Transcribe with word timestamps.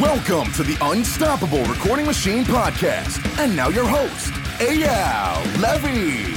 Welcome 0.00 0.50
to 0.52 0.62
the 0.62 0.78
Unstoppable 0.80 1.62
Recording 1.64 2.06
Machine 2.06 2.44
Podcast. 2.44 3.22
And 3.38 3.54
now 3.54 3.68
your 3.68 3.86
host, 3.86 4.32
Eyal 4.58 5.44
Levi. 5.60 6.32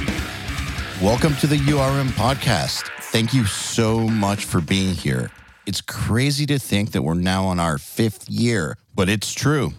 Welcome 1.01 1.37
to 1.37 1.47
the 1.47 1.55
URM 1.55 2.09
podcast. 2.09 2.89
Thank 3.13 3.33
you 3.33 3.45
so 3.45 4.09
much 4.09 4.43
for 4.43 4.59
being 4.59 4.93
here. 4.93 5.31
It's 5.65 5.79
crazy 5.79 6.45
to 6.47 6.59
think 6.59 6.91
that 6.91 7.03
we're 7.03 7.13
now 7.13 7.45
on 7.45 7.61
our 7.61 7.77
fifth 7.77 8.29
year, 8.29 8.77
but 8.93 9.07
it's 9.07 9.33
true. 9.33 9.71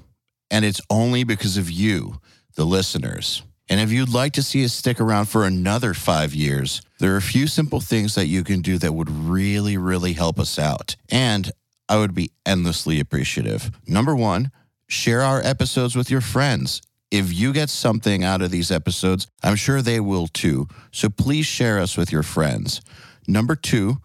And 0.50 0.64
it's 0.64 0.80
only 0.88 1.24
because 1.24 1.58
of 1.58 1.70
you, 1.70 2.18
the 2.54 2.64
listeners. 2.64 3.42
And 3.68 3.78
if 3.78 3.92
you'd 3.92 4.08
like 4.08 4.32
to 4.34 4.42
see 4.42 4.64
us 4.64 4.72
stick 4.72 5.02
around 5.02 5.26
for 5.26 5.44
another 5.44 5.92
five 5.92 6.34
years, 6.34 6.80
there 6.98 7.12
are 7.12 7.18
a 7.18 7.22
few 7.22 7.46
simple 7.46 7.82
things 7.82 8.14
that 8.14 8.26
you 8.26 8.42
can 8.42 8.62
do 8.62 8.78
that 8.78 8.94
would 8.94 9.10
really, 9.10 9.76
really 9.76 10.14
help 10.14 10.38
us 10.40 10.58
out. 10.58 10.96
And 11.10 11.52
I 11.88 11.96
would 11.98 12.14
be 12.14 12.30
endlessly 12.44 13.00
appreciative. 13.00 13.70
Number 13.86 14.14
one, 14.14 14.50
share 14.88 15.22
our 15.22 15.40
episodes 15.40 15.94
with 15.94 16.10
your 16.10 16.20
friends. 16.20 16.82
If 17.10 17.32
you 17.32 17.52
get 17.52 17.70
something 17.70 18.24
out 18.24 18.42
of 18.42 18.50
these 18.50 18.70
episodes, 18.70 19.28
I'm 19.42 19.56
sure 19.56 19.80
they 19.80 20.00
will 20.00 20.26
too. 20.26 20.66
So 20.90 21.08
please 21.08 21.46
share 21.46 21.78
us 21.78 21.96
with 21.96 22.10
your 22.10 22.24
friends. 22.24 22.80
Number 23.28 23.54
two, 23.54 23.98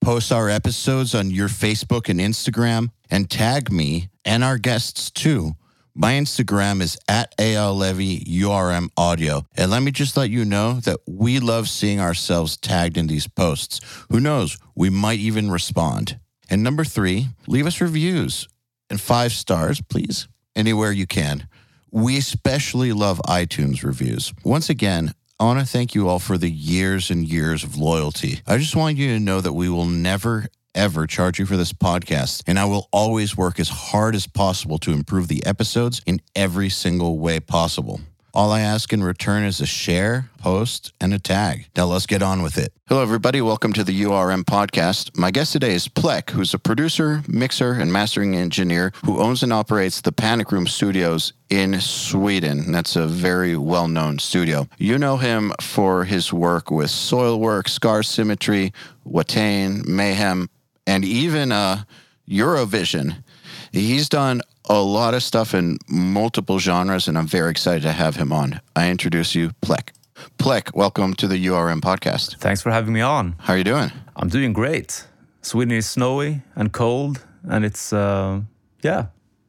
post 0.00 0.30
our 0.32 0.50
episodes 0.50 1.14
on 1.14 1.30
your 1.30 1.48
Facebook 1.48 2.08
and 2.08 2.20
Instagram 2.20 2.90
and 3.10 3.30
tag 3.30 3.72
me 3.72 4.10
and 4.24 4.44
our 4.44 4.58
guests 4.58 5.10
too. 5.10 5.52
My 5.94 6.14
Instagram 6.14 6.80
is 6.80 6.96
at 7.06 7.36
Eyal 7.36 7.76
Levi 7.76 8.24
URM 8.24 8.88
Audio. 8.96 9.46
And 9.56 9.70
let 9.70 9.82
me 9.82 9.90
just 9.90 10.16
let 10.16 10.30
you 10.30 10.44
know 10.44 10.80
that 10.80 11.00
we 11.06 11.38
love 11.38 11.68
seeing 11.68 12.00
ourselves 12.00 12.56
tagged 12.56 12.96
in 12.96 13.08
these 13.08 13.28
posts. 13.28 13.80
Who 14.10 14.18
knows? 14.18 14.56
We 14.74 14.88
might 14.88 15.18
even 15.18 15.50
respond. 15.50 16.18
And 16.52 16.62
number 16.62 16.84
three, 16.84 17.28
leave 17.46 17.66
us 17.66 17.80
reviews 17.80 18.46
and 18.90 19.00
five 19.00 19.32
stars, 19.32 19.80
please, 19.80 20.28
anywhere 20.54 20.92
you 20.92 21.06
can. 21.06 21.48
We 21.90 22.18
especially 22.18 22.92
love 22.92 23.22
iTunes 23.26 23.82
reviews. 23.82 24.34
Once 24.44 24.68
again, 24.68 25.14
I 25.40 25.44
want 25.44 25.60
to 25.60 25.66
thank 25.66 25.94
you 25.94 26.10
all 26.10 26.18
for 26.18 26.36
the 26.36 26.50
years 26.50 27.10
and 27.10 27.26
years 27.26 27.64
of 27.64 27.78
loyalty. 27.78 28.42
I 28.46 28.58
just 28.58 28.76
want 28.76 28.98
you 28.98 29.14
to 29.14 29.18
know 29.18 29.40
that 29.40 29.54
we 29.54 29.70
will 29.70 29.86
never, 29.86 30.48
ever 30.74 31.06
charge 31.06 31.38
you 31.38 31.46
for 31.46 31.56
this 31.56 31.72
podcast, 31.72 32.42
and 32.46 32.58
I 32.58 32.66
will 32.66 32.86
always 32.92 33.34
work 33.34 33.58
as 33.58 33.70
hard 33.70 34.14
as 34.14 34.26
possible 34.26 34.76
to 34.80 34.92
improve 34.92 35.28
the 35.28 35.46
episodes 35.46 36.02
in 36.04 36.20
every 36.36 36.68
single 36.68 37.18
way 37.18 37.40
possible. 37.40 38.02
All 38.34 38.50
I 38.50 38.60
ask 38.60 38.94
in 38.94 39.04
return 39.04 39.44
is 39.44 39.60
a 39.60 39.66
share, 39.66 40.30
post, 40.38 40.94
and 40.98 41.12
a 41.12 41.18
tag. 41.18 41.66
Now 41.76 41.84
let's 41.84 42.06
get 42.06 42.22
on 42.22 42.40
with 42.40 42.56
it. 42.56 42.72
Hello, 42.88 43.02
everybody. 43.02 43.42
Welcome 43.42 43.74
to 43.74 43.84
the 43.84 44.04
URM 44.04 44.44
podcast. 44.44 45.14
My 45.14 45.30
guest 45.30 45.52
today 45.52 45.74
is 45.74 45.86
Plec, 45.86 46.30
who's 46.30 46.54
a 46.54 46.58
producer, 46.58 47.22
mixer, 47.28 47.72
and 47.72 47.92
mastering 47.92 48.34
engineer 48.34 48.90
who 49.04 49.20
owns 49.20 49.42
and 49.42 49.52
operates 49.52 50.00
the 50.00 50.12
Panic 50.12 50.50
Room 50.50 50.66
Studios 50.66 51.34
in 51.50 51.78
Sweden. 51.78 52.72
That's 52.72 52.96
a 52.96 53.06
very 53.06 53.54
well 53.54 53.86
known 53.86 54.18
studio. 54.18 54.66
You 54.78 54.96
know 54.96 55.18
him 55.18 55.52
for 55.60 56.04
his 56.04 56.32
work 56.32 56.70
with 56.70 56.88
Soilwork, 56.88 57.68
Scar 57.68 58.02
Symmetry, 58.02 58.72
Watain, 59.06 59.86
Mayhem, 59.86 60.48
and 60.86 61.04
even 61.04 61.52
uh, 61.52 61.84
Eurovision. 62.26 63.24
He's 63.72 64.08
done 64.08 64.40
a 64.68 64.80
lot 64.80 65.14
of 65.14 65.22
stuff 65.22 65.54
in 65.54 65.78
multiple 65.88 66.58
genres, 66.58 67.08
and 67.08 67.18
I'm 67.18 67.26
very 67.26 67.50
excited 67.50 67.82
to 67.82 67.92
have 67.92 68.16
him 68.16 68.32
on. 68.32 68.60
I 68.76 68.90
introduce 68.90 69.34
you, 69.34 69.50
Plec. 69.60 69.90
Plec, 70.38 70.74
welcome 70.74 71.14
to 71.14 71.26
the 71.26 71.46
URM 71.46 71.80
podcast. 71.80 72.36
Thanks 72.38 72.62
for 72.62 72.70
having 72.70 72.92
me 72.92 73.00
on. 73.00 73.34
How 73.40 73.54
are 73.54 73.56
you 73.56 73.64
doing? 73.64 73.90
I'm 74.16 74.28
doing 74.28 74.52
great. 74.52 75.06
Sweden 75.42 75.72
is 75.76 75.88
snowy 75.88 76.42
and 76.54 76.72
cold, 76.72 77.24
and 77.42 77.64
it's, 77.64 77.92
uh, 77.92 78.40
yeah, 78.82 79.06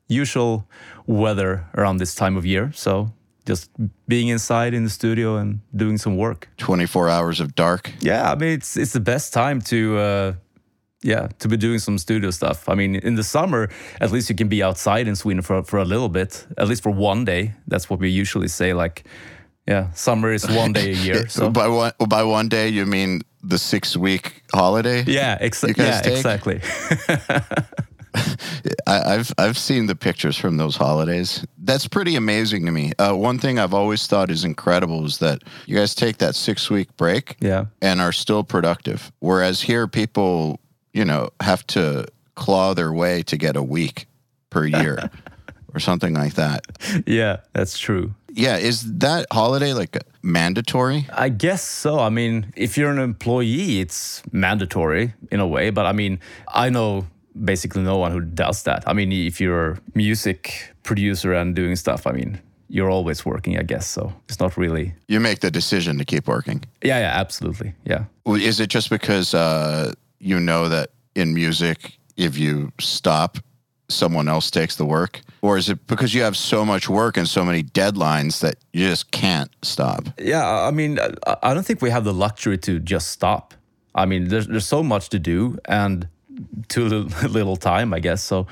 usual 0.07 0.67
weather 1.05 1.67
around 1.75 1.97
this 1.97 2.15
time 2.15 2.35
of 2.35 2.45
year. 2.45 2.71
So 2.73 3.11
just 3.45 3.69
being 4.07 4.29
inside 4.29 4.73
in 4.73 4.83
the 4.83 4.89
studio 4.89 5.37
and 5.37 5.59
doing 5.75 5.97
some 5.97 6.17
work. 6.17 6.49
24 6.57 7.09
hours 7.09 7.39
of 7.39 7.53
dark. 7.55 7.91
Yeah, 7.99 8.31
I 8.31 8.35
mean, 8.35 8.53
it's, 8.53 8.77
it's 8.77 8.93
the 8.93 8.99
best 8.99 9.33
time 9.33 9.61
to, 9.61 9.97
uh, 9.97 10.33
yeah, 11.03 11.27
to 11.39 11.47
be 11.47 11.57
doing 11.57 11.79
some 11.79 11.97
studio 11.97 12.31
stuff. 12.31 12.67
I 12.69 12.75
mean, 12.75 12.95
in 12.95 13.15
the 13.15 13.23
summer, 13.23 13.69
at 13.99 14.11
least 14.11 14.29
you 14.29 14.35
can 14.35 14.47
be 14.47 14.63
outside 14.63 15.07
in 15.07 15.15
Sweden 15.15 15.41
for, 15.41 15.63
for 15.63 15.79
a 15.79 15.85
little 15.85 16.09
bit, 16.09 16.45
at 16.57 16.67
least 16.67 16.81
for 16.81 16.91
one 16.91 17.25
day. 17.25 17.53
That's 17.67 17.89
what 17.89 17.99
we 17.99 18.09
usually 18.09 18.47
say. 18.47 18.73
Like, 18.73 19.03
yeah, 19.67 19.91
summer 19.91 20.31
is 20.31 20.47
one 20.49 20.73
day 20.73 20.91
a 20.91 20.95
year. 20.95 21.27
So 21.29 21.49
by 21.49 21.67
one 21.67 21.93
by 22.09 22.23
one 22.23 22.49
day, 22.49 22.69
you 22.69 22.85
mean 22.85 23.21
the 23.43 23.57
six 23.57 23.97
week 23.97 24.43
holiday? 24.53 25.03
yeah, 25.05 25.37
exa- 25.39 25.69
You 25.69 25.73
guys 25.73 26.05
yeah, 26.05 26.11
exactly. 26.11 26.61
I, 28.85 29.15
I've 29.15 29.33
I've 29.37 29.57
seen 29.57 29.87
the 29.87 29.95
pictures 29.95 30.37
from 30.37 30.57
those 30.57 30.75
holidays. 30.77 31.45
That's 31.57 31.87
pretty 31.87 32.15
amazing 32.15 32.65
to 32.65 32.71
me. 32.71 32.91
Uh, 32.99 33.13
one 33.15 33.39
thing 33.39 33.57
I've 33.57 33.73
always 33.73 34.05
thought 34.07 34.29
is 34.29 34.43
incredible 34.43 35.05
is 35.05 35.17
that 35.19 35.41
you 35.65 35.75
guys 35.77 35.95
take 35.95 36.17
that 36.17 36.35
six 36.35 36.69
week 36.69 36.95
break 36.97 37.35
yeah. 37.39 37.65
and 37.81 38.01
are 38.01 38.11
still 38.11 38.43
productive, 38.43 39.11
whereas 39.19 39.61
here 39.61 39.87
people, 39.87 40.59
you 40.93 41.05
know, 41.05 41.29
have 41.41 41.65
to 41.67 42.05
claw 42.35 42.73
their 42.73 42.93
way 42.93 43.23
to 43.23 43.37
get 43.37 43.55
a 43.55 43.63
week 43.63 44.07
per 44.49 44.65
year 44.65 45.09
or 45.73 45.79
something 45.79 46.13
like 46.13 46.35
that. 46.35 46.65
Yeah, 47.05 47.37
that's 47.53 47.77
true. 47.77 48.13
Yeah, 48.31 48.57
is 48.57 48.81
that 48.99 49.27
holiday 49.31 49.73
like 49.73 49.97
mandatory? 50.23 51.07
I 51.13 51.29
guess 51.29 51.63
so. 51.63 51.99
I 51.99 52.09
mean, 52.09 52.51
if 52.55 52.77
you're 52.77 52.91
an 52.91 52.99
employee, 52.99 53.79
it's 53.79 54.23
mandatory 54.31 55.13
in 55.31 55.39
a 55.39 55.47
way. 55.47 55.69
But 55.69 55.85
I 55.85 55.91
mean, 55.91 56.19
I 56.47 56.69
know 56.69 57.05
basically 57.43 57.83
no 57.83 57.97
one 57.97 58.11
who 58.11 58.21
does 58.21 58.63
that. 58.63 58.83
I 58.87 58.93
mean, 58.93 59.11
if 59.11 59.39
you're 59.39 59.71
a 59.71 59.77
music 59.93 60.73
producer 60.83 61.33
and 61.33 61.55
doing 61.55 61.75
stuff, 61.75 62.07
I 62.07 62.11
mean, 62.11 62.39
you're 62.69 62.89
always 62.89 63.23
working, 63.23 63.57
I 63.59 63.63
guess. 63.63 63.87
So 63.87 64.13
it's 64.27 64.39
not 64.39 64.57
really. 64.57 64.95
You 65.07 65.19
make 65.19 65.41
the 65.41 65.51
decision 65.51 65.99
to 65.99 66.05
keep 66.05 66.27
working. 66.27 66.63
Yeah, 66.81 66.99
yeah, 66.99 67.11
absolutely. 67.13 67.73
Yeah. 67.85 68.05
Is 68.25 68.59
it 68.59 68.69
just 68.69 68.89
because 68.89 69.35
uh, 69.35 69.93
you 70.23 70.39
know 70.39 70.69
that 70.69 70.91
in 71.15 71.33
music, 71.33 71.97
if 72.17 72.37
you 72.37 72.71
stop, 72.79 73.37
someone 73.89 74.27
else 74.27 74.49
takes 74.49 74.75
the 74.75 74.85
work? 74.85 75.21
Or 75.41 75.57
is 75.57 75.69
it 75.69 75.85
because 75.87 76.13
you 76.13 76.23
have 76.23 76.37
so 76.37 76.65
much 76.65 76.89
work 76.89 77.17
and 77.17 77.27
so 77.27 77.43
many 77.43 77.63
deadlines 77.63 78.39
that 78.39 78.55
you 78.71 78.87
just 78.87 79.11
can't 79.11 79.51
stop? 79.61 80.07
Yeah, 80.17 80.47
I 80.47 80.71
mean, 80.71 80.99
I 81.43 81.53
don't 81.53 81.65
think 81.65 81.81
we 81.81 81.89
have 81.89 82.03
the 82.03 82.13
luxury 82.13 82.57
to 82.59 82.79
just 82.79 83.09
stop. 83.09 83.53
I 83.95 84.05
mean, 84.05 84.29
there's 84.29 84.47
there's 84.47 84.65
so 84.65 84.81
much 84.81 85.09
to 85.09 85.19
do 85.19 85.57
and 85.65 86.07
too 86.69 86.87
little 87.29 87.57
time, 87.57 87.93
I 87.93 87.99
guess. 87.99 88.23
So, 88.23 88.47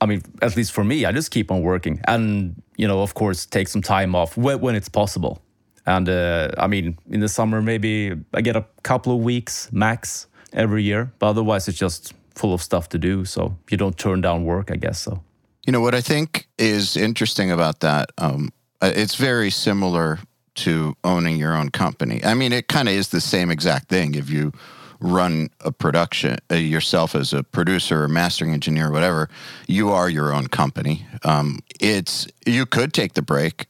I 0.00 0.06
mean, 0.06 0.22
at 0.40 0.56
least 0.56 0.72
for 0.72 0.84
me, 0.84 1.04
I 1.04 1.12
just 1.12 1.30
keep 1.30 1.50
on 1.50 1.62
working, 1.62 2.00
and 2.06 2.62
you 2.76 2.86
know, 2.86 3.02
of 3.02 3.14
course, 3.14 3.44
take 3.46 3.68
some 3.68 3.82
time 3.82 4.14
off 4.14 4.36
when, 4.36 4.60
when 4.60 4.74
it's 4.74 4.88
possible. 4.88 5.42
And 5.84 6.08
uh, 6.08 6.50
I 6.58 6.66
mean, 6.66 6.98
in 7.10 7.20
the 7.20 7.28
summer, 7.28 7.62
maybe 7.62 8.12
I 8.34 8.40
get 8.40 8.56
a 8.56 8.64
couple 8.82 9.12
of 9.12 9.20
weeks 9.22 9.70
max 9.72 10.26
every 10.52 10.82
year, 10.82 11.12
but 11.18 11.28
otherwise, 11.28 11.68
it's 11.68 11.78
just 11.78 12.14
full 12.34 12.52
of 12.52 12.62
stuff 12.62 12.88
to 12.90 12.98
do. 12.98 13.24
So 13.24 13.56
you 13.70 13.76
don't 13.76 13.96
turn 13.96 14.20
down 14.20 14.44
work, 14.44 14.70
I 14.70 14.76
guess. 14.76 15.00
So 15.00 15.22
You 15.66 15.72
know, 15.72 15.80
what 15.80 15.94
I 15.94 16.00
think 16.00 16.46
is 16.58 16.96
interesting 16.96 17.50
about 17.50 17.80
that, 17.80 18.10
um, 18.18 18.52
uh, 18.80 18.92
it's 18.94 19.16
very 19.16 19.50
similar 19.50 20.18
to 20.56 20.96
owning 21.02 21.36
your 21.38 21.54
own 21.54 21.70
company. 21.70 22.24
I 22.24 22.34
mean, 22.34 22.52
it 22.52 22.68
kind 22.68 22.88
of 22.88 22.94
is 22.94 23.08
the 23.08 23.20
same 23.20 23.50
exact 23.50 23.88
thing. 23.88 24.14
If 24.14 24.30
you 24.30 24.52
run 25.00 25.50
a 25.60 25.72
production 25.72 26.38
uh, 26.50 26.54
yourself 26.54 27.14
as 27.14 27.32
a 27.32 27.42
producer 27.42 28.02
or 28.02 28.08
mastering 28.08 28.52
engineer, 28.52 28.88
or 28.88 28.92
whatever, 28.92 29.28
you 29.66 29.90
are 29.90 30.08
your 30.08 30.32
own 30.32 30.46
company. 30.48 31.06
Um, 31.24 31.60
it's 31.80 32.26
you 32.46 32.66
could 32.66 32.92
take 32.92 33.14
the 33.14 33.22
break, 33.22 33.66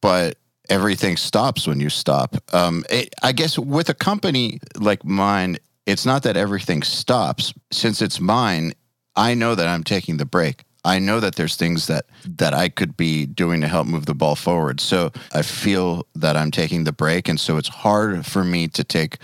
but 0.00 0.36
everything 0.68 1.16
stops 1.16 1.66
when 1.66 1.80
you 1.80 1.90
stop. 1.90 2.36
Um, 2.52 2.84
it, 2.90 3.14
I 3.22 3.32
guess 3.32 3.58
with 3.58 3.88
a 3.88 3.94
company 3.94 4.60
like 4.76 5.04
mine, 5.04 5.58
it's 5.86 6.06
not 6.06 6.22
that 6.22 6.36
everything 6.36 6.82
stops. 6.82 7.52
Since 7.70 8.02
it's 8.02 8.20
mine, 8.20 8.72
I 9.16 9.34
know 9.34 9.54
that 9.54 9.68
I'm 9.68 9.84
taking 9.84 10.16
the 10.16 10.24
break. 10.24 10.64
I 10.84 10.98
know 10.98 11.18
that 11.20 11.36
there's 11.36 11.56
things 11.56 11.86
that 11.86 12.06
that 12.26 12.52
I 12.52 12.68
could 12.68 12.96
be 12.96 13.24
doing 13.24 13.62
to 13.62 13.68
help 13.68 13.86
move 13.86 14.06
the 14.06 14.14
ball 14.14 14.36
forward. 14.36 14.80
So 14.80 15.12
I 15.32 15.42
feel 15.42 16.06
that 16.14 16.36
I'm 16.36 16.50
taking 16.50 16.84
the 16.84 16.92
break, 16.92 17.28
and 17.28 17.40
so 17.40 17.56
it's 17.56 17.68
hard 17.68 18.26
for 18.26 18.44
me 18.44 18.68
to 18.68 18.84
take 18.84 19.18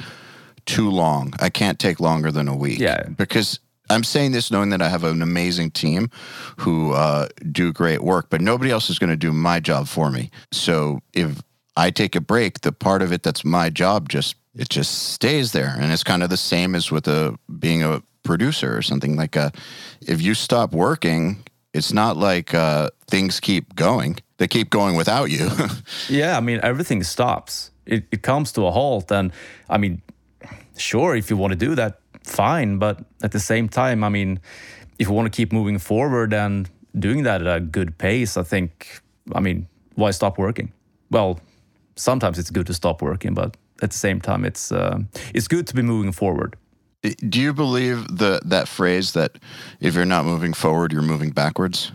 too 0.64 0.88
long. 0.90 1.34
I 1.38 1.50
can't 1.50 1.78
take 1.78 2.00
longer 2.00 2.32
than 2.32 2.48
a 2.48 2.56
week. 2.56 2.78
Yeah. 2.78 3.02
because 3.08 3.60
I'm 3.90 4.04
saying 4.04 4.32
this 4.32 4.50
knowing 4.50 4.70
that 4.70 4.80
I 4.80 4.88
have 4.88 5.04
an 5.04 5.20
amazing 5.20 5.72
team 5.72 6.10
who 6.58 6.92
uh, 6.92 7.28
do 7.50 7.72
great 7.72 8.02
work, 8.02 8.28
but 8.30 8.40
nobody 8.40 8.70
else 8.70 8.88
is 8.88 8.98
going 8.98 9.10
to 9.10 9.16
do 9.16 9.32
my 9.32 9.58
job 9.58 9.88
for 9.88 10.10
me. 10.10 10.30
So 10.52 11.00
if 11.12 11.42
I 11.76 11.90
take 11.90 12.14
a 12.14 12.20
break, 12.20 12.60
the 12.60 12.72
part 12.72 13.02
of 13.02 13.12
it 13.12 13.22
that's 13.22 13.44
my 13.44 13.68
job 13.68 14.08
just 14.08 14.36
it 14.54 14.68
just 14.68 15.12
stays 15.12 15.52
there, 15.52 15.74
and 15.78 15.92
it's 15.92 16.04
kind 16.04 16.22
of 16.22 16.30
the 16.30 16.36
same 16.36 16.74
as 16.74 16.90
with 16.90 17.06
a 17.08 17.38
being 17.58 17.82
a 17.82 18.02
producer 18.22 18.76
or 18.76 18.82
something 18.82 19.16
like 19.16 19.36
a. 19.36 19.52
If 20.00 20.20
you 20.20 20.34
stop 20.34 20.72
working, 20.72 21.44
it's 21.72 21.92
not 21.92 22.16
like 22.16 22.54
uh, 22.54 22.90
things 23.06 23.40
keep 23.40 23.74
going; 23.74 24.18
they 24.40 24.48
keep 24.48 24.70
going 24.70 24.96
without 24.96 25.30
you. 25.30 25.50
Yeah, 26.08 26.36
I 26.36 26.40
mean, 26.40 26.60
everything 26.62 27.04
stops. 27.04 27.70
It, 27.86 28.04
it 28.10 28.22
comes 28.22 28.52
to 28.52 28.66
a 28.66 28.70
halt. 28.70 29.12
And 29.12 29.32
I 29.68 29.78
mean, 29.78 30.02
sure, 30.76 31.14
if 31.14 31.30
you 31.30 31.36
want 31.36 31.52
to 31.52 31.66
do 31.66 31.74
that, 31.76 32.00
fine. 32.24 32.78
But 32.78 33.04
at 33.22 33.32
the 33.32 33.38
same 33.38 33.68
time, 33.68 34.02
I 34.02 34.08
mean, 34.08 34.40
if 34.98 35.08
you 35.08 35.14
want 35.14 35.32
to 35.32 35.36
keep 35.36 35.52
moving 35.52 35.78
forward 35.78 36.32
and 36.32 36.68
doing 36.98 37.22
that 37.24 37.46
at 37.46 37.56
a 37.56 37.60
good 37.60 37.98
pace, 37.98 38.36
I 38.36 38.42
think, 38.42 39.00
I 39.34 39.40
mean, 39.40 39.68
why 39.94 40.10
stop 40.10 40.38
working? 40.38 40.72
Well, 41.10 41.38
sometimes 41.96 42.38
it's 42.38 42.50
good 42.50 42.66
to 42.66 42.74
stop 42.74 43.02
working, 43.02 43.34
but 43.34 43.56
at 43.82 43.90
the 43.90 43.96
same 43.96 44.20
time, 44.20 44.44
it's 44.44 44.72
uh, 44.72 44.98
it's 45.34 45.48
good 45.48 45.66
to 45.66 45.74
be 45.74 45.82
moving 45.82 46.12
forward. 46.12 46.56
Do 47.02 47.40
you 47.40 47.54
believe 47.54 48.18
the 48.18 48.40
that 48.44 48.68
phrase 48.68 49.12
that 49.12 49.38
if 49.80 49.94
you're 49.94 50.04
not 50.04 50.24
moving 50.24 50.52
forward, 50.52 50.92
you're 50.92 51.02
moving 51.02 51.30
backwards? 51.30 51.92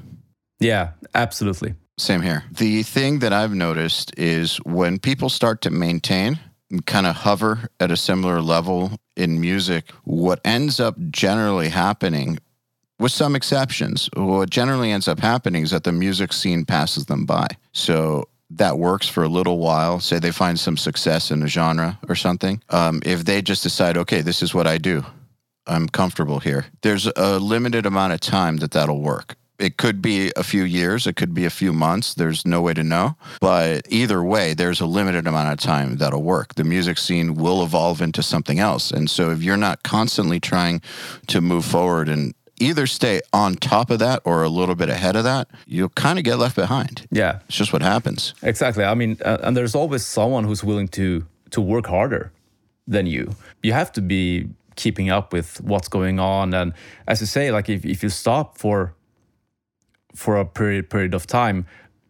Yeah, 0.60 0.92
absolutely. 1.14 1.76
Same 1.98 2.22
here. 2.22 2.44
The 2.52 2.84
thing 2.84 3.20
that 3.20 3.32
I've 3.32 3.54
noticed 3.54 4.18
is 4.18 4.58
when 4.66 5.00
people 5.00 5.30
start 5.30 5.62
to 5.62 5.70
maintain 5.70 6.40
and 6.72 6.86
kind 6.86 7.06
of 7.06 7.16
hover 7.16 7.70
at 7.80 7.92
a 7.92 7.98
similar 7.98 8.42
level 8.42 9.00
in 9.16 9.40
music, 9.40 9.92
what 10.04 10.42
ends 10.44 10.80
up 10.80 10.96
generally 11.10 11.70
happening, 11.70 12.38
with 13.00 13.12
some 13.12 13.36
exceptions, 13.36 14.10
what 14.16 14.50
generally 14.50 14.92
ends 14.92 15.08
up 15.08 15.20
happening 15.20 15.64
is 15.64 15.72
that 15.72 15.84
the 15.84 15.92
music 15.92 16.34
scene 16.34 16.66
passes 16.66 17.06
them 17.06 17.26
by. 17.26 17.48
So 17.72 18.28
that 18.58 18.78
works 18.78 19.08
for 19.08 19.24
a 19.24 19.30
little 19.30 19.58
while. 19.58 20.00
Say 20.00 20.20
they 20.20 20.32
find 20.32 20.60
some 20.60 20.78
success 20.78 21.32
in 21.32 21.44
a 21.44 21.48
genre 21.48 22.00
or 22.08 22.16
something. 22.16 22.62
Um, 22.70 23.02
if 23.06 23.26
they 23.26 23.42
just 23.42 23.64
decide, 23.64 23.98
okay, 23.98 24.22
this 24.22 24.42
is 24.42 24.54
what 24.54 24.68
I 24.68 24.78
do, 24.78 25.06
I'm 25.68 25.90
comfortable 25.90 26.40
here, 26.40 26.66
there's 26.82 27.08
a 27.16 27.40
limited 27.40 27.86
amount 27.86 28.14
of 28.14 28.20
time 28.20 28.58
that 28.58 28.72
that'll 28.72 29.02
work. 29.02 29.36
It 29.58 29.78
could 29.78 30.02
be 30.02 30.34
a 30.36 30.44
few 30.44 30.64
years, 30.64 31.08
it 31.08 31.16
could 31.16 31.34
be 31.34 31.46
a 31.46 31.50
few 31.50 31.72
months. 31.72 32.14
There's 32.14 32.46
no 32.46 32.62
way 32.62 32.74
to 32.74 32.84
know. 32.84 33.16
But 33.40 33.86
either 33.90 34.22
way, 34.22 34.54
there's 34.54 34.82
a 34.82 34.86
limited 34.86 35.28
amount 35.28 35.54
of 35.54 35.60
time 35.60 35.96
that'll 35.96 36.24
work. 36.24 36.56
The 36.56 36.66
music 36.66 36.98
scene 36.98 37.36
will 37.36 37.64
evolve 37.64 38.02
into 38.02 38.22
something 38.22 38.60
else. 38.60 38.92
And 38.92 39.10
so 39.10 39.32
if 39.32 39.42
you're 39.42 39.56
not 39.56 39.82
constantly 39.84 40.42
trying 40.42 40.82
to 41.28 41.40
move 41.40 41.64
forward 41.64 42.10
and 42.10 42.34
either 42.60 42.88
stay 42.88 43.22
on 43.34 43.56
top 43.56 43.90
of 43.90 44.00
that 44.00 44.22
or 44.26 44.44
a 44.44 44.50
little 44.50 44.76
bit 44.76 44.90
ahead 44.90 45.16
of 45.16 45.24
that, 45.24 45.48
you'll 45.68 45.90
kind 45.90 46.18
of 46.20 46.24
get 46.26 46.38
left 46.40 46.56
behind. 46.56 47.06
Yeah, 47.12 47.40
It's 47.48 47.58
just 47.58 47.74
what 47.74 47.82
happens. 47.82 48.34
exactly. 48.42 48.84
I 48.84 48.94
mean, 48.96 49.18
uh, 49.26 49.38
and 49.44 49.56
there's 49.58 49.76
always 49.76 50.06
someone 50.06 50.44
who's 50.46 50.64
willing 50.64 50.88
to 50.90 51.26
to 51.52 51.62
work 51.62 51.88
harder 51.88 52.32
than 52.88 53.06
you. 53.06 53.36
You 53.64 53.74
have 53.74 53.92
to 53.94 54.02
be 54.02 54.48
keeping 54.76 55.10
up 55.10 55.32
with 55.34 55.62
what's 55.62 55.88
going 55.88 56.20
on, 56.20 56.54
and 56.54 56.74
as 57.08 57.22
you 57.22 57.28
say, 57.28 57.52
like 57.52 57.70
if 57.70 57.86
if 57.86 58.04
you 58.04 58.10
stop 58.10 58.58
for 58.58 58.94
for 60.16 60.38
a 60.38 60.46
period 60.46 60.90
period 60.90 61.14
of 61.14 61.26
time, 61.28 61.66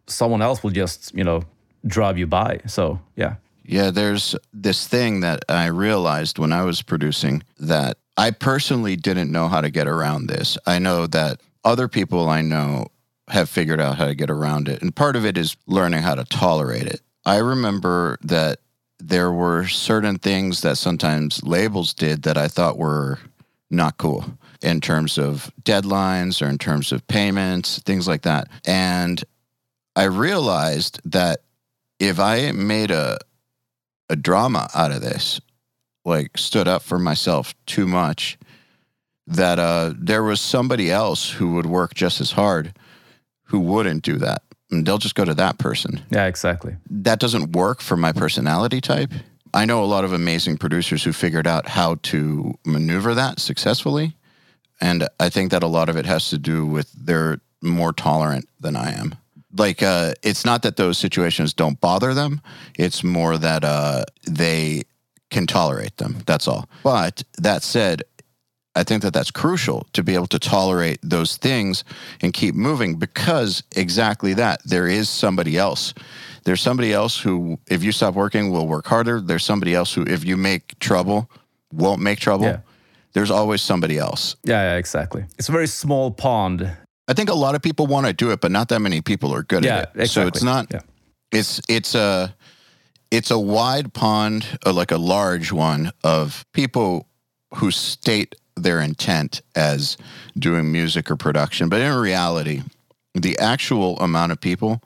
someone 0.06 0.42
else 0.42 0.62
will 0.62 0.70
just 0.70 1.14
you 1.14 1.24
know 1.24 1.42
drive 1.86 2.18
you 2.18 2.26
by. 2.26 2.60
So 2.66 2.98
yeah, 3.16 3.34
Yeah, 3.64 3.90
there's 3.90 4.34
this 4.52 4.86
thing 4.88 5.20
that 5.20 5.44
I 5.48 5.66
realized 5.66 6.38
when 6.38 6.52
I 6.52 6.62
was 6.64 6.82
producing 6.82 7.42
that 7.60 7.96
I 8.16 8.30
personally 8.30 8.96
didn't 8.96 9.30
know 9.30 9.48
how 9.48 9.60
to 9.60 9.70
get 9.70 9.86
around 9.86 10.26
this. 10.26 10.56
I 10.66 10.78
know 10.78 11.06
that 11.08 11.40
other 11.64 11.88
people 11.88 12.28
I 12.28 12.42
know 12.42 12.88
have 13.28 13.48
figured 13.48 13.80
out 13.80 13.96
how 13.96 14.06
to 14.06 14.14
get 14.14 14.30
around 14.30 14.68
it. 14.68 14.80
And 14.82 14.94
part 14.94 15.16
of 15.16 15.26
it 15.26 15.36
is 15.36 15.56
learning 15.66 16.02
how 16.02 16.14
to 16.14 16.24
tolerate 16.24 16.86
it. 16.86 17.00
I 17.24 17.38
remember 17.38 18.18
that 18.22 18.60
there 18.98 19.32
were 19.32 19.66
certain 19.66 20.18
things 20.18 20.62
that 20.62 20.78
sometimes 20.78 21.42
labels 21.42 21.92
did 21.92 22.22
that 22.22 22.38
I 22.38 22.48
thought 22.48 22.78
were 22.78 23.18
not 23.70 23.98
cool 23.98 24.24
in 24.62 24.80
terms 24.80 25.18
of 25.18 25.50
deadlines 25.62 26.40
or 26.40 26.48
in 26.48 26.56
terms 26.56 26.92
of 26.92 27.06
payments, 27.08 27.80
things 27.80 28.08
like 28.08 28.22
that. 28.22 28.48
And 28.64 29.22
I 29.96 30.04
realized 30.04 31.00
that 31.04 31.40
if 31.98 32.18
I 32.20 32.52
made 32.52 32.90
a 32.90 33.18
a 34.08 34.16
drama 34.16 34.68
out 34.74 34.92
of 34.92 35.00
this, 35.00 35.40
like 36.06 36.38
stood 36.38 36.68
up 36.68 36.82
for 36.82 36.98
myself 36.98 37.54
too 37.66 37.86
much, 37.86 38.38
that 39.26 39.58
uh, 39.58 39.92
there 39.98 40.22
was 40.22 40.40
somebody 40.40 40.90
else 40.90 41.32
who 41.32 41.54
would 41.54 41.66
work 41.66 41.94
just 41.94 42.20
as 42.20 42.32
hard 42.32 42.72
who 43.46 43.60
wouldn't 43.60 44.02
do 44.02 44.16
that. 44.18 44.42
And 44.70 44.86
they'll 44.86 44.98
just 44.98 45.14
go 45.14 45.24
to 45.24 45.34
that 45.34 45.58
person. 45.58 46.02
yeah, 46.10 46.26
exactly. 46.26 46.76
That 46.90 47.20
doesn't 47.20 47.52
work 47.52 47.80
for 47.80 47.96
my 47.96 48.12
personality 48.12 48.80
type. 48.80 49.12
I 49.54 49.64
know 49.64 49.82
a 49.82 49.86
lot 49.86 50.04
of 50.04 50.12
amazing 50.12 50.58
producers 50.58 51.04
who 51.04 51.12
figured 51.12 51.46
out 51.46 51.68
how 51.68 51.96
to 52.04 52.54
maneuver 52.64 53.14
that 53.14 53.38
successfully. 53.38 54.16
And 54.80 55.08
I 55.20 55.28
think 55.28 55.50
that 55.52 55.62
a 55.62 55.68
lot 55.68 55.88
of 55.88 55.96
it 55.96 56.04
has 56.06 56.28
to 56.30 56.38
do 56.38 56.66
with 56.66 56.92
they're 56.92 57.38
more 57.62 57.92
tolerant 57.92 58.48
than 58.60 58.76
I 58.76 58.92
am. 58.92 59.14
Like, 59.56 59.82
uh, 59.82 60.14
it's 60.22 60.44
not 60.44 60.62
that 60.62 60.76
those 60.76 60.98
situations 60.98 61.54
don't 61.54 61.80
bother 61.80 62.12
them, 62.12 62.42
it's 62.76 63.02
more 63.02 63.38
that 63.38 63.64
uh, 63.64 64.04
they 64.26 64.82
can 65.36 65.46
tolerate 65.46 65.96
them. 65.98 66.16
That's 66.26 66.48
all. 66.48 66.66
But 66.82 67.22
that 67.42 67.62
said, 67.62 68.02
I 68.74 68.84
think 68.84 69.02
that 69.02 69.12
that's 69.12 69.30
crucial 69.30 69.86
to 69.92 70.02
be 70.02 70.14
able 70.14 70.26
to 70.28 70.38
tolerate 70.38 70.98
those 71.02 71.36
things 71.36 71.84
and 72.22 72.32
keep 72.32 72.54
moving 72.54 72.98
because 72.98 73.62
exactly 73.74 74.34
that. 74.34 74.60
There 74.64 74.86
is 74.88 75.08
somebody 75.10 75.58
else. 75.58 75.92
There's 76.44 76.62
somebody 76.62 76.92
else 76.92 77.18
who, 77.24 77.58
if 77.68 77.82
you 77.84 77.92
stop 77.92 78.14
working, 78.14 78.50
will 78.50 78.66
work 78.66 78.86
harder. 78.86 79.20
There's 79.20 79.44
somebody 79.44 79.74
else 79.74 79.92
who, 79.96 80.02
if 80.06 80.24
you 80.24 80.36
make 80.38 80.78
trouble, 80.78 81.28
won't 81.72 82.00
make 82.00 82.18
trouble. 82.18 82.46
Yeah. 82.46 82.60
There's 83.12 83.30
always 83.30 83.60
somebody 83.62 83.98
else. 83.98 84.36
Yeah, 84.44 84.62
yeah, 84.72 84.76
exactly. 84.78 85.24
It's 85.38 85.48
a 85.48 85.52
very 85.52 85.66
small 85.66 86.10
pond. 86.10 86.70
I 87.08 87.12
think 87.14 87.28
a 87.30 87.34
lot 87.34 87.54
of 87.54 87.60
people 87.62 87.86
want 87.86 88.06
to 88.06 88.12
do 88.12 88.30
it, 88.32 88.40
but 88.40 88.50
not 88.50 88.68
that 88.68 88.80
many 88.80 89.00
people 89.00 89.34
are 89.34 89.42
good 89.42 89.64
Yeah, 89.64 89.76
at 89.76 89.82
it. 89.82 90.00
exactly. 90.02 90.08
So 90.08 90.26
it's 90.28 90.42
not. 90.42 90.66
Yeah. 90.70 90.80
It's 91.32 91.60
it's 91.68 91.94
a 91.94 92.34
it's 93.10 93.30
a 93.30 93.38
wide 93.38 93.92
pond, 93.92 94.58
uh, 94.64 94.72
like 94.72 94.90
a 94.90 94.98
large 94.98 95.52
one 95.52 95.92
of 96.02 96.44
people 96.52 97.08
who 97.54 97.70
state 97.70 98.34
their 98.56 98.80
intent 98.80 99.42
as 99.54 99.96
doing 100.38 100.72
music 100.72 101.10
or 101.10 101.16
production, 101.16 101.68
but 101.68 101.80
in 101.80 101.92
reality, 101.94 102.62
the 103.14 103.38
actual 103.38 103.98
amount 103.98 104.32
of 104.32 104.40
people 104.40 104.82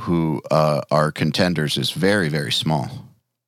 who 0.00 0.40
uh, 0.50 0.82
are 0.90 1.10
contenders 1.10 1.76
is 1.76 1.90
very 1.90 2.28
very 2.28 2.52
small, 2.52 2.88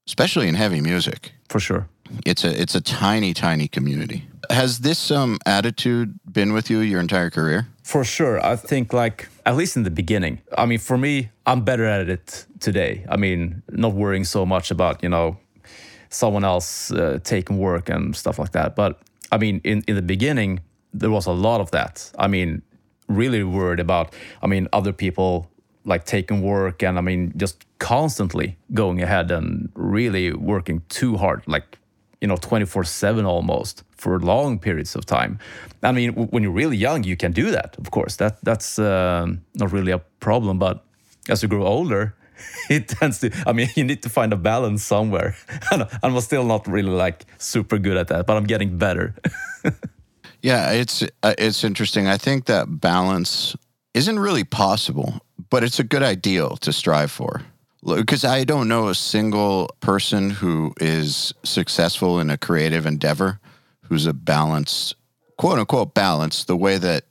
especially 0.07 0.49
in 0.49 0.55
heavy 0.55 0.81
music. 0.81 1.33
For 1.49 1.61
sure. 1.61 1.89
It's 2.27 2.45
a 2.45 2.61
it's 2.61 2.75
a 2.75 2.81
tiny 2.81 3.33
tiny 3.35 3.69
community. 3.69 4.27
Has 4.51 4.81
this 4.81 5.11
um, 5.11 5.39
attitude 5.47 6.19
been 6.31 6.53
with 6.53 6.69
you 6.69 6.81
your 6.81 7.01
entire 7.01 7.31
career? 7.31 7.69
For 7.83 8.05
sure. 8.05 8.45
I 8.45 8.57
think, 8.57 8.93
like, 8.93 9.29
at 9.45 9.57
least 9.57 9.77
in 9.77 9.83
the 9.83 9.91
beginning, 9.91 10.41
I 10.57 10.67
mean, 10.67 10.79
for 10.79 10.97
me, 10.97 11.31
I'm 11.47 11.63
better 11.63 11.85
at 11.85 12.09
it 12.09 12.47
today. 12.61 13.05
I 13.09 13.17
mean, 13.17 13.63
not 13.71 13.93
worrying 13.95 14.25
so 14.25 14.47
much 14.47 14.71
about, 14.71 15.03
you 15.03 15.09
know, 15.09 15.39
someone 16.09 16.45
else 16.45 16.91
uh, 16.93 17.19
taking 17.25 17.59
work 17.59 17.89
and 17.89 18.15
stuff 18.15 18.39
like 18.39 18.53
that. 18.53 18.77
But 18.77 19.01
I 19.31 19.39
mean, 19.39 19.61
in, 19.65 19.83
in 19.89 19.97
the 19.97 20.03
beginning, 20.03 20.61
there 20.93 21.11
was 21.11 21.27
a 21.27 21.33
lot 21.33 21.61
of 21.61 21.71
that. 21.71 22.13
I 22.19 22.29
mean, 22.29 22.63
really 23.09 23.43
worried 23.43 23.81
about, 23.81 24.15
I 24.43 24.47
mean, 24.47 24.69
other 24.73 24.93
people 24.93 25.51
like 25.85 26.05
taking 26.05 26.43
work 26.43 26.83
and 26.83 26.99
I 26.99 27.01
mean, 27.01 27.33
just 27.37 27.65
constantly 27.79 28.57
going 28.73 29.03
ahead 29.03 29.31
and 29.31 29.71
really 29.75 30.33
working 30.33 30.83
too 30.89 31.17
hard, 31.17 31.43
like, 31.47 31.79
you 32.21 32.29
know, 32.29 32.37
24 32.37 32.85
7 32.85 33.25
almost 33.25 33.83
for 34.03 34.19
long 34.19 34.59
periods 34.59 34.97
of 34.97 35.07
time. 35.07 35.39
I 35.83 35.93
mean, 35.93 36.13
when 36.33 36.43
you're 36.43 36.59
really 36.63 36.77
young, 36.77 37.05
you 37.05 37.17
can 37.17 37.33
do 37.33 37.53
that, 37.53 37.77
of 37.79 37.91
course. 37.91 38.17
That 38.17 38.35
That's 38.43 38.79
um 38.79 39.41
not 39.55 39.73
really 39.73 39.93
a 39.93 40.01
problem. 40.19 40.59
But 40.59 40.85
as 41.29 41.43
you 41.43 41.49
grow 41.49 41.67
older, 41.67 42.15
it 42.71 42.89
tends 42.89 43.21
to, 43.21 43.31
I 43.47 43.53
mean, 43.53 43.69
you 43.77 43.85
need 43.85 44.03
to 44.03 44.09
find 44.09 44.33
a 44.33 44.37
balance 44.37 44.83
somewhere. 44.83 45.35
And 45.73 45.87
I'm 46.03 46.21
still 46.21 46.45
not 46.45 46.67
really 46.67 47.05
like 47.07 47.25
super 47.39 47.79
good 47.79 47.97
at 47.97 48.09
that, 48.09 48.27
but 48.27 48.37
I'm 48.37 48.47
getting 48.47 48.79
better. 48.79 49.15
Yeah, 50.43 50.73
it's 50.73 51.03
uh, 51.23 51.35
it's 51.39 51.65
interesting. 51.65 52.09
I 52.09 52.19
think 52.19 52.45
that 52.47 52.67
balance 52.81 53.57
isn't 53.95 54.19
really 54.19 54.45
possible, 54.45 55.21
but 55.51 55.63
it's 55.63 55.79
a 55.79 55.85
good 55.85 56.03
ideal 56.03 56.57
to 56.57 56.73
strive 56.73 57.13
for. 57.13 57.43
Because 57.85 58.25
I 58.25 58.45
don't 58.45 58.67
know 58.67 58.89
a 58.89 58.95
single 58.95 59.69
person 59.81 60.31
who 60.31 60.73
is 60.81 61.35
successful 61.45 62.21
in 62.21 62.31
a 62.31 62.37
creative 62.37 62.87
endeavor 62.87 63.39
who's 63.93 64.07
a 64.07 64.15
balanced, 64.15 64.95
quote 65.37 65.59
unquote, 65.59 65.93
balance 65.93 66.45
the 66.45 66.57
way 66.57 66.79
that 66.79 67.05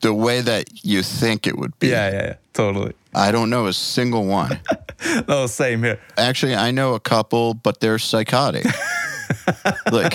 the 0.00 0.14
way 0.14 0.40
that 0.40 0.84
you 0.84 1.02
think 1.02 1.44
it 1.44 1.58
would 1.58 1.76
be. 1.80 1.88
yeah, 1.88 2.08
yeah, 2.08 2.22
yeah, 2.22 2.34
totally. 2.52 2.92
I 3.12 3.32
don't 3.32 3.50
know 3.50 3.66
a 3.66 3.72
single 3.72 4.24
one. 4.26 4.60
No, 5.04 5.24
oh, 5.28 5.46
same 5.46 5.82
here. 5.82 5.98
Actually, 6.16 6.54
I 6.54 6.70
know 6.70 6.94
a 6.94 7.00
couple, 7.00 7.54
but 7.54 7.80
they're 7.80 7.98
psychotic. 7.98 8.64
like 9.90 10.14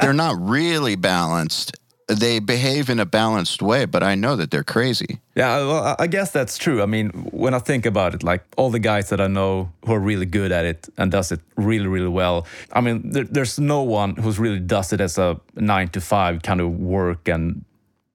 they're 0.00 0.14
not 0.14 0.36
really 0.40 0.96
balanced. 0.96 1.76
They 2.08 2.38
behave 2.38 2.88
in 2.88 2.98
a 2.98 3.04
balanced 3.04 3.60
way, 3.60 3.84
but 3.84 4.02
I 4.02 4.14
know 4.14 4.34
that 4.36 4.50
they're 4.50 4.64
crazy. 4.64 5.18
Yeah, 5.34 5.58
well, 5.58 5.94
I- 5.98 6.06
guess 6.06 6.30
that's 6.30 6.56
true. 6.56 6.82
I 6.82 6.86
mean, 6.86 7.10
when 7.32 7.52
I 7.52 7.58
think 7.58 7.84
about 7.86 8.14
it, 8.14 8.22
like 8.22 8.42
all 8.56 8.70
the 8.70 8.78
guys 8.78 9.10
that 9.10 9.20
I 9.20 9.26
know 9.26 9.68
who 9.84 9.92
are 9.92 10.00
really 10.00 10.24
good 10.26 10.50
at 10.50 10.64
it 10.64 10.88
and 10.96 11.12
does 11.12 11.30
it 11.32 11.40
really, 11.56 11.86
really 11.86 12.08
well. 12.08 12.46
I 12.72 12.80
mean, 12.80 13.10
there, 13.12 13.24
there's 13.24 13.58
no 13.58 13.82
one 13.82 14.16
who's 14.16 14.38
really 14.38 14.58
does 14.58 14.92
it 14.92 15.00
as 15.00 15.18
a 15.18 15.38
nine 15.54 15.88
to 15.88 16.00
five 16.00 16.40
kind 16.42 16.60
of 16.62 16.70
work 16.80 17.28
and 17.28 17.64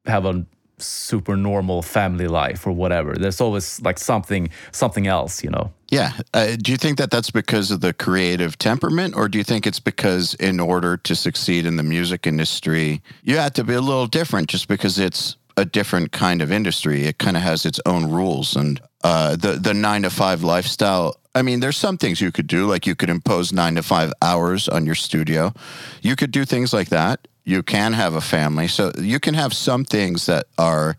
have 0.08 0.26
a 0.26 0.44
super 0.86 1.36
normal 1.36 1.82
family 1.82 2.28
life 2.28 2.68
or 2.68 2.72
whatever. 2.72 3.16
There's 3.16 3.42
always 3.42 3.82
like 3.82 4.00
something, 4.00 4.50
something 4.72 5.08
else, 5.08 5.44
you 5.44 5.50
know. 5.50 5.72
Yeah. 5.90 6.14
Uh, 6.34 6.56
do 6.60 6.72
you 6.72 6.78
think 6.78 6.98
that 6.98 7.12
that's 7.12 7.30
because 7.30 7.70
of 7.70 7.82
the 7.82 7.94
creative 7.94 8.58
temperament, 8.58 9.16
or 9.16 9.30
do 9.30 9.38
you 9.38 9.44
think 9.44 9.68
it's 9.68 9.80
because 9.80 10.34
in 10.36 10.60
order 10.60 10.98
to 10.98 11.16
succeed 11.16 11.66
in 11.66 11.78
the 11.78 11.84
music 11.84 12.26
industry, 12.26 13.02
you 13.24 13.38
have 13.38 13.54
to 13.54 13.64
be 13.64 13.74
a 13.74 13.82
little 13.82 14.08
different 14.08 14.50
just 14.50 14.68
because 14.68 14.98
it's 14.98 15.38
a 15.56 15.66
different 15.66 16.12
kind 16.12 16.42
of 16.42 16.52
industry. 16.52 17.06
It 17.06 17.20
kind 17.20 17.38
of 17.38 17.44
has 17.44 17.66
its 17.66 17.80
own 17.86 18.10
rules 18.10 18.56
and 18.56 18.82
uh, 19.04 19.36
the 19.36 19.54
the 19.54 19.74
nine 19.74 20.04
to 20.04 20.10
five 20.10 20.44
lifestyle. 20.44 21.16
I 21.36 21.42
mean, 21.42 21.60
there's 21.60 21.78
some 21.78 21.98
things 21.98 22.22
you 22.22 22.32
could 22.32 22.48
do, 22.48 22.66
like 22.66 22.88
you 22.88 22.96
could 22.96 23.10
impose 23.10 23.52
nine 23.52 23.76
to 23.76 23.84
five 23.84 24.14
hours 24.22 24.70
on 24.70 24.86
your 24.86 24.96
studio. 24.96 25.54
You 26.02 26.16
could 26.16 26.32
do 26.32 26.46
things 26.46 26.74
like 26.74 26.90
that. 26.90 27.28
You 27.44 27.64
can 27.64 27.94
have 27.94 28.16
a 28.16 28.22
family, 28.22 28.68
so 28.68 28.92
you 28.98 29.20
can 29.20 29.34
have 29.34 29.54
some 29.54 29.86
things 29.86 30.26
that 30.28 30.48
are 30.58 30.96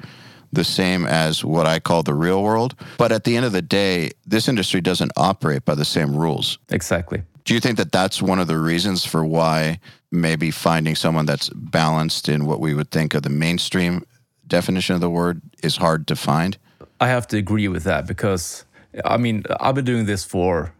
the 0.52 0.64
same 0.64 1.06
as 1.06 1.44
what 1.44 1.66
I 1.66 1.80
call 1.80 2.02
the 2.02 2.14
real 2.14 2.42
world. 2.42 2.74
But 2.96 3.12
at 3.12 3.24
the 3.24 3.36
end 3.36 3.44
of 3.44 3.52
the 3.52 3.62
day, 3.62 4.12
this 4.26 4.48
industry 4.48 4.80
doesn't 4.80 5.12
operate 5.16 5.64
by 5.64 5.74
the 5.74 5.84
same 5.84 6.14
rules. 6.14 6.58
Exactly. 6.70 7.22
Do 7.44 7.54
you 7.54 7.60
think 7.60 7.76
that 7.76 7.92
that's 7.92 8.22
one 8.22 8.38
of 8.38 8.46
the 8.46 8.58
reasons 8.58 9.04
for 9.04 9.24
why 9.24 9.80
maybe 10.10 10.50
finding 10.50 10.94
someone 10.94 11.26
that's 11.26 11.50
balanced 11.50 12.28
in 12.28 12.46
what 12.46 12.60
we 12.60 12.72
would 12.72 12.90
think 12.90 13.14
of 13.14 13.22
the 13.22 13.30
mainstream 13.30 14.04
definition 14.46 14.94
of 14.94 15.00
the 15.00 15.10
word 15.10 15.42
is 15.62 15.76
hard 15.76 16.06
to 16.06 16.16
find? 16.16 16.56
I 17.00 17.08
have 17.08 17.26
to 17.28 17.36
agree 17.36 17.68
with 17.68 17.84
that 17.84 18.06
because 18.06 18.64
I 19.04 19.16
mean 19.16 19.44
I've 19.60 19.74
been 19.74 19.84
doing 19.84 20.06
this 20.06 20.24
for 20.24 20.72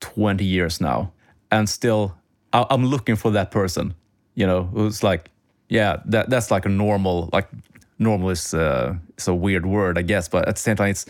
20 0.00 0.44
years 0.44 0.80
now, 0.80 1.12
and 1.50 1.68
still 1.68 2.16
I'm 2.52 2.86
looking 2.86 3.16
for 3.16 3.30
that 3.32 3.50
person, 3.50 3.94
you 4.36 4.46
know, 4.46 4.62
who's 4.64 5.02
like, 5.02 5.30
yeah, 5.68 5.96
that 6.04 6.30
that's 6.30 6.52
like 6.52 6.64
a 6.64 6.68
normal 6.68 7.28
like 7.32 7.48
normal 7.98 8.30
is 8.30 8.54
uh, 8.54 8.94
is 9.18 9.26
a 9.26 9.34
weird 9.34 9.66
word, 9.66 9.98
I 9.98 10.02
guess, 10.02 10.28
but 10.28 10.46
at 10.46 10.54
the 10.54 10.60
same 10.60 10.76
time, 10.76 10.90
it's 10.90 11.06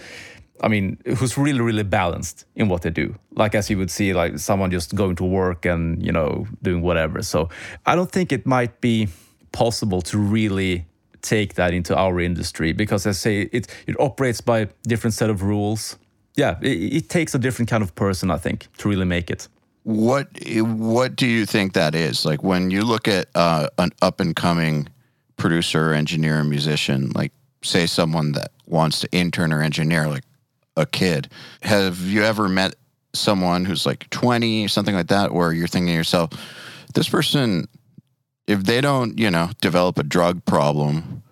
I 0.63 0.69
mean, 0.69 0.97
who's 1.19 1.37
really 1.37 1.61
really 1.61 1.83
balanced 1.83 2.47
in 2.55 2.69
what 2.69 2.83
they 2.83 2.91
do. 2.91 3.15
Like 3.33 3.55
as 3.55 3.69
you 3.69 3.77
would 3.77 3.91
see, 3.91 4.15
like 4.15 4.39
someone 4.39 4.71
just 4.71 4.95
going 4.95 5.17
to 5.17 5.25
work 5.25 5.67
and 5.67 6.03
you 6.05 6.13
know 6.13 6.47
doing 6.63 6.81
whatever. 6.81 7.23
So 7.23 7.51
I 7.85 7.95
don't 7.95 8.11
think 8.11 8.33
it 8.33 8.47
might 8.47 8.81
be 8.81 9.09
possible 9.53 10.01
to 10.03 10.19
really 10.19 10.87
take 11.23 11.55
that 11.55 11.75
into 11.75 11.97
our 11.97 12.21
industry 12.21 12.73
because 12.73 13.07
I 13.07 13.13
say 13.13 13.49
it 13.53 13.67
it 13.87 14.01
operates 14.01 14.41
by 14.41 14.69
different 14.85 15.15
set 15.15 15.29
of 15.29 15.43
rules. 15.43 15.99
Yeah, 16.37 16.59
it, 16.63 16.95
it 16.95 17.09
takes 17.09 17.35
a 17.35 17.39
different 17.39 17.71
kind 17.71 17.83
of 17.83 17.95
person, 17.95 18.31
I 18.31 18.39
think, 18.39 18.69
to 18.79 18.89
really 18.89 19.07
make 19.07 19.31
it. 19.31 19.49
What 19.87 20.27
what 20.43 21.15
do 21.15 21.29
you 21.29 21.47
think 21.47 21.75
that 21.75 21.95
is? 21.95 22.25
Like 22.25 22.43
when 22.43 22.73
you 22.73 22.83
look 22.83 23.07
at 23.07 23.29
uh, 23.37 23.69
an 23.79 23.91
up 24.03 24.19
and 24.19 24.35
coming 24.35 24.89
producer, 25.37 25.93
engineer, 25.93 26.43
musician, 26.43 27.13
like 27.15 27.31
say 27.63 27.87
someone 27.87 28.33
that 28.33 28.51
wants 28.67 28.99
to 29.01 29.09
intern 29.13 29.53
or 29.53 29.63
engineer, 29.63 30.09
like 30.09 30.25
a 30.77 30.87
kid. 30.87 31.31
Have 31.63 32.01
you 32.01 32.25
ever 32.25 32.49
met 32.49 32.75
someone 33.15 33.65
who's 33.65 33.87
like 33.87 34.11
20, 34.11 34.67
something 34.67 34.95
like 34.95 35.07
that, 35.07 35.33
where 35.33 35.53
you're 35.53 35.69
thinking 35.69 35.93
to 35.93 35.95
yourself, 35.95 36.31
this 36.95 37.09
person, 37.09 37.69
if 38.49 38.65
they 38.65 38.81
don't, 38.81 39.19
you 39.21 39.31
know, 39.31 39.51
develop 39.61 39.99
a 39.99 40.03
drug 40.03 40.45
problem 40.45 41.23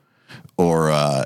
or, 0.56 0.92
uh, 0.92 1.24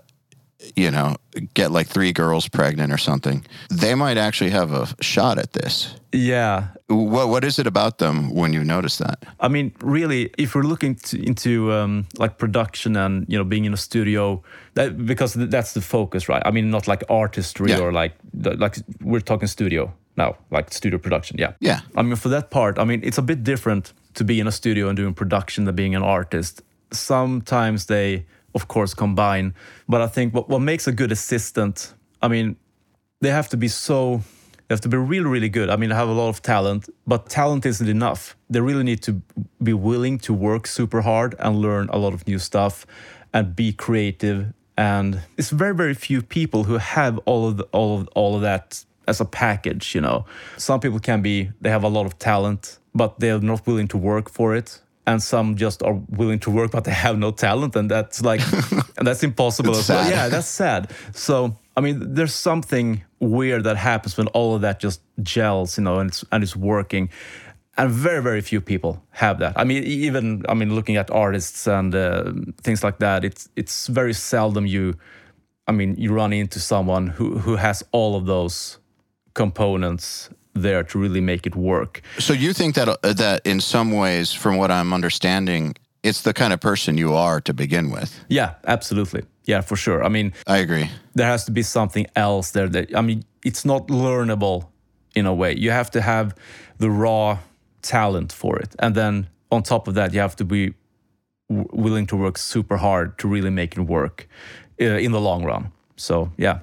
you 0.78 0.90
know, 0.90 1.16
get 1.54 1.70
like 1.70 1.88
three 1.88 2.12
girls 2.12 2.49
pregnant 2.49 2.92
or 2.92 2.99
something, 2.99 3.44
they 3.70 3.94
might 3.94 4.16
actually 4.18 4.50
have 4.50 4.73
a 4.73 4.87
shot 5.02 5.38
at 5.38 5.52
this. 5.52 5.94
Yeah, 6.12 6.68
What 6.88 7.28
what 7.28 7.44
is 7.44 7.58
it 7.58 7.66
about 7.66 7.99
them 7.99 8.30
when 8.35 8.52
you 8.54 8.64
notice 8.64 8.97
that? 9.04 9.18
I 9.40 9.49
mean, 9.49 9.73
really, 9.82 10.30
if 10.38 10.54
we're 10.54 10.68
looking 10.68 10.94
to, 10.97 11.16
into 11.16 11.70
um, 11.73 12.06
like 12.18 12.37
production 12.38 12.97
and 12.97 13.26
you 13.28 13.38
know 13.38 13.44
being 13.49 13.66
in 13.66 13.73
a 13.75 13.76
studio, 13.76 14.42
that 14.75 14.97
because 15.06 15.35
th- 15.38 15.50
that's 15.50 15.73
the 15.73 15.80
focus, 15.80 16.28
right? 16.28 16.42
I 16.49 16.50
mean, 16.50 16.70
not 16.70 16.87
like 16.88 17.04
artistry 17.11 17.70
Yeah. 17.70 17.82
or 17.85 17.92
like 17.92 18.12
like 18.58 18.76
we're 19.02 19.20
talking 19.25 19.49
studio 19.49 19.92
now, 20.16 20.35
like 20.50 20.73
studio 20.73 20.99
production. 20.99 21.37
Yeah, 21.40 21.52
Yeah. 21.61 21.80
I 21.97 22.02
mean, 22.02 22.16
for 22.16 22.30
that 22.30 22.50
part, 22.50 22.78
I 22.78 22.85
mean, 22.85 23.00
it's 23.04 23.18
a 23.18 23.23
bit 23.23 23.42
different 23.44 23.92
to 24.14 24.25
be 24.25 24.40
in 24.40 24.47
a 24.47 24.52
studio 24.52 24.88
and 24.88 24.97
doing 24.97 25.14
production 25.14 25.64
than 25.66 25.75
being 25.75 25.94
an 25.97 26.02
artist. 26.02 26.62
Sometimes 26.92 27.87
they, 27.87 28.25
of 28.60 28.66
course, 28.74 28.92
combine, 29.04 29.54
but 29.88 30.00
I 30.06 30.08
think 30.14 30.34
what 30.34 30.48
what 30.52 30.62
makes 30.72 30.86
a 30.92 30.94
good 31.00 31.12
assistant, 31.18 31.94
I 32.24 32.28
mean, 32.34 32.56
they 33.20 33.30
have 33.30 33.48
to 33.50 33.56
be 33.56 33.68
so 33.68 34.22
they 34.66 34.74
have 34.74 34.80
to 34.82 34.88
be 34.88 34.96
really 35.12 35.30
really 35.34 35.52
good. 35.58 35.68
I 35.70 35.76
mean 35.76 35.90
have 35.90 36.10
a 36.16 36.18
lot 36.22 36.30
of 36.34 36.38
talent 36.42 36.82
but 37.06 37.20
talent 37.28 37.62
isn't 37.72 37.88
enough. 37.88 38.36
They 38.50 38.60
really 38.60 38.86
need 38.90 39.02
to 39.08 39.12
be 39.68 39.74
willing 39.90 40.18
to 40.26 40.32
work 40.34 40.66
super 40.66 41.00
hard 41.10 41.34
and 41.38 41.52
learn 41.66 41.88
a 41.90 41.98
lot 42.04 42.12
of 42.14 42.26
new 42.26 42.38
stuff 42.38 42.74
and 43.32 43.44
be 43.62 43.72
creative. 43.72 44.52
And 44.76 45.10
it's 45.38 45.50
very 45.50 45.74
very 45.82 45.94
few 45.94 46.20
people 46.38 46.64
who 46.64 46.76
have 46.96 47.14
all 47.28 47.42
of 47.48 47.56
the, 47.58 47.64
all 47.78 47.90
of 47.98 48.08
all 48.14 48.32
of 48.36 48.42
that 48.42 48.84
as 49.06 49.20
a 49.20 49.24
package 49.24 49.94
you 49.94 50.02
know. 50.06 50.26
Some 50.56 50.80
people 50.80 51.00
can 51.00 51.22
be 51.22 51.36
they 51.62 51.70
have 51.70 51.84
a 51.84 51.92
lot 51.96 52.06
of 52.06 52.18
talent 52.18 52.78
but 52.94 53.20
they're 53.20 53.40
not 53.52 53.66
willing 53.66 53.88
to 53.88 53.98
work 54.12 54.26
for 54.30 54.56
it 54.60 54.80
and 55.08 55.22
some 55.22 55.56
just 55.56 55.82
are 55.82 55.94
willing 56.10 56.38
to 56.38 56.50
work 56.50 56.70
but 56.70 56.84
they 56.84 56.92
have 56.92 57.18
no 57.18 57.30
talent 57.30 57.74
and 57.74 57.90
that's 57.90 58.22
like 58.22 58.40
and 58.98 59.06
that's 59.06 59.22
impossible 59.22 59.74
as 59.74 59.88
well. 59.88 60.08
yeah 60.10 60.28
that's 60.28 60.46
sad. 60.46 60.90
So 61.14 61.56
i 61.76 61.80
mean 61.80 62.14
there's 62.14 62.34
something 62.34 63.02
weird 63.18 63.64
that 63.64 63.76
happens 63.76 64.16
when 64.18 64.28
all 64.28 64.54
of 64.54 64.60
that 64.60 64.80
just 64.80 65.00
gels 65.22 65.78
you 65.78 65.84
know 65.84 65.98
and 65.98 66.10
it's 66.10 66.24
and 66.30 66.44
it's 66.44 66.54
working. 66.54 67.08
And 67.78 67.90
very 67.90 68.22
very 68.22 68.40
few 68.40 68.60
people 68.60 68.92
have 69.10 69.38
that. 69.38 69.52
I 69.56 69.64
mean 69.64 69.82
even 69.84 70.44
i 70.48 70.54
mean 70.54 70.74
looking 70.74 70.96
at 70.96 71.10
artists 71.10 71.66
and 71.66 71.94
uh, 71.94 72.32
things 72.62 72.84
like 72.84 72.98
that 72.98 73.24
it's 73.24 73.48
it's 73.56 73.86
very 73.86 74.12
seldom 74.12 74.66
you 74.66 74.94
i 75.68 75.72
mean 75.72 75.94
you 75.96 76.12
run 76.12 76.32
into 76.32 76.58
someone 76.60 77.06
who 77.16 77.38
who 77.38 77.56
has 77.56 77.84
all 77.92 78.12
of 78.16 78.26
those 78.26 78.78
components 79.34 80.30
there 80.62 80.82
to 80.84 80.98
really 80.98 81.20
make 81.20 81.46
it 81.46 81.54
work. 81.56 82.00
So 82.18 82.32
you 82.32 82.52
think 82.52 82.74
that 82.74 82.88
uh, 82.88 83.12
that 83.14 83.40
in 83.44 83.60
some 83.60 83.90
ways, 83.92 84.32
from 84.32 84.56
what 84.56 84.70
I'm 84.70 84.92
understanding, 84.92 85.74
it's 86.02 86.22
the 86.22 86.32
kind 86.32 86.52
of 86.52 86.60
person 86.60 86.98
you 86.98 87.14
are 87.14 87.40
to 87.40 87.52
begin 87.52 87.90
with. 87.90 88.10
yeah 88.28 88.50
absolutely. 88.66 89.22
Yeah 89.44 89.62
for 89.62 89.76
sure. 89.76 90.04
I 90.04 90.08
mean 90.08 90.32
I 90.46 90.58
agree. 90.62 90.88
there 91.14 91.26
has 91.30 91.44
to 91.44 91.52
be 91.52 91.62
something 91.62 92.06
else 92.14 92.50
there 92.52 92.68
that 92.68 92.94
i 92.94 93.00
mean 93.02 93.24
it's 93.44 93.64
not 93.64 93.88
learnable 93.88 94.62
in 95.14 95.26
a 95.26 95.32
way. 95.34 95.52
You 95.56 95.72
have 95.72 95.90
to 95.90 96.00
have 96.00 96.34
the 96.78 96.90
raw 96.90 97.38
talent 97.82 98.32
for 98.32 98.58
it. 98.62 98.74
And 98.78 98.94
then 98.94 99.26
on 99.50 99.62
top 99.62 99.88
of 99.88 99.94
that 99.94 100.12
you 100.14 100.20
have 100.20 100.36
to 100.36 100.44
be 100.44 100.74
w- 101.48 101.68
willing 101.72 102.06
to 102.06 102.16
work 102.16 102.38
super 102.38 102.76
hard 102.76 103.16
to 103.18 103.28
really 103.28 103.50
make 103.50 103.76
it 103.76 103.82
work 103.82 104.28
uh, 104.80 104.84
in 105.04 105.12
the 105.12 105.20
long 105.20 105.44
run. 105.44 105.72
So 105.96 106.30
yeah. 106.36 106.58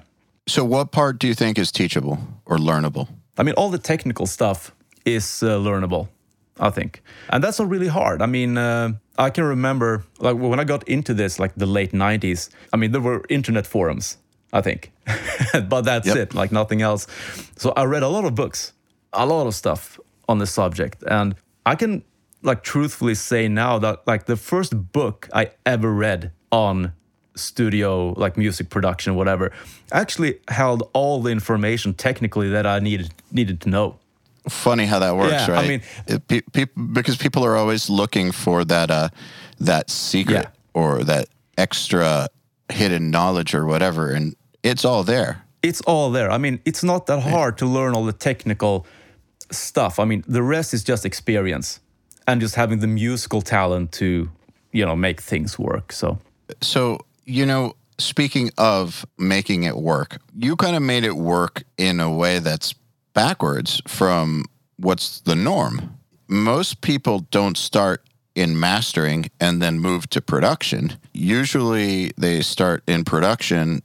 So 0.48 0.64
what 0.64 0.90
part 0.92 1.18
do 1.18 1.26
you 1.26 1.34
think 1.34 1.58
is 1.58 1.72
teachable 1.72 2.18
or 2.44 2.58
learnable? 2.58 3.08
I 3.38 3.42
mean, 3.42 3.54
all 3.56 3.70
the 3.70 3.78
technical 3.78 4.26
stuff 4.26 4.72
is 5.04 5.42
uh, 5.42 5.58
learnable, 5.58 6.08
I 6.60 6.70
think, 6.70 7.02
and 7.30 7.42
that's 7.44 7.58
not 7.58 7.68
really 7.68 7.88
hard. 7.88 8.22
I 8.22 8.26
mean, 8.26 8.56
uh, 8.58 8.92
I 9.18 9.30
can 9.30 9.44
remember 9.44 10.04
like 10.18 10.36
when 10.36 10.60
I 10.60 10.64
got 10.64 10.88
into 10.88 11.14
this, 11.14 11.38
like 11.38 11.52
the 11.56 11.66
late 11.66 11.92
'90s. 11.92 12.50
I 12.72 12.76
mean, 12.76 12.92
there 12.92 13.00
were 13.02 13.22
internet 13.28 13.66
forums, 13.66 14.18
I 14.52 14.62
think, 14.62 14.92
but 15.68 15.82
that's 15.82 16.06
Yep. 16.06 16.16
it, 16.16 16.34
like 16.34 16.52
nothing 16.52 16.82
else. 16.82 17.06
So 17.56 17.72
I 17.76 17.84
read 17.84 18.02
a 18.02 18.08
lot 18.08 18.24
of 18.24 18.34
books, 18.34 18.72
a 19.12 19.26
lot 19.26 19.46
of 19.46 19.54
stuff 19.54 19.98
on 20.28 20.38
the 20.38 20.46
subject, 20.46 21.02
and 21.06 21.34
I 21.64 21.74
can 21.76 22.02
like 22.42 22.62
truthfully 22.62 23.14
say 23.14 23.48
now 23.48 23.78
that 23.78 24.06
like 24.06 24.26
the 24.26 24.36
first 24.36 24.92
book 24.92 25.28
I 25.34 25.50
ever 25.64 25.92
read 25.92 26.30
on 26.50 26.92
studio 27.36 28.12
like 28.16 28.36
music 28.36 28.68
production 28.70 29.14
whatever 29.14 29.52
actually 29.92 30.38
held 30.48 30.88
all 30.94 31.22
the 31.22 31.30
information 31.30 31.94
technically 31.94 32.48
that 32.50 32.66
i 32.66 32.78
needed 32.80 33.10
needed 33.32 33.60
to 33.60 33.68
know 33.68 33.96
Funny 34.48 34.86
how 34.86 35.00
that 35.00 35.16
works, 35.16 35.32
Yeah, 35.32 35.46
I 35.54 35.56
right? 35.56 35.68
mean- 35.68 35.82
It- 36.06 36.28
pe- 36.28 36.40
pe- 36.52 36.72
because 36.92 37.16
people 37.16 37.44
are 37.44 37.56
always 37.56 37.90
looking 37.90 38.30
for 38.32 38.64
that 38.64 38.90
uh, 38.92 39.08
that 39.58 39.90
secret 39.90 40.44
Yeah. 40.46 40.50
or 40.82 41.02
that 41.04 41.26
extra 41.58 42.28
hidden 42.70 43.10
knowledge 43.10 43.54
or 43.58 43.66
whatever, 43.66 44.12
and 44.14 44.36
it's 44.62 44.84
all 44.84 45.02
there. 45.04 45.42
it's 45.62 45.80
all 45.80 46.12
there 46.12 46.30
i 46.30 46.38
mean 46.38 46.60
it's 46.64 46.84
not 46.84 47.06
that 47.06 47.20
hard 47.22 47.58
to 47.58 47.66
learn 47.66 47.92
all 47.96 48.04
the 48.12 48.18
technical 48.30 48.86
stuff 49.50 49.98
i 49.98 50.04
mean 50.04 50.22
the 50.28 50.42
rest 50.42 50.72
is 50.74 50.84
just 50.84 51.04
experience 51.04 51.80
and 52.28 52.40
just 52.40 52.54
having 52.54 52.78
the 52.80 52.86
musical 52.86 53.42
talent 53.42 53.90
to 53.90 54.28
you 54.72 54.84
know 54.86 54.94
make 54.96 55.20
things 55.20 55.58
work 55.58 55.92
so 55.92 56.18
So, 56.62 56.98
you 57.26 57.44
know, 57.44 57.74
speaking 57.98 58.50
of 58.56 59.04
making 59.18 59.64
it 59.64 59.76
work, 59.76 60.18
you 60.34 60.56
kind 60.56 60.76
of 60.76 60.82
made 60.82 61.04
it 61.04 61.16
work 61.16 61.64
in 61.76 62.00
a 62.00 62.10
way 62.10 62.38
that's 62.38 62.74
backwards 63.12 63.82
from 63.86 64.44
what's 64.76 65.20
the 65.20 65.36
norm. 65.36 65.98
Most 66.28 66.80
people 66.80 67.20
don't 67.30 67.56
start 67.56 68.02
in 68.34 68.58
mastering 68.58 69.30
and 69.40 69.60
then 69.60 69.80
move 69.80 70.08
to 70.10 70.20
production. 70.20 70.94
Usually 71.12 72.12
they 72.16 72.42
start 72.42 72.82
in 72.86 73.04
production, 73.04 73.82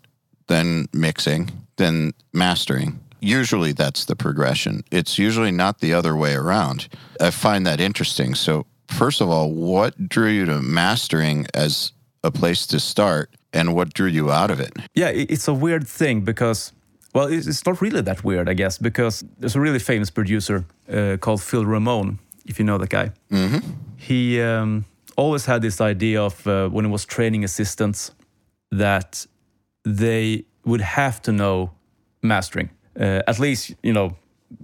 then 0.48 0.88
mixing, 0.94 1.50
then 1.78 2.14
mastering. 2.34 3.00
Usually 3.22 3.72
that's 3.72 4.06
the 4.06 4.16
progression. 4.16 4.84
It's 4.92 5.18
usually 5.18 5.52
not 5.52 5.80
the 5.80 5.94
other 5.94 6.16
way 6.16 6.34
around. 6.34 6.90
I 7.20 7.32
find 7.32 7.66
that 7.66 7.80
interesting. 7.80 8.36
So, 8.36 8.66
first 8.88 9.22
of 9.22 9.30
all, 9.30 9.52
what 9.52 10.10
drew 10.10 10.28
you 10.28 10.46
to 10.46 10.62
mastering 10.62 11.46
as 11.54 11.94
a 12.24 12.32
place 12.32 12.68
to 12.68 12.80
start 12.80 13.30
and 13.54 13.76
what 13.76 13.94
drew 13.94 14.08
you 14.08 14.32
out 14.32 14.52
of 14.52 14.60
it? 14.60 14.72
yeah 14.94 15.10
it's 15.10 15.48
a 15.48 15.54
weird 15.54 15.88
thing 15.88 16.22
because 16.22 16.74
well 17.14 17.28
it's 17.28 17.66
not 17.66 17.82
really 17.82 18.02
that 18.02 18.24
weird 18.24 18.48
i 18.50 18.54
guess 18.54 18.78
because 18.78 19.24
there's 19.40 19.56
a 19.56 19.60
really 19.60 19.80
famous 19.80 20.10
producer 20.10 20.64
uh, 20.90 21.18
called 21.18 21.42
phil 21.42 21.66
ramone 21.66 22.18
if 22.46 22.60
you 22.60 22.66
know 22.66 22.78
that 22.78 22.90
guy 22.90 23.12
he 23.98 24.42
um, 24.42 24.86
always 25.16 25.46
had 25.46 25.62
this 25.62 25.80
idea 25.82 26.22
of 26.22 26.48
uh, 26.48 26.70
when 26.70 26.86
he 26.86 26.92
was 26.92 27.06
training 27.06 27.44
assistants 27.44 28.12
that 28.72 29.28
they 29.84 30.46
would 30.66 30.82
have 30.82 31.22
to 31.22 31.32
know 31.32 31.72
mastering, 32.22 32.70
uh, 33.00 33.22
at 33.28 33.40
least 33.40 33.76
you 33.84 33.94
know 33.94 34.16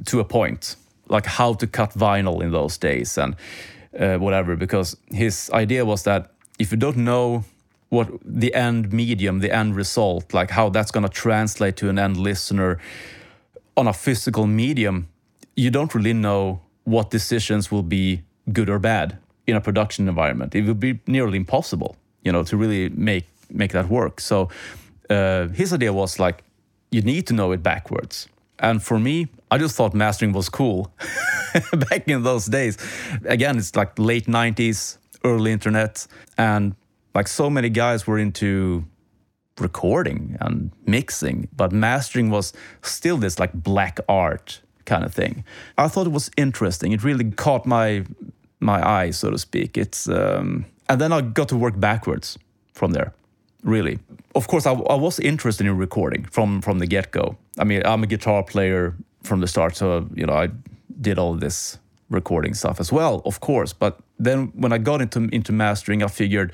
to 0.06 0.20
a 0.20 0.24
point, 0.24 0.76
like 1.08 1.26
how 1.26 1.54
to 1.54 1.68
cut 1.68 1.94
vinyl 1.94 2.42
in 2.42 2.52
those 2.52 2.78
days 2.78 3.18
and 3.18 3.36
uh, 4.00 4.18
whatever. 4.18 4.56
Because 4.56 4.98
his 5.12 5.50
idea 5.54 5.86
was 5.86 6.04
that 6.04 6.32
if 6.60 6.72
you 6.72 6.78
don't 6.78 6.98
know 6.98 7.44
what 7.90 8.10
the 8.24 8.54
end 8.54 8.92
medium, 8.92 9.40
the 9.40 9.52
end 9.52 9.76
result, 9.76 10.34
like 10.34 10.52
how 10.52 10.70
that's 10.70 10.92
going 10.92 11.04
to 11.04 11.10
translate 11.10 11.78
to 11.78 11.90
an 11.90 11.98
end 11.98 12.18
listener 12.18 12.80
on 13.76 13.88
a 13.88 13.94
physical 13.94 14.46
medium, 14.46 15.08
you 15.56 15.72
don't 15.72 15.94
really 15.96 16.14
know 16.14 16.62
what 16.84 17.10
decisions 17.10 17.72
will 17.72 17.84
be 17.84 18.24
good 18.52 18.70
or 18.70 18.80
bad 18.80 19.18
in 19.46 19.56
a 19.56 19.62
production 19.62 20.08
environment. 20.08 20.56
It 20.56 20.64
would 20.64 20.80
be 20.80 21.00
nearly 21.08 21.38
impossible, 21.38 21.96
you 22.24 22.32
know, 22.32 22.44
to 22.44 22.58
really 22.58 22.90
make 22.90 23.26
make 23.50 23.72
that 23.72 23.88
work. 23.88 24.20
So 24.20 24.50
uh, 25.10 25.48
his 25.50 25.72
idea 25.72 25.94
was 25.94 26.20
like, 26.20 26.44
you 26.92 27.02
need 27.02 27.28
to 27.28 27.34
know 27.34 27.54
it 27.54 27.64
backwards. 27.64 28.28
And 28.60 28.84
for 28.84 29.00
me, 29.00 29.28
I 29.52 29.58
just 29.58 29.76
thought 29.76 29.94
mastering 29.94 30.34
was 30.34 30.50
cool 30.50 30.92
back 31.90 32.08
in 32.08 32.24
those 32.24 32.48
days. 32.48 32.78
Again, 33.26 33.58
it's 33.58 33.76
like 33.76 33.98
late 33.98 34.26
90s, 34.26 34.98
early 35.28 35.52
internet, 35.52 36.08
and 36.38 36.76
like 37.14 37.28
so 37.28 37.50
many 37.50 37.70
guys 37.70 38.08
were 38.08 38.18
into 38.18 38.86
recording 39.60 40.38
and 40.40 40.72
mixing, 40.86 41.48
but 41.56 41.72
mastering 41.72 42.30
was 42.30 42.54
still 42.82 43.18
this 43.18 43.40
like 43.40 43.54
black 43.54 44.00
art 44.08 44.62
kind 44.86 45.04
of 45.04 45.14
thing. 45.14 45.44
I 45.78 45.88
thought 45.88 46.08
it 46.08 46.14
was 46.14 46.30
interesting. 46.38 46.92
It 46.94 47.04
really 47.04 47.32
caught 47.32 47.66
my 47.66 48.06
my 48.60 48.80
eye, 48.88 49.12
so 49.12 49.30
to 49.32 49.38
speak. 49.38 49.78
It's 49.78 50.08
um, 50.08 50.66
and 50.90 51.00
then 51.02 51.12
I 51.12 51.22
got 51.22 51.50
to 51.50 51.58
work 51.58 51.80
backwards 51.80 52.38
from 52.74 52.94
there. 52.94 53.14
Really, 53.64 54.00
of 54.36 54.48
course, 54.48 54.66
I, 54.66 54.72
I 54.72 54.96
was 54.96 55.20
interested 55.20 55.68
in 55.68 55.78
recording 55.78 56.26
from 56.32 56.62
from 56.62 56.80
the 56.80 56.88
get 56.88 57.12
go. 57.12 57.38
I 57.60 57.64
mean, 57.64 57.82
I'm 57.86 58.04
a 58.04 58.08
guitar 58.08 58.44
player 58.44 58.94
from 59.24 59.42
the 59.42 59.48
start, 59.48 59.76
so 59.76 60.08
you 60.16 60.26
know 60.26 60.34
I 60.34 60.50
did 61.02 61.20
all 61.20 61.36
this 61.36 61.80
recording 62.10 62.56
stuff 62.56 62.80
as 62.80 62.92
well, 62.92 63.22
of 63.26 63.40
course. 63.40 63.74
But 63.74 64.00
then 64.20 64.52
when 64.56 64.74
I 64.74 64.78
got 64.78 65.02
into 65.02 65.30
into 65.32 65.52
mastering, 65.52 66.04
I 66.04 66.08
figured 66.08 66.54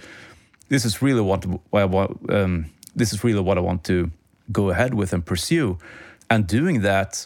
this 0.70 0.86
is 0.86 1.02
really 1.02 1.22
what, 1.22 1.46
what 1.46 1.82
I 1.82 1.86
want. 1.86 2.30
Um, 2.30 2.66
this 2.96 3.14
is 3.14 3.24
really 3.24 3.42
what 3.42 3.58
I 3.58 3.62
want 3.62 3.84
to 3.86 4.12
go 4.52 4.70
ahead 4.70 4.94
with 4.94 5.14
and 5.14 5.26
pursue. 5.26 5.78
And 6.30 6.48
doing 6.48 6.82
that, 6.82 7.26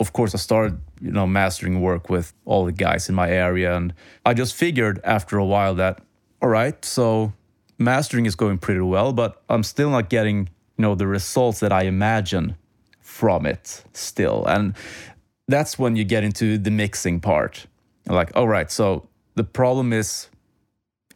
of 0.00 0.12
course, 0.12 0.34
I 0.34 0.38
started, 0.38 0.80
you 1.00 1.10
know, 1.10 1.26
mastering 1.26 1.80
work 1.80 2.08
with 2.08 2.32
all 2.44 2.64
the 2.64 2.72
guys 2.72 3.08
in 3.08 3.14
my 3.14 3.30
area, 3.30 3.76
and 3.76 3.94
I 4.24 4.34
just 4.34 4.54
figured 4.54 5.00
after 5.04 5.38
a 5.38 5.44
while 5.44 5.74
that, 5.76 6.00
all 6.40 6.48
right, 6.48 6.84
so 6.84 7.32
mastering 7.78 8.26
is 8.26 8.34
going 8.34 8.58
pretty 8.58 8.80
well, 8.80 9.12
but 9.12 9.42
I'm 9.48 9.62
still 9.62 9.90
not 9.90 10.08
getting, 10.08 10.48
you 10.76 10.82
know, 10.82 10.94
the 10.94 11.06
results 11.06 11.60
that 11.60 11.72
I 11.72 11.82
imagine 11.82 12.56
from 13.00 13.46
it 13.46 13.84
still, 13.92 14.44
and 14.46 14.74
that's 15.48 15.78
when 15.78 15.96
you 15.96 16.04
get 16.04 16.24
into 16.24 16.58
the 16.58 16.70
mixing 16.70 17.20
part. 17.20 17.66
Like, 18.06 18.30
all 18.34 18.48
right, 18.48 18.70
so 18.70 19.08
the 19.38 19.44
problem 19.44 19.92
is 19.92 20.28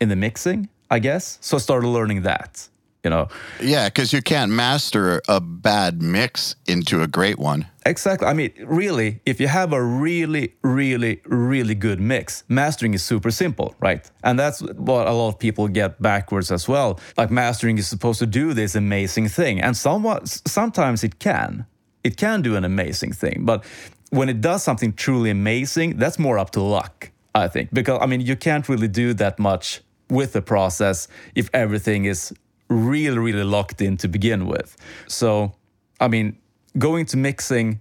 in 0.00 0.08
the 0.08 0.16
mixing, 0.16 0.68
I 0.90 0.98
guess. 0.98 1.38
So 1.40 1.56
I 1.58 1.60
started 1.60 1.88
learning 1.88 2.22
that 2.22 2.68
you 3.04 3.10
know. 3.10 3.28
Yeah 3.60 3.88
because 3.88 4.12
you 4.12 4.22
can't 4.22 4.50
master 4.50 5.20
a 5.28 5.40
bad 5.40 6.02
mix 6.02 6.54
into 6.66 7.02
a 7.02 7.06
great 7.06 7.38
one. 7.38 7.66
Exactly. 7.84 8.28
I 8.28 8.32
mean 8.32 8.52
really 8.64 9.20
if 9.26 9.40
you 9.40 9.48
have 9.48 9.72
a 9.72 9.82
really 9.82 10.54
really 10.62 11.20
really 11.24 11.74
good 11.74 12.00
mix 12.00 12.44
mastering 12.48 12.94
is 12.94 13.02
super 13.02 13.30
simple 13.30 13.74
right? 13.80 14.08
And 14.22 14.38
that's 14.38 14.60
what 14.62 15.06
a 15.06 15.12
lot 15.12 15.28
of 15.28 15.38
people 15.38 15.68
get 15.68 16.00
backwards 16.00 16.50
as 16.52 16.68
well. 16.68 17.00
Like 17.16 17.30
mastering 17.30 17.78
is 17.78 17.88
supposed 17.88 18.18
to 18.20 18.26
do 18.26 18.54
this 18.54 18.74
amazing 18.74 19.28
thing 19.28 19.60
and 19.60 19.76
somewhat 19.76 20.28
sometimes 20.46 21.04
it 21.04 21.18
can. 21.18 21.66
It 22.04 22.16
can 22.16 22.42
do 22.42 22.56
an 22.56 22.64
amazing 22.64 23.12
thing 23.12 23.44
but 23.44 23.64
when 24.10 24.28
it 24.28 24.40
does 24.40 24.62
something 24.62 24.92
truly 24.92 25.30
amazing 25.30 25.96
that's 25.98 26.18
more 26.18 26.38
up 26.38 26.50
to 26.50 26.60
luck 26.60 27.11
i 27.34 27.48
think 27.48 27.72
because 27.72 27.98
i 28.02 28.06
mean 28.06 28.20
you 28.20 28.36
can't 28.36 28.68
really 28.68 28.88
do 28.88 29.14
that 29.14 29.38
much 29.38 29.80
with 30.10 30.32
the 30.32 30.42
process 30.42 31.08
if 31.34 31.48
everything 31.54 32.04
is 32.04 32.32
really, 32.72 33.18
really 33.18 33.44
locked 33.44 33.80
in 33.80 33.96
to 33.98 34.08
begin 34.08 34.46
with. 34.46 34.76
So, 35.06 35.52
I 36.00 36.08
mean, 36.08 36.38
going 36.78 37.06
to 37.06 37.16
mixing 37.16 37.80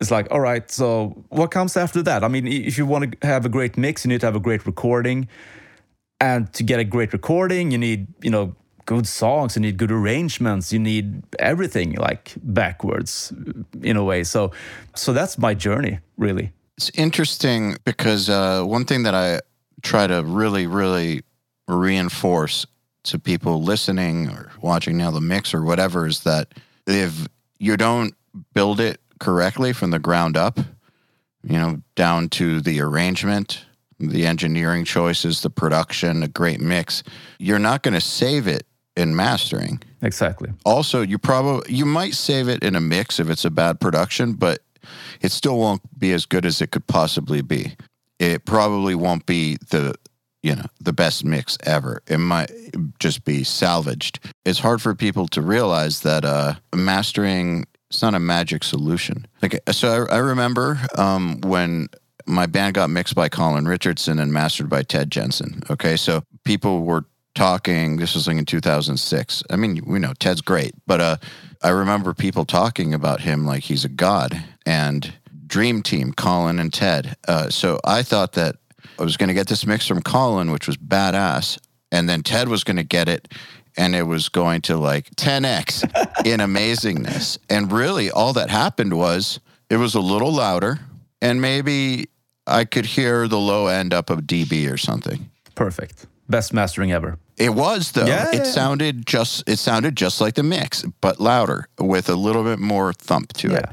is 0.00 0.10
like, 0.10 0.28
all 0.30 0.40
right, 0.40 0.70
so 0.70 1.24
what 1.28 1.50
comes 1.50 1.76
after 1.76 2.02
that? 2.02 2.22
I 2.22 2.28
mean, 2.28 2.46
if 2.46 2.76
you 2.76 2.86
want 2.86 3.20
to 3.20 3.26
have 3.26 3.44
a 3.46 3.48
great 3.48 3.76
mix, 3.76 4.04
you 4.04 4.08
need 4.08 4.20
to 4.20 4.26
have 4.26 4.36
a 4.36 4.40
great 4.40 4.66
recording. 4.66 5.28
And 6.20 6.52
to 6.54 6.62
get 6.62 6.80
a 6.80 6.84
great 6.84 7.12
recording, 7.12 7.70
you 7.70 7.78
need, 7.78 8.06
you 8.22 8.30
know, 8.30 8.54
good 8.86 9.06
songs, 9.06 9.56
you 9.56 9.62
need 9.62 9.76
good 9.76 9.90
arrangements, 9.90 10.72
you 10.72 10.78
need 10.78 11.22
everything 11.38 11.94
like 11.94 12.34
backwards 12.42 13.32
in 13.82 13.96
a 13.96 14.04
way. 14.04 14.22
So, 14.22 14.52
so 14.94 15.12
that's 15.12 15.38
my 15.38 15.54
journey, 15.54 15.98
really. 16.16 16.52
It's 16.76 16.90
interesting 16.94 17.76
because 17.84 18.28
uh, 18.28 18.62
one 18.62 18.84
thing 18.84 19.04
that 19.04 19.14
I 19.14 19.40
try 19.82 20.06
to 20.06 20.22
really, 20.22 20.66
really 20.66 21.22
reinforce 21.68 22.66
to 23.04 23.18
people 23.18 23.62
listening 23.62 24.28
or 24.28 24.50
watching 24.60 24.96
now 24.96 25.10
the 25.10 25.20
mix 25.20 25.54
or 25.54 25.62
whatever 25.62 26.06
is 26.06 26.20
that 26.20 26.48
if 26.86 27.28
you 27.58 27.76
don't 27.76 28.14
build 28.52 28.80
it 28.80 29.00
correctly 29.20 29.72
from 29.72 29.90
the 29.90 29.98
ground 29.98 30.36
up, 30.36 30.58
you 31.42 31.56
know, 31.56 31.80
down 31.94 32.28
to 32.28 32.60
the 32.60 32.80
arrangement, 32.80 33.64
the 33.98 34.26
engineering 34.26 34.84
choices, 34.84 35.42
the 35.42 35.50
production, 35.50 36.22
a 36.22 36.28
great 36.28 36.60
mix, 36.60 37.02
you're 37.38 37.58
not 37.58 37.82
going 37.82 37.94
to 37.94 38.00
save 38.00 38.46
it 38.46 38.66
in 38.96 39.14
mastering. 39.14 39.80
Exactly. 40.02 40.50
Also, 40.64 41.02
you 41.02 41.18
probably 41.18 41.72
you 41.72 41.84
might 41.84 42.14
save 42.14 42.48
it 42.48 42.62
in 42.62 42.74
a 42.74 42.80
mix 42.80 43.20
if 43.20 43.30
it's 43.30 43.44
a 43.44 43.50
bad 43.50 43.80
production, 43.80 44.32
but 44.32 44.60
it 45.20 45.32
still 45.32 45.58
won't 45.58 45.82
be 45.98 46.12
as 46.12 46.26
good 46.26 46.46
as 46.46 46.60
it 46.60 46.70
could 46.70 46.86
possibly 46.86 47.42
be. 47.42 47.76
It 48.18 48.44
probably 48.44 48.94
won't 48.94 49.26
be 49.26 49.56
the 49.70 49.94
you 50.42 50.54
know 50.54 50.66
the 50.80 50.92
best 50.92 51.24
mix 51.24 51.58
ever. 51.64 52.02
It 52.06 52.18
might 52.18 52.50
just 52.98 53.24
be 53.24 53.44
salvaged. 53.44 54.20
It's 54.44 54.60
hard 54.60 54.80
for 54.80 54.94
people 54.94 55.26
to 55.28 55.42
realize 55.42 56.00
that 56.00 56.24
uh, 56.24 56.54
mastering 56.74 57.64
it's 57.90 58.02
not 58.02 58.14
a 58.14 58.20
magic 58.20 58.64
solution. 58.64 59.26
Like 59.42 59.60
so 59.70 60.06
i, 60.10 60.16
I 60.16 60.18
remember 60.18 60.80
um, 60.96 61.40
when 61.42 61.88
my 62.26 62.46
band 62.46 62.74
got 62.74 62.90
mixed 62.90 63.14
by 63.14 63.28
colin 63.28 63.68
richardson 63.68 64.18
and 64.18 64.32
mastered 64.32 64.68
by 64.68 64.82
ted 64.82 65.12
jensen 65.12 65.62
okay? 65.70 65.96
So 65.96 66.24
people 66.44 66.82
were 66.82 67.04
talking 67.36 67.96
this 67.96 68.14
was 68.14 68.26
like 68.26 68.36
in 68.36 68.44
2006 68.44 69.42
i 69.50 69.56
mean 69.56 69.80
we 69.86 69.98
know 69.98 70.12
ted's 70.18 70.40
great 70.40 70.74
but 70.86 71.00
uh, 71.00 71.16
i 71.62 71.68
remember 71.68 72.12
people 72.12 72.44
talking 72.44 72.92
about 72.92 73.20
him 73.20 73.46
like 73.46 73.62
he's 73.64 73.84
a 73.84 73.88
god 73.88 74.42
and 74.64 75.14
dream 75.46 75.82
team 75.82 76.12
colin 76.12 76.58
and 76.58 76.72
ted 76.72 77.16
uh, 77.28 77.48
so 77.48 77.78
i 77.84 78.02
thought 78.02 78.32
that 78.32 78.56
I 78.98 79.02
was 79.02 79.16
going 79.16 79.28
to 79.28 79.34
get 79.34 79.48
this 79.48 79.66
mix 79.66 79.86
from 79.86 80.02
Colin, 80.02 80.50
which 80.50 80.66
was 80.66 80.76
badass, 80.76 81.58
and 81.92 82.08
then 82.08 82.22
Ted 82.22 82.48
was 82.48 82.64
going 82.64 82.76
to 82.76 82.82
get 82.82 83.08
it, 83.08 83.32
and 83.76 83.94
it 83.94 84.04
was 84.04 84.28
going 84.28 84.62
to 84.62 84.76
like 84.76 85.10
10x 85.16 85.84
in 86.26 86.40
amazingness. 86.40 87.38
And 87.50 87.70
really, 87.70 88.10
all 88.10 88.32
that 88.32 88.50
happened 88.50 88.94
was 88.94 89.40
it 89.68 89.76
was 89.76 89.94
a 89.94 90.00
little 90.00 90.32
louder, 90.32 90.80
and 91.20 91.40
maybe 91.40 92.08
I 92.46 92.64
could 92.64 92.86
hear 92.86 93.28
the 93.28 93.38
low 93.38 93.66
end 93.66 93.92
up 93.92 94.08
of 94.08 94.20
dB 94.20 94.70
or 94.72 94.78
something. 94.78 95.30
Perfect. 95.54 96.06
Best 96.28 96.52
mastering 96.52 96.92
ever. 96.92 97.18
It 97.36 97.50
was 97.50 97.92
though. 97.92 98.06
Yeah, 98.06 98.30
it 98.30 98.34
yeah. 98.36 98.42
sounded 98.44 99.06
just 99.06 99.48
it 99.48 99.58
sounded 99.58 99.96
just 99.96 100.20
like 100.20 100.34
the 100.34 100.42
mix, 100.42 100.82
but 101.00 101.20
louder 101.20 101.68
with 101.78 102.08
a 102.08 102.14
little 102.14 102.44
bit 102.44 102.58
more 102.58 102.92
thump 102.92 103.32
to 103.34 103.54
it. 103.54 103.66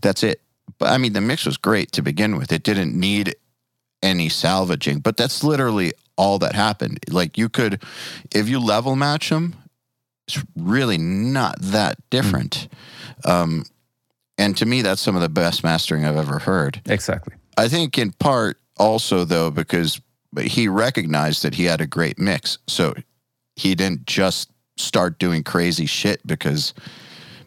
That's 0.00 0.22
it. 0.22 0.40
But 0.78 0.90
I 0.90 0.98
mean 0.98 1.12
the 1.12 1.20
mix 1.20 1.44
was 1.44 1.56
great 1.56 1.92
to 1.92 2.02
begin 2.02 2.36
with. 2.36 2.52
It 2.52 2.62
didn't 2.62 2.98
need 2.98 3.36
any 4.02 4.28
salvaging, 4.28 5.00
but 5.00 5.16
that's 5.16 5.44
literally 5.44 5.92
all 6.16 6.38
that 6.38 6.54
happened. 6.54 7.00
Like 7.08 7.36
you 7.36 7.48
could 7.48 7.82
if 8.34 8.48
you 8.48 8.58
level 8.58 8.96
match 8.96 9.28
them, 9.28 9.56
it's 10.26 10.42
really 10.56 10.98
not 10.98 11.60
that 11.60 11.98
different. 12.08 12.68
Um 13.26 13.64
and 14.38 14.56
to 14.56 14.64
me 14.64 14.80
that's 14.80 15.02
some 15.02 15.16
of 15.16 15.22
the 15.22 15.28
best 15.28 15.62
mastering 15.62 16.06
I've 16.06 16.16
ever 16.16 16.38
heard. 16.38 16.80
Exactly. 16.86 17.34
I 17.58 17.68
think 17.68 17.98
in 17.98 18.12
part 18.12 18.58
also 18.78 19.24
though 19.24 19.50
because 19.50 20.00
he 20.40 20.68
recognized 20.68 21.42
that 21.42 21.54
he 21.54 21.64
had 21.64 21.80
a 21.80 21.86
great 21.86 22.18
mix, 22.18 22.58
so 22.66 22.94
he 23.56 23.74
didn't 23.74 24.06
just 24.06 24.50
start 24.76 25.18
doing 25.18 25.42
crazy 25.44 25.86
shit 25.86 26.26
because 26.26 26.74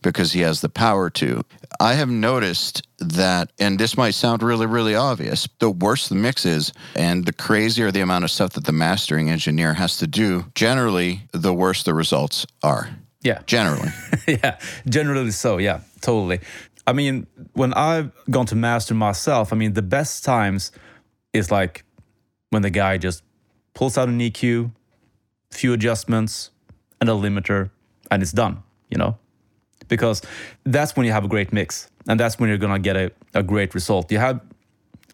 because 0.05 0.33
he 0.33 0.41
has 0.41 0.61
the 0.61 0.69
power 0.69 1.09
to. 1.09 1.43
I 1.79 1.93
have 1.93 2.09
noticed 2.09 2.87
that, 2.99 3.51
and 3.59 3.79
this 3.79 3.97
might 3.97 4.13
sound 4.13 4.43
really, 4.43 4.67
really 4.67 4.93
obvious, 4.93 5.49
the 5.59 5.71
worse 5.71 6.07
the 6.09 6.15
mix 6.15 6.45
is 6.45 6.71
and 6.95 7.25
the 7.25 7.33
crazier 7.33 7.89
the 7.89 8.01
amount 8.01 8.23
of 8.23 8.29
stuff 8.29 8.53
that 8.53 8.65
the 8.65 8.71
mastering 8.71 9.31
engineer 9.31 9.73
has 9.73 9.97
to 9.97 10.05
do, 10.05 10.45
generally, 10.53 11.21
the 11.31 11.53
worse 11.53 11.81
the 11.81 11.95
results 11.95 12.45
are. 12.61 12.89
Yeah. 13.21 13.41
Generally. 13.47 13.89
yeah, 14.27 14.59
generally 14.87 15.31
so. 15.31 15.57
Yeah, 15.57 15.79
totally. 16.01 16.39
I 16.85 16.93
mean, 16.93 17.25
when 17.53 17.73
I've 17.73 18.11
gone 18.29 18.45
to 18.47 18.55
master 18.55 18.93
myself, 18.93 19.51
I 19.51 19.55
mean, 19.55 19.73
the 19.73 19.81
best 19.81 20.23
times 20.23 20.71
is 21.33 21.49
like 21.49 21.83
when 22.49 22.61
the 22.61 22.69
guy 22.69 22.97
just 22.97 23.23
pulls 23.73 23.97
out 23.97 24.07
an 24.07 24.19
EQ, 24.19 24.71
few 25.51 25.73
adjustments, 25.73 26.51
and 26.99 27.09
a 27.09 27.13
limiter, 27.13 27.69
and 28.09 28.21
it's 28.23 28.31
done, 28.31 28.63
you 28.89 28.97
know? 28.97 29.17
Because 29.87 30.21
that's 30.63 30.95
when 30.95 31.05
you 31.05 31.11
have 31.11 31.25
a 31.25 31.27
great 31.27 31.53
mix 31.53 31.89
and 32.07 32.19
that's 32.19 32.39
when 32.39 32.49
you're 32.49 32.57
gonna 32.57 32.79
get 32.79 32.95
a, 32.95 33.11
a 33.33 33.43
great 33.43 33.73
result. 33.75 34.11
You 34.11 34.19
have 34.19 34.41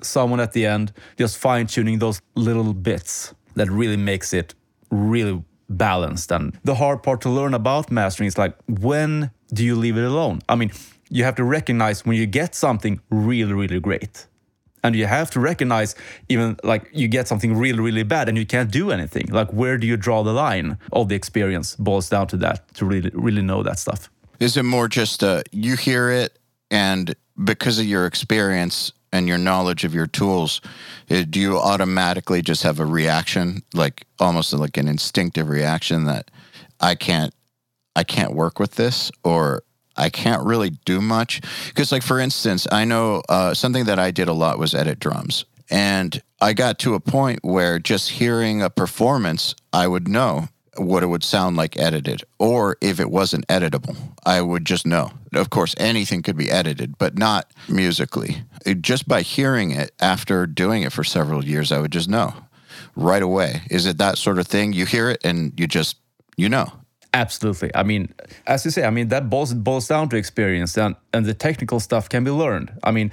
someone 0.02 0.39
at 0.39 0.54
the 0.54 0.65
end 0.65 0.94
just 1.17 1.38
fine 1.38 1.67
tuning 1.67 2.00
those 2.00 2.22
little 2.36 2.74
bits 2.74 3.34
that 3.56 3.70
really 3.70 3.98
makes 3.98 4.34
it 4.34 4.56
really 4.89 5.44
balanced. 5.70 6.32
And 6.32 6.58
the 6.63 6.76
hard 6.76 7.04
part 7.04 7.22
to 7.22 7.30
learn 7.30 7.54
about 7.54 7.91
mastering 7.91 8.28
is 8.28 8.38
like, 8.38 8.56
when 8.67 9.32
do 9.54 9.63
you 9.63 9.76
leave 9.76 9.98
it 9.98 10.04
alone? 10.04 10.41
I 10.50 10.56
mean, 10.56 10.72
you 11.10 11.24
have 11.24 11.36
to 11.36 11.44
recognize 11.44 12.06
when 12.06 12.17
you 12.17 12.26
get 12.26 12.56
something 12.56 13.02
really, 13.10 13.54
really 13.54 13.80
great. 13.80 14.28
And 14.84 14.96
you 14.96 15.06
have 15.06 15.30
to 15.32 15.39
recognize 15.39 15.96
even 16.30 16.58
like 16.63 16.89
you 16.91 17.08
get 17.08 17.28
something 17.28 17.56
really, 17.56 17.80
really 17.80 18.04
bad 18.04 18.30
and 18.30 18.38
you 18.38 18.46
can't 18.46 18.72
do 18.72 18.91
anything. 18.91 19.28
Like, 19.28 19.52
where 19.54 19.78
do 19.78 19.86
you 19.86 19.98
draw 19.98 20.24
the 20.24 20.34
line? 20.34 20.78
All 20.91 21.06
the 21.06 21.15
experience 21.15 21.76
boils 21.76 22.10
down 22.10 22.28
to 22.28 22.38
that 22.38 22.74
to 22.76 22.86
really, 22.86 23.12
really 23.13 23.41
know 23.41 23.63
that 23.63 23.80
stuff. 23.80 24.10
Is 24.39 24.58
it 24.58 24.63
more 24.63 24.88
just 24.88 25.24
uh, 25.24 25.44
you 25.52 25.76
hear 25.76 26.10
it 26.10 26.39
and 26.72 27.13
because 27.44 27.78
of 27.78 27.86
your 27.86 28.06
experience 28.06 28.91
and 29.12 29.28
your 29.28 29.38
knowledge 29.38 29.84
of 29.84 29.94
your 29.94 30.08
tools, 30.08 30.62
uh, 31.10 31.24
do 31.30 31.39
you 31.39 31.58
automatically 31.58 32.41
just 32.41 32.63
have 32.63 32.80
a 32.80 32.86
reaction, 32.86 33.62
like 33.74 34.06
almost 34.20 34.54
like 34.54 34.78
an 34.78 34.88
instinctive 34.88 35.50
reaction 35.50 36.06
that 36.06 36.32
I 36.80 36.96
can't, 36.96 37.34
I 37.96 38.04
can't 38.04 38.34
work 38.34 38.58
with 38.58 38.76
this, 38.76 39.12
or 39.24 39.63
I 40.02 40.10
can't 40.10 40.44
really 40.44 40.72
do 40.86 41.00
much? 41.00 41.42
Because, 41.68 41.92
like 41.92 42.04
for 42.04 42.20
instance, 42.20 42.68
I 42.72 42.86
know 42.86 43.22
uh, 43.30 43.54
something 43.54 43.86
that 43.86 44.00
I 44.00 44.12
did 44.12 44.28
a 44.28 44.34
lot 44.34 44.60
was 44.60 44.74
edit 44.74 45.00
drums, 45.00 45.46
and 45.70 46.22
I 46.42 46.54
got 46.54 46.80
to 46.80 46.96
a 46.96 47.00
point 47.00 47.40
where 47.44 47.80
just 47.80 48.10
hearing 48.10 48.62
a 48.62 48.70
performance, 48.70 49.56
I 49.72 49.88
would 49.88 50.08
know 50.08 50.50
what 50.78 51.04
it 51.04 51.08
would 51.08 51.24
sound 51.24 51.58
like 51.58 51.78
edited, 51.78 52.24
or 52.40 52.78
if 52.82 53.00
it 53.00 53.12
wasn't 53.12 53.46
editable, 53.48 53.96
I 54.26 54.42
would 54.42 54.66
just 54.66 54.86
know. 54.86 55.12
Of 55.34 55.50
course, 55.50 55.76
anything 55.78 56.24
could 56.24 56.38
be 56.38 56.50
edited, 56.50 56.98
but 56.98 57.18
not 57.18 57.52
musically. 57.68 58.44
It, 58.66 58.82
just 58.82 59.08
by 59.08 59.22
hearing 59.22 59.72
it 59.72 59.92
after 60.00 60.48
doing 60.48 60.84
it 60.84 60.94
for 60.94 61.04
several 61.04 61.46
years, 61.46 61.72
I 61.72 61.80
would 61.80 61.92
just 61.92 62.10
know 62.10 62.34
right 62.96 63.22
away. 63.22 63.62
Is 63.70 63.86
it 63.86 63.98
that 63.98 64.18
sort 64.18 64.40
of 64.40 64.48
thing? 64.48 64.74
You 64.74 64.86
hear 64.86 65.10
it 65.10 65.22
and 65.24 65.54
you 65.60 65.68
just, 65.68 65.98
you 66.38 66.50
know. 66.50 66.72
Absolutely. 67.13 67.71
I 67.76 67.84
mean, 67.84 68.13
as 68.47 68.63
you 68.63 68.71
say, 68.71 68.86
I 68.86 68.89
mean, 68.89 69.10
that 69.10 69.30
boils, 69.30 69.54
boils 69.54 69.88
down 69.88 70.10
to 70.10 70.15
experience 70.15 70.78
and, 70.78 70.95
and 71.13 71.26
the 71.26 71.34
technical 71.34 71.80
stuff 71.80 72.08
can 72.08 72.24
be 72.24 72.32
learned. 72.32 72.71
I 72.84 72.91
mean, 72.91 73.12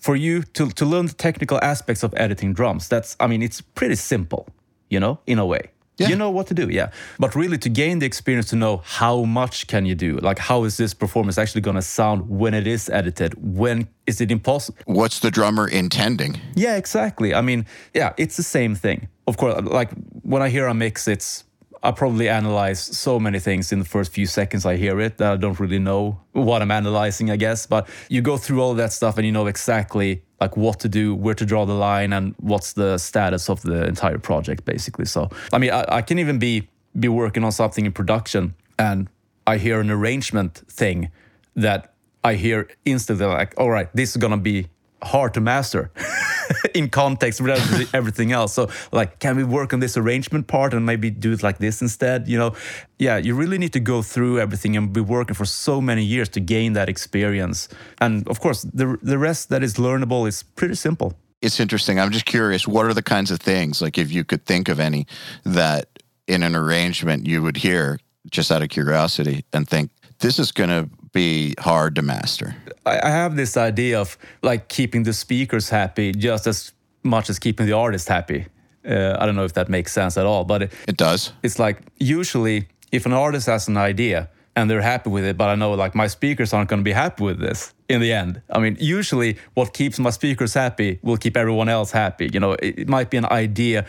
for 0.00 0.16
you 0.16 0.42
to, 0.42 0.70
to 0.70 0.84
learn 0.86 1.06
the 1.06 1.12
technical 1.12 1.58
aspects 1.62 2.02
of 2.02 2.14
editing 2.16 2.54
drums, 2.54 2.88
that's, 2.88 3.16
I 3.20 3.26
mean, 3.26 3.42
it's 3.42 3.60
pretty 3.60 3.96
simple, 3.96 4.48
you 4.88 4.98
know, 4.98 5.20
in 5.26 5.38
a 5.38 5.44
way. 5.44 5.70
Yeah. 5.98 6.08
You 6.08 6.16
know 6.16 6.30
what 6.30 6.46
to 6.46 6.54
do, 6.54 6.68
yeah. 6.68 6.90
But 7.18 7.34
really 7.34 7.58
to 7.58 7.68
gain 7.68 7.98
the 7.98 8.06
experience 8.06 8.50
to 8.50 8.56
know 8.56 8.82
how 8.84 9.24
much 9.24 9.66
can 9.66 9.84
you 9.84 9.96
do? 9.96 10.16
Like 10.18 10.38
how 10.38 10.62
is 10.62 10.76
this 10.76 10.94
performance 10.94 11.38
actually 11.38 11.62
going 11.62 11.74
to 11.74 11.82
sound 11.82 12.28
when 12.28 12.54
it 12.54 12.68
is 12.68 12.88
edited? 12.88 13.34
When 13.36 13.88
is 14.06 14.20
it 14.20 14.30
impossible? 14.30 14.78
What's 14.86 15.18
the 15.18 15.32
drummer 15.32 15.66
intending? 15.66 16.40
Yeah, 16.54 16.76
exactly. 16.76 17.34
I 17.34 17.40
mean, 17.40 17.66
yeah, 17.94 18.12
it's 18.16 18.36
the 18.36 18.44
same 18.44 18.76
thing. 18.76 19.08
Of 19.26 19.36
course, 19.36 19.60
like 19.64 19.90
when 20.22 20.40
I 20.40 20.50
hear 20.50 20.68
a 20.68 20.74
mix, 20.74 21.08
it's 21.08 21.42
I 21.82 21.92
probably 21.92 22.28
analyze 22.28 22.80
so 22.80 23.20
many 23.20 23.38
things 23.38 23.72
in 23.72 23.78
the 23.78 23.84
first 23.84 24.12
few 24.12 24.26
seconds 24.26 24.66
I 24.66 24.76
hear 24.76 25.00
it 25.00 25.18
that 25.18 25.32
I 25.32 25.36
don't 25.36 25.58
really 25.60 25.78
know 25.78 26.20
what 26.32 26.62
I'm 26.62 26.70
analyzing, 26.70 27.30
I 27.30 27.36
guess. 27.36 27.66
But 27.66 27.88
you 28.08 28.20
go 28.20 28.36
through 28.36 28.60
all 28.62 28.74
that 28.74 28.92
stuff 28.92 29.16
and 29.16 29.26
you 29.26 29.32
know 29.32 29.46
exactly 29.46 30.22
like 30.40 30.56
what 30.56 30.80
to 30.80 30.88
do, 30.88 31.14
where 31.14 31.34
to 31.34 31.44
draw 31.44 31.64
the 31.66 31.74
line, 31.74 32.12
and 32.12 32.34
what's 32.38 32.72
the 32.72 32.98
status 32.98 33.48
of 33.48 33.62
the 33.62 33.86
entire 33.86 34.18
project, 34.18 34.64
basically. 34.64 35.04
So, 35.04 35.30
I 35.52 35.58
mean, 35.58 35.70
I, 35.70 35.84
I 35.88 36.02
can 36.02 36.18
even 36.18 36.38
be 36.38 36.68
be 36.98 37.08
working 37.08 37.44
on 37.44 37.52
something 37.52 37.86
in 37.86 37.92
production 37.92 38.54
and 38.78 39.08
I 39.46 39.56
hear 39.58 39.80
an 39.80 39.90
arrangement 39.90 40.62
thing 40.68 41.10
that 41.56 41.94
I 42.24 42.34
hear 42.34 42.68
instantly 42.84 43.26
like, 43.26 43.54
all 43.56 43.70
right, 43.70 43.88
this 43.94 44.10
is 44.10 44.16
gonna 44.16 44.36
be 44.36 44.68
hard 45.02 45.34
to 45.34 45.40
master 45.40 45.90
in 46.74 46.88
context 46.88 47.40
with 47.40 47.94
everything 47.94 48.32
else. 48.32 48.54
So, 48.54 48.68
like, 48.92 49.18
can 49.18 49.36
we 49.36 49.44
work 49.44 49.72
on 49.72 49.80
this 49.80 49.96
arrangement 49.96 50.46
part 50.46 50.74
and 50.74 50.84
maybe 50.84 51.10
do 51.10 51.32
it 51.32 51.42
like 51.42 51.58
this 51.58 51.80
instead? 51.82 52.28
You 52.28 52.38
know, 52.38 52.54
yeah, 52.98 53.16
you 53.16 53.34
really 53.34 53.58
need 53.58 53.72
to 53.74 53.80
go 53.80 54.02
through 54.02 54.40
everything 54.40 54.76
and 54.76 54.92
be 54.92 55.00
working 55.00 55.34
for 55.34 55.44
so 55.44 55.80
many 55.80 56.04
years 56.04 56.28
to 56.30 56.40
gain 56.40 56.72
that 56.72 56.88
experience. 56.88 57.68
And 58.00 58.26
of 58.28 58.40
course, 58.40 58.62
the 58.62 58.98
the 59.02 59.18
rest 59.18 59.48
that 59.50 59.62
is 59.62 59.74
learnable 59.74 60.26
is 60.26 60.42
pretty 60.42 60.74
simple. 60.74 61.14
It's 61.40 61.60
interesting. 61.60 62.00
I'm 62.00 62.10
just 62.10 62.26
curious. 62.26 62.66
What 62.66 62.86
are 62.86 62.94
the 62.94 63.02
kinds 63.02 63.30
of 63.30 63.38
things, 63.38 63.80
like 63.80 63.96
if 63.96 64.10
you 64.10 64.24
could 64.24 64.44
think 64.44 64.68
of 64.68 64.80
any, 64.80 65.06
that 65.44 65.86
in 66.26 66.42
an 66.42 66.56
arrangement 66.56 67.26
you 67.26 67.42
would 67.42 67.56
hear 67.56 67.98
just 68.30 68.50
out 68.50 68.62
of 68.62 68.68
curiosity 68.68 69.44
and 69.52 69.68
think 69.68 69.90
this 70.18 70.38
is 70.38 70.52
going 70.52 70.68
to 70.68 70.88
be 71.12 71.54
hard 71.58 71.94
to 71.96 72.02
master? 72.02 72.56
I 72.86 73.10
have 73.10 73.36
this 73.36 73.56
idea 73.56 74.00
of 74.00 74.16
like 74.42 74.68
keeping 74.68 75.02
the 75.02 75.12
speakers 75.12 75.68
happy 75.68 76.12
just 76.12 76.46
as 76.46 76.72
much 77.02 77.30
as 77.30 77.38
keeping 77.38 77.66
the 77.66 77.72
artist 77.72 78.08
happy. 78.08 78.46
Uh, 78.88 79.16
I 79.18 79.26
don't 79.26 79.36
know 79.36 79.44
if 79.44 79.52
that 79.54 79.68
makes 79.68 79.92
sense 79.92 80.16
at 80.16 80.24
all, 80.24 80.44
but 80.44 80.62
it, 80.62 80.72
it 80.86 80.96
does. 80.96 81.32
It's 81.42 81.58
like 81.58 81.82
usually 81.98 82.68
if 82.92 83.06
an 83.06 83.12
artist 83.12 83.46
has 83.46 83.68
an 83.68 83.76
idea 83.76 84.28
and 84.56 84.70
they're 84.70 84.82
happy 84.82 85.10
with 85.10 85.24
it, 85.24 85.36
but 85.36 85.48
I 85.48 85.54
know 85.54 85.72
like 85.74 85.94
my 85.94 86.06
speakers 86.06 86.52
aren't 86.52 86.68
going 86.68 86.80
to 86.80 86.84
be 86.84 86.92
happy 86.92 87.22
with 87.22 87.38
this 87.38 87.74
in 87.88 88.00
the 88.00 88.12
end. 88.12 88.42
I 88.50 88.58
mean, 88.58 88.76
usually 88.80 89.36
what 89.54 89.72
keeps 89.72 89.98
my 89.98 90.10
speakers 90.10 90.54
happy 90.54 90.98
will 91.02 91.16
keep 91.16 91.36
everyone 91.36 91.68
else 91.68 91.92
happy. 91.92 92.30
You 92.32 92.40
know, 92.40 92.52
it, 92.52 92.80
it 92.80 92.88
might 92.88 93.10
be 93.10 93.18
an 93.18 93.26
idea 93.26 93.84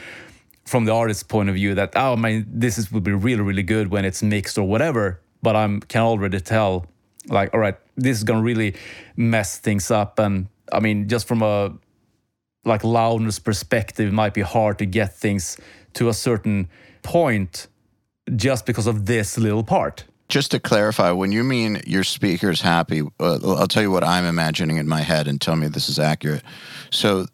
from 0.66 0.86
the 0.86 0.94
artist's 0.94 1.24
point 1.24 1.50
of 1.50 1.56
view 1.56 1.74
that 1.76 1.94
oh 1.96 2.16
man, 2.16 2.46
this 2.48 2.78
is 2.78 2.92
will 2.92 3.02
be 3.02 3.12
really 3.12 3.42
really 3.42 3.64
good 3.64 3.90
when 3.90 4.06
it's 4.06 4.22
mixed 4.22 4.58
or 4.58 4.68
whatever. 4.68 5.22
But 5.42 5.56
I 5.56 5.80
can 5.88 6.02
already 6.02 6.40
tell 6.40 6.86
like 7.30 7.54
all 7.54 7.60
right 7.60 7.76
this 7.96 8.18
is 8.18 8.24
gonna 8.24 8.42
really 8.42 8.76
mess 9.16 9.58
things 9.60 9.92
up. 9.92 10.20
And 10.20 10.48
i 10.72 10.80
mean 10.80 11.08
just 11.08 11.28
from 11.28 11.42
a 11.42 11.74
like 12.66 12.84
loudness 12.84 13.40
perspective 13.40 14.10
it 14.10 14.14
might 14.14 14.34
be 14.34 14.42
hard 14.42 14.78
to 14.80 14.86
get 14.86 15.16
things 15.16 15.58
to 15.94 16.10
a 16.10 16.14
certain 16.14 16.68
point 17.02 17.68
just 18.36 18.66
because 18.66 18.86
of 18.86 19.06
this 19.06 19.38
little 19.38 19.64
part. 19.64 20.06
Just 20.28 20.52
to 20.52 20.60
clarify 20.60 21.12
when 21.12 21.32
you 21.32 21.44
mean 21.44 21.82
your 21.88 22.04
speaker's 22.04 22.62
happy 22.62 23.02
uh, 23.20 23.40
i'll 23.44 23.68
tell 23.68 23.82
you 23.82 23.92
what 23.92 24.04
i'm 24.04 24.26
imagining 24.26 24.78
in 24.78 24.88
my 24.88 25.02
head 25.02 25.28
and 25.28 25.42
tell 25.42 25.56
me 25.56 25.68
this 25.68 25.90
is 25.90 26.00
accurate. 26.00 26.44
So 26.92 27.26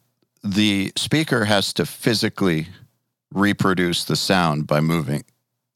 the 0.43 0.93
speaker 0.95 1.45
has 1.45 1.73
to 1.73 1.85
physically 1.85 2.67
reproduce 3.33 4.05
the 4.05 4.15
sound 4.15 4.67
by 4.67 4.79
moving 4.79 5.23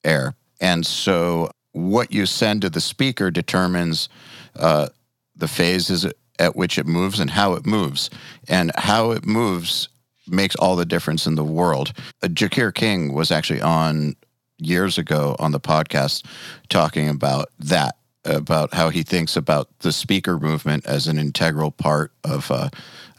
air. 0.04 0.36
And 0.62 0.86
so 0.86 1.50
what 1.72 2.12
you 2.12 2.26
send 2.26 2.62
to 2.62 2.70
the 2.70 2.82
speaker 2.82 3.32
determines 3.32 4.10
uh, 4.56 4.90
the 5.36 5.48
phases 5.48 6.06
at 6.38 6.56
which 6.56 6.78
it 6.78 6.88
moves 6.88 7.20
and 7.20 7.32
how 7.32 7.54
it 7.54 7.66
moves. 7.66 8.10
And 8.48 8.72
how 8.76 9.12
it 9.12 9.26
moves 9.26 9.90
makes 10.28 10.56
all 10.56 10.76
the 10.76 10.86
difference 10.86 11.26
in 11.26 11.36
the 11.36 11.44
world. 11.44 11.94
Uh, 12.22 12.28
Jacquire 12.28 12.72
King 12.72 13.14
was 13.14 13.32
actually 13.32 13.62
on 13.62 14.16
years 14.58 14.98
ago 14.98 15.36
on 15.40 15.52
the 15.52 15.60
podcast 15.60 16.26
talking 16.68 17.08
about 17.10 17.50
that 17.60 17.96
about 18.26 18.74
how 18.74 18.90
he 18.90 19.02
thinks 19.02 19.38
about 19.38 19.70
the 19.80 19.94
speaker 19.94 20.38
movement 20.38 20.86
as 20.86 21.08
an 21.08 21.18
integral 21.18 21.72
part 21.72 22.12
of, 22.24 22.52
uh, 22.52 22.70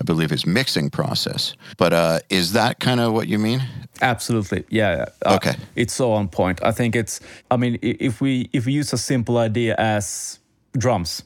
I 0.01 0.05
believe, 0.05 0.31
his 0.31 0.47
mixing 0.47 0.89
process. 0.91 1.55
But 1.77 1.93
uh, 1.93 2.21
is 2.31 2.53
that 2.53 2.81
kind 2.81 3.01
of 3.01 3.13
what 3.13 3.29
you 3.29 3.39
mean? 3.39 3.63
Absolutely, 4.01 4.65
yeah. 4.71 5.05
Uh, 5.27 5.35
okay, 5.37 5.57
it's 5.77 5.93
so 5.93 6.13
on 6.13 6.29
point. 6.29 6.63
I 6.65 6.73
think 6.73 6.97
it's. 6.97 7.21
I 7.51 7.57
mean, 7.57 7.79
if 7.83 8.21
we 8.21 8.49
if 8.53 8.65
we 8.65 8.73
use 8.73 8.93
a 8.95 8.99
simple 8.99 9.37
idea 9.37 9.75
as 9.79 10.39
drums, 10.79 11.23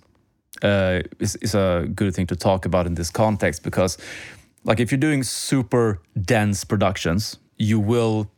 uh, 0.63 1.03
is 1.21 1.37
is 1.37 1.55
a 1.55 1.87
good 1.95 2.15
thing 2.15 2.27
to 2.27 2.37
talk 2.37 2.67
about 2.67 2.87
in 2.87 2.95
this 2.95 3.11
context 3.11 3.63
because, 3.63 3.97
like, 4.65 4.81
if 4.81 4.91
you're 4.91 4.99
doing 4.99 5.23
super 5.23 6.01
dense 6.21 6.65
productions, 6.65 7.39
you 7.59 7.79
will 7.79 8.29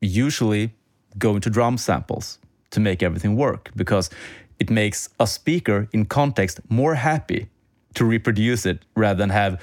usually 0.00 0.74
go 1.16 1.34
into 1.34 1.48
drum 1.48 1.78
samples 1.78 2.38
to 2.70 2.80
make 2.80 3.02
everything 3.02 3.36
work 3.36 3.70
because 3.74 4.10
it 4.58 4.70
makes 4.70 5.08
a 5.18 5.26
speaker 5.26 5.88
in 5.92 6.04
context 6.04 6.60
more 6.68 6.94
happy 6.94 7.48
to 7.94 8.04
reproduce 8.04 8.66
it 8.66 8.84
rather 8.94 9.18
than 9.18 9.30
have 9.30 9.60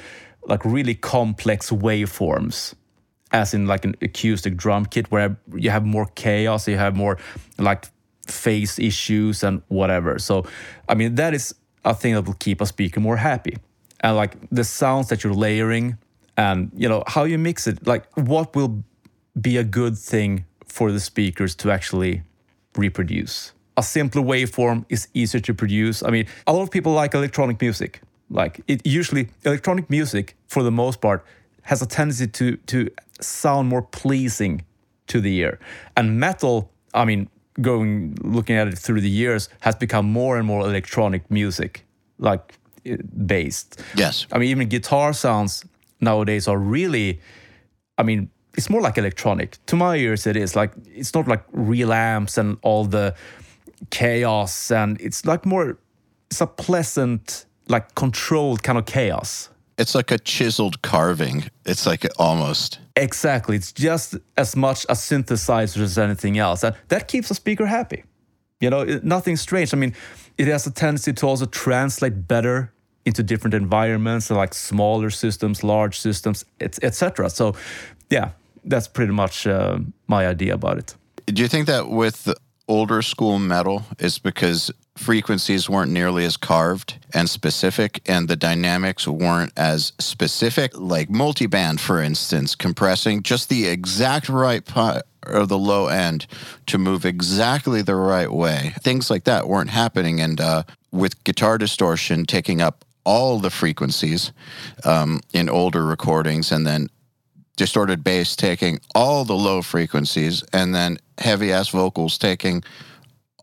like 0.47 0.63
really 0.65 0.95
complex 0.95 1.69
waveforms 1.71 2.73
as 3.31 3.53
in 3.53 3.65
like 3.65 3.85
an 3.85 3.95
acoustic 4.01 4.55
drum 4.55 4.85
kit 4.85 5.09
where 5.11 5.37
you 5.53 5.69
have 5.69 5.85
more 5.85 6.05
chaos 6.15 6.67
you 6.67 6.77
have 6.77 6.95
more 6.95 7.17
like 7.57 7.87
phase 8.27 8.79
issues 8.79 9.43
and 9.43 9.61
whatever 9.67 10.19
so 10.19 10.45
i 10.89 10.95
mean 10.95 11.15
that 11.15 11.33
is 11.33 11.55
a 11.83 11.93
thing 11.93 12.13
that 12.13 12.25
will 12.25 12.33
keep 12.35 12.61
a 12.61 12.65
speaker 12.65 12.99
more 12.99 13.17
happy 13.17 13.57
and 14.01 14.15
like 14.15 14.35
the 14.49 14.63
sounds 14.63 15.09
that 15.09 15.23
you're 15.23 15.33
layering 15.33 15.97
and 16.37 16.71
you 16.75 16.89
know 16.89 17.03
how 17.07 17.23
you 17.23 17.37
mix 17.37 17.67
it 17.67 17.85
like 17.85 18.05
what 18.15 18.55
will 18.55 18.83
be 19.39 19.57
a 19.57 19.63
good 19.63 19.97
thing 19.97 20.45
for 20.67 20.91
the 20.91 20.99
speakers 20.99 21.55
to 21.55 21.71
actually 21.71 22.23
reproduce 22.75 23.53
a 23.77 23.83
simpler 23.83 24.21
waveform 24.21 24.85
is 24.89 25.07
easier 25.13 25.41
to 25.41 25.53
produce. 25.53 26.03
I 26.03 26.09
mean, 26.09 26.27
a 26.47 26.53
lot 26.53 26.63
of 26.63 26.71
people 26.71 26.93
like 26.93 27.13
electronic 27.13 27.59
music. 27.61 28.01
Like 28.29 28.61
it 28.67 28.85
usually 28.85 29.29
electronic 29.43 29.89
music 29.89 30.35
for 30.47 30.63
the 30.63 30.71
most 30.71 31.01
part 31.01 31.25
has 31.63 31.81
a 31.81 31.85
tendency 31.85 32.27
to 32.27 32.57
to 32.67 32.89
sound 33.21 33.69
more 33.69 33.81
pleasing 33.81 34.65
to 35.07 35.21
the 35.21 35.35
ear. 35.37 35.59
And 35.95 36.19
metal, 36.19 36.71
I 36.93 37.05
mean, 37.05 37.29
going 37.61 38.17
looking 38.21 38.55
at 38.55 38.67
it 38.67 38.77
through 38.77 39.01
the 39.01 39.09
years 39.09 39.49
has 39.59 39.75
become 39.75 40.11
more 40.11 40.37
and 40.37 40.47
more 40.47 40.61
electronic 40.61 41.29
music, 41.29 41.85
like 42.17 42.57
uh, 42.89 42.97
based. 43.25 43.81
Yes. 43.95 44.27
I 44.31 44.37
mean, 44.37 44.49
even 44.49 44.67
guitar 44.69 45.13
sounds 45.13 45.63
nowadays 46.01 46.47
are 46.47 46.57
really, 46.57 47.19
I 47.97 48.03
mean, 48.03 48.29
it's 48.57 48.69
more 48.69 48.81
like 48.81 48.97
electronic. 48.97 49.57
To 49.67 49.75
my 49.75 49.95
ears, 49.95 50.27
it 50.27 50.35
is 50.35 50.55
like 50.55 50.71
it's 50.93 51.13
not 51.13 51.27
like 51.27 51.43
real 51.51 51.91
amps 51.93 52.37
and 52.37 52.57
all 52.61 52.85
the 52.85 53.13
chaos, 53.89 54.71
and 54.71 54.99
it's 55.01 55.25
like 55.25 55.45
more, 55.45 55.77
it's 56.31 56.41
a 56.41 56.47
pleasant, 56.47 57.45
like 57.67 57.95
controlled 57.95 58.63
kind 58.63 58.77
of 58.77 58.85
chaos. 58.85 59.49
It's 59.77 59.93
like 59.93 60.11
a 60.11 60.17
chiseled 60.17 60.81
carving. 60.81 61.45
It's 61.65 61.85
like 61.85 62.05
almost. 62.17 62.79
Exactly. 62.95 63.57
It's 63.57 63.73
just 63.73 64.15
as 64.37 64.55
much 64.55 64.85
a 64.85 64.93
synthesizer 64.93 65.81
as 65.81 65.97
anything 65.97 66.37
else. 66.37 66.63
And 66.63 66.75
that 66.87 67.07
keeps 67.07 67.29
a 67.29 67.35
speaker 67.35 67.65
happy. 67.65 68.03
You 68.61 68.69
know, 68.69 68.85
nothing 69.03 69.35
strange. 69.35 69.73
I 69.73 69.77
mean, 69.77 69.93
it 70.37 70.47
has 70.47 70.65
a 70.65 70.71
tendency 70.71 71.11
to 71.13 71.27
also 71.27 71.45
translate 71.45 72.27
better 72.27 72.71
into 73.05 73.21
different 73.21 73.53
environments, 73.53 74.31
like 74.31 74.53
smaller 74.53 75.09
systems, 75.09 75.63
large 75.63 75.99
systems, 75.99 76.45
etc. 76.59 77.29
So, 77.29 77.55
yeah, 78.09 78.31
that's 78.63 78.87
pretty 78.87 79.11
much 79.13 79.45
uh, 79.45 79.79
my 80.07 80.25
idea 80.25 80.53
about 80.53 80.77
it. 80.77 80.95
Do 81.27 81.41
you 81.41 81.47
think 81.47 81.67
that 81.67 81.89
with 81.89 82.23
the 82.23 82.35
older 82.67 83.01
school 83.01 83.39
metal 83.39 83.83
is 83.99 84.19
because 84.19 84.71
frequencies 84.97 85.69
weren't 85.69 85.91
nearly 85.91 86.23
as 86.25 86.37
carved 86.37 86.97
and 87.13 87.29
specific 87.29 88.01
and 88.05 88.27
the 88.27 88.35
dynamics 88.35 89.07
weren't 89.07 89.51
as 89.57 89.91
specific. 89.99 90.77
Like 90.77 91.09
multiband 91.09 91.79
for 91.79 92.01
instance 92.01 92.55
compressing 92.55 93.23
just 93.23 93.49
the 93.49 93.67
exact 93.67 94.29
right 94.29 94.63
part 94.63 95.03
of 95.23 95.49
the 95.49 95.57
low 95.57 95.87
end 95.87 96.27
to 96.67 96.77
move 96.77 97.05
exactly 97.05 97.81
the 97.81 97.95
right 97.95 98.31
way. 98.31 98.73
Things 98.81 99.09
like 99.09 99.25
that 99.25 99.47
weren't 99.47 99.69
happening 99.69 100.21
and 100.21 100.39
uh, 100.39 100.63
with 100.91 101.23
guitar 101.23 101.57
distortion 101.57 102.25
taking 102.25 102.61
up 102.61 102.85
all 103.03 103.39
the 103.39 103.49
frequencies 103.49 104.31
um, 104.85 105.19
in 105.33 105.49
older 105.49 105.85
recordings 105.85 106.51
and 106.51 106.65
then 106.65 106.89
distorted 107.57 108.03
bass 108.03 108.35
taking 108.35 108.79
all 108.93 109.25
the 109.25 109.35
low 109.35 109.61
frequencies 109.61 110.43
and 110.53 110.73
then 110.73 110.97
heavy 111.17 111.51
ass 111.51 111.69
vocals 111.69 112.17
taking 112.17 112.63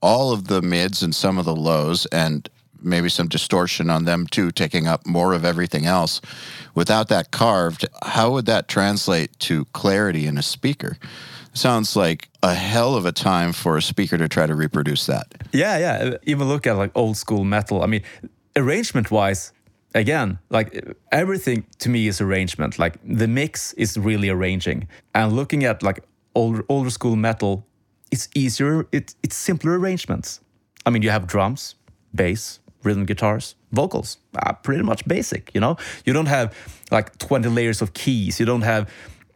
all 0.03 0.33
of 0.33 0.49
the 0.49 0.61
mids 0.61 1.03
and 1.03 1.15
some 1.15 1.39
of 1.39 1.45
the 1.45 1.57
lows 1.57 2.07
and 2.07 2.49
maybe 2.85 3.09
some 3.09 3.29
distortion 3.29 3.89
on 3.89 4.05
them 4.05 4.27
too 4.27 4.51
taking 4.51 4.89
up 4.89 5.07
more 5.07 5.33
of 5.33 5.45
everything 5.45 5.87
else 5.87 6.21
without 6.75 7.09
that 7.09 7.31
carved 7.31 7.87
how 8.03 8.31
would 8.33 8.47
that 8.47 8.67
translate 8.67 9.39
to 9.39 9.65
clarity 9.67 10.27
in 10.27 10.37
a 10.37 10.43
speaker 10.43 10.99
sounds 11.55 11.95
like 11.95 12.29
a 12.43 12.55
hell 12.55 12.97
of 12.97 13.07
a 13.07 13.13
time 13.13 13.53
for 13.53 13.77
a 13.77 13.83
speaker 13.83 14.19
to 14.19 14.29
try 14.29 14.47
to 14.47 14.55
reproduce 14.55 15.07
that 15.07 15.43
Yeah, 15.53 15.79
yeah. 15.79 16.17
Even 16.25 16.49
look 16.49 16.67
at 16.67 16.77
like 16.77 16.91
old 16.95 17.17
school 17.17 17.45
metal. 17.45 17.83
I 17.83 17.87
mean, 17.87 18.03
arrangement 18.57 19.11
wise, 19.11 19.53
again, 19.95 20.39
like 20.51 20.97
everything 21.11 21.65
to 21.79 21.89
me 21.89 22.09
is 22.09 22.21
arrangement. 22.21 22.79
Like 22.79 22.99
the 23.05 23.29
mix 23.29 23.75
is 23.75 23.99
really 23.99 24.31
arranging. 24.31 24.89
And 25.15 25.33
looking 25.33 25.65
at 25.65 25.83
like 25.83 26.03
older 26.35 26.65
older 26.69 26.91
school 26.91 27.17
metal, 27.17 27.67
it's 28.13 28.29
easier. 28.35 28.87
It, 28.93 29.17
it's 29.25 29.35
simpler 29.35 29.79
arrangements. 29.79 30.41
I 30.87 30.91
mean, 30.91 31.03
you 31.03 31.11
have 31.11 31.27
drums, 31.27 31.75
bass, 32.15 32.61
rhythm 32.85 33.07
guitars, 33.07 33.57
vocals. 33.73 34.19
Uh, 34.37 34.53
pretty 34.53 34.83
much 34.83 35.05
basic. 35.09 35.51
You 35.55 35.61
know, 35.61 35.77
you 36.05 36.13
don't 36.13 36.27
have 36.27 36.55
like 36.93 37.19
twenty 37.19 37.49
layers 37.49 37.83
of 37.83 37.95
keys. 37.95 38.39
You 38.39 38.47
don't 38.47 38.63
have 38.63 38.89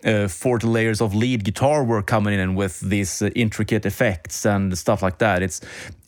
uh, 0.05 0.29
40 0.29 0.67
layers 0.69 1.01
of 1.01 1.15
lead 1.15 1.43
guitar 1.43 1.83
work 1.83 2.07
coming 2.07 2.39
in 2.39 2.55
with 2.55 2.81
these 2.81 3.23
uh, 3.23 3.31
intricate 3.35 3.85
effects 3.87 4.47
and 4.47 4.77
stuff 4.79 5.03
like 5.03 5.19
that. 5.19 5.43
It's 5.43 5.61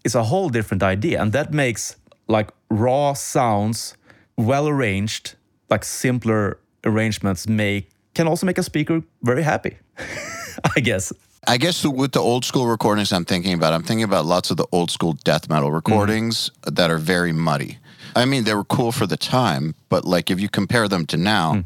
it's 0.04 0.14
a 0.14 0.24
whole 0.24 0.48
different 0.50 0.82
idea, 0.82 1.20
and 1.20 1.32
that 1.32 1.52
makes 1.52 1.96
like 2.28 2.50
raw 2.70 3.14
sounds, 3.14 3.96
well 4.36 4.68
arranged, 4.68 5.34
like 5.70 5.84
simpler 5.84 6.58
arrangements 6.84 7.48
make 7.48 7.90
can 8.14 8.28
also 8.28 8.46
make 8.46 8.58
a 8.58 8.62
speaker 8.62 9.02
very 9.22 9.42
happy. 9.42 9.78
I 10.76 10.80
guess. 10.80 11.12
I 11.46 11.56
guess 11.56 11.84
with 11.84 12.12
the 12.12 12.20
old 12.20 12.44
school 12.44 12.66
recordings 12.66 13.12
I'm 13.12 13.24
thinking 13.24 13.54
about, 13.54 13.72
I'm 13.72 13.82
thinking 13.82 14.04
about 14.04 14.26
lots 14.26 14.50
of 14.50 14.56
the 14.56 14.66
old 14.72 14.90
school 14.90 15.12
death 15.12 15.48
metal 15.48 15.70
recordings 15.70 16.50
that 16.64 16.90
are 16.90 16.98
very 16.98 17.32
muddy. 17.32 17.78
I 18.16 18.24
mean, 18.24 18.44
they 18.44 18.54
were 18.54 18.64
cool 18.64 18.92
for 18.92 19.06
the 19.06 19.16
time, 19.16 19.74
but 19.88 20.04
like 20.04 20.30
if 20.30 20.40
you 20.40 20.48
compare 20.48 20.88
them 20.88 21.06
to 21.06 21.16
now, 21.16 21.54
hmm. 21.54 21.60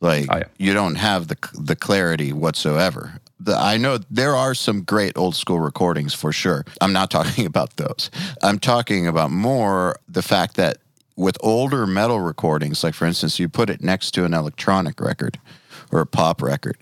like 0.00 0.26
Oh, 0.30 0.38
yeah. 0.38 0.44
you 0.58 0.74
don't 0.74 0.96
have 0.96 1.28
the 1.28 1.36
the 1.54 1.76
clarity 1.76 2.32
whatsoever. 2.32 3.20
The, 3.38 3.56
I 3.56 3.76
know 3.76 3.98
there 4.10 4.34
are 4.34 4.54
some 4.54 4.82
great 4.82 5.16
old 5.16 5.36
school 5.36 5.60
recordings 5.60 6.14
for 6.14 6.32
sure. 6.32 6.64
I'm 6.80 6.92
not 6.92 7.10
talking 7.18 7.46
about 7.46 7.76
those. 7.76 8.10
I'm 8.42 8.58
talking 8.58 9.06
about 9.06 9.30
more 9.30 9.96
the 10.08 10.22
fact 10.22 10.56
that 10.56 10.78
with 11.16 11.36
older 11.40 11.86
metal 11.86 12.20
recordings, 12.20 12.82
like 12.82 12.94
for 12.94 13.06
instance, 13.06 13.38
you 13.38 13.48
put 13.48 13.70
it 13.70 13.80
next 13.80 14.10
to 14.12 14.24
an 14.24 14.34
electronic 14.34 15.00
record 15.00 15.38
or 15.92 16.00
a 16.00 16.06
pop 16.06 16.42
record, 16.42 16.78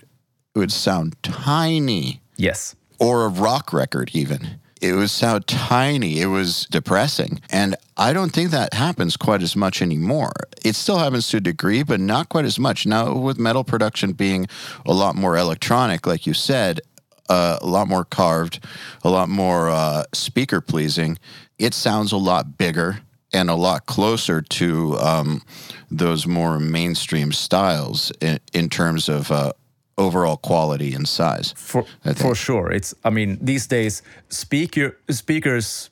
it 0.55 0.59
would 0.59 0.71
sound 0.71 1.15
tiny 1.21 2.22
Yes. 2.37 2.75
or 2.99 3.25
a 3.25 3.29
rock 3.29 3.73
record 3.73 4.11
even. 4.13 4.59
It 4.81 4.93
was 4.93 5.11
sound 5.13 5.47
tiny 5.47 6.19
it 6.19 6.25
was 6.27 6.65
depressing. 6.69 7.41
And 7.49 7.75
i 7.95 8.11
don't 8.11 8.31
think 8.33 8.51
that 8.51 8.73
happens 8.73 9.15
quite 9.17 9.41
as 9.41 9.55
much 9.55 9.81
anymore. 9.81 10.33
It 10.65 10.75
still 10.75 10.97
happens 10.97 11.29
to 11.29 11.37
a 11.37 11.41
degree 11.41 11.83
but 11.83 11.99
not 11.99 12.29
quite 12.29 12.45
as 12.45 12.59
much. 12.59 12.85
Now 12.85 13.13
with 13.15 13.37
metal 13.39 13.63
production 13.63 14.13
being 14.13 14.47
a 14.85 14.93
lot 14.93 15.15
more 15.15 15.37
electronic 15.37 16.05
like 16.05 16.27
you 16.27 16.33
said 16.33 16.81
uh, 17.29 17.57
a 17.61 17.65
lot 17.67 17.87
more 17.87 18.03
carved 18.05 18.59
a 19.03 19.09
lot 19.09 19.29
more 19.29 19.69
uh, 19.69 20.03
speaker 20.13 20.59
pleasing 20.61 21.17
it 21.57 21.73
sounds 21.73 22.11
a 22.11 22.17
lot 22.17 22.57
bigger 22.57 22.99
and 23.31 23.49
a 23.49 23.55
lot 23.55 23.85
closer 23.85 24.41
to 24.41 24.97
um, 24.99 25.41
those 25.89 26.27
more 26.27 26.59
mainstream 26.59 27.31
styles 27.31 28.11
in, 28.21 28.39
in 28.53 28.69
terms 28.69 29.09
of 29.09 29.31
uh, 29.31 29.51
overall 29.97 30.37
quality 30.37 30.95
and 30.95 31.07
size 31.07 31.53
For 31.57 31.85
for 32.15 32.35
sure. 32.35 32.71
It's 32.71 32.93
I 33.05 33.09
mean, 33.11 33.37
these 33.41 33.67
days 33.67 34.01
speaker 34.29 34.97
speakers 35.09 35.89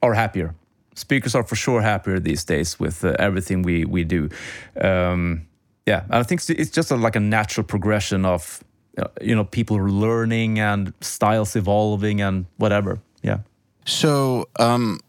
are 0.00 0.14
happier. 0.14 0.54
Speakers 0.94 1.34
are 1.34 1.44
for 1.46 1.56
sure 1.56 1.82
happier 1.82 2.20
these 2.20 2.44
days 2.44 2.78
with 2.80 3.04
uh, 3.04 3.14
everything 3.18 3.62
we 3.64 3.84
we 3.84 4.04
do. 4.04 4.28
Um, 4.80 5.46
yeah, 5.86 6.02
and 6.08 6.14
I 6.14 6.22
think 6.22 6.40
it's- 6.42 6.58
it's 6.60 6.76
just 6.76 6.90
a, 6.90 6.96
like 6.96 7.16
a 7.18 7.20
natural 7.20 7.66
progression 7.66 8.24
of 8.24 8.62
uh, 8.98 9.04
you 9.20 9.34
know 9.34 9.44
people 9.44 9.76
learning 9.76 10.58
and 10.60 10.92
styles 11.00 11.56
evolving 11.56 12.22
and 12.22 12.46
whatever. 12.58 12.98
Yeah. 13.22 13.38
So, 13.86 14.46
um, 14.58 15.00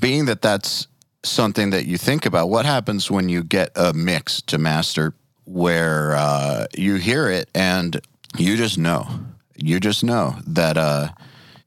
being 0.00 0.26
that 0.26 0.42
that's 0.42 0.88
something 1.22 1.70
that 1.70 1.86
you 1.86 1.98
think 1.98 2.26
about, 2.26 2.48
what 2.50 2.66
happens 2.66 3.10
when 3.10 3.28
you 3.28 3.42
get 3.44 3.70
a 3.76 3.92
mix 3.92 4.42
to 4.42 4.58
master 4.58 5.12
where 5.50 6.14
uh, 6.14 6.66
you 6.76 6.94
hear 6.94 7.28
it 7.28 7.48
and 7.54 8.00
you 8.38 8.56
just 8.56 8.78
know, 8.78 9.06
you 9.56 9.80
just 9.80 10.04
know 10.04 10.36
that 10.46 10.76
uh, 10.76 11.08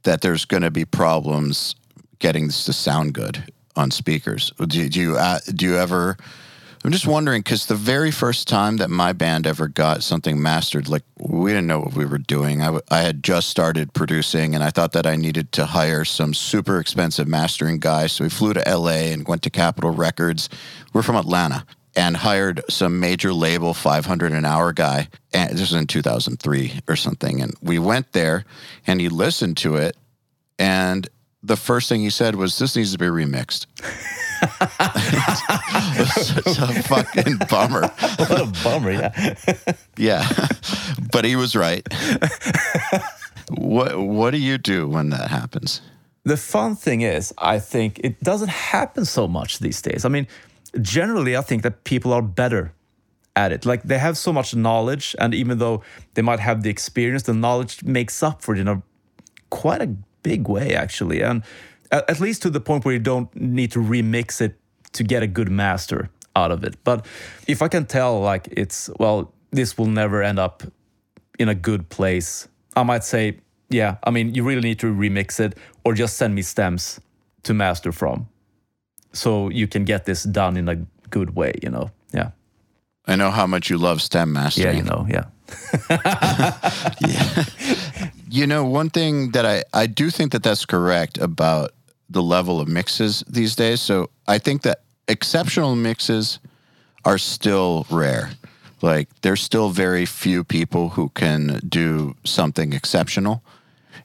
that 0.04 0.22
there's 0.22 0.46
going 0.46 0.64
to 0.64 0.72
be 0.72 0.86
problems 0.86 1.76
getting 2.20 2.48
this 2.48 2.64
to 2.66 2.74
sound 2.74 3.14
good 3.14 3.52
on 3.76 3.92
speakers. 3.92 4.52
Do, 4.58 4.88
do 4.88 5.00
you 5.00 5.18
uh, 5.18 5.40
do 5.54 5.66
you 5.66 5.78
ever? 5.78 6.18
I'm 6.86 6.92
just 6.92 7.08
wondering 7.08 7.42
because 7.42 7.68
the 7.68 7.76
very 7.76 8.12
first 8.12 8.46
time 8.46 8.76
that 8.78 8.90
my 8.90 9.14
band 9.14 9.48
ever 9.48 9.70
got 9.70 10.04
something 10.04 10.42
mastered, 10.42 10.90
like 10.90 11.04
we 11.18 11.52
didn't 11.52 11.68
know 11.68 11.80
what 11.80 11.94
we 11.94 12.04
were 12.04 12.18
doing. 12.18 12.62
I, 12.62 12.66
w- 12.66 12.82
I 12.92 13.00
had 13.00 13.24
just 13.24 13.48
started 13.48 13.94
producing, 13.94 14.54
and 14.54 14.62
I 14.62 14.70
thought 14.70 14.92
that 14.94 15.06
I 15.06 15.16
needed 15.16 15.54
to 15.54 15.66
hire 15.66 16.04
some 16.04 16.34
super 16.34 16.80
expensive 16.80 17.26
mastering 17.26 17.80
guy. 17.80 18.08
So 18.08 18.26
we 18.26 18.30
flew 18.30 18.54
to 18.54 18.64
LA 18.68 19.12
and 19.14 19.26
went 19.26 19.44
to 19.44 19.50
Capitol 19.50 19.92
Records. 19.92 20.50
We're 20.92 21.04
from 21.04 21.16
Atlanta 21.16 21.66
and 21.96 22.18
hired 22.18 22.62
some 22.70 23.00
major 23.00 23.34
label 23.34 23.74
500 23.74 24.32
an 24.32 24.46
hour 24.46 24.74
guy. 24.74 25.08
And 25.34 25.52
this 25.52 25.60
was 25.72 25.74
in 25.74 25.88
2003 25.88 26.82
or 26.88 26.96
something. 26.96 27.42
And 27.42 27.54
we 27.62 27.78
went 27.80 28.14
there, 28.14 28.46
and 28.88 29.00
he 29.02 29.10
listened 29.10 29.58
to 29.58 29.76
it, 29.76 29.96
and 30.58 31.08
the 31.46 31.58
first 31.58 31.90
thing 31.90 32.02
he 32.02 32.10
said 32.10 32.36
was, 32.36 32.58
"This 32.58 32.76
needs 32.76 32.92
to 32.94 32.98
be 32.98 33.06
remixed." 33.08 33.66
It's 36.46 36.58
a 36.60 36.84
fucking 36.84 37.38
bummer. 37.50 37.82
What 38.18 38.32
a 38.32 38.64
bummer. 38.64 38.92
Yeah. 38.92 39.34
Yeah, 39.98 40.48
but 41.12 41.24
he 41.26 41.36
was 41.36 41.56
right. 41.56 41.88
what 43.50 43.98
What 43.98 44.32
do 44.32 44.38
you 44.38 44.58
do 44.58 44.88
when 44.88 45.10
that 45.12 45.30
happens? 45.30 45.82
the 46.26 46.38
fun 46.38 46.76
thing 46.76 47.02
is, 47.02 47.34
I 47.38 47.60
think 47.60 48.00
it 48.00 48.22
doesn't 48.24 48.50
happen 48.50 49.04
so 49.06 49.28
much 49.28 49.60
these 49.60 49.82
days. 49.82 50.06
I 50.06 50.10
mean, 50.10 50.26
generally, 50.82 51.36
I 51.36 51.42
think 51.42 51.64
that 51.64 51.84
people 51.84 52.14
are 52.14 52.22
better 52.22 52.74
at 53.36 53.52
it. 53.52 53.66
Like 53.66 53.84
they 53.84 53.98
have 53.98 54.18
so 54.18 54.32
much 54.32 54.56
knowledge, 54.56 55.16
and 55.20 55.34
even 55.34 55.58
though 55.58 55.84
they 56.14 56.22
might 56.22 56.40
have 56.40 56.64
the 56.64 56.70
experience, 56.70 57.24
the 57.24 57.34
knowledge 57.34 57.84
makes 57.84 58.22
up 58.22 58.42
for 58.42 58.56
it 58.56 58.60
in 58.60 58.68
a 58.68 58.82
quite 59.50 59.82
a 59.82 59.88
big 60.24 60.48
way, 60.48 60.76
actually. 60.76 61.22
And 61.22 61.44
at, 61.92 62.20
least 62.20 62.42
to 62.44 62.50
the 62.50 62.60
point 62.60 62.86
where 62.86 62.94
you 62.94 63.00
don't 63.00 63.34
need 63.36 63.72
to 63.72 63.80
remix 63.80 64.42
it 64.42 64.58
to 64.94 65.04
get 65.04 65.22
a 65.22 65.28
good 65.28 65.50
master 65.50 66.10
out 66.36 66.52
of 66.52 66.64
it. 66.64 66.76
But 66.84 67.06
if 67.48 67.62
I 67.62 67.68
can 67.68 67.86
tell, 67.86 68.20
like, 68.20 68.48
it's, 68.52 68.90
well, 69.00 69.32
this 69.52 69.78
will 69.78 69.88
never 69.88 70.24
end 70.24 70.40
up 70.40 70.64
in 71.38 71.50
a 71.50 71.56
good 71.56 71.90
place, 71.90 72.48
I 72.76 72.84
might 72.84 73.04
say 73.04 73.40
yeah, 73.74 73.98
I 74.04 74.12
mean, 74.12 74.34
you 74.34 74.44
really 74.44 74.62
need 74.62 74.80
to 74.80 74.94
remix 74.94 75.40
it 75.40 75.58
or 75.84 75.94
just 75.94 76.18
send 76.18 76.36
me 76.36 76.42
stems 76.42 77.00
to 77.44 77.54
master 77.54 77.92
from, 77.92 78.30
so 79.14 79.50
you 79.50 79.68
can 79.68 79.86
get 79.86 80.06
this 80.06 80.24
done 80.24 80.58
in 80.58 80.68
a 80.70 80.76
good 81.10 81.36
way. 81.36 81.54
You 81.62 81.70
know, 81.70 81.92
yeah, 82.14 82.32
I 83.06 83.16
know 83.16 83.32
how 83.32 83.48
much 83.48 83.70
you 83.70 83.78
love 83.78 84.02
stem 84.02 84.36
yeah, 84.56 84.72
you 84.72 84.84
know, 84.84 85.06
yeah, 85.10 85.26
You 88.30 88.48
know, 88.48 88.66
one 88.66 88.90
thing 88.90 89.30
that 89.32 89.46
I, 89.46 89.64
I 89.74 89.86
do 89.86 90.10
think 90.10 90.32
that 90.32 90.42
that's 90.42 90.66
correct 90.66 91.20
about 91.20 91.72
the 92.10 92.24
level 92.24 92.60
of 92.60 92.68
mixes 92.68 93.24
these 93.30 93.56
days. 93.56 93.80
So 93.80 94.10
I 94.28 94.40
think 94.40 94.64
that 94.64 94.82
exceptional 95.08 95.76
mixes 95.76 96.40
are 97.06 97.20
still 97.20 97.86
rare. 97.92 98.32
Like 98.82 99.10
there's 99.22 99.42
still 99.42 99.70
very 99.70 100.08
few 100.08 100.44
people 100.44 100.90
who 100.90 101.10
can 101.10 101.60
do 101.68 102.16
something 102.24 102.74
exceptional. 102.74 103.44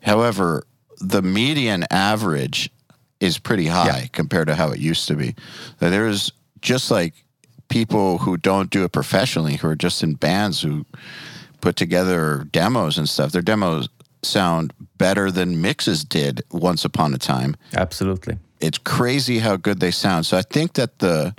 However, 0.02 0.64
the 1.00 1.22
median 1.22 1.84
average 1.90 2.70
is 3.20 3.38
pretty 3.38 3.66
high 3.66 4.08
compared 4.12 4.48
to 4.48 4.54
how 4.54 4.70
it 4.70 4.78
used 4.78 5.08
to 5.08 5.14
be. 5.14 5.34
There's 5.78 6.32
just 6.60 6.90
like 6.90 7.14
people 7.68 8.18
who 8.18 8.36
don't 8.36 8.70
do 8.70 8.84
it 8.84 8.92
professionally, 8.92 9.56
who 9.56 9.68
are 9.68 9.76
just 9.76 10.02
in 10.02 10.14
bands 10.14 10.62
who 10.62 10.86
put 11.60 11.76
together 11.76 12.46
demos 12.50 12.98
and 12.98 13.08
stuff. 13.08 13.32
Their 13.32 13.42
demos 13.42 13.88
sound 14.22 14.72
better 14.96 15.30
than 15.30 15.60
mixes 15.60 16.04
did 16.04 16.42
once 16.50 16.84
upon 16.84 17.14
a 17.14 17.18
time. 17.18 17.56
absolutely. 17.74 18.38
It's 18.60 18.78
crazy 18.78 19.38
how 19.38 19.56
good 19.56 19.78
they 19.78 19.92
sound. 19.92 20.26
So 20.26 20.36
I 20.36 20.42
think 20.42 20.72
that 20.74 20.98
the 20.98 21.34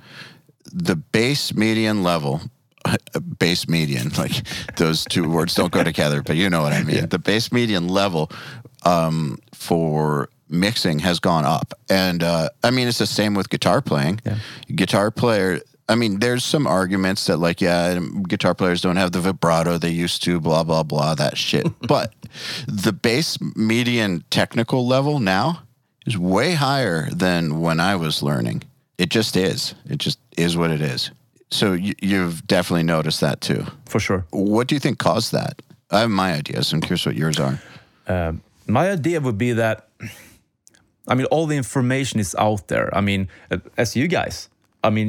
the 0.72 0.96
base 0.96 1.54
median 1.54 2.04
level 2.04 2.42
base 3.40 3.68
median 3.68 4.10
like 4.18 4.44
those 4.78 5.04
two 5.04 5.28
words 5.28 5.56
don't 5.56 5.72
go 5.72 5.84
together 5.84 6.22
but 6.22 6.36
you 6.36 6.48
know 6.48 6.62
what 6.62 6.74
i 6.74 6.84
mean 6.84 7.10
the 7.10 7.18
base 7.18 7.52
median 7.52 7.88
level 7.88 8.32
um, 8.84 9.40
for 9.52 10.30
mixing 10.50 11.00
has 11.00 11.20
gone 11.20 11.46
up. 11.46 11.74
And 11.90 12.24
uh, 12.24 12.50
i 12.64 12.72
mean 12.72 12.88
it's 12.88 12.98
the 12.98 13.08
same 13.08 13.34
with 13.34 13.50
guitar 13.50 13.82
playing. 13.82 14.22
Guitar 14.74 15.12
player 15.12 15.62
i 15.88 15.96
mean 15.96 16.20
there's 16.20 16.44
some 16.44 16.68
arguments 16.68 17.26
that 17.26 17.38
like 17.38 17.62
yeah 17.62 18.00
guitar 18.28 18.54
players 18.54 18.82
don't 18.82 18.98
have 18.98 19.12
the 19.12 19.20
vibrato 19.20 19.78
they 19.78 19.90
used 19.90 20.22
to 20.24 20.40
blah 20.40 20.64
blah 20.64 20.84
blah 20.84 21.16
that 21.16 21.38
shit. 21.38 21.68
But 21.88 22.14
the 22.68 22.94
base 22.94 23.38
median 23.56 24.24
technical 24.30 24.86
level 24.86 25.20
now 25.20 25.64
is 26.06 26.18
way 26.18 26.54
higher 26.54 27.10
than 27.10 27.60
when 27.60 27.80
i 27.80 27.96
was 27.96 28.22
learning. 28.24 28.64
It 28.98 29.10
just 29.10 29.38
is. 29.38 29.76
It 29.86 29.98
just 29.98 30.20
is 30.38 30.58
what 30.58 30.72
it 30.72 30.82
is. 30.82 31.12
So 31.52 31.74
you, 31.74 31.94
you've 32.02 32.46
definitely 32.46 32.84
noticed 32.84 33.22
that 33.22 33.42
too. 33.42 33.66
For 33.86 34.00
sure. 34.00 34.26
what 34.32 34.68
do 34.68 34.76
you 34.76 34.80
think 34.80 35.00
caused 35.00 35.32
that? 35.32 35.62
I 35.90 36.02
have 36.02 36.10
my 36.10 36.34
ideas. 36.34 36.72
I'm 36.74 36.82
curious 36.82 37.06
what 37.06 37.16
yours 37.16 37.40
are. 37.40 37.60
My 38.68 38.92
idea 38.92 39.20
would 39.20 39.38
be 39.38 39.54
that 39.54 39.89
i 41.10 41.16
mean 41.16 41.26
all 41.32 41.46
the 41.46 41.58
information 41.58 42.20
is 42.20 42.36
out 42.38 42.68
there. 42.68 42.90
I 42.96 43.02
mean 43.02 43.28
uh, 43.52 43.58
as 43.78 43.96
you 43.96 44.08
guys. 44.08 44.50
I 44.84 44.90
mean 44.90 45.08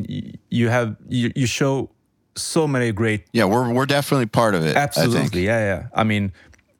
you 0.48 0.68
have 0.68 0.96
you, 1.08 1.30
you 1.36 1.46
show 1.46 1.90
so 2.34 2.66
many 2.66 2.90
great 2.92 3.20
yeah 3.32 3.44
we're, 3.44 3.72
we're 3.72 3.86
definitely 3.86 4.26
part 4.26 4.54
of 4.54 4.64
it 4.64 4.76
absolutely 4.76 5.44
yeah 5.44 5.60
yeah. 5.70 5.88
I 5.94 6.04
mean 6.04 6.32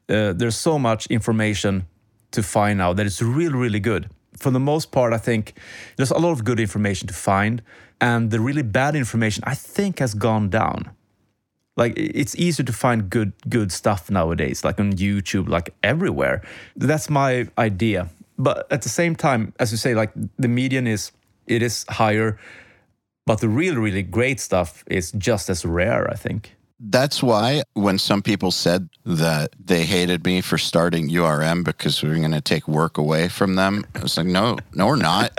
uh, 0.09 0.33
there's 0.33 0.56
so 0.56 0.78
much 0.78 1.06
information 1.06 1.87
to 2.33 2.42
find 2.42 2.78
now 2.78 2.92
that 2.92 3.06
is 3.06 3.22
really 3.22 3.54
really 3.54 3.80
good. 3.80 4.09
For 4.37 4.50
the 4.50 4.61
most 4.61 4.90
part 4.90 5.12
i 5.12 5.18
think 5.18 5.54
there's 5.96 6.11
a 6.11 6.18
lot 6.18 6.33
of 6.33 6.44
good 6.44 6.59
information 6.61 7.06
to 7.09 7.14
find 7.14 7.62
and 8.00 8.30
the 8.30 8.40
really 8.40 8.62
bad 8.62 8.96
information 8.96 9.44
i 9.46 9.54
think 9.54 9.98
has 9.98 10.14
gone 10.14 10.48
down. 10.50 10.90
Like 11.76 11.92
it's 11.96 12.35
easier 12.37 12.66
to 12.66 12.72
find 12.72 13.09
good 13.09 13.33
good 13.48 13.70
stuff 13.72 14.11
nowadays 14.11 14.64
like 14.64 14.80
on 14.80 14.92
youtube 14.94 15.48
like 15.48 15.68
everywhere. 15.83 16.42
That's 16.76 17.09
my 17.09 17.46
idea 17.56 18.09
but 18.42 18.66
at 18.70 18.83
the 18.83 18.88
same 18.88 19.14
time 19.14 19.53
as 19.59 19.70
you 19.70 19.79
say 19.79 19.94
like 19.94 20.11
the 20.38 20.48
median 20.48 20.87
is 20.87 21.12
it 21.46 21.62
is 21.62 21.85
higher 21.88 22.38
but 23.26 23.40
the 23.40 23.48
really 23.48 23.76
really 23.76 24.03
great 24.03 24.40
stuff 24.40 24.83
is 24.87 25.12
just 25.12 25.50
as 25.50 25.64
rare 25.64 26.11
i 26.11 26.14
think 26.14 26.57
That's 26.83 27.22
why 27.22 27.62
when 27.74 27.98
some 27.98 28.22
people 28.22 28.50
said 28.50 28.88
that 29.05 29.55
they 29.62 29.85
hated 29.85 30.24
me 30.24 30.40
for 30.40 30.57
starting 30.57 31.11
URM 31.11 31.62
because 31.62 32.03
we 32.03 32.09
were 32.09 32.16
going 32.16 32.33
to 32.33 32.40
take 32.40 32.66
work 32.66 32.96
away 32.96 33.29
from 33.29 33.57
them, 33.57 33.85
I 33.94 34.00
was 34.00 34.16
like, 34.16 34.24
no, 34.24 34.57
no, 34.72 34.87
we're 34.87 34.96
not. 34.96 35.31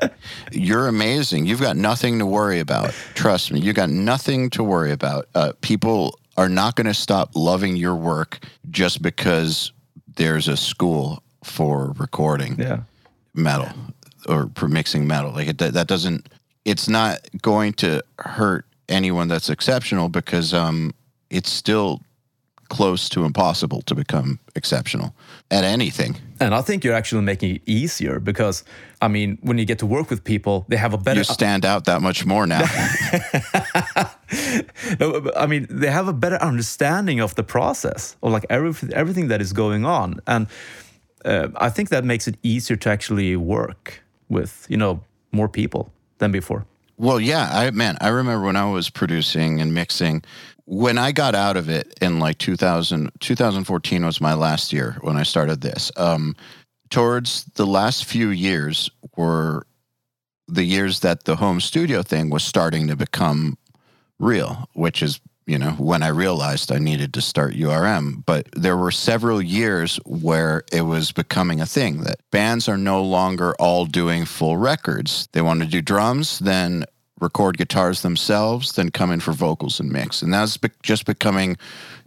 You're 0.52 0.88
amazing. 0.88 1.48
You've 1.48 1.62
got 1.62 1.76
nothing 1.76 2.20
to 2.20 2.28
worry 2.28 2.60
about. 2.60 2.94
Trust 3.16 3.52
me, 3.52 3.60
you 3.60 3.74
got 3.74 3.90
nothing 3.90 4.52
to 4.52 4.64
worry 4.64 4.92
about. 4.92 5.26
Uh, 5.34 5.54
people 5.62 6.20
are 6.38 6.50
not 6.50 6.76
going 6.76 6.86
to 6.86 6.94
stop 6.94 7.32
loving 7.34 7.76
your 7.76 7.96
work 7.96 8.46
just 8.70 9.02
because 9.02 9.74
there's 10.16 10.48
a 10.48 10.58
school 10.58 11.24
for 11.44 11.94
recording 11.98 12.56
yeah 12.60 12.82
metal 13.34 13.70
or 14.28 14.50
for 14.56 14.68
mixing 14.68 15.08
metal. 15.08 15.32
Like 15.32 15.48
it, 15.48 15.58
that, 15.60 15.74
that 15.74 15.88
doesn't. 15.88 16.28
It's 16.64 16.88
not 16.88 17.20
going 17.42 17.74
to 17.74 18.04
hurt 18.20 18.66
anyone 18.88 19.28
that's 19.28 19.50
exceptional 19.50 20.10
because 20.10 20.54
um, 20.54 20.94
it's 21.30 21.50
still 21.50 22.02
close 22.72 23.10
to 23.10 23.26
impossible 23.26 23.82
to 23.82 23.94
become 23.94 24.40
exceptional 24.56 25.14
at 25.52 25.66
anything. 25.66 26.16
And 26.40 26.56
I 26.56 26.62
think 26.62 26.86
you're 26.86 26.96
actually 26.96 27.22
making 27.22 27.58
it 27.58 27.62
easier 27.66 28.20
because, 28.20 28.64
I 29.02 29.10
mean, 29.10 29.38
when 29.42 29.58
you 29.58 29.66
get 29.66 29.80
to 29.80 29.86
work 29.86 30.10
with 30.10 30.24
people, 30.24 30.66
they 30.70 30.78
have 30.78 30.94
a 30.94 30.98
better. 30.98 31.20
You 31.20 31.26
stand 31.26 31.66
out 31.66 31.84
that 31.86 32.02
much 32.02 32.26
more 32.26 32.48
now. 32.48 32.62
I 35.36 35.46
mean, 35.48 35.68
they 35.70 35.92
have 35.92 36.08
a 36.08 36.14
better 36.14 36.38
understanding 36.38 37.20
of 37.20 37.36
the 37.36 37.44
process 37.44 38.16
or 38.22 38.32
like 38.32 38.46
everything, 38.50 38.94
everything 38.94 39.28
that 39.28 39.42
is 39.42 39.52
going 39.52 39.84
on, 39.84 40.22
and 40.26 40.48
uh, 41.26 41.50
I 41.56 41.70
think 41.70 41.90
that 41.90 42.04
makes 42.04 42.28
it 42.28 42.36
easier 42.44 42.78
to 42.78 42.90
actually 42.90 43.36
work 43.36 44.04
with, 44.30 44.66
you 44.70 44.78
know, 44.78 45.02
more 45.32 45.48
people 45.48 45.92
than 46.18 46.32
before. 46.32 46.66
Well, 46.98 47.20
yeah, 47.20 47.50
I 47.52 47.72
man, 47.72 47.98
I 48.00 48.10
remember 48.10 48.46
when 48.46 48.56
I 48.56 48.70
was 48.70 48.90
producing 48.90 49.60
and 49.60 49.74
mixing. 49.74 50.24
When 50.66 50.98
I 50.98 51.12
got 51.12 51.34
out 51.36 51.58
of 51.58 51.68
it 51.68 51.98
in 52.00 52.20
like 52.20 52.38
2000, 52.38 53.12
2014 53.20 54.06
was 54.06 54.22
my 54.22 54.36
last 54.36 54.72
year 54.72 54.98
when 55.02 55.18
I 55.18 55.24
started 55.24 55.62
this. 55.62 55.92
Um, 55.98 56.36
towards 56.90 57.46
the 57.56 57.66
last 57.66 58.06
few 58.06 58.30
years 58.30 58.90
were 59.18 59.66
the 60.48 60.64
years 60.64 61.00
that 61.00 61.24
the 61.24 61.38
home 61.38 61.60
studio 61.60 62.04
thing 62.04 62.30
was 62.30 62.44
starting 62.44 62.88
to 62.88 62.96
become 62.96 63.58
real, 64.20 64.70
which 64.74 65.02
is 65.02 65.20
you 65.52 65.60
know 65.60 65.72
when 65.72 66.02
I 66.02 66.08
realized 66.08 66.72
I 66.72 66.80
needed 66.80 67.14
to 67.14 67.22
start 67.22 67.56
URM. 67.56 68.24
But 68.26 68.48
there 68.54 68.78
were 68.78 68.92
several 68.92 69.42
years 69.42 69.98
where 70.06 70.64
it 70.72 70.84
was 70.84 71.12
becoming 71.12 71.60
a 71.60 71.66
thing 71.66 72.04
that 72.04 72.22
bands 72.32 72.70
are 72.70 72.78
no 72.78 73.04
longer 73.04 73.54
all 73.60 73.86
doing 73.86 74.24
full 74.24 74.56
records. 74.56 75.28
They 75.34 75.42
want 75.42 75.60
to 75.60 75.68
do 75.68 75.82
drums, 75.82 76.40
then 76.40 76.86
record 77.20 77.58
guitars 77.58 78.02
themselves, 78.02 78.74
then 78.74 78.92
come 78.92 79.12
in 79.12 79.20
for 79.20 79.34
vocals 79.34 79.80
and 79.82 79.92
mix, 79.92 80.22
and 80.22 80.34
that's 80.34 80.56
be- 80.56 80.70
just 80.84 81.06
becoming 81.06 81.58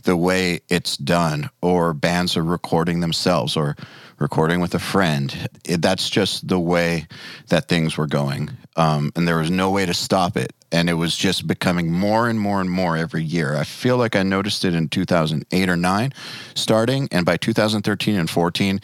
the 0.05 0.17
way 0.17 0.61
it's 0.71 0.97
done. 0.97 1.51
Or 1.61 1.93
bands 1.93 2.39
are 2.39 2.43
recording 2.43 3.01
themselves, 3.01 3.59
or 3.59 3.77
recording 4.19 4.61
with 4.61 4.75
a 4.75 4.79
friend. 4.79 5.49
It, 5.67 5.83
that's 5.83 6.09
just 6.09 6.49
the 6.49 6.59
way 6.59 7.07
that 7.49 7.69
things 7.69 7.99
were 7.99 8.07
going. 8.07 8.51
Um, 8.77 9.13
and 9.15 9.27
there 9.27 9.39
was 9.39 9.51
no 9.51 9.71
way 9.71 9.87
to 9.87 9.95
stop 9.95 10.37
it. 10.37 10.53
And 10.73 10.91
it 10.91 10.95
was 10.95 11.17
just 11.17 11.47
becoming 11.47 11.93
more 11.93 12.29
and 12.29 12.41
more 12.41 12.61
and 12.61 12.69
more 12.69 12.97
every 12.97 13.23
year. 13.23 13.57
I 13.57 13.63
feel 13.63 13.97
like 13.97 14.17
I 14.17 14.25
noticed 14.25 14.65
it 14.65 14.75
in 14.75 14.89
2008 14.89 15.69
or 15.69 15.77
9 15.77 16.13
starting. 16.55 17.09
And 17.13 17.25
by 17.25 17.37
2013 17.37 18.17
and 18.17 18.29
14, 18.29 18.81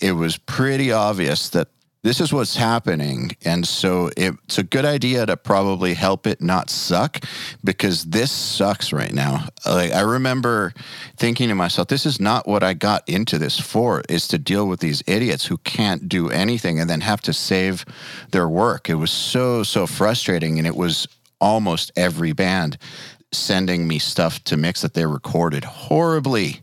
it 0.00 0.12
was 0.12 0.38
pretty 0.38 0.90
obvious 0.90 1.50
that 1.50 1.68
this 2.04 2.20
is 2.20 2.34
what's 2.34 2.54
happening. 2.54 3.34
And 3.46 3.66
so 3.66 4.10
it's 4.14 4.58
a 4.58 4.62
good 4.62 4.84
idea 4.84 5.24
to 5.24 5.38
probably 5.38 5.94
help 5.94 6.26
it 6.26 6.42
not 6.42 6.68
suck 6.68 7.24
because 7.64 8.04
this 8.04 8.30
sucks 8.30 8.92
right 8.92 9.12
now. 9.12 9.46
Like 9.64 9.90
I 9.90 10.02
remember 10.02 10.74
thinking 11.16 11.48
to 11.48 11.54
myself, 11.54 11.88
this 11.88 12.04
is 12.04 12.20
not 12.20 12.46
what 12.46 12.62
I 12.62 12.74
got 12.74 13.08
into 13.08 13.38
this 13.38 13.58
for, 13.58 14.02
is 14.06 14.28
to 14.28 14.38
deal 14.38 14.68
with 14.68 14.80
these 14.80 15.02
idiots 15.06 15.46
who 15.46 15.56
can't 15.56 16.06
do 16.06 16.28
anything 16.28 16.78
and 16.78 16.90
then 16.90 17.00
have 17.00 17.22
to 17.22 17.32
save 17.32 17.86
their 18.32 18.50
work. 18.50 18.90
It 18.90 18.96
was 18.96 19.10
so, 19.10 19.62
so 19.62 19.86
frustrating. 19.86 20.58
And 20.58 20.66
it 20.66 20.76
was 20.76 21.08
almost 21.40 21.90
every 21.96 22.34
band 22.34 22.76
sending 23.32 23.88
me 23.88 23.98
stuff 23.98 24.44
to 24.44 24.58
mix 24.58 24.82
that 24.82 24.92
they 24.92 25.06
recorded 25.06 25.64
horribly, 25.64 26.60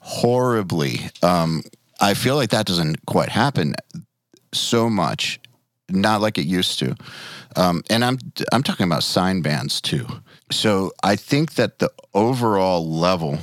horribly. 0.00 1.10
Um, 1.24 1.64
I 2.00 2.14
feel 2.14 2.36
like 2.36 2.50
that 2.50 2.66
doesn't 2.66 3.04
quite 3.06 3.30
happen 3.30 3.74
so 4.58 4.90
much, 4.90 5.40
not 5.88 6.20
like 6.20 6.38
it 6.38 6.46
used 6.46 6.78
to. 6.80 6.94
Um, 7.56 7.82
and 7.88 8.04
I'm 8.04 8.18
I'm 8.52 8.62
talking 8.62 8.84
about 8.84 9.02
sign 9.02 9.40
bands 9.42 9.80
too. 9.80 10.06
So 10.50 10.92
I 11.02 11.16
think 11.16 11.54
that 11.54 11.78
the 11.78 11.90
overall 12.14 12.88
level 12.88 13.38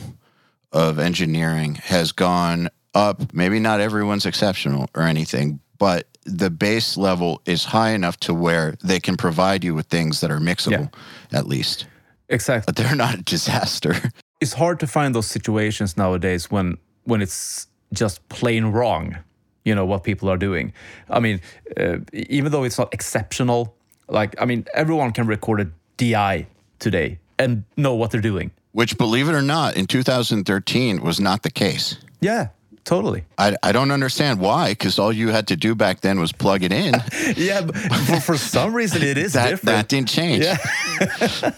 of 0.72 1.00
engineering 1.00 1.76
has 1.76 2.12
gone 2.12 2.70
up. 2.94 3.34
Maybe 3.34 3.60
not 3.60 3.80
everyone's 3.80 4.26
exceptional 4.26 4.90
or 4.96 5.04
anything, 5.04 5.60
but 5.78 6.08
the 6.26 6.50
base 6.50 6.96
level 6.98 7.42
is 7.46 7.66
high 7.66 7.92
enough 7.92 8.18
to 8.22 8.34
where 8.34 8.76
they 8.84 9.00
can 9.00 9.18
provide 9.18 9.64
you 9.64 9.76
with 9.76 9.88
things 9.88 10.22
that 10.22 10.32
are 10.32 10.40
mixable, 10.40 10.94
at 11.32 11.48
least. 11.48 11.86
Exactly. 12.30 12.66
But 12.66 12.76
they're 12.76 12.96
not 12.96 13.16
a 13.16 13.22
disaster. 13.22 13.96
It's 14.40 14.54
hard 14.54 14.80
to 14.82 14.88
find 14.88 15.16
those 15.16 15.28
situations 15.28 15.96
nowadays 15.96 16.52
when 16.52 16.78
when 17.06 17.22
it's 17.22 17.68
just 17.94 18.28
plain 18.30 18.66
wrong. 18.66 19.18
You 19.64 19.76
know 19.76 19.86
what 19.86 20.04
people 20.04 20.30
are 20.30 20.38
doing. 20.38 20.74
I 21.10 21.20
mean, 21.20 21.42
uh, 21.78 21.98
even 22.12 22.52
though 22.52 22.64
it's 22.64 22.78
not 22.78 22.94
exceptional, 22.94 23.74
like 24.08 24.36
I 24.42 24.46
mean, 24.46 24.66
everyone 24.74 25.12
can 25.12 25.28
record 25.28 25.62
a 25.62 25.72
DI 25.98 26.48
today 26.80 27.20
and 27.40 27.64
know 27.78 27.96
what 27.96 28.12
they're 28.12 28.22
doing. 28.22 28.52
Which, 28.74 28.98
believe 28.98 29.30
it 29.30 29.34
or 29.34 29.42
not, 29.42 29.76
in 29.76 29.86
2013 29.86 31.02
was 31.02 31.20
not 31.20 31.44
the 31.44 31.52
case. 31.52 31.98
Yeah, 32.22 32.48
totally. 32.86 33.24
I, 33.38 33.56
I 33.62 33.72
don't 33.72 33.92
understand 33.92 34.40
why, 34.40 34.72
because 34.72 34.98
all 34.98 35.14
you 35.14 35.30
had 35.30 35.48
to 35.48 35.56
do 35.56 35.76
back 35.76 36.02
then 36.02 36.20
was 36.20 36.32
plug 36.32 36.64
it 36.64 36.72
in. 36.72 36.96
yeah, 37.36 37.62
but 37.62 37.76
for, 37.76 38.20
for 38.20 38.38
some 38.38 38.74
reason 38.74 39.04
it 39.04 39.18
is 39.18 39.34
that, 39.34 39.50
different. 39.52 39.66
that 39.66 39.90
didn't 39.90 40.10
change. 40.10 40.44
Yeah. 40.44 40.58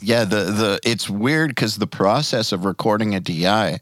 yeah, 0.00 0.24
the, 0.24 0.44
the 0.44 0.80
it's 0.84 1.10
weird 1.10 1.50
because 1.50 1.76
the 1.76 1.86
process 1.86 2.52
of 2.52 2.64
recording 2.64 3.14
a 3.14 3.20
DI 3.20 3.80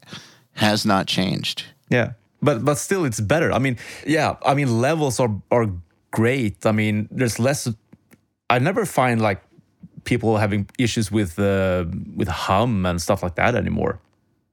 has 0.54 0.84
not 0.84 1.06
changed. 1.06 1.66
Yeah, 1.88 2.14
but 2.42 2.64
but 2.64 2.78
still, 2.78 3.04
it's 3.04 3.20
better. 3.20 3.52
I 3.52 3.58
mean, 3.58 3.76
yeah, 4.06 4.36
I 4.44 4.54
mean 4.54 4.80
levels 4.80 5.20
are 5.20 5.30
are 5.50 5.70
great. 6.10 6.64
I 6.66 6.72
mean, 6.72 7.08
there's 7.10 7.38
less. 7.38 7.68
I 8.50 8.58
never 8.58 8.86
find 8.86 9.20
like 9.20 9.42
people 10.04 10.38
having 10.38 10.68
issues 10.78 11.10
with 11.10 11.38
uh, 11.38 11.84
with 12.16 12.28
hum 12.28 12.86
and 12.86 13.00
stuff 13.00 13.22
like 13.22 13.34
that 13.36 13.54
anymore. 13.54 14.00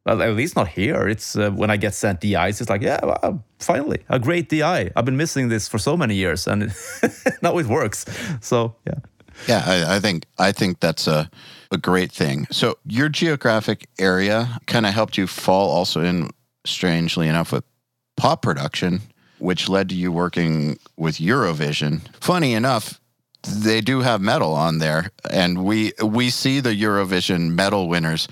At 0.07 0.35
least 0.35 0.55
not 0.55 0.67
here. 0.67 1.07
It's 1.07 1.35
uh, 1.35 1.49
when 1.49 1.71
I 1.71 1.77
get 1.77 1.95
sent 1.95 2.21
DIs, 2.21 2.61
it's 2.61 2.69
like, 2.69 2.83
yeah, 2.83 2.99
well, 3.03 3.43
finally 3.59 4.03
a 4.09 4.19
great 4.19 4.49
DI. 4.49 4.91
I've 4.95 5.05
been 5.05 5.17
missing 5.17 5.49
this 5.49 5.67
for 5.67 5.79
so 5.79 5.97
many 5.97 6.13
years, 6.15 6.47
and 6.47 6.71
now 7.41 7.57
it 7.57 7.65
works. 7.65 8.05
So 8.41 8.75
yeah. 8.85 8.99
Yeah, 9.47 9.63
I, 9.65 9.95
I, 9.95 9.99
think 9.99 10.25
I 10.37 10.51
think 10.53 10.79
that's 10.79 11.07
a, 11.07 11.29
a 11.69 11.77
great 11.77 12.11
thing. 12.11 12.47
So 12.51 12.77
your 12.85 13.09
geographic 13.09 13.87
area 13.99 14.59
kind 14.65 14.85
of 14.85 14.93
helped 14.93 15.17
you 15.17 15.27
fall 15.27 15.71
also 15.71 16.01
in, 16.01 16.29
strangely 16.65 17.27
enough, 17.27 17.51
with 17.51 17.65
pop 18.15 18.41
production, 18.41 19.01
which 19.39 19.69
led 19.69 19.89
to 19.89 19.95
you 19.95 20.11
working 20.11 20.77
with 20.97 21.17
Eurovision. 21.17 22.01
Funny 22.19 22.53
enough, 22.53 22.99
they 23.43 23.81
do 23.81 24.01
have 24.01 24.21
metal 24.21 24.53
on 24.53 24.79
there, 24.79 25.11
and 25.29 25.63
we 25.63 25.93
we 26.03 26.29
see 26.29 26.59
the 26.59 26.73
Eurovision 26.73 27.51
medal 27.53 27.87
winners 27.87 28.27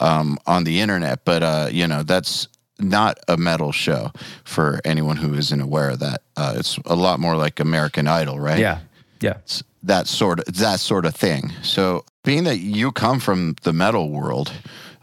um, 0.00 0.38
on 0.46 0.64
the 0.64 0.80
internet, 0.80 1.24
but 1.24 1.42
uh, 1.42 1.68
you 1.70 1.86
know 1.86 2.02
that's 2.02 2.48
not 2.78 3.18
a 3.28 3.36
metal 3.36 3.72
show 3.72 4.10
for 4.44 4.80
anyone 4.84 5.16
who 5.16 5.34
isn't 5.34 5.60
aware 5.60 5.90
of 5.90 6.00
that. 6.00 6.22
Uh, 6.36 6.54
it's 6.56 6.78
a 6.86 6.96
lot 6.96 7.20
more 7.20 7.36
like 7.36 7.60
American 7.60 8.08
Idol, 8.08 8.40
right? 8.40 8.58
Yeah, 8.58 8.80
yeah. 9.20 9.34
It's 9.42 9.62
that 9.82 10.06
sort 10.06 10.40
of 10.40 10.54
that 10.56 10.80
sort 10.80 11.06
of 11.06 11.14
thing. 11.14 11.52
So, 11.62 12.04
being 12.24 12.44
that 12.44 12.58
you 12.58 12.90
come 12.92 13.20
from 13.20 13.56
the 13.62 13.72
metal 13.72 14.10
world, 14.10 14.52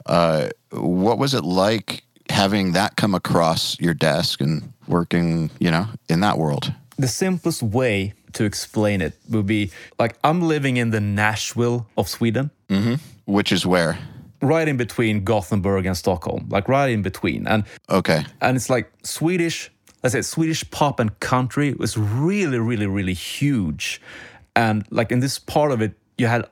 uh, 0.06 0.50
what 0.72 1.18
was 1.18 1.34
it 1.34 1.44
like 1.44 2.04
having 2.32 2.74
that 2.74 2.96
come 2.96 3.14
across 3.14 3.80
your 3.80 3.94
desk 3.94 4.42
and 4.42 4.74
working, 4.88 5.52
you 5.60 5.70
know, 5.70 5.88
in 6.10 6.22
that 6.22 6.38
world? 6.38 6.74
The 6.98 7.08
simplest 7.08 7.62
way 7.62 8.14
to 8.34 8.44
explain 8.46 9.02
it 9.02 9.14
would 9.30 9.46
be 9.46 9.72
like 10.00 10.18
I'm 10.24 10.42
living 10.42 10.78
in 10.78 10.92
the 10.92 11.02
Nashville 11.02 11.88
of 11.98 12.08
Sweden, 12.08 12.52
mm-hmm. 12.70 12.96
which 13.26 13.52
is 13.52 13.66
where 13.66 13.98
right 14.42 14.68
in 14.68 14.78
between 14.78 15.24
Gothenburg 15.24 15.86
and 15.86 15.96
Stockholm, 15.96 16.48
like 16.50 16.68
right 16.68 16.90
in 16.90 17.02
between. 17.02 17.48
And 17.48 17.64
okay, 17.90 18.26
and 18.42 18.58
it's 18.58 18.70
like 18.70 18.92
Swedish. 19.04 19.72
Let's 20.04 20.14
say 20.14 20.22
Swedish 20.24 20.70
pop 20.72 21.00
and 21.00 21.20
country 21.20 21.74
was 21.74 21.96
really, 21.96 22.58
really, 22.58 22.88
really 22.88 23.14
huge, 23.14 24.02
and 24.56 24.86
like 24.90 25.12
in 25.12 25.20
this 25.20 25.38
part 25.38 25.72
of 25.72 25.82
it, 25.82 25.94
you 26.18 26.28
had 26.28 26.46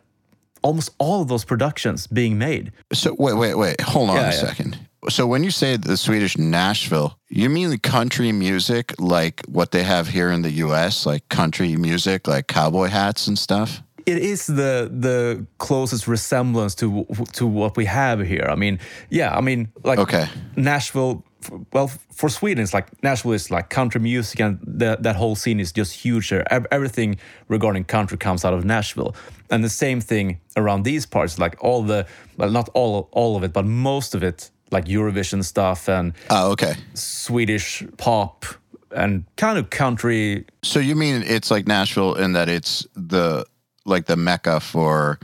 almost 0.61 0.91
all 0.97 1.21
of 1.21 1.29
those 1.29 1.45
productions 1.45 2.05
being 2.07 2.37
made. 2.37 2.71
So 2.93 3.15
wait, 3.17 3.33
wait, 3.33 3.55
wait, 3.55 3.81
hold 3.81 4.09
on 4.09 4.17
yeah, 4.17 4.21
a 4.21 4.25
yeah. 4.25 4.31
second. 4.31 4.77
So 5.07 5.25
when 5.25 5.43
you 5.43 5.51
say 5.51 5.77
the 5.77 5.95
Swedish 5.95 6.37
Nashville, 6.37 7.17
you 7.29 7.49
mean 7.49 7.69
the 7.69 7.77
country 7.77 8.31
music 8.31 8.93
like 8.99 9.45
what 9.47 9.71
they 9.71 9.83
have 9.83 10.09
here 10.09 10.29
in 10.29 10.41
the 10.41 10.51
US, 10.65 11.05
like 11.05 11.29
country 11.29 11.75
music, 11.77 12.27
like 12.27 12.47
cowboy 12.47 12.87
hats 12.87 13.27
and 13.27 13.39
stuff? 13.39 13.81
it 14.09 14.17
is 14.17 14.47
the 14.47 14.89
the 14.91 15.45
closest 15.57 16.07
resemblance 16.07 16.75
to 16.75 17.05
to 17.33 17.45
what 17.45 17.77
we 17.77 17.85
have 17.85 18.19
here. 18.19 18.47
I 18.49 18.55
mean, 18.55 18.79
yeah, 19.09 19.37
I 19.37 19.41
mean, 19.41 19.71
like 19.83 19.99
okay. 19.99 20.27
Nashville. 20.55 21.23
Well, 21.71 21.87
for 21.87 22.27
Sweden, 22.27 22.61
it's 22.63 22.73
like 22.73 22.87
Nashville 23.01 23.31
is 23.31 23.49
like 23.49 23.69
country 23.69 24.01
music, 24.01 24.41
and 24.41 24.59
that 24.79 25.03
that 25.03 25.15
whole 25.15 25.35
scene 25.35 25.59
is 25.59 25.71
just 25.71 25.93
huge 25.93 26.29
there. 26.29 26.43
Everything 26.71 27.17
regarding 27.47 27.85
country 27.85 28.17
comes 28.17 28.43
out 28.43 28.53
of 28.53 28.65
Nashville, 28.65 29.15
and 29.49 29.63
the 29.63 29.69
same 29.69 30.01
thing 30.01 30.39
around 30.57 30.83
these 30.83 31.05
parts. 31.05 31.39
Like 31.39 31.55
all 31.63 31.83
the, 31.83 32.05
well, 32.37 32.51
not 32.51 32.69
all 32.73 33.09
all 33.11 33.37
of 33.37 33.43
it, 33.43 33.53
but 33.53 33.65
most 33.65 34.15
of 34.15 34.23
it, 34.23 34.51
like 34.71 34.85
Eurovision 34.85 35.43
stuff 35.43 35.89
and 35.89 36.13
oh, 36.29 36.51
okay, 36.51 36.75
Swedish 36.93 37.83
pop 37.97 38.45
and 38.91 39.23
kind 39.35 39.57
of 39.57 39.69
country. 39.69 40.45
So 40.63 40.79
you 40.79 40.95
mean 40.95 41.23
it's 41.25 41.51
like 41.51 41.67
Nashville 41.67 42.15
in 42.15 42.33
that 42.33 42.49
it's 42.49 42.87
the 42.95 43.45
like 43.85 44.05
the 44.05 44.15
mecca 44.15 44.59
for 44.59 45.19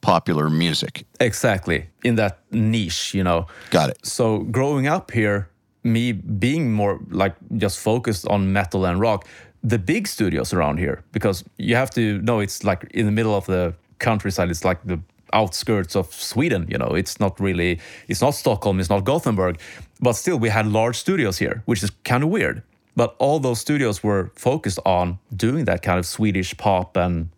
popular 0.00 0.50
music. 0.50 1.04
Exactly. 1.18 1.88
In 2.04 2.16
that 2.16 2.38
niche, 2.50 3.14
you 3.14 3.24
know. 3.24 3.46
Got 3.70 3.90
it. 3.90 4.06
So 4.06 4.38
growing 4.38 4.86
up 4.86 5.10
here, 5.10 5.48
me 5.82 6.12
being 6.12 6.72
more 6.72 7.00
like 7.10 7.34
just 7.56 7.78
focused 7.78 8.26
on 8.28 8.52
metal 8.52 8.84
and 8.84 9.00
rock, 9.00 9.26
the 9.62 9.78
big 9.78 10.06
studios 10.06 10.52
around 10.52 10.78
here, 10.78 11.02
because 11.12 11.44
you 11.58 11.76
have 11.76 11.90
to 11.90 12.20
know 12.22 12.40
it's 12.40 12.64
like 12.64 12.84
in 12.92 13.06
the 13.06 13.12
middle 13.12 13.34
of 13.34 13.46
the 13.46 13.74
countryside, 13.98 14.50
it's 14.50 14.64
like 14.64 14.82
the 14.84 14.98
outskirts 15.32 15.96
of 15.96 16.12
Sweden, 16.12 16.66
you 16.70 16.78
know, 16.78 16.94
it's 16.94 17.20
not 17.20 17.38
really, 17.40 17.78
it's 18.08 18.20
not 18.20 18.34
Stockholm, 18.34 18.80
it's 18.80 18.90
not 18.90 19.04
Gothenburg, 19.04 19.58
but 20.00 20.14
still 20.14 20.38
we 20.38 20.48
had 20.48 20.66
large 20.66 20.96
studios 20.96 21.38
here, 21.38 21.62
which 21.66 21.82
is 21.82 21.90
kind 22.04 22.22
of 22.22 22.30
weird. 22.30 22.62
But 22.96 23.14
all 23.18 23.38
those 23.38 23.60
studios 23.60 24.02
were 24.02 24.30
focused 24.34 24.80
on 24.84 25.18
doing 25.34 25.64
that 25.66 25.82
kind 25.82 25.98
of 25.98 26.06
Swedish 26.06 26.56
pop 26.56 26.96
and 26.96 27.30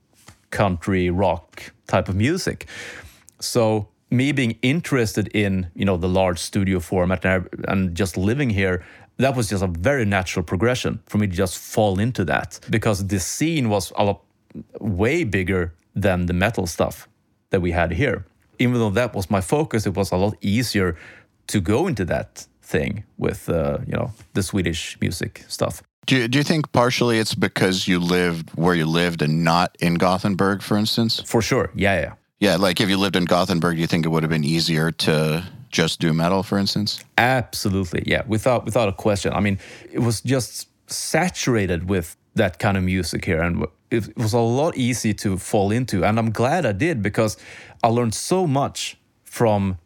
country 0.50 1.10
rock 1.10 1.72
type 1.86 2.08
of 2.08 2.16
music. 2.16 2.66
So 3.40 3.88
me 4.12 4.30
being 4.30 4.58
interested 4.62 5.28
in 5.28 5.70
you 5.74 5.84
know 5.84 5.96
the 5.96 6.08
large 6.08 6.38
studio 6.38 6.78
format 6.78 7.24
and 7.68 7.94
just 7.94 8.16
living 8.16 8.50
here 8.50 8.84
that 9.16 9.34
was 9.36 9.48
just 9.48 9.62
a 9.62 9.66
very 9.66 10.04
natural 10.04 10.44
progression 10.44 11.00
for 11.06 11.18
me 11.18 11.26
to 11.26 11.32
just 11.34 11.58
fall 11.58 11.98
into 11.98 12.24
that 12.24 12.60
because 12.70 13.06
the 13.06 13.18
scene 13.18 13.68
was 13.68 13.92
a 13.96 14.04
lot 14.04 14.20
way 14.80 15.24
bigger 15.24 15.72
than 15.94 16.26
the 16.26 16.32
metal 16.32 16.66
stuff 16.66 17.08
that 17.52 17.62
we 17.62 17.70
had 17.70 17.92
here 17.92 18.24
even 18.58 18.74
though 18.74 18.90
that 18.90 19.14
was 19.14 19.30
my 19.30 19.40
focus 19.40 19.86
it 19.86 19.94
was 19.94 20.12
a 20.12 20.16
lot 20.16 20.34
easier 20.40 20.96
to 21.46 21.60
go 21.60 21.86
into 21.86 22.04
that 22.04 22.46
thing 22.62 23.04
with 23.18 23.48
uh, 23.48 23.78
you 23.86 23.92
know 23.92 24.10
the 24.34 24.42
swedish 24.42 24.98
music 25.00 25.44
stuff 25.48 25.82
do 26.06 26.16
you, 26.16 26.28
do 26.28 26.38
you 26.38 26.44
think 26.44 26.72
partially 26.72 27.18
it's 27.18 27.34
because 27.34 27.86
you 27.86 28.00
lived 28.00 28.50
where 28.50 28.74
you 28.74 28.86
lived 28.86 29.22
and 29.22 29.44
not 29.44 29.76
in 29.78 29.94
Gothenburg, 29.94 30.60
for 30.60 30.76
instance? 30.76 31.20
For 31.24 31.40
sure. 31.40 31.70
Yeah, 31.74 32.00
yeah. 32.00 32.14
Yeah, 32.40 32.56
like 32.56 32.80
if 32.80 32.88
you 32.88 32.96
lived 32.96 33.14
in 33.14 33.24
Gothenburg, 33.24 33.76
do 33.76 33.80
you 33.80 33.86
think 33.86 34.04
it 34.04 34.08
would 34.08 34.24
have 34.24 34.30
been 34.30 34.42
easier 34.42 34.90
to 34.90 35.44
just 35.70 36.00
do 36.00 36.12
metal, 36.12 36.42
for 36.42 36.58
instance? 36.58 37.04
Absolutely. 37.16 38.02
Yeah, 38.04 38.22
without 38.26 38.64
without 38.64 38.88
a 38.88 38.92
question. 38.92 39.32
I 39.32 39.38
mean, 39.38 39.60
it 39.92 40.00
was 40.00 40.20
just 40.20 40.68
saturated 40.90 41.88
with 41.88 42.16
that 42.34 42.58
kind 42.58 42.76
of 42.76 42.82
music 42.82 43.24
here 43.24 43.40
and 43.40 43.64
it 43.92 44.16
was 44.16 44.32
a 44.32 44.40
lot 44.40 44.76
easy 44.76 45.14
to 45.14 45.36
fall 45.36 45.70
into 45.70 46.04
and 46.04 46.18
I'm 46.18 46.30
glad 46.30 46.66
I 46.66 46.72
did 46.72 47.02
because 47.02 47.36
I 47.82 47.88
learned 47.88 48.14
so 48.14 48.46
much 48.46 48.96
from 49.24 49.78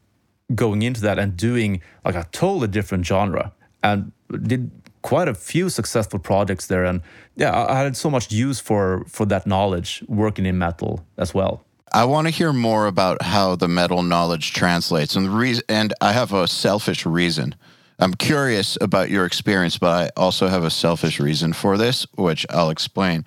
going 0.54 0.82
into 0.82 1.00
that 1.02 1.18
and 1.18 1.36
doing 1.36 1.82
like 2.04 2.14
a 2.14 2.26
totally 2.32 2.68
different 2.68 3.04
genre 3.06 3.52
and 3.82 4.12
did 4.42 4.70
quite 5.06 5.28
a 5.28 5.34
few 5.34 5.68
successful 5.68 6.18
projects 6.18 6.66
there, 6.66 6.84
and 6.84 7.00
yeah, 7.36 7.66
I 7.68 7.78
had 7.78 7.96
so 7.96 8.10
much 8.10 8.32
use 8.32 8.58
for 8.58 9.04
for 9.06 9.24
that 9.26 9.46
knowledge 9.46 10.02
working 10.08 10.46
in 10.46 10.58
metal 10.58 11.06
as 11.16 11.32
well. 11.32 11.62
I 11.92 12.04
want 12.04 12.26
to 12.26 12.32
hear 12.32 12.52
more 12.52 12.86
about 12.86 13.22
how 13.22 13.56
the 13.56 13.68
metal 13.68 14.02
knowledge 14.02 14.52
translates, 14.52 15.14
and 15.16 15.26
the 15.26 15.30
reason. 15.30 15.62
And 15.68 15.94
I 16.00 16.12
have 16.12 16.32
a 16.32 16.48
selfish 16.48 17.06
reason. 17.06 17.54
I'm 17.98 18.14
curious 18.14 18.76
about 18.80 19.08
your 19.08 19.24
experience, 19.24 19.78
but 19.78 19.88
I 19.88 20.20
also 20.20 20.48
have 20.48 20.64
a 20.64 20.70
selfish 20.70 21.18
reason 21.18 21.52
for 21.52 21.78
this, 21.78 22.06
which 22.16 22.44
I'll 22.50 22.70
explain. 22.70 23.24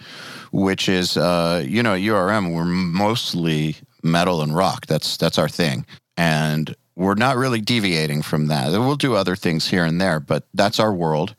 Which 0.52 0.88
is, 0.90 1.18
uh, 1.18 1.64
you 1.68 1.84
know, 1.84 1.94
URM 1.94 2.54
we're 2.54 2.66
mostly 2.66 3.78
metal 4.04 4.42
and 4.42 4.56
rock. 4.56 4.86
That's 4.86 5.18
that's 5.18 5.38
our 5.38 5.50
thing, 5.50 5.86
and 6.18 6.76
we're 7.00 7.16
not 7.16 7.38
really 7.38 7.62
deviating 7.62 8.22
from 8.22 8.48
that. 8.48 8.72
We'll 8.72 8.98
do 8.98 9.16
other 9.16 9.38
things 9.38 9.70
here 9.70 9.86
and 9.86 10.02
there, 10.02 10.20
but 10.20 10.48
that's 10.54 10.82
our 10.82 10.94
world. 10.94 11.34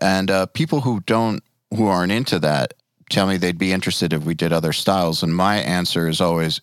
And 0.00 0.30
uh, 0.30 0.46
people 0.46 0.82
who 0.82 1.00
don't, 1.00 1.42
who 1.76 1.88
aren't 1.88 2.12
into 2.12 2.38
that, 2.38 2.74
tell 3.10 3.26
me 3.26 3.36
they'd 3.36 3.58
be 3.58 3.72
interested 3.72 4.12
if 4.12 4.24
we 4.24 4.34
did 4.34 4.52
other 4.52 4.72
styles. 4.72 5.24
And 5.24 5.34
my 5.34 5.56
answer 5.56 6.08
is 6.08 6.20
always, 6.20 6.60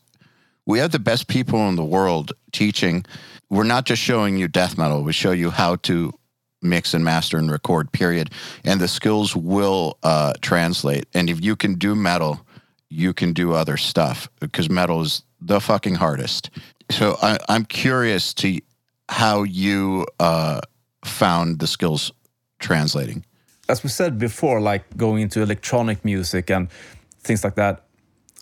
we 0.66 0.80
have 0.80 0.91
the 0.91 0.99
best 0.99 1.28
people 1.28 1.68
in 1.68 1.76
the 1.76 1.84
world 1.84 2.32
teaching. 2.54 3.06
We're 3.52 3.64
not 3.64 3.86
just 3.86 4.02
showing 4.02 4.38
you 4.38 4.47
death 4.47 4.78
metal. 4.78 5.04
We 5.04 5.12
show 5.12 5.32
you 5.32 5.52
how 5.52 5.76
to 5.88 6.14
mix 6.62 6.93
and 6.93 7.04
master 7.04 7.38
and 7.38 7.52
record. 7.52 7.91
Period. 7.91 8.32
And 8.64 8.80
the 8.80 8.88
skills 8.88 9.36
will 9.36 9.97
uh, 10.04 10.34
translate. 10.41 11.06
And 11.14 11.30
if 11.30 11.43
you 11.43 11.58
can 11.58 11.76
do 11.76 11.93
metal, 11.93 12.45
you 12.89 13.14
can 13.14 13.34
do 13.34 13.52
other 13.54 13.76
stuff 13.76 14.30
because 14.39 14.70
metal 14.70 15.02
is 15.02 15.24
the 15.41 15.60
fucking 15.60 15.95
hardest. 15.95 16.49
So 16.89 17.18
I, 17.22 17.38
am 17.49 17.66
curious 17.66 18.34
to 18.36 18.58
how 19.10 19.43
you 19.43 20.06
uh, 20.22 20.62
found 21.04 21.60
the 21.60 21.68
skills 21.68 22.14
translating? 22.60 23.26
As 23.68 23.84
we 23.84 23.89
said 23.89 24.18
before, 24.18 24.62
like 24.62 24.95
going 24.95 25.22
into 25.22 25.41
electronic 25.41 26.06
music 26.06 26.49
and 26.49 26.70
things 27.20 27.43
like 27.43 27.56
that. 27.56 27.84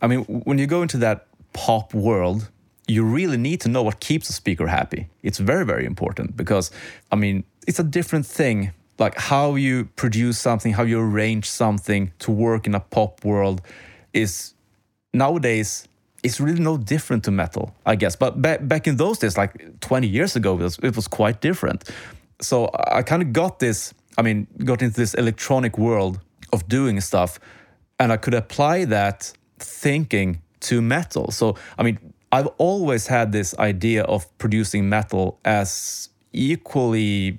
I 0.03 0.07
mean, 0.07 0.23
when 0.25 0.59
you 0.59 0.67
go 0.67 0.83
into 0.83 0.97
that 0.97 1.25
pop 1.53 1.95
world, 1.95 2.49
you 2.89 3.03
really 3.03 3.37
need 3.37 3.61
to 3.61 3.69
know 3.69 3.83
what 3.83 3.99
keeps 3.99 4.29
a 4.29 4.33
speaker 4.33 4.67
happy. 4.67 5.07
It's 5.21 5.37
very, 5.37 5.65
very 5.65 5.85
important 5.85 6.35
because, 6.35 6.71
I 7.11 7.15
mean, 7.15 7.43
it's 7.67 7.79
a 7.79 7.83
different 7.83 8.25
thing. 8.25 8.71
Like 8.97 9.17
how 9.17 9.55
you 9.55 9.85
produce 9.95 10.39
something, 10.39 10.73
how 10.73 10.83
you 10.83 10.99
arrange 10.99 11.49
something 11.49 12.11
to 12.19 12.31
work 12.31 12.65
in 12.65 12.75
a 12.75 12.79
pop 12.79 13.23
world 13.23 13.61
is 14.13 14.53
nowadays 15.13 15.87
it's 16.23 16.39
really 16.39 16.59
no 16.59 16.77
different 16.77 17.23
to 17.25 17.31
metal, 17.31 17.73
I 17.85 17.95
guess. 17.95 18.15
But 18.15 18.41
back 18.41 18.67
back 18.67 18.87
in 18.87 18.97
those 18.97 19.19
days, 19.19 19.37
like 19.37 19.79
20 19.79 20.07
years 20.07 20.35
ago, 20.35 20.55
it 20.55 20.63
was, 20.63 20.79
it 20.79 20.95
was 20.95 21.07
quite 21.07 21.39
different. 21.41 21.89
So 22.41 22.69
I 22.73 23.03
kind 23.03 23.21
of 23.21 23.31
got 23.31 23.59
this. 23.59 23.93
I 24.17 24.21
mean, 24.21 24.47
got 24.65 24.81
into 24.81 24.95
this 24.95 25.13
electronic 25.13 25.77
world 25.77 26.19
of 26.51 26.67
doing 26.67 26.99
stuff, 26.99 27.39
and 27.99 28.11
I 28.11 28.17
could 28.17 28.33
apply 28.33 28.85
that 28.85 29.31
thinking 29.59 30.41
to 30.61 30.81
metal. 30.81 31.31
So 31.31 31.55
I 31.77 31.83
mean, 31.83 31.99
I've 32.31 32.47
always 32.57 33.07
had 33.07 33.31
this 33.31 33.57
idea 33.57 34.03
of 34.03 34.25
producing 34.37 34.89
metal 34.89 35.39
as 35.45 36.09
equally 36.33 37.37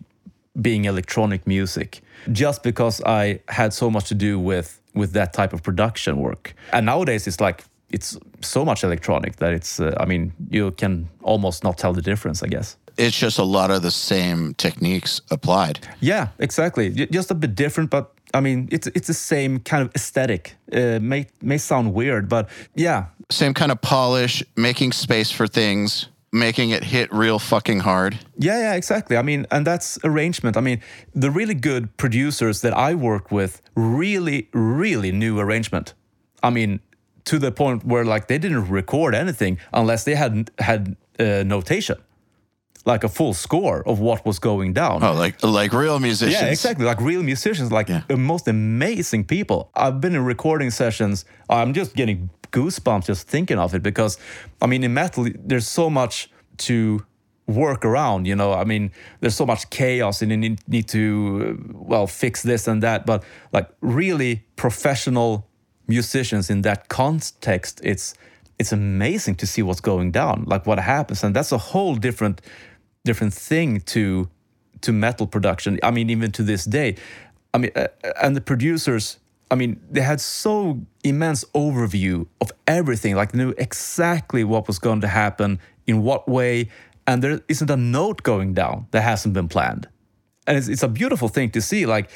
being 0.61 0.85
electronic 0.85 1.47
music, 1.47 2.01
just 2.33 2.63
because 2.63 3.01
I 3.07 3.41
had 3.49 3.73
so 3.73 3.91
much 3.91 4.09
to 4.09 4.15
do 4.15 4.39
with 4.39 4.81
with 4.95 5.13
that 5.13 5.33
type 5.33 5.53
of 5.53 5.63
production 5.63 6.19
work. 6.19 6.55
And 6.73 6.87
nowadays, 6.87 7.27
it's 7.27 7.41
like 7.41 7.65
it's 7.93 8.17
so 8.41 8.65
much 8.65 8.85
electronic 8.85 9.37
that 9.37 9.53
it's 9.53 9.81
uh, 9.81 9.95
i 9.99 10.05
mean 10.05 10.33
you 10.51 10.71
can 10.71 11.09
almost 11.23 11.65
not 11.65 11.77
tell 11.77 11.93
the 11.93 12.03
difference 12.03 12.43
i 12.43 12.47
guess. 12.47 12.77
It's 12.97 13.19
just 13.19 13.39
a 13.39 13.45
lot 13.45 13.71
of 13.71 13.81
the 13.83 13.91
same 13.91 14.53
techniques 14.55 15.23
applied. 15.31 15.89
Yeah 16.01 16.29
exactly. 16.39 16.91
Just 16.91 17.31
a 17.31 17.35
bit 17.35 17.55
different 17.55 17.91
but 17.91 18.13
i 18.35 18.41
mean 18.41 18.69
it's 18.71 18.87
it's 18.89 19.07
the 19.07 19.15
same 19.15 19.61
kind 19.61 19.83
of 19.83 19.95
aesthetic. 19.95 20.57
Uh, 20.73 20.99
may 21.01 21.27
may 21.41 21.59
sound 21.59 21.95
weird 21.95 22.29
but 22.29 22.49
yeah 22.75 23.07
same 23.31 23.55
kind 23.55 23.73
of 23.73 23.81
polish 23.81 24.43
making 24.57 24.93
space 24.93 25.31
for 25.31 25.47
things 25.47 26.09
making 26.33 26.71
it 26.71 26.85
hit 26.85 27.13
real 27.13 27.39
fucking 27.39 27.81
hard. 27.81 28.19
Yeah 28.39 28.59
yeah 28.59 28.75
exactly. 28.75 29.17
I 29.17 29.23
mean 29.23 29.47
and 29.51 29.67
that's 29.67 29.99
arrangement. 30.05 30.57
I 30.57 30.61
mean 30.61 30.81
the 31.15 31.31
really 31.31 31.55
good 31.55 31.97
producers 31.97 32.61
that 32.61 32.73
i 32.73 32.95
work 32.95 33.33
with 33.33 33.63
really 33.75 34.49
really 34.53 35.13
knew 35.13 35.39
arrangement. 35.39 35.95
I 36.43 36.51
mean 36.51 36.81
to 37.25 37.39
the 37.39 37.53
point 37.53 37.85
where 37.85 38.05
like 38.05 38.29
they 38.29 38.39
didn't 38.39 38.69
record 38.69 39.15
anything 39.15 39.59
unless 39.73 40.05
they 40.05 40.15
had 40.15 40.51
had 40.59 40.97
uh, 41.19 41.43
notation 41.45 41.99
like 42.87 43.05
a 43.05 43.09
full 43.09 43.35
score 43.35 43.83
of 43.87 44.01
what 44.01 44.25
was 44.25 44.39
going 44.39 44.73
down. 44.73 45.03
Oh, 45.03 45.13
like 45.13 45.43
like 45.43 45.73
real 45.73 45.99
musicians. 45.99 46.41
Yeah, 46.41 46.49
exactly. 46.49 46.85
Like 46.85 47.01
real 47.01 47.23
musicians, 47.23 47.71
like 47.71 47.89
yeah. 47.89 48.03
the 48.09 48.17
most 48.17 48.49
amazing 48.49 49.25
people. 49.25 49.71
I've 49.75 50.01
been 50.01 50.15
in 50.15 50.25
recording 50.25 50.71
sessions. 50.71 51.25
I'm 51.49 51.75
just 51.75 51.95
getting 51.95 52.31
goosebumps 52.53 53.07
just 53.07 53.29
thinking 53.29 53.59
of 53.59 53.75
it 53.75 53.83
because, 53.83 54.19
I 54.61 54.67
mean, 54.67 54.83
in 54.85 54.95
metal, 54.95 55.27
there's 55.35 55.69
so 55.69 55.91
much 55.91 56.31
to 56.59 57.05
work 57.47 57.85
around. 57.85 58.27
You 58.27 58.37
know, 58.37 58.53
I 58.53 58.65
mean, 58.65 58.93
there's 59.21 59.35
so 59.35 59.47
much 59.47 59.71
chaos, 59.71 60.23
and 60.23 60.31
you 60.31 60.37
need, 60.37 60.61
need 60.69 60.89
to 60.89 61.59
well 61.75 62.07
fix 62.07 62.43
this 62.43 62.67
and 62.67 62.83
that. 62.83 63.07
But 63.07 63.25
like 63.53 63.69
really 63.81 64.45
professional 64.57 65.47
musicians 65.87 66.51
in 66.51 66.63
that 66.63 66.89
context, 66.89 67.81
it's 67.83 68.15
it's 68.59 68.73
amazing 68.73 69.37
to 69.37 69.47
see 69.47 69.63
what's 69.63 69.81
going 69.81 70.11
down, 70.11 70.45
like 70.47 70.67
what 70.67 70.79
happens, 70.79 71.25
and 71.25 71.35
that's 71.35 71.53
a 71.53 71.59
whole 71.59 71.97
different 71.97 72.41
different 73.05 73.35
thing 73.35 73.81
to 73.81 74.29
to 74.83 74.93
metal 74.93 75.27
production. 75.27 75.79
I 75.83 75.91
mean, 75.91 76.09
even 76.11 76.33
to 76.33 76.43
this 76.43 76.65
day, 76.65 76.97
I 77.53 77.59
mean, 77.59 77.71
uh, 77.77 77.89
and 78.23 78.35
the 78.35 78.41
producers. 78.41 79.19
I 79.53 79.57
mean, 79.57 79.81
they 79.91 80.01
had 80.01 80.21
so 80.21 80.79
immense 81.03 81.45
overview 81.55 82.29
of 82.41 82.53
everything, 82.69 83.17
like 83.17 83.35
knew 83.35 83.53
exactly 83.59 84.45
what 84.45 84.69
was 84.69 84.79
going 84.79 85.01
to 85.01 85.09
happen, 85.09 85.59
in 85.89 86.05
what 86.05 86.29
way, 86.29 86.69
and 87.05 87.21
there 87.21 87.41
isn't 87.49 87.69
a 87.69 87.77
note 87.77 88.23
going 88.23 88.55
down 88.55 88.87
that 88.93 89.03
hasn't 89.03 89.35
been 89.35 89.49
planned. 89.49 89.89
And 90.47 90.57
it's, 90.57 90.69
it's 90.69 90.85
a 90.85 90.89
beautiful 90.89 91.29
thing 91.29 91.51
to 91.51 91.61
see. 91.61 91.85
Like 91.85 92.11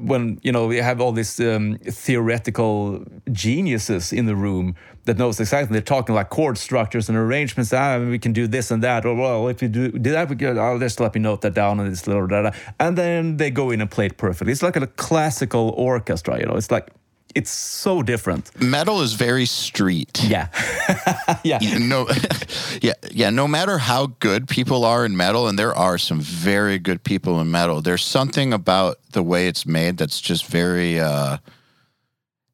when 0.00 0.38
you 0.42 0.52
know 0.52 0.66
we 0.66 0.78
have 0.78 1.00
all 1.00 1.12
these 1.12 1.38
um, 1.40 1.78
theoretical 1.84 3.04
geniuses 3.32 4.12
in 4.12 4.26
the 4.26 4.36
room 4.36 4.74
that 5.04 5.18
knows 5.18 5.40
exactly 5.40 5.72
they're 5.72 5.82
talking 5.82 6.14
like 6.14 6.28
chord 6.30 6.58
structures 6.58 7.08
and 7.08 7.16
arrangements 7.16 7.72
ah 7.72 7.98
we 7.98 8.18
can 8.18 8.32
do 8.32 8.46
this 8.46 8.70
and 8.70 8.82
that 8.82 9.04
or 9.04 9.14
well 9.14 9.48
if 9.48 9.62
you 9.62 9.68
do, 9.68 9.90
do 9.90 10.10
that 10.10 10.28
we 10.28 10.36
can 10.36 10.58
oh, 10.58 10.78
just 10.78 11.00
let 11.00 11.14
me 11.14 11.20
note 11.20 11.40
that 11.40 11.54
down 11.54 11.80
and 11.80 11.90
this 11.90 12.06
little 12.06 12.26
data 12.26 12.52
and 12.78 12.96
then 12.98 13.36
they 13.36 13.50
go 13.50 13.70
in 13.70 13.80
and 13.80 13.90
play 13.90 14.06
it 14.06 14.16
perfectly. 14.16 14.52
It's 14.52 14.62
like 14.62 14.76
a 14.76 14.86
classical 14.86 15.70
orchestra 15.76 16.38
you 16.38 16.46
know 16.46 16.54
it's 16.54 16.70
like 16.70 16.90
it's 17.34 17.50
so 17.50 18.02
different. 18.02 18.50
Metal 18.60 19.00
is 19.02 19.14
very 19.14 19.46
street. 19.46 20.22
Yeah. 20.24 20.48
yeah. 21.44 21.58
No 21.78 22.08
yeah, 22.82 22.94
yeah, 23.10 23.30
no 23.30 23.46
matter 23.46 23.78
how 23.78 24.06
good 24.18 24.48
people 24.48 24.84
are 24.84 25.04
in 25.04 25.16
metal 25.16 25.48
and 25.48 25.58
there 25.58 25.74
are 25.74 25.98
some 25.98 26.20
very 26.20 26.78
good 26.78 27.02
people 27.04 27.40
in 27.40 27.50
metal, 27.50 27.80
there's 27.80 28.04
something 28.04 28.52
about 28.52 28.98
the 29.12 29.22
way 29.22 29.48
it's 29.48 29.66
made 29.66 29.96
that's 29.96 30.20
just 30.20 30.46
very 30.46 31.00
uh 31.00 31.38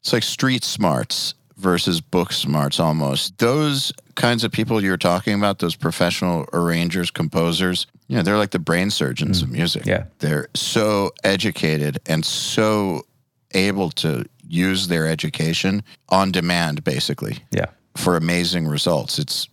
it's 0.01 0.13
like 0.13 0.23
street 0.23 0.63
smarts 0.63 1.35
versus 1.57 2.01
book 2.01 2.33
smarts 2.33 2.79
almost. 2.79 3.39
Those 3.39 3.93
kinds 4.15 4.45
of 4.45 4.53
people 4.53 4.83
you're 4.83 4.97
talking 4.97 5.35
about, 5.35 5.59
those 5.59 5.75
professional 5.75 6.47
arrangers, 6.53 7.11
composers, 7.11 7.87
yeah, 8.09 8.23
they're 8.23 8.37
like 8.37 8.51
the 8.51 8.59
brain 8.59 8.91
surgeons 8.91 9.41
mm. 9.41 9.45
of 9.45 9.51
music. 9.51 9.85
Yeah. 9.85 10.05
They're 10.21 10.49
so 10.55 11.11
educated 11.25 11.99
and 12.07 12.25
so 12.25 13.05
able 13.53 13.91
to 13.91 14.25
use 14.49 14.89
their 14.89 15.07
education 15.07 15.83
on 16.09 16.33
demand, 16.33 16.85
basically. 16.85 17.39
Yeah. 17.51 17.67
For 17.97 18.17
amazing 18.17 18.67
results. 18.69 19.19
It's 19.19 19.49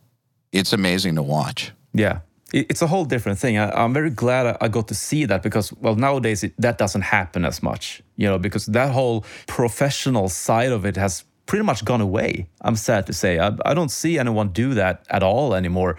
it's 0.52 0.74
amazing 0.74 1.16
to 1.16 1.24
watch. 1.24 1.72
Yeah. 1.94 2.20
It's 2.54 2.84
a 2.84 2.88
whole 2.88 3.06
different 3.06 3.39
thing. 3.39 3.58
I, 3.58 3.84
am 3.84 3.94
very 3.94 4.12
glad 4.12 4.58
I 4.62 4.68
got 4.68 4.88
to 4.89 4.96
see 4.96 5.26
that 5.26 5.41
because, 5.41 5.74
well, 5.74 5.96
nowadays 5.96 6.44
it, 6.44 6.54
that 6.60 6.78
doesn't 6.78 7.02
happen 7.02 7.46
as 7.46 7.64
much, 7.64 8.04
you 8.16 8.28
know, 8.28 8.38
because 8.38 8.68
that 8.68 8.91
whole 8.91 9.26
professional 9.48 10.30
side 10.30 10.72
of 10.72 10.86
it 10.86 10.96
has 10.96 11.24
pretty 11.48 11.66
much 11.66 11.84
gone 11.84 12.02
away. 12.02 12.48
I'm 12.62 12.76
sad 12.76 13.08
to 13.08 13.14
say. 13.14 13.39
I, 13.39 13.52
I 13.66 13.74
don't 13.74 13.89
see 13.89 14.20
anyone 14.20 14.50
do 14.50 14.76
that 14.76 15.04
at 15.10 15.24
all 15.24 15.56
anymore. 15.56 15.98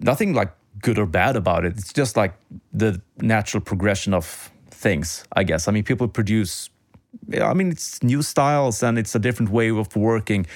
Nothing 0.00 0.34
like 0.34 0.52
good 0.80 0.98
or 0.98 1.06
bad 1.06 1.36
about 1.36 1.64
it. 1.64 1.78
It's 1.78 1.92
just 1.92 2.18
like 2.18 2.34
the 2.72 3.00
natural 3.16 3.62
progression 3.62 4.12
of 4.12 4.50
things, 4.70 5.24
I 5.32 5.44
guess. 5.44 5.68
I 5.68 5.72
mean, 5.72 5.84
people 5.84 6.06
produce 6.08 6.68
I 7.40 7.54
mean, 7.54 7.70
it's 7.70 8.02
new 8.02 8.22
styles 8.22 8.82
and 8.82 8.98
it's 8.98 9.14
a 9.14 9.18
different 9.18 9.50
way 9.50 9.70
of 9.70 9.94
working, 9.96 10.46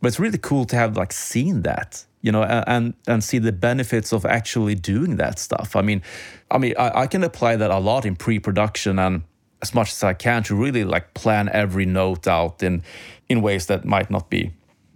but 0.00 0.08
it's 0.08 0.20
really 0.20 0.38
cool 0.38 0.64
to 0.66 0.76
have 0.76 0.96
like 0.96 1.12
seen 1.12 1.62
that, 1.62 2.04
you 2.22 2.32
know, 2.32 2.42
and 2.44 2.94
and 3.06 3.22
see 3.22 3.38
the 3.38 3.52
benefits 3.52 4.12
of 4.12 4.24
actually 4.24 4.74
doing 4.74 5.16
that 5.16 5.38
stuff. 5.38 5.76
I 5.76 5.82
mean, 5.82 6.02
I 6.50 6.58
mean, 6.58 6.74
I, 6.78 7.02
I 7.02 7.06
can 7.06 7.24
apply 7.24 7.56
that 7.56 7.70
a 7.70 7.78
lot 7.78 8.04
in 8.04 8.16
pre-production 8.16 8.98
and 8.98 9.22
as 9.62 9.74
much 9.74 9.92
as 9.92 10.02
I 10.04 10.14
can 10.14 10.42
to 10.44 10.54
really 10.54 10.84
like 10.84 11.14
plan 11.14 11.48
every 11.52 11.86
note 11.86 12.26
out 12.26 12.62
in 12.62 12.82
in 13.28 13.42
ways 13.42 13.66
that 13.66 13.84
might 13.84 14.10
not 14.10 14.30
be 14.30 14.52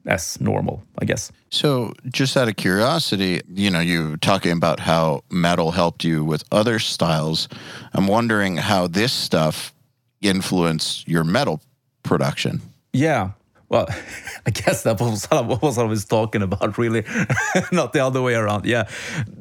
as 0.07 0.41
normal, 0.41 0.83
I 0.99 1.05
guess. 1.05 1.33
So, 1.51 1.93
just 2.09 2.37
out 2.37 2.49
of 2.49 2.57
curiosity, 2.57 3.41
you 3.49 3.71
know, 3.71 3.81
you 3.81 4.17
talking 4.19 4.53
about 4.53 4.81
how 4.81 5.23
metal 5.31 5.73
helped 5.73 6.05
you 6.05 6.25
with 6.25 6.45
other 6.53 6.79
styles. 6.79 7.49
I'm 7.93 8.07
wondering 8.07 8.57
how 8.57 8.87
this 8.87 9.13
stuff 9.13 9.73
influence 10.21 11.05
your 11.07 11.25
metal 11.25 11.61
production. 12.03 12.61
Yeah. 12.93 13.31
Well, 13.69 13.87
I 14.47 14.51
guess 14.51 14.83
that 14.83 15.01
was 15.01 15.27
what 15.31 15.79
I 15.79 15.85
was 15.85 16.05
talking 16.05 16.43
about, 16.43 16.79
really, 16.79 17.05
not 17.73 17.93
the 17.93 18.01
other 18.01 18.23
way 18.23 18.35
around. 18.35 18.67
Yeah. 18.67 18.89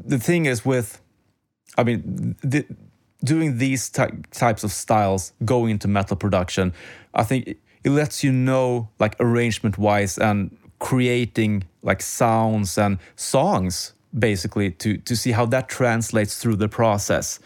The 0.06 0.20
thing 0.20 0.46
is, 0.46 0.64
with, 0.66 1.02
I 1.78 1.84
mean, 1.84 2.36
the, 2.42 2.66
doing 3.24 3.58
these 3.58 3.90
ty- 3.90 4.12
types 4.32 4.64
of 4.64 4.72
styles 4.72 5.34
going 5.46 5.72
into 5.72 5.88
metal 5.88 6.16
production, 6.16 6.74
I 7.14 7.24
think 7.24 7.48
it, 7.48 7.58
lets 7.86 8.24
you 8.24 8.32
know, 8.32 8.90
like 9.00 9.16
arrangement 9.20 9.78
wise, 9.78 10.18
and 10.18 10.56
creating 10.80 11.64
like 11.82 12.02
sounds 12.02 12.78
and 12.78 13.00
songs 13.16 13.94
basically 14.18 14.72
to 14.72 14.98
to 14.98 15.16
see 15.16 15.32
how 15.32 15.46
that 15.46 15.70
translates 15.70 16.42
through 16.42 16.56
the 16.56 16.68
process 16.68 17.40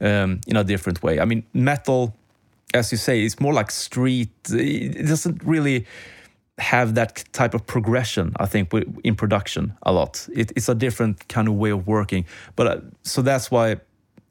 um, 0.00 0.40
in 0.46 0.56
a 0.56 0.64
different 0.64 1.02
way. 1.02 1.20
I 1.20 1.24
mean, 1.24 1.44
metal 1.52 2.14
as 2.74 2.92
you 2.92 2.98
say, 2.98 3.22
it's 3.22 3.40
more 3.40 3.52
like 3.52 3.70
street. 3.70 4.30
It 4.50 5.06
doesn't 5.06 5.42
really 5.44 5.86
have 6.58 6.94
that 6.94 7.24
type 7.32 7.54
of 7.54 7.66
progression. 7.66 8.32
I 8.38 8.46
think 8.46 8.72
in 9.04 9.14
production 9.14 9.74
a 9.82 9.92
lot. 9.92 10.28
It, 10.34 10.52
it's 10.56 10.68
a 10.68 10.74
different 10.74 11.28
kind 11.28 11.48
of 11.48 11.54
way 11.54 11.70
of 11.70 11.86
working. 11.86 12.24
But 12.56 12.66
uh, 12.66 12.80
so 13.02 13.22
that's 13.22 13.50
why 13.50 13.76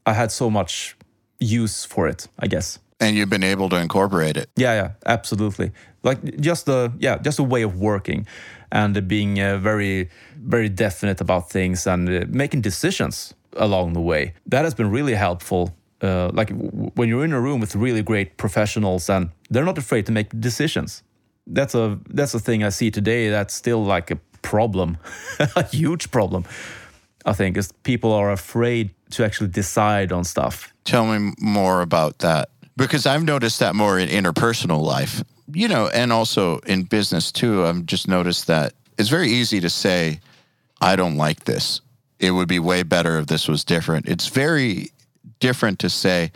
I 0.06 0.14
had 0.14 0.32
so 0.32 0.50
much 0.50 0.96
use 1.40 1.86
for 1.86 2.08
it, 2.08 2.28
I 2.40 2.48
guess. 2.48 2.80
And 3.00 3.16
you've 3.16 3.30
been 3.30 3.44
able 3.44 3.68
to 3.70 3.78
incorporate 3.78 4.38
it. 4.38 4.50
Yeah, 4.56 4.74
yeah, 4.76 4.92
absolutely. 5.06 5.72
Like 6.04 6.40
just 6.40 6.68
a 6.68 6.92
yeah, 7.00 7.18
just 7.18 7.40
a 7.40 7.44
way 7.44 7.64
of 7.64 7.80
working, 7.80 8.28
and 8.72 9.08
being 9.08 9.40
uh, 9.40 9.58
very, 9.58 10.10
very 10.38 10.70
definite 10.70 11.20
about 11.20 11.50
things 11.50 11.88
and 11.88 12.10
uh, 12.10 12.26
making 12.30 12.62
decisions 12.62 13.34
along 13.58 13.94
the 13.94 14.02
way. 14.02 14.34
That 14.46 14.64
has 14.64 14.74
been 14.74 14.92
really 14.92 15.16
helpful 15.16 15.76
uh, 16.02 16.32
like 16.34 16.50
when 16.96 17.10
you're 17.10 17.24
in 17.24 17.34
a 17.34 17.40
room 17.40 17.60
with 17.60 17.76
really 17.76 18.02
great 18.02 18.38
professionals 18.38 19.10
and 19.10 19.30
they're 19.50 19.66
not 19.66 19.78
afraid 19.78 20.06
to 20.08 20.12
make 20.12 20.30
decisions. 20.40 21.04
That's 21.48 21.76
a 21.76 22.00
that's 22.10 22.34
a 22.34 22.40
thing 22.40 22.64
I 22.64 22.70
see 22.70 22.92
today. 22.92 23.30
That's 23.30 23.54
still 23.54 23.84
like 23.84 24.12
a 24.12 24.18
problem, 24.42 24.98
a 25.40 25.64
huge 25.64 26.12
problem. 26.12 26.46
I 27.26 27.34
think 27.34 27.58
is 27.58 27.72
people 27.84 28.14
are 28.14 28.32
afraid 28.32 28.90
to 29.12 29.24
actually 29.24 29.50
decide 29.50 30.12
on 30.12 30.24
stuff. 30.24 30.74
Tell 30.84 31.06
me 31.06 31.34
more 31.40 31.82
about 31.82 32.20
that 32.20 32.50
because 32.78 33.06
I've 33.06 33.24
noticed 33.24 33.60
that 33.60 33.76
more 33.76 34.00
in 34.00 34.10
interpersonal 34.10 34.82
life, 34.82 35.24
you 35.54 35.68
know, 35.68 35.88
and 35.88 36.12
also 36.12 36.60
in 36.60 36.84
business 36.84 37.32
too. 37.32 37.66
I've 37.66 37.86
just 37.86 38.08
noticed 38.08 38.48
that 38.48 38.74
it's 38.98 39.10
very 39.10 39.30
easy 39.30 39.60
to 39.60 39.70
say, 39.70 40.20
I 40.80 40.96
don't 40.96 41.18
like 41.18 41.46
this. 41.46 41.82
It 42.20 42.32
would 42.32 42.48
be 42.48 42.60
way 42.60 42.84
better 42.84 43.20
if 43.20 43.28
this 43.28 43.48
was 43.48 43.64
different. 43.64 44.08
It's 44.08 44.28
very 44.28 44.92
different 45.42 45.80
to 45.80 45.90
say, 45.90 46.32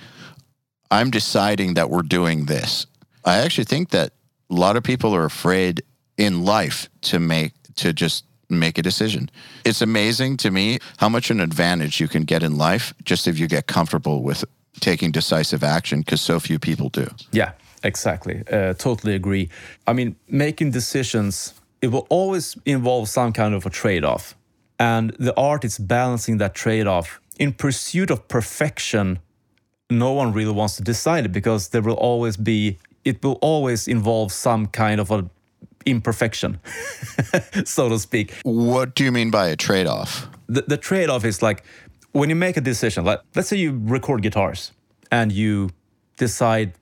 I'm 0.91 1.09
deciding 1.09 1.75
that 1.75 1.89
we're 1.89 2.01
doing 2.01 2.45
this. 2.45 2.85
I 3.23 3.37
actually 3.37 3.63
think 3.63 3.89
that 3.91 4.11
a 4.49 4.53
lot 4.53 4.75
of 4.75 4.83
people 4.83 5.15
are 5.15 5.25
afraid 5.25 5.81
in 6.17 6.43
life 6.43 6.89
to 7.01 7.19
make, 7.19 7.53
to 7.75 7.93
just 7.93 8.25
make 8.49 8.77
a 8.77 8.81
decision. 8.81 9.29
It's 9.63 9.81
amazing 9.81 10.37
to 10.37 10.51
me 10.51 10.79
how 10.97 11.09
much 11.09 11.31
an 11.31 11.39
advantage 11.39 11.99
you 11.99 12.07
can 12.07 12.23
get 12.23 12.43
in 12.43 12.57
life 12.57 12.93
just 13.03 13.27
if 13.27 13.39
you 13.39 13.47
get 13.47 13.67
comfortable 13.67 14.21
with 14.21 14.45
taking 14.79 15.11
decisive 15.11 15.63
action 15.63 15.99
because 16.01 16.21
so 16.21 16.39
few 16.39 16.59
people 16.59 16.89
do. 16.89 17.07
Yeah, 17.31 17.53
exactly. 17.83 18.43
Uh, 18.51 18.73
totally 18.73 19.15
agree. 19.15 19.49
I 19.87 19.93
mean, 19.93 20.15
making 20.27 20.71
decisions, 20.71 21.53
it 21.81 21.87
will 21.87 22.05
always 22.09 22.57
involve 22.65 23.09
some 23.09 23.33
kind 23.33 23.55
of 23.55 23.65
a 23.65 23.69
trade 23.69 24.03
off. 24.03 24.35
And 24.77 25.11
the 25.11 25.33
art 25.37 25.63
is 25.63 25.77
balancing 25.79 26.37
that 26.37 26.53
trade 26.53 26.85
off. 26.85 27.19
In 27.39 27.53
pursuit 27.53 28.09
of 28.09 28.27
perfection, 28.27 29.19
no 29.89 30.13
one 30.13 30.33
really 30.33 30.51
wants 30.51 30.77
to 30.77 30.83
decide 30.83 31.25
it 31.25 31.31
because 31.31 31.69
there 31.69 31.81
will 31.81 31.95
always 31.95 32.37
be, 32.37 32.77
it 33.03 33.23
will 33.23 33.37
always 33.41 33.87
involve 33.87 34.31
some 34.31 34.67
kind 34.67 34.99
of 34.99 35.11
a 35.11 35.29
imperfection, 35.85 36.59
so 37.65 37.89
to 37.89 37.99
speak. 37.99 38.33
What 38.43 38.95
do 38.95 39.03
you 39.03 39.11
mean 39.11 39.29
by 39.31 39.49
a 39.49 39.55
trade 39.55 39.87
off? 39.87 40.27
The, 40.47 40.63
the 40.63 40.77
trade 40.77 41.09
off 41.09 41.23
is 41.23 41.41
like 41.41 41.63
when 42.11 42.29
you 42.29 42.35
make 42.35 42.57
a 42.57 42.61
decision, 42.61 43.05
like 43.05 43.19
let's 43.35 43.49
say 43.49 43.57
you 43.57 43.79
record 43.83 44.21
guitars 44.21 44.71
and 45.11 45.31
you 45.31 45.69
decide 46.17 46.73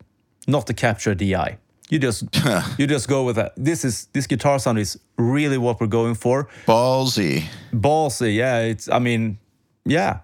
not 0.48 0.68
to 0.68 0.74
capture 0.74 1.14
DI. 1.16 1.58
You 1.90 2.00
just 2.00 2.24
you 2.78 2.88
just 2.88 3.08
go 3.08 3.24
with 3.24 3.36
that. 3.36 3.54
This 3.58 3.84
is 3.86 4.08
this 4.14 4.28
guitar 4.28 4.60
sound 4.60 4.80
is 4.80 5.00
really 5.18 5.58
what 5.58 5.80
we're 5.82 5.88
going 5.88 6.16
for. 6.16 6.48
Ballsy. 6.66 7.46
Ballsy, 7.74 8.36
yeah. 8.36 8.60
It's 8.60 8.90
I 8.90 9.00
mean, 9.00 9.38
yeah, 9.86 10.20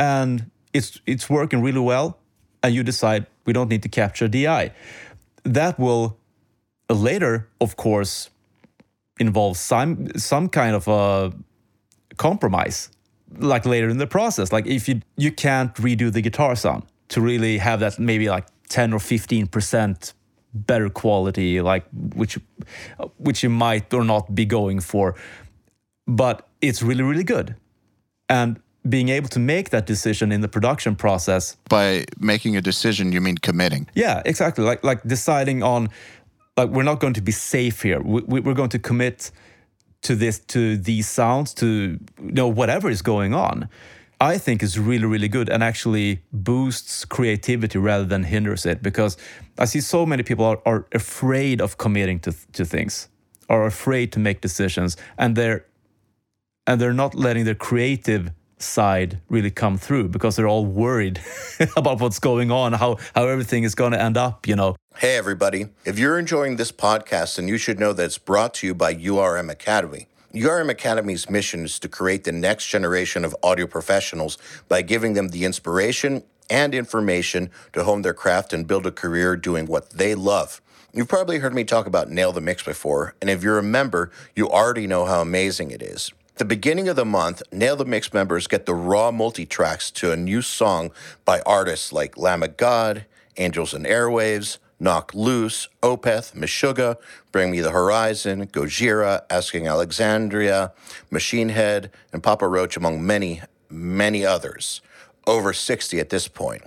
and 0.00 0.50
it's 0.72 0.98
it's 1.06 1.30
working 1.30 1.60
really 1.62 1.80
well. 1.80 2.18
And 2.62 2.74
you 2.74 2.82
decide 2.82 3.26
we 3.44 3.52
don't 3.52 3.68
need 3.68 3.82
to 3.82 3.88
capture 3.88 4.28
DI. 4.28 4.72
That 5.44 5.78
will 5.78 6.18
later, 6.88 7.48
of 7.60 7.76
course, 7.76 8.30
involve 9.18 9.56
some 9.56 10.08
some 10.16 10.48
kind 10.48 10.74
of 10.74 10.88
a 10.88 11.32
compromise, 12.16 12.90
like 13.38 13.66
later 13.66 13.88
in 13.88 13.98
the 13.98 14.06
process. 14.06 14.52
Like 14.52 14.66
if 14.66 14.88
you 14.88 15.02
you 15.16 15.32
can't 15.32 15.74
redo 15.74 16.10
the 16.10 16.22
guitar 16.22 16.56
sound 16.56 16.82
to 17.08 17.20
really 17.20 17.58
have 17.58 17.80
that 17.80 17.98
maybe 17.98 18.28
like 18.30 18.46
ten 18.68 18.92
or 18.92 19.00
fifteen 19.00 19.46
percent 19.46 20.14
better 20.52 20.88
quality, 20.88 21.60
like 21.60 21.84
which 22.14 22.38
which 23.18 23.42
you 23.42 23.50
might 23.50 23.92
or 23.94 24.04
not 24.04 24.34
be 24.34 24.46
going 24.46 24.80
for, 24.80 25.14
but 26.06 26.48
it's 26.60 26.82
really 26.82 27.02
really 27.02 27.24
good, 27.24 27.54
and 28.28 28.60
being 28.88 29.08
able 29.10 29.28
to 29.28 29.38
make 29.38 29.68
that 29.70 29.86
decision 29.86 30.32
in 30.32 30.40
the 30.40 30.48
production 30.48 30.96
process 30.96 31.56
By 31.68 32.04
making 32.18 32.56
a 32.56 32.60
decision, 32.60 33.12
you 33.12 33.20
mean 33.20 33.36
committing. 33.38 33.86
yeah, 33.94 34.22
exactly. 34.24 34.64
Like 34.64 34.82
like 34.84 35.02
deciding 35.06 35.62
on 35.62 35.88
like 36.56 36.70
we're 36.70 36.84
not 36.84 37.00
going 37.00 37.14
to 37.14 37.22
be 37.22 37.32
safe 37.32 37.82
here. 37.82 38.00
We, 38.00 38.22
we- 38.26 38.40
we're 38.40 38.54
going 38.56 38.70
to 38.70 38.78
commit 38.78 39.30
to 40.02 40.14
this 40.16 40.38
to 40.46 40.76
these 40.78 41.08
sounds 41.08 41.54
to 41.54 41.66
you 41.66 41.98
know 42.32 42.48
whatever 42.48 42.90
is 42.90 43.02
going 43.02 43.34
on. 43.34 43.68
I 44.22 44.38
think 44.38 44.62
is 44.62 44.78
really 44.78 45.06
really 45.06 45.28
good 45.28 45.48
and 45.50 45.62
actually 45.62 46.20
boosts 46.32 47.04
creativity 47.06 47.78
rather 47.78 48.04
than 48.06 48.24
hinders 48.24 48.66
it 48.66 48.82
because 48.82 49.16
I 49.58 49.66
see 49.66 49.80
so 49.80 50.04
many 50.06 50.22
people 50.22 50.44
are, 50.44 50.58
are 50.64 50.84
afraid 50.94 51.60
of 51.60 51.76
committing 51.76 52.20
to 52.20 52.32
to 52.52 52.64
things, 52.64 53.08
are 53.48 53.66
afraid 53.66 54.06
to 54.12 54.18
make 54.20 54.40
decisions, 54.40 54.96
and 55.16 55.36
they're 55.36 55.60
and 56.66 56.80
they're 56.80 56.94
not 56.94 57.14
letting 57.14 57.44
their 57.44 57.54
creative 57.56 58.30
side 58.62 59.20
really 59.28 59.50
come 59.50 59.78
through 59.78 60.08
because 60.08 60.36
they're 60.36 60.48
all 60.48 60.66
worried 60.66 61.20
about 61.76 62.00
what's 62.00 62.18
going 62.18 62.50
on, 62.50 62.72
how 62.72 62.98
how 63.14 63.26
everything 63.26 63.64
is 63.64 63.74
going 63.74 63.92
to 63.92 64.00
end 64.00 64.16
up, 64.16 64.46
you 64.46 64.56
know. 64.56 64.76
Hey, 64.96 65.16
everybody. 65.16 65.66
If 65.84 65.98
you're 65.98 66.18
enjoying 66.18 66.56
this 66.56 66.72
podcast, 66.72 67.36
then 67.36 67.48
you 67.48 67.58
should 67.58 67.78
know 67.78 67.92
that 67.92 68.04
it's 68.04 68.18
brought 68.18 68.54
to 68.54 68.66
you 68.66 68.74
by 68.74 68.94
URM 68.94 69.50
Academy. 69.50 70.06
URM 70.34 70.70
Academy's 70.70 71.28
mission 71.28 71.64
is 71.64 71.78
to 71.80 71.88
create 71.88 72.24
the 72.24 72.32
next 72.32 72.68
generation 72.68 73.24
of 73.24 73.34
audio 73.42 73.66
professionals 73.66 74.38
by 74.68 74.82
giving 74.82 75.14
them 75.14 75.28
the 75.28 75.44
inspiration 75.44 76.22
and 76.48 76.74
information 76.74 77.50
to 77.72 77.84
hone 77.84 78.02
their 78.02 78.14
craft 78.14 78.52
and 78.52 78.66
build 78.66 78.86
a 78.86 78.90
career 78.90 79.36
doing 79.36 79.66
what 79.66 79.90
they 79.90 80.14
love. 80.14 80.60
You've 80.92 81.08
probably 81.08 81.38
heard 81.38 81.54
me 81.54 81.64
talk 81.64 81.86
about 81.86 82.10
Nail 82.10 82.32
the 82.32 82.40
Mix 82.40 82.64
before, 82.64 83.14
and 83.20 83.30
if 83.30 83.42
you're 83.44 83.58
a 83.58 83.62
member, 83.62 84.10
you 84.34 84.48
already 84.48 84.88
know 84.88 85.04
how 85.04 85.20
amazing 85.20 85.70
it 85.70 85.82
is. 85.82 86.12
At 86.40 86.48
the 86.48 86.56
beginning 86.56 86.88
of 86.88 86.96
the 86.96 87.04
month, 87.04 87.42
Nail 87.52 87.76
the 87.76 87.84
Mix 87.84 88.14
members 88.14 88.46
get 88.46 88.64
the 88.64 88.72
raw 88.72 89.10
multi 89.10 89.44
tracks 89.44 89.90
to 89.90 90.10
a 90.10 90.16
new 90.16 90.40
song 90.40 90.90
by 91.26 91.42
artists 91.42 91.92
like 91.92 92.16
Lamb 92.16 92.42
of 92.42 92.56
God, 92.56 93.04
Angels 93.36 93.74
and 93.74 93.84
Airwaves, 93.84 94.56
Knocked 94.78 95.14
Loose, 95.14 95.68
Opeth, 95.82 96.32
Meshuggah, 96.32 96.96
Bring 97.30 97.50
Me 97.50 97.60
the 97.60 97.72
Horizon, 97.72 98.46
Gojira, 98.46 99.20
Asking 99.28 99.68
Alexandria, 99.68 100.72
Machine 101.10 101.50
Head, 101.50 101.90
and 102.10 102.22
Papa 102.22 102.48
Roach, 102.48 102.74
among 102.74 103.06
many, 103.06 103.42
many 103.68 104.24
others. 104.24 104.80
Over 105.26 105.52
60 105.52 106.00
at 106.00 106.08
this 106.08 106.26
point. 106.26 106.62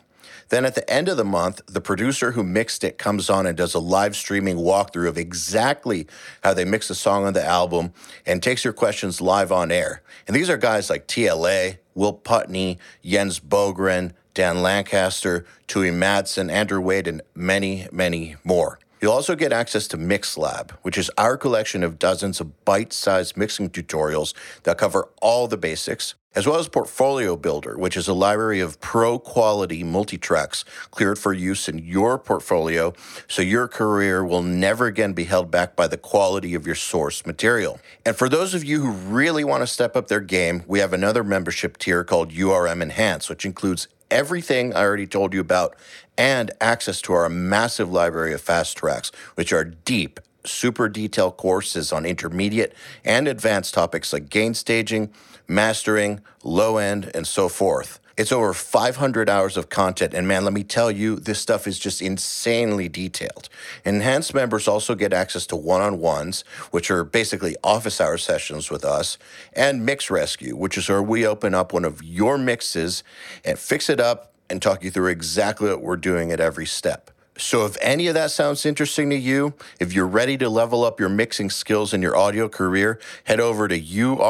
Then 0.53 0.65
at 0.65 0.75
the 0.75 0.87
end 0.87 1.09
of 1.09 1.17
the 1.17 1.25
month, 1.25 1.61
the 1.65 1.81
producer 1.81 2.33
who 2.33 2.43
mixed 2.43 2.83
it 2.83 2.99
comes 2.99 3.27
on 3.27 3.47
and 3.47 3.57
does 3.57 3.73
a 3.73 3.79
live 3.79 4.15
streaming 4.15 4.57
walkthrough 4.57 5.07
of 5.07 5.17
exactly 5.17 6.05
how 6.43 6.53
they 6.53 6.63
mix 6.63 6.89
the 6.89 6.93
song 6.93 7.25
on 7.25 7.33
the 7.33 7.43
album 7.43 7.91
and 8.23 8.43
takes 8.43 8.63
your 8.63 8.71
questions 8.71 9.19
live 9.19 9.51
on 9.51 9.71
air. 9.71 10.03
And 10.27 10.35
these 10.35 10.51
are 10.51 10.57
guys 10.57 10.91
like 10.91 11.07
TLA, 11.07 11.79
Will 11.95 12.13
Putney, 12.13 12.77
Jens 13.03 13.39
Bogren, 13.39 14.11
Dan 14.35 14.61
Lancaster, 14.61 15.43
Tue 15.65 15.91
Madsen, 15.91 16.51
Andrew 16.51 16.81
Wade, 16.81 17.07
and 17.07 17.23
many, 17.33 17.87
many 17.91 18.35
more. 18.43 18.77
You'll 19.03 19.11
also 19.11 19.35
get 19.35 19.51
access 19.51 19.89
to 19.89 19.97
MixLab, 19.97 20.71
which 20.81 20.97
is 20.97 21.11
our 21.17 21.35
collection 21.35 21.83
of 21.83 21.99
dozens 21.99 22.39
of 22.39 22.63
bite 22.63 22.93
sized 22.93 23.35
mixing 23.35 23.69
tutorials 23.69 24.33
that 24.63 24.77
cover 24.77 25.09
all 25.21 25.49
the 25.49 25.57
basics, 25.57 26.15
as 26.35 26.47
well 26.47 26.57
as 26.57 26.69
Portfolio 26.69 27.35
Builder, 27.35 27.77
which 27.77 27.97
is 27.97 28.07
a 28.07 28.13
library 28.13 28.61
of 28.61 28.79
pro 28.79 29.19
quality 29.19 29.83
multi 29.83 30.17
tracks 30.17 30.63
cleared 30.89 31.19
for 31.19 31.33
use 31.33 31.67
in 31.67 31.79
your 31.79 32.17
portfolio 32.17 32.93
so 33.27 33.41
your 33.41 33.67
career 33.67 34.23
will 34.23 34.41
never 34.41 34.85
again 34.85 35.11
be 35.11 35.25
held 35.25 35.51
back 35.51 35.75
by 35.75 35.85
the 35.85 35.97
quality 35.97 36.55
of 36.55 36.65
your 36.65 36.73
source 36.73 37.25
material. 37.25 37.81
And 38.05 38.15
for 38.15 38.29
those 38.29 38.53
of 38.53 38.63
you 38.63 38.83
who 38.83 38.91
really 38.91 39.43
want 39.43 39.63
to 39.63 39.67
step 39.67 39.97
up 39.97 40.07
their 40.07 40.21
game, 40.21 40.63
we 40.65 40.79
have 40.79 40.93
another 40.93 41.25
membership 41.25 41.77
tier 41.77 42.05
called 42.05 42.31
URM 42.31 42.81
Enhance, 42.81 43.27
which 43.27 43.45
includes 43.45 43.89
everything 44.11 44.73
I 44.73 44.81
already 44.81 45.07
told 45.07 45.33
you 45.33 45.39
about 45.39 45.75
and 46.17 46.51
access 46.61 47.01
to 47.03 47.13
our 47.13 47.29
massive 47.29 47.91
library 47.91 48.33
of 48.33 48.41
fast 48.41 48.77
tracks, 48.77 49.11
which 49.35 49.51
are 49.51 49.63
deep, 49.63 50.19
super 50.45 50.89
detailed 50.89 51.37
courses 51.37 51.91
on 51.91 52.05
intermediate 52.05 52.73
and 53.03 53.27
advanced 53.27 53.73
topics 53.73 54.13
like 54.13 54.29
gain 54.29 54.53
staging, 54.53 55.11
mastering, 55.47 56.21
low 56.43 56.77
end, 56.77 57.09
and 57.13 57.25
so 57.27 57.49
forth. 57.49 57.99
It's 58.15 58.31
over 58.31 58.53
500 58.53 59.27
hours 59.27 59.57
of 59.57 59.69
content, 59.69 60.13
and 60.13 60.27
man, 60.27 60.43
let 60.43 60.53
me 60.53 60.63
tell 60.63 60.91
you, 60.91 61.15
this 61.15 61.39
stuff 61.39 61.65
is 61.65 61.79
just 61.79 61.99
insanely 61.99 62.87
detailed. 62.87 63.49
Enhanced 63.83 64.35
members 64.35 64.67
also 64.67 64.93
get 64.93 65.11
access 65.11 65.47
to 65.47 65.55
one 65.55 65.81
on 65.81 65.99
ones, 65.99 66.43
which 66.69 66.91
are 66.91 67.03
basically 67.03 67.55
office 67.63 67.99
hour 67.99 68.19
sessions 68.19 68.69
with 68.69 68.85
us, 68.85 69.17
and 69.53 69.83
Mix 69.83 70.11
Rescue, 70.11 70.55
which 70.55 70.77
is 70.77 70.89
where 70.89 71.01
we 71.01 71.25
open 71.25 71.55
up 71.55 71.73
one 71.73 71.85
of 71.85 72.03
your 72.03 72.37
mixes 72.37 73.03
and 73.43 73.57
fix 73.57 73.89
it 73.89 73.99
up 73.99 74.31
and 74.47 74.61
talk 74.61 74.83
you 74.83 74.91
through 74.91 75.07
exactly 75.07 75.69
what 75.69 75.81
we're 75.81 75.97
doing 75.97 76.31
at 76.31 76.39
every 76.39 76.67
step. 76.67 77.09
So, 77.35 77.65
if 77.65 77.75
any 77.81 78.05
of 78.05 78.13
that 78.13 78.29
sounds 78.29 78.63
interesting 78.63 79.09
to 79.09 79.15
you, 79.15 79.55
if 79.79 79.91
you're 79.91 80.05
ready 80.05 80.37
to 80.37 80.49
level 80.49 80.83
up 80.83 80.99
your 80.99 81.09
mixing 81.09 81.49
skills 81.49 81.91
in 81.91 82.03
your 82.03 82.15
audio 82.15 82.47
career, 82.47 82.99
head 83.23 83.39
over 83.39 83.67
to 83.67 83.81
urm.academy 83.81 84.27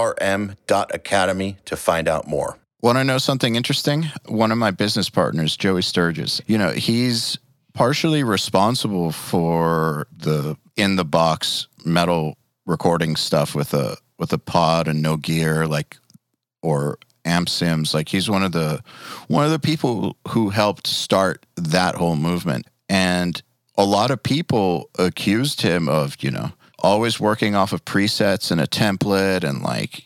to 1.66 1.76
find 1.76 2.08
out 2.08 2.30
more. 2.30 2.58
Want 2.84 2.98
to 2.98 3.06
know 3.06 3.18
something 3.18 3.56
interesting? 3.56 4.12
One 4.26 4.52
of 4.52 4.58
my 4.58 4.70
business 4.70 5.10
partners, 5.10 5.56
Joey 5.56 5.82
Sturgis, 5.82 6.42
you 6.48 6.58
know, 6.58 6.72
he's 6.72 7.40
partially 7.74 8.26
responsible 8.26 9.14
for 9.14 10.06
the 10.14 10.58
in 10.76 10.98
the 10.98 11.06
box 11.06 11.68
metal 11.86 12.38
recording 12.66 13.16
stuff 13.16 13.56
with 13.56 13.74
a 13.74 13.96
with 14.20 14.34
a 14.34 14.38
pod 14.38 14.90
and 14.90 15.02
no 15.02 15.16
gear, 15.16 15.66
like 15.66 15.96
or 16.62 16.98
amp 17.24 17.48
sims. 17.48 17.94
Like 17.94 18.10
he's 18.10 18.30
one 18.30 18.44
of 18.44 18.52
the 18.52 18.84
one 19.30 19.46
of 19.46 19.52
the 19.52 19.60
people 19.60 20.18
who 20.28 20.50
helped 20.50 20.86
start 20.86 21.46
that 21.56 21.96
whole 21.96 22.18
movement. 22.18 22.68
And 22.90 23.42
a 23.78 23.86
lot 23.86 24.12
of 24.12 24.22
people 24.22 24.90
accused 25.00 25.62
him 25.62 25.88
of 25.88 26.22
you 26.22 26.32
know 26.32 26.52
always 26.80 27.18
working 27.18 27.56
off 27.56 27.72
of 27.72 27.86
presets 27.86 28.52
and 28.52 28.60
a 28.60 28.68
template 28.68 29.46
and 29.46 29.62
like 29.62 30.04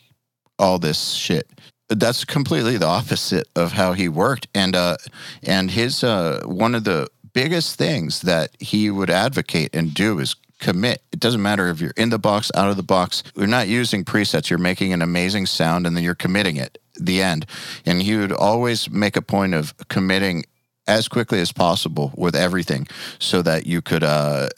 all 0.60 0.78
this 0.78 1.10
shit 1.10 1.57
that's 1.88 2.24
completely 2.24 2.76
the 2.76 2.86
opposite 2.86 3.48
of 3.56 3.72
how 3.72 3.92
he 3.94 4.08
worked 4.08 4.46
and 4.54 4.76
uh 4.76 4.96
and 5.42 5.70
his 5.70 6.04
uh 6.04 6.42
one 6.44 6.74
of 6.74 6.84
the 6.84 7.08
biggest 7.32 7.76
things 7.76 8.22
that 8.22 8.50
he 8.58 8.90
would 8.90 9.10
advocate 9.10 9.74
and 9.74 9.94
do 9.94 10.18
is 10.18 10.34
commit. 10.58 11.02
It 11.12 11.20
doesn't 11.20 11.42
matter 11.42 11.68
if 11.68 11.80
you're 11.80 11.92
in 11.96 12.10
the 12.10 12.18
box, 12.18 12.50
out 12.54 12.68
of 12.68 12.76
the 12.76 12.82
box. 12.82 13.22
You're 13.36 13.46
not 13.46 13.68
using 13.68 14.04
presets. 14.04 14.50
You're 14.50 14.58
making 14.58 14.92
an 14.92 15.02
amazing 15.02 15.46
sound 15.46 15.86
and 15.86 15.96
then 15.96 16.04
you're 16.04 16.14
committing 16.14 16.56
it. 16.56 16.78
The 16.98 17.22
end. 17.22 17.46
And 17.86 18.02
he 18.02 18.16
would 18.16 18.32
always 18.32 18.90
make 18.90 19.16
a 19.16 19.22
point 19.22 19.54
of 19.54 19.72
committing 19.88 20.44
as 20.86 21.06
quickly 21.06 21.40
as 21.40 21.52
possible 21.52 22.12
with 22.16 22.34
everything 22.34 22.88
so 23.18 23.42
that 23.42 23.66
you 23.66 23.82
could 23.82 24.02
uh 24.02 24.48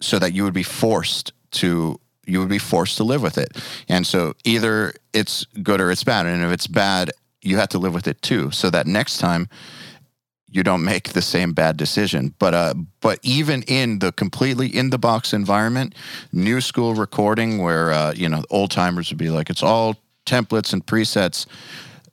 so 0.00 0.18
that 0.18 0.34
you 0.34 0.44
would 0.44 0.54
be 0.54 0.62
forced 0.62 1.32
to 1.50 1.98
you 2.26 2.40
would 2.40 2.48
be 2.48 2.58
forced 2.58 2.96
to 2.98 3.04
live 3.04 3.22
with 3.22 3.38
it. 3.38 3.56
And 3.88 4.06
so 4.06 4.34
either 4.44 4.94
it's 5.12 5.44
good 5.62 5.80
or 5.80 5.90
it's 5.90 6.04
bad. 6.04 6.26
And 6.26 6.44
if 6.44 6.52
it's 6.52 6.66
bad, 6.66 7.12
you 7.42 7.56
have 7.58 7.68
to 7.70 7.78
live 7.78 7.94
with 7.94 8.08
it 8.08 8.20
too. 8.22 8.50
So 8.50 8.70
that 8.70 8.86
next 8.86 9.18
time 9.18 9.48
you 10.54 10.62
don't 10.62 10.84
make 10.84 11.10
the 11.10 11.22
same 11.22 11.52
bad 11.52 11.76
decision. 11.76 12.34
But 12.38 12.54
uh, 12.54 12.74
but 13.00 13.18
even 13.22 13.62
in 13.62 13.98
the 13.98 14.12
completely 14.12 14.68
in 14.68 14.90
the 14.90 14.98
box 14.98 15.32
environment, 15.32 15.94
new 16.32 16.60
school 16.60 16.94
recording 16.94 17.58
where 17.58 17.92
uh, 17.92 18.12
you 18.14 18.28
know 18.28 18.44
old 18.50 18.70
timers 18.70 19.10
would 19.10 19.18
be 19.18 19.30
like 19.30 19.50
it's 19.50 19.62
all 19.62 19.96
templates 20.26 20.72
and 20.72 20.86
presets. 20.86 21.46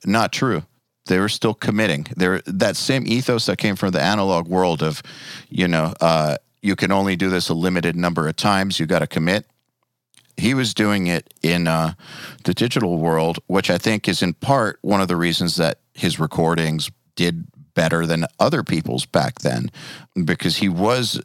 Not 0.04 0.32
true. 0.32 0.64
They 1.06 1.18
were 1.18 1.28
still 1.28 1.54
committing. 1.54 2.06
There 2.16 2.42
that 2.46 2.76
same 2.76 3.06
ethos 3.06 3.46
that 3.46 3.58
came 3.58 3.76
from 3.76 3.92
the 3.92 4.02
analog 4.02 4.48
world 4.48 4.82
of, 4.82 5.02
you 5.48 5.68
know, 5.68 5.94
uh, 6.00 6.36
you 6.62 6.76
can 6.76 6.92
only 6.92 7.16
do 7.16 7.30
this 7.30 7.48
a 7.48 7.54
limited 7.54 7.96
number 7.96 8.28
of 8.28 8.36
times. 8.36 8.78
You 8.78 8.86
got 8.86 9.00
to 9.00 9.06
commit. 9.06 9.46
He 10.36 10.54
was 10.54 10.74
doing 10.74 11.06
it 11.06 11.32
in 11.42 11.68
uh, 11.68 11.94
the 12.44 12.54
digital 12.54 12.98
world, 12.98 13.38
which 13.46 13.70
I 13.70 13.78
think 13.78 14.08
is 14.08 14.22
in 14.22 14.34
part 14.34 14.78
one 14.82 15.00
of 15.00 15.08
the 15.08 15.16
reasons 15.16 15.56
that 15.56 15.78
his 15.94 16.18
recordings 16.18 16.90
did 17.16 17.46
better 17.74 18.06
than 18.06 18.26
other 18.38 18.62
people's 18.62 19.06
back 19.06 19.40
then 19.40 19.70
because 20.24 20.56
he 20.56 20.68
was 20.68 21.20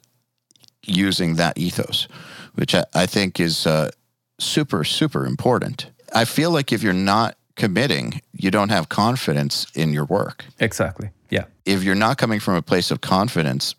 using 0.84 1.36
that 1.36 1.58
ethos, 1.58 2.08
which 2.55 2.74
I, 2.74 2.86
I 2.93 3.05
think 3.05 3.39
is 3.39 3.68
uh, 3.68 3.91
super, 4.39 4.84
super 4.84 5.26
important. 5.26 5.89
I 6.14 6.26
feel 6.26 6.51
like 6.51 6.72
if 6.72 6.82
you're 6.82 6.93
not 6.93 7.38
committing, 7.55 8.22
you 8.34 8.51
don't 8.51 8.70
have 8.70 8.88
confidence 8.88 9.68
in 9.74 9.91
your 9.91 10.05
work. 10.05 10.45
Exactly. 10.60 11.10
Yeah. 11.30 11.45
If 11.66 11.84
you're 11.84 11.95
not 11.95 12.18
coming 12.18 12.39
from 12.39 12.55
a 12.55 12.62
place 12.62 12.91
of 12.91 13.01
confidence, 13.01 13.76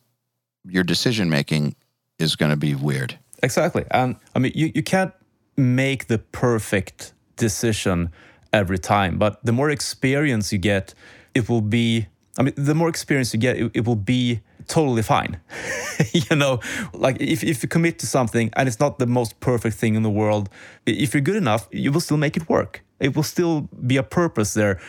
your 0.64 0.85
decision 0.85 1.31
making 1.31 1.76
is 2.18 2.37
going 2.37 2.51
to 2.51 2.57
be 2.57 2.74
weird. 2.74 3.18
Exactly. 3.43 3.85
And 3.91 4.16
I 4.35 4.41
mean, 4.41 4.53
you, 4.55 4.72
you 4.74 4.83
can't 4.83 5.12
make 5.59 6.06
the 6.06 6.18
perfect 6.18 7.12
decision 7.36 8.11
every 8.52 8.78
time, 8.78 9.18
but 9.18 9.44
the 9.44 9.52
more 9.52 9.70
experience 9.70 10.52
you 10.52 10.59
get, 10.59 10.94
it 11.34 11.48
will 11.48 11.61
be 11.61 12.06
I 12.38 12.42
mean, 12.42 12.54
the 12.56 12.74
more 12.74 12.88
experience 12.88 13.34
you 13.34 13.40
get, 13.40 13.56
it, 13.56 13.70
it 13.74 13.84
will 13.84 13.96
be 13.96 14.40
totally 14.68 15.02
fine. 15.02 15.40
you 16.12 16.36
know, 16.36 16.61
like 16.92 17.20
if, 17.20 17.42
if 17.42 17.64
you 17.64 17.68
commit 17.68 17.98
to 17.98 18.06
something 18.06 18.50
and 18.54 18.68
it's 18.68 18.78
not 18.78 19.00
the 19.00 19.06
most 19.06 19.40
perfect 19.40 19.76
thing 19.76 19.96
in 19.96 20.04
the 20.04 20.11
world, 20.11 20.48
if 20.86 21.14
you're 21.14 21.20
good 21.20 21.34
enough, 21.34 21.66
you 21.72 21.90
will 21.90 22.00
still 22.00 22.16
make 22.16 22.36
it 22.36 22.48
work. 22.48 22.84
It 23.00 23.16
will 23.16 23.24
still 23.24 23.68
be 23.84 23.96
a 23.96 24.04
purpose 24.04 24.54
there. 24.54 24.80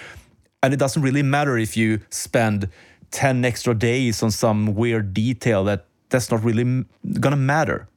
And 0.61 0.73
it 0.73 0.77
doesn't 0.77 1.01
really 1.01 1.23
matter 1.23 1.57
if 1.57 1.75
you 1.75 2.01
spend 2.11 2.69
10 3.11 3.43
extra 3.43 3.73
days 3.73 4.21
on 4.21 4.29
some 4.29 4.75
weird 4.75 5.13
detail 5.15 5.63
that 5.63 5.87
that's 6.09 6.29
not 6.29 6.43
really 6.43 6.85
gonna 7.19 7.35
matter. 7.35 7.87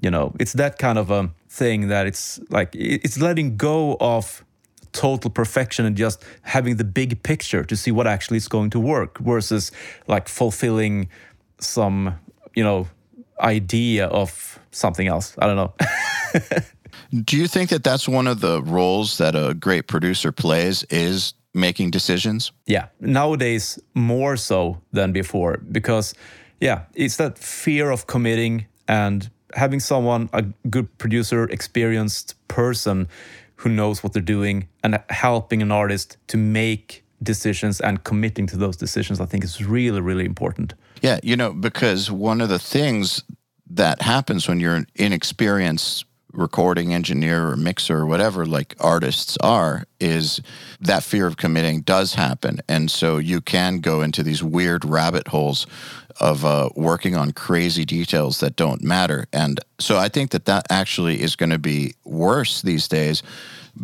You 0.00 0.10
know, 0.10 0.34
it's 0.38 0.52
that 0.54 0.78
kind 0.78 0.98
of 0.98 1.10
a 1.10 1.30
thing 1.48 1.88
that 1.88 2.06
it's 2.06 2.40
like, 2.50 2.74
it's 2.74 3.18
letting 3.20 3.56
go 3.56 3.96
of 4.00 4.44
total 4.92 5.30
perfection 5.30 5.84
and 5.84 5.96
just 5.96 6.24
having 6.42 6.76
the 6.76 6.84
big 6.84 7.22
picture 7.22 7.64
to 7.64 7.76
see 7.76 7.90
what 7.90 8.06
actually 8.06 8.36
is 8.36 8.48
going 8.48 8.70
to 8.70 8.80
work 8.80 9.18
versus 9.18 9.72
like 10.06 10.28
fulfilling 10.28 11.08
some, 11.58 12.14
you 12.54 12.62
know, 12.62 12.86
idea 13.40 14.06
of 14.06 14.58
something 14.70 15.08
else. 15.08 15.34
I 15.38 15.46
don't 15.46 15.56
know. 15.56 15.72
Do 17.24 17.36
you 17.36 17.48
think 17.48 17.70
that 17.70 17.84
that's 17.84 18.08
one 18.08 18.26
of 18.26 18.40
the 18.40 18.62
roles 18.62 19.18
that 19.18 19.34
a 19.34 19.54
great 19.54 19.86
producer 19.86 20.32
plays 20.32 20.84
is 20.84 21.34
making 21.52 21.90
decisions? 21.90 22.52
Yeah, 22.66 22.86
nowadays 23.00 23.78
more 23.94 24.36
so 24.36 24.80
than 24.92 25.12
before 25.12 25.58
because 25.70 26.14
yeah, 26.60 26.82
it's 26.94 27.16
that 27.16 27.38
fear 27.38 27.90
of 27.90 28.06
committing 28.06 28.66
and 28.88 29.30
having 29.54 29.80
someone 29.80 30.28
a 30.32 30.42
good 30.68 30.96
producer, 30.98 31.44
experienced 31.44 32.34
person 32.48 33.08
who 33.56 33.70
knows 33.70 34.02
what 34.02 34.12
they're 34.12 34.22
doing 34.22 34.68
and 34.82 35.00
helping 35.08 35.62
an 35.62 35.72
artist 35.72 36.16
to 36.28 36.36
make 36.36 37.04
decisions 37.22 37.80
and 37.80 38.04
committing 38.04 38.46
to 38.48 38.56
those 38.56 38.76
decisions, 38.76 39.20
I 39.20 39.26
think 39.26 39.44
is 39.44 39.64
really, 39.64 40.00
really 40.00 40.24
important. 40.24 40.74
Yeah, 41.00 41.18
you 41.22 41.36
know, 41.36 41.52
because 41.52 42.10
one 42.10 42.40
of 42.40 42.48
the 42.48 42.58
things 42.58 43.24
that 43.70 44.02
happens 44.02 44.48
when 44.48 44.60
you're 44.60 44.74
an 44.74 44.86
inexperienced 44.94 46.04
recording 46.34 46.92
engineer 46.92 47.48
or 47.48 47.56
mixer 47.56 47.98
or 47.98 48.06
whatever 48.06 48.44
like 48.44 48.74
artists 48.80 49.36
are 49.38 49.84
is 50.00 50.40
that 50.80 51.02
fear 51.02 51.26
of 51.26 51.36
committing 51.36 51.80
does 51.82 52.14
happen. 52.14 52.60
And 52.68 52.90
so 52.90 53.18
you 53.18 53.40
can 53.40 53.78
go 53.78 54.02
into 54.02 54.22
these 54.22 54.42
weird 54.42 54.84
rabbit 54.84 55.28
holes 55.28 55.66
of 56.20 56.44
uh, 56.44 56.70
working 56.74 57.16
on 57.16 57.32
crazy 57.32 57.84
details 57.84 58.40
that 58.40 58.56
don't 58.56 58.82
matter. 58.82 59.26
And 59.32 59.60
so 59.78 59.98
i 59.98 60.08
think 60.08 60.30
that 60.30 60.44
that 60.46 60.66
actually 60.70 61.20
is 61.22 61.36
going 61.36 61.50
to 61.50 61.58
be 61.58 61.94
worse 62.04 62.62
these 62.62 62.88
days 62.88 63.22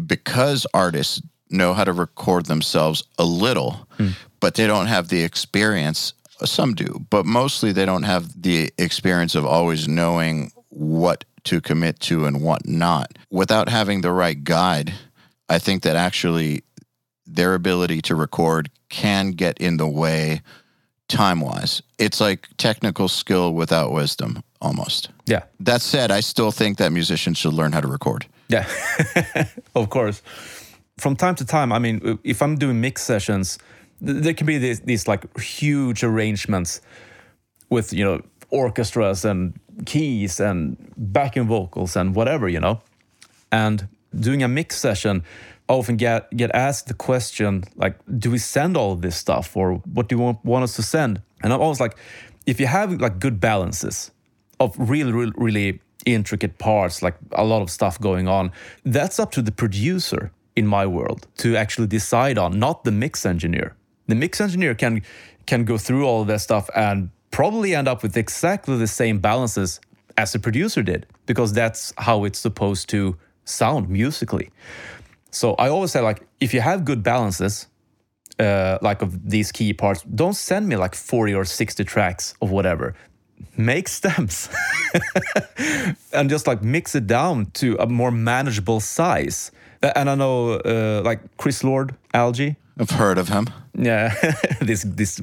because 0.07 0.67
artists 0.73 1.21
know 1.51 1.75
how 1.75 1.85
to 1.85 1.93
record 1.93 2.47
themselves 2.47 3.03
a 3.19 3.25
little 3.25 3.89
mm. 3.99 4.13
but 4.39 4.55
they 4.55 4.67
don't 4.67 4.87
have 4.87 5.09
the 5.09 5.23
experience. 5.23 6.15
Some 6.45 6.75
do 6.75 7.05
but 7.11 7.27
mostly 7.27 7.73
they 7.73 7.85
don't 7.85 8.05
have 8.05 8.41
the 8.41 8.71
experience 8.79 9.35
of 9.35 9.45
always 9.45 9.89
knowing 9.89 10.53
what 10.71 11.25
to 11.45 11.61
commit 11.61 12.01
to 12.01 12.27
and 12.27 12.43
what 12.43 12.67
not. 12.67 13.19
Without 13.31 13.69
having 13.69 14.01
the 14.01 14.13
right 14.13 14.43
guide, 14.43 14.93
I 15.49 15.59
think 15.59 15.83
that 15.83 15.97
actually 15.97 16.63
their 17.27 17.55
ability 17.55 18.03
to 18.03 18.15
record 18.15 18.71
can 18.89 19.31
get 19.31 19.59
in 19.59 19.77
the 19.77 19.87
way 19.87 20.43
time 21.09 21.41
wise. 21.41 21.83
It's 21.99 22.21
like 22.21 22.49
technical 22.57 23.09
skill 23.09 23.53
without 23.55 23.93
wisdom 23.93 24.43
almost. 24.61 25.11
Yeah. 25.27 25.43
That 25.61 25.83
said, 25.83 26.11
I 26.11 26.21
still 26.21 26.53
think 26.53 26.79
that 26.79 26.93
musicians 26.93 27.39
should 27.39 27.53
learn 27.53 27.73
how 27.73 27.81
to 27.81 27.89
record. 27.89 28.27
Yeah, 28.49 28.67
of 29.75 29.91
course. 29.91 30.23
From 30.99 31.17
time 31.17 31.35
to 31.37 31.45
time, 31.45 31.73
I 31.73 31.79
mean, 31.79 32.19
if 32.25 32.43
I'm 32.43 32.57
doing 32.57 32.81
mix 32.81 33.03
sessions, 33.03 33.59
there 34.01 34.35
can 34.35 34.47
be 34.47 34.59
these, 34.59 34.81
these 34.81 35.07
like 35.07 35.39
huge 35.39 36.03
arrangements 36.03 36.81
with, 37.71 37.93
you 37.93 38.05
know, 38.05 38.23
orchestras 38.51 39.25
and 39.25 39.59
keys 39.87 40.41
and 40.41 40.77
backing 40.97 41.47
vocals 41.47 41.97
and 41.97 42.15
whatever, 42.15 42.49
you 42.49 42.61
know. 42.61 42.81
And 43.53 43.89
doing 44.19 44.43
a 44.43 44.49
mix 44.49 44.77
session, 44.77 45.23
I 45.69 45.75
often 45.75 45.97
get 45.97 46.31
get 46.37 46.51
asked 46.55 46.89
the 46.89 46.95
question 46.95 47.65
like, 47.77 47.97
do 48.19 48.31
we 48.31 48.39
send 48.39 48.77
all 48.77 48.97
this 48.97 49.17
stuff 49.17 49.57
or 49.57 49.75
what 49.95 50.09
do 50.09 50.17
you 50.17 50.23
want, 50.23 50.45
want 50.45 50.65
us 50.65 50.77
to 50.77 50.83
send? 50.83 51.23
And 51.43 51.53
I'm 51.53 51.61
always 51.61 51.81
like, 51.81 51.97
if 52.47 52.61
you 52.61 52.67
have 52.67 53.01
like 53.01 53.19
good 53.19 53.41
balances 53.41 54.11
of 54.59 54.75
really, 54.79 55.13
really, 55.13 55.33
really 55.37 55.81
intricate 56.07 56.59
parts, 56.59 57.03
like 57.03 57.17
a 57.33 57.45
lot 57.45 57.63
of 57.63 57.71
stuff 57.71 58.01
going 58.01 58.29
on, 58.29 58.53
that's 58.85 59.19
up 59.19 59.31
to 59.33 59.43
the 59.43 59.53
producer 59.53 60.33
in 60.57 60.67
my 60.67 60.87
world 60.87 61.27
to 61.39 61.57
actually 61.57 61.87
decide 61.87 62.37
on, 62.39 62.59
not 62.59 62.85
the 62.85 62.93
mix 62.93 63.25
engineer. 63.25 63.77
The 64.09 64.15
mix 64.15 64.41
engineer 64.41 64.75
can 64.75 65.03
can 65.47 65.65
go 65.65 65.79
through 65.79 66.05
all 66.07 66.23
of 66.23 66.29
that 66.29 66.41
stuff 66.41 66.69
and 66.75 67.11
probably 67.31 67.75
end 67.75 67.89
up 67.89 68.03
with 68.03 68.17
exactly 68.17 68.77
the 68.77 68.87
same 68.87 69.19
balances 69.19 69.81
as 70.17 70.33
the 70.33 70.39
producer 70.39 70.83
did, 70.83 71.07
because 71.27 71.53
that's 71.53 71.93
how 71.99 72.25
it's 72.25 72.39
supposed 72.39 72.89
to 72.91 73.17
sound 73.45 73.89
musically. 73.89 74.51
So 75.31 75.55
I 75.55 75.69
always 75.69 75.93
say, 75.93 76.01
like, 76.01 76.27
if 76.41 76.53
you 76.53 76.61
have 76.61 76.85
good 76.85 77.03
balances, 77.03 77.67
uh, 78.39 78.79
like 78.83 79.03
of 79.03 79.31
these 79.31 79.53
key 79.53 79.73
parts, 79.73 80.03
don't 80.03 80.35
send 80.35 80.69
me 80.69 80.77
like 80.77 80.95
40 80.95 81.35
or 81.35 81.45
60 81.45 81.85
tracks 81.85 82.35
of 82.41 82.51
whatever. 82.51 82.95
Make 83.57 83.89
stems 83.99 84.49
and 86.13 86.29
just 86.29 86.47
like 86.47 86.63
mix 86.63 86.95
it 86.95 87.07
down 87.07 87.47
to 87.55 87.77
a 87.79 87.87
more 87.87 88.11
manageable 88.11 88.81
size. 88.81 89.51
And 89.83 90.11
I 90.11 90.15
know, 90.15 90.55
uh, 90.55 91.03
like 91.05 91.21
Chris 91.39 91.65
Lord, 91.65 91.95
Algae, 92.13 92.57
I've 92.79 92.91
heard 92.91 93.19
of 93.19 93.29
him. 93.29 93.47
Yeah, 93.81 94.15
this 94.61 94.83
this 94.83 95.23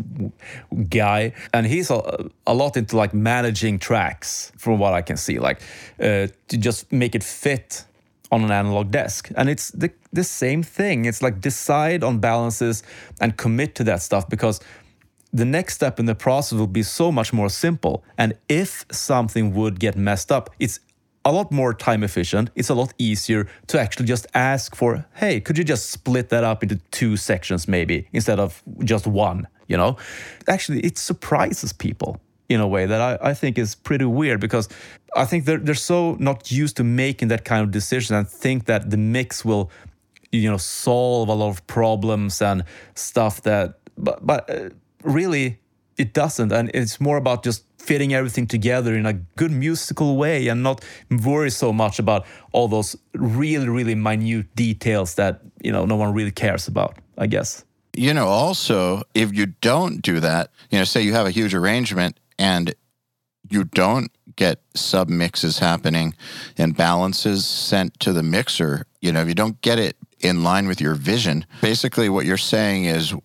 guy, 0.90 1.34
and 1.54 1.68
he's 1.68 1.92
a, 1.92 2.30
a 2.48 2.54
lot 2.54 2.76
into 2.76 2.98
like 2.98 3.14
managing 3.14 3.78
tracks, 3.78 4.52
from 4.58 4.80
what 4.80 4.94
I 4.94 5.04
can 5.04 5.18
see, 5.18 5.38
like 5.38 5.62
uh, 6.00 6.28
to 6.48 6.58
just 6.58 6.92
make 6.92 7.14
it 7.14 7.24
fit 7.24 7.86
on 8.32 8.44
an 8.44 8.52
analog 8.52 8.92
desk. 8.92 9.30
And 9.36 9.50
it's 9.50 9.70
the, 9.72 9.92
the 10.12 10.24
same 10.24 10.64
thing. 10.64 11.06
It's 11.06 11.22
like 11.22 11.40
decide 11.40 12.04
on 12.04 12.20
balances 12.20 12.84
and 13.22 13.38
commit 13.38 13.76
to 13.76 13.84
that 13.86 14.02
stuff 14.02 14.28
because 14.28 14.60
the 15.34 15.46
next 15.46 15.76
step 15.76 16.00
in 16.00 16.06
the 16.06 16.16
process 16.16 16.58
will 16.58 16.68
be 16.68 16.84
so 16.84 17.12
much 17.12 17.32
more 17.32 17.50
simple. 17.50 18.04
And 18.18 18.34
if 18.50 18.86
something 18.92 19.54
would 19.54 19.80
get 19.80 19.96
messed 19.96 20.32
up, 20.32 20.50
it's 20.60 20.80
a 21.28 21.32
lot 21.32 21.52
more 21.52 21.74
time 21.74 22.04
efficient. 22.04 22.50
It's 22.56 22.70
a 22.70 22.74
lot 22.74 22.94
easier 22.98 23.50
to 23.68 23.80
actually 23.80 24.06
just 24.06 24.28
ask 24.34 24.76
for, 24.76 25.06
hey, 25.16 25.42
could 25.42 25.58
you 25.58 25.66
just 25.66 25.90
split 25.90 26.30
that 26.30 26.46
up 26.46 26.64
into 26.64 26.78
two 26.92 27.18
sections 27.18 27.68
maybe 27.68 28.08
instead 28.14 28.40
of 28.40 28.64
just 28.86 29.06
one, 29.06 29.46
you 29.68 29.76
know? 29.76 29.98
Actually, 30.48 30.80
it 30.82 30.98
surprises 30.98 31.74
people 31.74 32.22
in 32.48 32.62
a 32.62 32.68
way 32.68 32.86
that 32.86 33.02
I, 33.02 33.32
I 33.32 33.34
think 33.34 33.58
is 33.58 33.76
pretty 33.76 34.06
weird 34.06 34.40
because 34.40 34.70
I 35.18 35.26
think 35.26 35.44
they're, 35.44 35.58
they're 35.58 35.76
so 35.76 36.16
not 36.18 36.50
used 36.50 36.78
to 36.78 36.86
making 36.86 37.28
that 37.28 37.44
kind 37.44 37.62
of 37.62 37.72
decision 37.72 38.16
and 38.16 38.26
think 38.26 38.66
that 38.66 38.90
the 38.90 38.98
mix 38.98 39.44
will, 39.44 39.70
you 40.32 40.50
know, 40.50 40.58
solve 40.58 41.28
a 41.28 41.34
lot 41.34 41.50
of 41.50 41.68
problems 41.68 42.42
and 42.42 42.64
stuff 42.96 43.42
that, 43.42 43.80
but, 43.98 44.26
but 44.26 44.50
uh, 44.50 44.70
really 45.04 45.60
it 45.98 46.14
doesn't. 46.14 46.52
And 46.52 46.72
it's 46.74 47.02
more 47.02 47.18
about 47.18 47.44
just 47.44 47.64
fitting 47.78 48.14
everything 48.14 48.48
together 48.48 48.96
in 48.96 49.06
a 49.06 49.14
good 49.14 49.52
musical 49.52 50.18
way 50.18 50.48
and 50.48 50.62
not 50.62 50.84
worry 51.10 51.50
so 51.50 51.72
much 51.72 52.00
about 52.00 52.26
all 52.52 52.68
those 52.68 52.96
really, 53.14 53.70
really 53.70 53.96
minute 53.96 54.54
details 54.56 55.16
that, 55.16 55.42
you 55.64 55.72
know, 55.72 55.86
no 55.86 55.96
one 55.96 56.14
really 56.14 56.32
cares 56.32 56.68
about, 56.68 56.98
I 57.18 57.28
guess. 57.28 57.64
You 57.94 58.14
know, 58.14 58.28
also, 58.28 59.04
if 59.14 59.34
you 59.34 59.48
don't 59.62 60.02
do 60.02 60.20
that, 60.20 60.52
you 60.70 60.78
know, 60.78 60.84
say 60.84 61.02
you 61.02 61.14
have 61.14 61.26
a 61.26 61.32
huge 61.32 61.56
arrangement 61.56 62.20
and 62.38 62.76
you 63.50 63.64
don't 63.64 64.12
get 64.36 64.62
sub 64.76 65.10
mixes 65.10 65.60
happening 65.60 66.14
and 66.58 66.78
balances 66.78 67.46
sent 67.46 68.00
to 68.02 68.14
the 68.14 68.22
mixer, 68.22 68.86
you 69.02 69.12
know, 69.12 69.22
if 69.22 69.28
you 69.28 69.34
don't 69.34 69.60
get 69.62 69.80
it 69.80 69.96
in 70.20 70.44
line 70.44 70.68
with 70.68 70.82
your 70.82 70.94
vision, 70.94 71.46
basically 71.62 72.10
what 72.10 72.26
you're 72.26 72.38
saying 72.38 72.86
is 72.86 73.16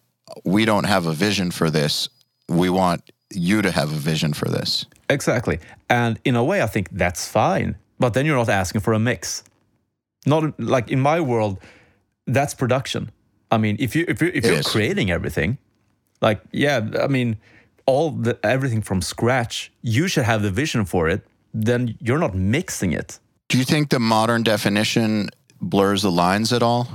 we 0.44 0.64
don't 0.64 0.84
have 0.84 1.06
a 1.06 1.12
vision 1.12 1.50
for 1.50 1.68
this. 1.68 2.08
We 2.52 2.68
want 2.70 3.10
you 3.30 3.62
to 3.62 3.70
have 3.70 3.90
a 3.92 3.96
vision 3.96 4.32
for 4.34 4.48
this. 4.48 4.86
Exactly. 5.08 5.58
And 5.88 6.18
in 6.24 6.36
a 6.36 6.44
way, 6.44 6.62
I 6.62 6.66
think 6.66 6.88
that's 6.92 7.26
fine. 7.28 7.76
But 7.98 8.14
then 8.14 8.26
you're 8.26 8.36
not 8.36 8.48
asking 8.48 8.80
for 8.82 8.92
a 8.92 8.98
mix. 8.98 9.44
Not 10.26 10.58
like 10.60 10.90
in 10.90 11.00
my 11.00 11.20
world, 11.20 11.58
that's 12.26 12.54
production. 12.54 13.10
I 13.50 13.58
mean, 13.58 13.76
if 13.78 13.94
you 13.96 14.04
if 14.08 14.22
you 14.22 14.28
if 14.28 14.44
It 14.44 14.48
you're 14.48 14.60
is. 14.60 14.66
creating 14.66 15.10
everything, 15.10 15.58
like 16.20 16.40
yeah, 16.52 16.80
I 17.00 17.08
mean, 17.08 17.36
all 17.86 18.10
the 18.10 18.38
everything 18.42 18.82
from 18.82 19.02
scratch, 19.02 19.70
you 19.82 20.08
should 20.08 20.24
have 20.24 20.42
the 20.42 20.50
vision 20.50 20.84
for 20.84 21.08
it. 21.08 21.26
Then 21.54 21.96
you're 22.00 22.18
not 22.18 22.34
mixing 22.34 22.92
it. 22.92 23.18
Do 23.48 23.58
you 23.58 23.64
think 23.64 23.88
the 23.90 23.98
modern 23.98 24.42
definition 24.42 25.28
blurs 25.60 26.02
the 26.02 26.10
lines 26.10 26.52
at 26.52 26.62
all? 26.62 26.86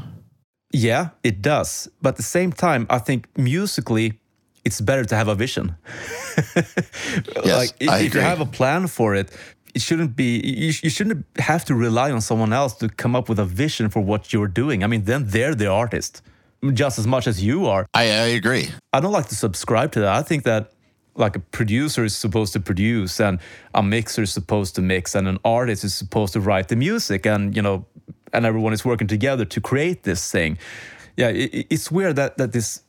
Yeah, 0.74 1.10
it 1.24 1.42
does. 1.42 1.90
But 2.02 2.10
at 2.10 2.16
the 2.18 2.24
same 2.24 2.52
time, 2.52 2.88
I 2.90 3.00
think 3.00 3.28
musically, 3.38 4.20
it's 4.68 4.82
better 4.82 5.06
to 5.12 5.16
have 5.16 5.30
a 5.30 5.36
vision. 5.36 5.76
like 7.56 7.72
if, 7.80 7.90
if 8.06 8.14
you 8.14 8.20
have 8.20 8.42
a 8.42 8.46
plan 8.60 8.88
for 8.88 9.16
it, 9.16 9.28
it 9.74 9.82
shouldn't 9.82 10.14
be. 10.22 10.30
You, 10.44 10.74
you 10.84 10.90
shouldn't 10.90 11.26
have 11.52 11.64
to 11.66 11.74
rely 11.76 12.12
on 12.12 12.22
someone 12.22 12.52
else 12.52 12.74
to 12.82 12.90
come 12.90 13.16
up 13.16 13.30
with 13.30 13.40
a 13.40 13.46
vision 13.46 13.90
for 13.90 14.02
what 14.02 14.34
you're 14.34 14.54
doing. 14.64 14.84
I 14.84 14.88
mean, 14.88 15.04
then 15.06 15.22
they're 15.28 15.56
the 15.56 15.68
artist 15.68 16.22
just 16.74 17.00
as 17.00 17.08
much 17.08 17.28
as 17.28 17.44
you 17.44 17.68
are. 17.68 17.88
I, 17.94 18.04
I 18.04 18.28
agree. 18.42 18.70
I 18.92 19.00
don't 19.00 19.14
like 19.20 19.28
to 19.28 19.36
subscribe 19.36 19.92
to 19.94 20.00
that. 20.02 20.14
I 20.22 20.24
think 20.24 20.44
that 20.44 20.72
like 21.16 21.36
a 21.36 21.40
producer 21.40 22.04
is 22.04 22.16
supposed 22.16 22.54
to 22.54 22.60
produce 22.60 23.20
and 23.20 23.40
a 23.74 23.82
mixer 23.82 24.24
is 24.24 24.32
supposed 24.32 24.76
to 24.76 24.82
mix 24.82 25.16
and 25.16 25.28
an 25.28 25.40
artist 25.46 25.84
is 25.84 25.94
supposed 25.94 26.34
to 26.34 26.40
write 26.40 26.68
the 26.68 26.76
music 26.76 27.26
and 27.26 27.56
you 27.56 27.62
know 27.62 27.86
and 28.34 28.46
everyone 28.46 28.74
is 28.74 28.84
working 28.84 29.08
together 29.08 29.46
to 29.46 29.62
create 29.62 30.04
this 30.04 30.32
thing. 30.32 30.58
Yeah, 31.16 31.30
it, 31.30 31.68
it's 31.70 31.90
weird 31.90 32.18
that 32.18 32.38
that 32.38 32.52
this 32.52 32.82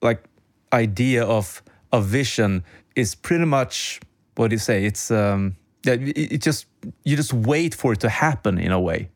like 0.00 0.24
idea 0.72 1.24
of 1.24 1.62
a 1.92 2.00
vision 2.00 2.64
is 2.96 3.14
pretty 3.14 3.44
much 3.44 4.00
what 4.34 4.48
do 4.48 4.54
you 4.54 4.58
say? 4.60 4.84
It's 4.84 5.10
um 5.10 5.56
yeah, 5.84 5.94
it, 5.94 6.32
it 6.32 6.42
just 6.42 6.66
you 7.04 7.16
just 7.16 7.32
wait 7.32 7.74
for 7.74 7.92
it 7.92 8.00
to 8.00 8.08
happen 8.08 8.58
in 8.58 8.72
a 8.72 8.80
way 8.80 9.08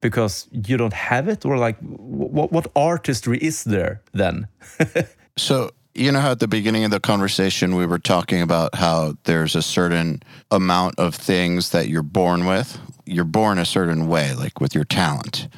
because 0.00 0.48
you 0.52 0.76
don't 0.76 0.92
have 0.92 1.28
it 1.28 1.44
or 1.44 1.56
like 1.56 1.78
what 1.80 2.52
what 2.52 2.70
artistry 2.76 3.38
is 3.38 3.64
there 3.64 4.02
then? 4.12 4.48
So, 5.36 5.70
you 5.94 6.12
know 6.12 6.20
how 6.20 6.30
at 6.30 6.38
the 6.38 6.48
beginning 6.48 6.84
of 6.84 6.90
the 6.90 7.00
conversation 7.00 7.74
we 7.74 7.86
were 7.86 7.98
talking 7.98 8.40
about 8.40 8.76
how 8.76 9.16
there's 9.24 9.56
a 9.56 9.62
certain 9.62 10.22
amount 10.50 10.98
of 10.98 11.14
things 11.14 11.70
that 11.70 11.88
you're 11.88 12.02
born 12.02 12.46
with? 12.46 12.78
You're 13.04 13.24
born 13.24 13.58
a 13.58 13.64
certain 13.64 14.06
way, 14.06 14.32
like 14.34 14.60
with 14.60 14.74
your 14.74 14.84
talent, 14.84 15.48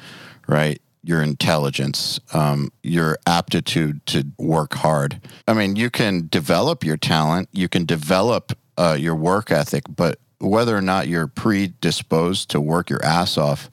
right? 0.47 0.81
Your 1.07 1.21
intelligence, 1.21 2.19
um, 2.33 2.69
your 2.83 3.17
aptitude 3.25 4.05
to 4.07 4.25
work 4.37 4.73
hard. 4.73 5.21
I 5.47 5.53
mean, 5.53 5.77
you 5.77 5.89
can 5.89 6.27
develop 6.29 6.83
your 6.83 6.97
talent, 6.97 7.47
you 7.53 7.69
can 7.69 7.85
develop 7.85 8.51
uh, 8.77 8.97
your 8.99 9.15
work 9.15 9.49
ethic, 9.49 9.83
but 9.89 10.19
whether 10.39 10.75
or 10.75 10.81
not 10.81 11.07
you're 11.07 11.27
predisposed 11.27 12.49
to 12.49 12.59
work 12.59 12.89
your 12.89 13.03
ass 13.05 13.37
off, 13.37 13.69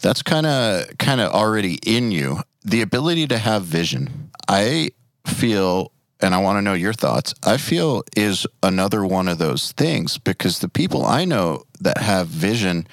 that's 0.00 0.22
kind 0.22 0.46
of 0.46 0.96
kind 0.98 1.20
of 1.20 1.32
already 1.32 1.78
in 1.84 2.10
you. 2.10 2.38
The 2.64 2.80
ability 2.80 3.26
to 3.28 3.36
have 3.38 3.64
vision, 3.64 4.30
I 4.48 4.90
feel, 5.26 5.92
and 6.24 6.34
I 6.34 6.38
want 6.38 6.56
to 6.56 6.62
know 6.62 6.72
your 6.72 6.94
thoughts. 6.94 7.34
I 7.42 7.58
feel 7.58 8.02
is 8.16 8.46
another 8.62 9.04
one 9.04 9.28
of 9.28 9.36
those 9.36 9.72
things 9.72 10.16
because 10.16 10.60
the 10.60 10.70
people 10.70 11.04
I 11.04 11.26
know 11.26 11.64
that 11.82 11.98
have 11.98 12.28
vision, 12.28 12.88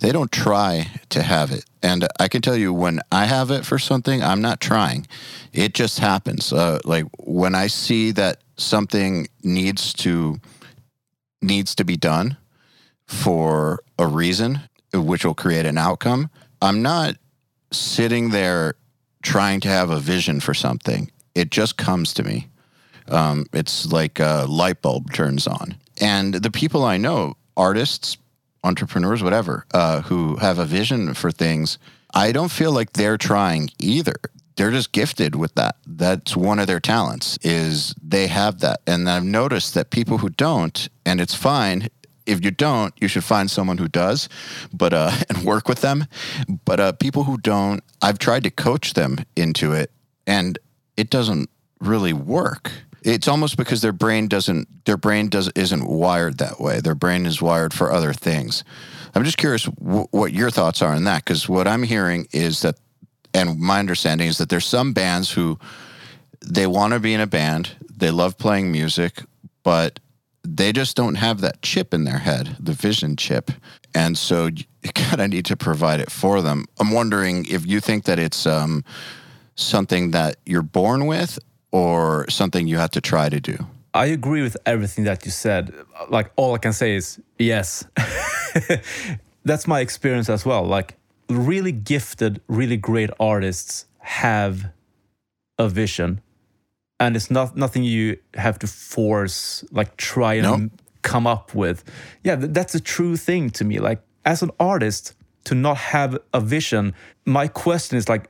they 0.00 0.12
don't 0.12 0.30
try 0.30 0.90
to 1.08 1.22
have 1.22 1.50
it. 1.50 1.64
And 1.82 2.06
I 2.20 2.28
can 2.28 2.42
tell 2.42 2.58
you 2.58 2.74
when 2.74 3.00
I 3.10 3.24
have 3.24 3.50
it 3.50 3.64
for 3.64 3.78
something, 3.78 4.22
I'm 4.22 4.42
not 4.42 4.60
trying. 4.60 5.06
It 5.54 5.72
just 5.72 5.98
happens. 5.98 6.52
Uh, 6.52 6.78
like 6.84 7.06
when 7.18 7.54
I 7.54 7.68
see 7.68 8.10
that 8.12 8.42
something 8.58 9.28
needs 9.42 9.94
to 9.94 10.38
needs 11.40 11.74
to 11.76 11.84
be 11.84 11.96
done 11.96 12.36
for 13.06 13.82
a 13.98 14.06
reason, 14.06 14.60
which 14.92 15.24
will 15.24 15.34
create 15.34 15.64
an 15.64 15.78
outcome. 15.78 16.28
I'm 16.60 16.82
not 16.82 17.16
sitting 17.72 18.28
there 18.28 18.74
trying 19.22 19.60
to 19.60 19.68
have 19.68 19.88
a 19.88 20.00
vision 20.00 20.40
for 20.40 20.52
something. 20.52 21.10
It 21.34 21.50
just 21.50 21.78
comes 21.78 22.12
to 22.14 22.22
me. 22.22 22.48
Um, 23.08 23.46
it's 23.52 23.86
like 23.86 24.18
a 24.18 24.46
light 24.48 24.82
bulb 24.82 25.12
turns 25.12 25.46
on. 25.46 25.76
And 26.00 26.34
the 26.34 26.50
people 26.50 26.84
I 26.84 26.96
know, 26.96 27.36
artists, 27.56 28.16
entrepreneurs, 28.62 29.22
whatever, 29.22 29.66
uh, 29.72 30.02
who 30.02 30.36
have 30.36 30.58
a 30.58 30.64
vision 30.64 31.14
for 31.14 31.30
things, 31.30 31.78
I 32.12 32.32
don't 32.32 32.50
feel 32.50 32.72
like 32.72 32.92
they're 32.92 33.18
trying 33.18 33.70
either. 33.78 34.16
They're 34.56 34.70
just 34.70 34.92
gifted 34.92 35.34
with 35.34 35.54
that. 35.56 35.76
That's 35.86 36.36
one 36.36 36.60
of 36.60 36.66
their 36.66 36.80
talents 36.80 37.38
is 37.42 37.94
they 38.02 38.28
have 38.28 38.60
that. 38.60 38.80
And 38.86 39.10
I've 39.10 39.24
noticed 39.24 39.74
that 39.74 39.90
people 39.90 40.18
who 40.18 40.30
don't, 40.30 40.88
and 41.04 41.20
it's 41.20 41.34
fine 41.34 41.88
if 42.26 42.44
you 42.44 42.50
don't, 42.50 42.94
you 43.00 43.08
should 43.08 43.24
find 43.24 43.50
someone 43.50 43.78
who 43.78 43.88
does, 43.88 44.28
but 44.72 44.92
uh, 44.92 45.12
and 45.28 45.44
work 45.44 45.68
with 45.68 45.80
them. 45.80 46.06
But 46.64 46.80
uh, 46.80 46.92
people 46.92 47.24
who 47.24 47.38
don't, 47.38 47.82
I've 48.02 48.18
tried 48.18 48.44
to 48.44 48.50
coach 48.50 48.94
them 48.94 49.18
into 49.36 49.72
it, 49.72 49.90
and 50.26 50.58
it 50.96 51.10
doesn't 51.10 51.50
really 51.80 52.12
work. 52.12 52.70
It's 53.04 53.28
almost 53.28 53.58
because 53.58 53.82
their 53.82 53.92
brain 53.92 54.28
doesn't, 54.28 54.86
their 54.86 54.96
brain 54.96 55.28
does 55.28 55.50
isn't 55.54 55.86
wired 55.86 56.38
that 56.38 56.58
way. 56.58 56.80
Their 56.80 56.94
brain 56.94 57.26
is 57.26 57.42
wired 57.42 57.74
for 57.74 57.92
other 57.92 58.14
things. 58.14 58.64
I'm 59.14 59.24
just 59.24 59.36
curious 59.36 59.64
w- 59.64 60.06
what 60.10 60.32
your 60.32 60.50
thoughts 60.50 60.80
are 60.80 60.94
on 60.94 61.04
that, 61.04 61.24
because 61.24 61.48
what 61.48 61.68
I'm 61.68 61.82
hearing 61.82 62.26
is 62.32 62.62
that, 62.62 62.76
and 63.34 63.60
my 63.60 63.78
understanding 63.78 64.26
is 64.26 64.38
that 64.38 64.48
there's 64.48 64.64
some 64.64 64.92
bands 64.94 65.30
who 65.30 65.58
they 66.40 66.66
want 66.66 66.94
to 66.94 67.00
be 67.00 67.12
in 67.12 67.20
a 67.20 67.26
band, 67.26 67.76
they 67.94 68.10
love 68.10 68.38
playing 68.38 68.72
music, 68.72 69.22
but 69.62 70.00
they 70.42 70.72
just 70.72 70.96
don't 70.96 71.16
have 71.16 71.40
that 71.42 71.62
chip 71.62 71.92
in 71.92 72.04
their 72.04 72.18
head, 72.18 72.56
the 72.58 72.72
vision 72.72 73.16
chip. 73.16 73.50
And 73.94 74.16
so 74.16 74.46
you 74.46 74.92
kind 74.94 75.20
of 75.20 75.30
need 75.30 75.44
to 75.46 75.56
provide 75.56 76.00
it 76.00 76.10
for 76.10 76.42
them. 76.42 76.64
I'm 76.80 76.90
wondering 76.90 77.46
if 77.48 77.66
you 77.66 77.80
think 77.80 78.04
that 78.04 78.18
it's 78.18 78.46
um, 78.46 78.84
something 79.56 80.10
that 80.12 80.36
you're 80.44 80.62
born 80.62 81.06
with 81.06 81.38
or 81.74 82.24
something 82.30 82.68
you 82.68 82.78
have 82.78 82.90
to 82.92 83.00
try 83.00 83.28
to 83.28 83.40
do. 83.40 83.56
I 83.94 84.06
agree 84.06 84.42
with 84.42 84.56
everything 84.64 85.04
that 85.04 85.24
you 85.24 85.32
said. 85.32 85.72
Like 86.08 86.30
all 86.36 86.54
I 86.54 86.58
can 86.58 86.72
say 86.72 86.94
is 86.94 87.20
yes. 87.36 87.84
That's 89.44 89.66
my 89.66 89.80
experience 89.80 90.28
as 90.30 90.46
well. 90.46 90.64
Like 90.64 90.94
really 91.28 91.72
gifted, 91.72 92.40
really 92.46 92.76
great 92.76 93.10
artists 93.18 93.86
have 93.98 94.70
a 95.58 95.68
vision 95.68 96.20
and 97.00 97.16
it's 97.16 97.30
not 97.30 97.56
nothing 97.56 97.82
you 97.82 98.18
have 98.34 98.56
to 98.60 98.66
force 98.68 99.64
like 99.72 99.96
try 99.96 100.34
and 100.34 100.46
No. 100.46 100.70
come 101.02 101.26
up 101.26 101.54
with. 101.54 101.82
Yeah, 102.22 102.36
that's 102.38 102.74
a 102.76 102.80
true 102.80 103.16
thing 103.16 103.50
to 103.50 103.64
me. 103.64 103.80
Like 103.80 104.00
as 104.24 104.42
an 104.42 104.50
artist 104.60 105.14
to 105.44 105.54
not 105.56 105.76
have 105.76 106.18
a 106.32 106.40
vision, 106.40 106.94
my 107.24 107.48
question 107.48 107.98
is 107.98 108.08
like 108.08 108.28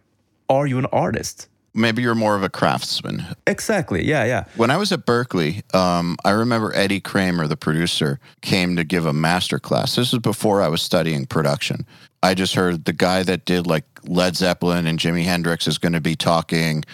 are 0.48 0.66
you 0.66 0.78
an 0.78 0.86
artist? 0.86 1.48
Maybe 1.74 2.02
you're 2.02 2.14
more 2.14 2.36
of 2.36 2.42
a 2.44 2.48
craftsman. 2.48 3.24
Exactly. 3.46 4.04
Yeah, 4.04 4.24
yeah. 4.24 4.44
When 4.56 4.70
I 4.70 4.76
was 4.76 4.92
at 4.92 5.06
Berklee, 5.06 5.74
um, 5.74 6.16
I 6.24 6.30
remember 6.30 6.72
Eddie 6.74 7.00
Kramer, 7.00 7.48
the 7.48 7.56
producer, 7.56 8.20
came 8.42 8.76
to 8.76 8.84
give 8.84 9.06
a 9.06 9.12
master 9.12 9.58
class. 9.58 9.96
This 9.96 10.12
was 10.12 10.20
before 10.20 10.62
I 10.62 10.68
was 10.68 10.82
studying 10.82 11.26
production. 11.26 11.84
I 12.22 12.34
just 12.34 12.54
heard 12.54 12.84
the 12.84 12.92
guy 12.92 13.22
that 13.24 13.44
did 13.44 13.66
like 13.66 13.84
Led 14.04 14.36
Zeppelin 14.36 14.86
and 14.86 14.98
Jimi 14.98 15.24
Hendrix 15.24 15.66
is 15.66 15.78
going 15.78 15.92
to 15.92 16.00
be 16.00 16.14
talking 16.14 16.84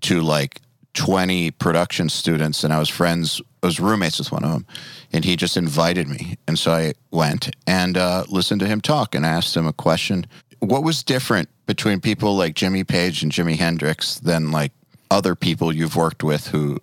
to 0.00 0.20
like 0.20 0.60
20 0.94 1.52
production 1.52 2.08
students 2.08 2.64
and 2.64 2.72
I 2.72 2.78
was 2.78 2.88
friends 2.88 3.40
I 3.62 3.66
was 3.66 3.80
roommates 3.80 4.18
with 4.18 4.32
one 4.32 4.44
of 4.44 4.50
them 4.50 4.66
and 5.12 5.24
he 5.24 5.36
just 5.36 5.56
invited 5.56 6.08
me 6.08 6.36
and 6.46 6.58
so 6.58 6.72
I 6.72 6.94
went 7.10 7.54
and 7.66 7.96
uh, 7.96 8.24
listened 8.28 8.60
to 8.60 8.66
him 8.66 8.80
talk 8.80 9.14
and 9.14 9.24
asked 9.24 9.56
him 9.56 9.66
a 9.66 9.72
question 9.72 10.26
what 10.58 10.84
was 10.84 11.02
different 11.02 11.48
between 11.72 12.00
people 12.00 12.36
like 12.36 12.54
Jimmy 12.54 12.84
Page 12.84 13.22
and 13.22 13.32
Jimi 13.32 13.56
Hendrix 13.56 14.20
than 14.20 14.50
like 14.50 14.72
other 15.10 15.34
people 15.34 15.72
you've 15.72 15.96
worked 15.96 16.22
with 16.22 16.48
who 16.48 16.78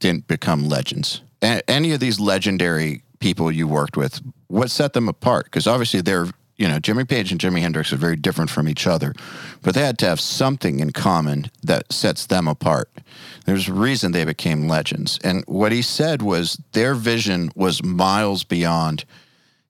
didn't 0.00 0.26
become 0.26 0.68
legends 0.68 1.22
A- 1.40 1.62
any 1.70 1.92
of 1.92 2.00
these 2.00 2.18
legendary 2.18 3.04
people 3.20 3.52
you 3.52 3.68
worked 3.68 3.96
with 3.96 4.20
what 4.48 4.72
set 4.72 4.92
them 4.92 5.08
apart 5.08 5.44
because 5.44 5.68
obviously 5.68 6.00
they're 6.00 6.26
you 6.56 6.68
know, 6.68 6.78
Jimmy 6.78 7.04
Page 7.04 7.32
and 7.32 7.40
Jimi 7.40 7.60
Hendrix 7.60 7.92
are 7.92 7.96
very 7.96 8.14
different 8.14 8.48
from 8.48 8.68
each 8.68 8.86
other, 8.86 9.12
but 9.62 9.74
they 9.74 9.80
had 9.80 9.98
to 9.98 10.06
have 10.06 10.20
something 10.20 10.78
in 10.78 10.92
common 10.92 11.50
that 11.64 11.92
sets 11.92 12.26
them 12.26 12.46
apart. 12.46 12.88
There's 13.44 13.68
a 13.68 13.72
reason 13.72 14.12
they 14.12 14.24
became 14.24 14.68
legends. 14.68 15.18
And 15.24 15.42
what 15.48 15.72
he 15.72 15.82
said 15.82 16.22
was 16.22 16.60
their 16.70 16.94
vision 16.94 17.50
was 17.56 17.82
miles 17.82 18.44
beyond 18.44 19.04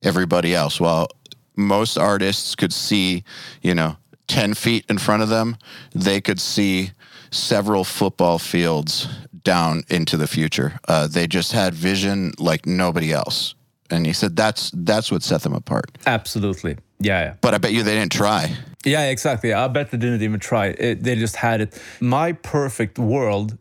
everybody 0.03 0.55
else. 0.55 0.79
While 0.79 1.09
most 1.57 1.97
artists 1.97 2.55
could 2.55 2.73
see, 2.73 3.25
you 3.63 3.75
know, 3.75 3.97
10 4.29 4.55
feet 4.55 4.85
in 4.89 4.99
front 4.99 5.23
of 5.23 5.29
them, 5.29 5.57
they 5.93 6.21
could 6.21 6.41
see 6.41 6.93
several 7.31 7.85
football 7.85 8.39
fields 8.39 9.09
down 9.43 9.83
into 9.89 10.17
the 10.17 10.27
future. 10.27 10.79
Uh, 10.89 11.07
they 11.07 11.27
just 11.27 11.53
had 11.53 11.75
vision 11.75 12.33
like 12.39 12.67
nobody 12.67 13.13
else 13.13 13.55
and 13.91 14.07
he 14.07 14.13
said 14.13 14.37
that's 14.37 14.71
that's 14.75 15.11
what 15.11 15.23
set 15.23 15.43
them 15.43 15.55
apart. 15.55 15.97
Absolutely, 16.07 16.77
yeah, 17.01 17.21
yeah. 17.21 17.35
But 17.41 17.55
I 17.55 17.59
bet 17.59 17.73
you 17.73 17.83
they 17.83 17.95
didn't 17.95 18.13
try. 18.13 18.55
Yeah, 18.85 19.09
exactly. 19.09 19.53
I 19.53 19.69
bet 19.69 19.91
they 19.91 19.99
didn't 19.99 20.23
even 20.23 20.41
try. 20.41 20.67
It, 20.67 21.03
they 21.03 21.17
just 21.17 21.37
had 21.37 21.61
it. 21.61 21.81
My 22.01 22.33
perfect 22.33 22.99
world 22.99 23.57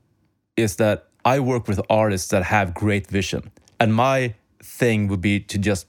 is 0.58 0.76
that 0.78 1.08
I 1.24 1.40
work 1.40 1.68
with 1.68 1.80
artists 1.90 2.30
that 2.30 2.44
have 2.44 2.74
great 2.74 3.08
vision, 3.08 3.52
and 3.80 3.94
my 3.94 4.36
thing 4.62 5.08
would 5.08 5.22
be 5.22 5.40
to 5.40 5.58
just 5.58 5.88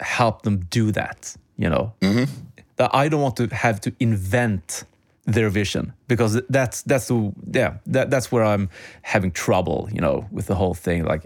help 0.00 0.42
them 0.42 0.60
do 0.70 0.92
that. 0.92 1.36
You 1.56 1.70
know, 1.70 1.92
mm-hmm. 2.00 2.24
That 2.80 2.94
I 2.94 3.10
don't 3.10 3.20
want 3.20 3.36
to 3.36 3.46
have 3.48 3.78
to 3.82 3.92
invent 4.00 4.84
their 5.26 5.50
vision 5.50 5.92
because 6.08 6.40
that's 6.48 6.80
that's 6.82 7.08
the 7.08 7.32
yeah 7.52 7.74
that, 7.86 8.10
that's 8.10 8.32
where 8.32 8.42
I'm 8.42 8.70
having 9.02 9.32
trouble. 9.32 9.88
You 9.92 10.00
know, 10.00 10.26
with 10.32 10.46
the 10.46 10.54
whole 10.54 10.72
thing. 10.72 11.04
Like 11.04 11.22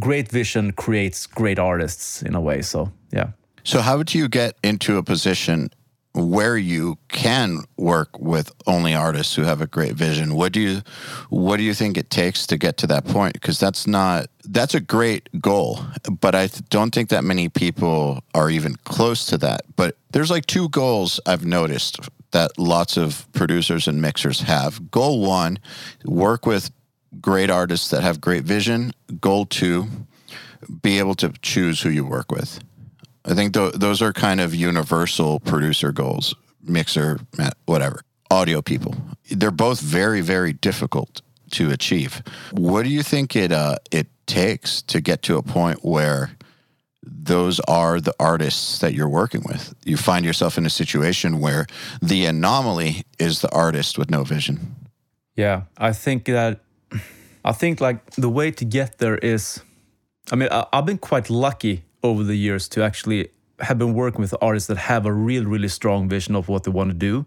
great 0.00 0.28
vision 0.28 0.72
creates 0.72 1.26
great 1.28 1.58
artists 1.58 2.22
in 2.22 2.34
a 2.34 2.40
way. 2.40 2.62
So 2.62 2.92
yeah. 3.12 3.28
So 3.62 3.80
how 3.80 4.02
do 4.02 4.18
you 4.18 4.28
get 4.28 4.56
into 4.64 4.96
a 4.96 5.04
position 5.04 5.70
where 6.14 6.56
you 6.56 6.98
can 7.08 7.64
work 7.76 8.18
with 8.18 8.52
only 8.66 8.94
artists 8.94 9.34
who 9.34 9.42
have 9.42 9.60
a 9.60 9.66
great 9.66 9.94
vision? 9.94 10.34
What 10.34 10.52
do 10.52 10.60
you 10.60 10.82
what 11.30 11.56
do 11.56 11.62
you 11.62 11.74
think 11.74 11.96
it 11.96 12.10
takes 12.10 12.46
to 12.48 12.58
get 12.58 12.76
to 12.78 12.86
that 12.88 13.04
point? 13.04 13.34
Because 13.34 13.58
that's 13.58 13.86
not 13.86 14.26
that's 14.44 14.74
a 14.74 14.80
great 14.80 15.28
goal, 15.40 15.80
but 16.20 16.34
I 16.34 16.48
don't 16.68 16.94
think 16.94 17.08
that 17.10 17.24
many 17.24 17.48
people 17.48 18.22
are 18.34 18.50
even 18.50 18.76
close 18.84 19.24
to 19.26 19.38
that. 19.38 19.62
But 19.76 19.96
there's 20.12 20.30
like 20.30 20.46
two 20.46 20.68
goals 20.68 21.20
I've 21.26 21.46
noticed 21.46 21.98
that 22.32 22.58
lots 22.58 22.96
of 22.96 23.26
producers 23.32 23.86
and 23.86 24.02
mixers 24.02 24.40
have. 24.40 24.90
Goal 24.90 25.20
one, 25.20 25.58
work 26.04 26.46
with 26.46 26.70
great 27.20 27.50
artists 27.50 27.90
that 27.90 28.02
have 28.02 28.20
great 28.20 28.44
vision. 28.44 28.92
Goal 29.20 29.46
two, 29.46 29.86
be 30.82 30.98
able 30.98 31.14
to 31.16 31.32
choose 31.42 31.82
who 31.82 31.90
you 31.90 32.04
work 32.04 32.30
with. 32.32 32.58
I 33.24 33.34
think 33.34 33.54
th- 33.54 33.74
those 33.74 34.02
are 34.02 34.12
kind 34.12 34.40
of 34.40 34.54
universal 34.54 35.40
producer 35.40 35.92
goals, 35.92 36.34
mixer, 36.62 37.20
whatever, 37.66 38.02
audio 38.30 38.62
people. 38.62 38.94
They're 39.30 39.50
both 39.50 39.80
very, 39.80 40.20
very 40.20 40.52
difficult 40.52 41.22
to 41.52 41.70
achieve. 41.70 42.22
What 42.52 42.82
do 42.82 42.88
you 42.88 43.02
think 43.02 43.36
it 43.36 43.52
uh, 43.52 43.76
it 43.90 44.08
takes 44.26 44.82
to 44.82 45.00
get 45.00 45.22
to 45.22 45.36
a 45.36 45.42
point 45.42 45.80
where 45.82 46.30
those 47.02 47.60
are 47.60 48.00
the 48.00 48.14
artists 48.18 48.78
that 48.78 48.94
you're 48.94 49.08
working 49.08 49.42
with? 49.46 49.74
You 49.84 49.96
find 49.96 50.24
yourself 50.24 50.58
in 50.58 50.66
a 50.66 50.70
situation 50.70 51.40
where 51.40 51.66
the 52.00 52.26
anomaly 52.26 53.04
is 53.18 53.40
the 53.40 53.50
artist 53.52 53.98
with 53.98 54.10
no 54.10 54.24
vision. 54.24 54.74
Yeah, 55.36 55.62
I 55.76 55.92
think 55.92 56.24
that 56.24 56.60
I 57.44 57.52
think 57.52 57.80
like 57.80 58.10
the 58.12 58.28
way 58.28 58.50
to 58.50 58.64
get 58.64 58.98
there 58.98 59.18
is, 59.18 59.60
I 60.30 60.36
mean, 60.36 60.48
I, 60.50 60.66
have 60.72 60.86
been 60.86 60.98
quite 60.98 61.30
lucky 61.30 61.84
over 62.02 62.24
the 62.24 62.36
years 62.36 62.68
to 62.68 62.82
actually 62.82 63.28
have 63.60 63.78
been 63.78 63.94
working 63.94 64.20
with 64.20 64.34
artists 64.40 64.66
that 64.68 64.78
have 64.78 65.06
a 65.06 65.12
real, 65.12 65.44
really 65.44 65.68
strong 65.68 66.08
vision 66.08 66.34
of 66.34 66.48
what 66.48 66.64
they 66.64 66.70
want 66.70 66.90
to 66.90 66.96
do. 66.96 67.26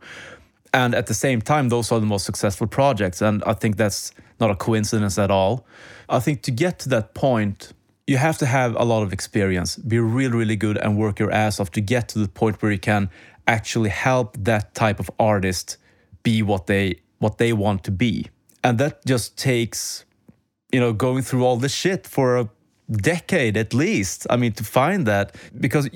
And 0.73 0.93
at 0.93 1.07
the 1.07 1.13
same 1.13 1.41
time, 1.41 1.69
those 1.69 1.91
are 1.91 1.99
the 1.99 2.05
most 2.05 2.25
successful 2.25 2.67
projects. 2.67 3.21
And 3.21 3.43
I 3.45 3.53
think 3.53 3.77
that's 3.77 4.11
not 4.39 4.51
a 4.51 4.55
coincidence 4.55 5.17
at 5.17 5.31
all. 5.31 5.65
I 6.09 6.19
think 6.19 6.41
to 6.43 6.51
get 6.51 6.79
to 6.79 6.89
that 6.89 7.13
point, 7.13 7.71
you 8.07 8.17
have 8.17 8.37
to 8.39 8.45
have 8.45 8.75
a 8.75 8.83
lot 8.83 9.01
of 9.01 9.13
experience, 9.13 9.77
be 9.77 9.99
really, 9.99 10.35
really 10.35 10.55
good, 10.57 10.77
and 10.77 10.97
work 10.97 11.19
your 11.19 11.31
ass 11.31 11.59
off 11.59 11.71
to 11.71 11.81
get 11.81 12.09
to 12.09 12.19
the 12.19 12.27
point 12.27 12.61
where 12.61 12.71
you 12.71 12.77
can 12.77 13.09
actually 13.47 13.89
help 13.89 14.35
that 14.39 14.75
type 14.75 14.99
of 14.99 15.09
artist 15.17 15.77
be 16.23 16.41
what 16.41 16.67
they 16.67 16.99
what 17.19 17.37
they 17.37 17.53
want 17.53 17.83
to 17.83 17.91
be 17.91 18.27
and 18.65 18.79
that 18.79 19.05
just 19.05 19.37
takes 19.37 20.05
you 20.71 20.79
know 20.79 20.91
going 20.91 21.21
through 21.21 21.45
all 21.45 21.55
this 21.55 21.73
shit 21.73 22.07
for 22.07 22.37
a 22.37 22.49
decade 22.91 23.57
at 23.57 23.73
least 23.73 24.27
i 24.29 24.35
mean 24.35 24.51
to 24.51 24.63
find 24.63 25.07
that 25.07 25.35
because 25.59 25.89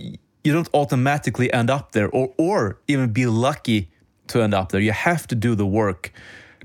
you 0.44 0.54
don't 0.54 0.70
automatically 0.74 1.52
end 1.54 1.70
up 1.70 1.92
there 1.92 2.10
or 2.10 2.34
or 2.38 2.80
even 2.88 3.12
be 3.12 3.26
lucky 3.26 3.90
to 4.28 4.42
end 4.42 4.54
up 4.54 4.72
there. 4.72 4.80
You 4.80 4.92
have 4.92 5.28
to 5.28 5.36
do 5.36 5.56
the 5.56 5.66
work 5.66 6.12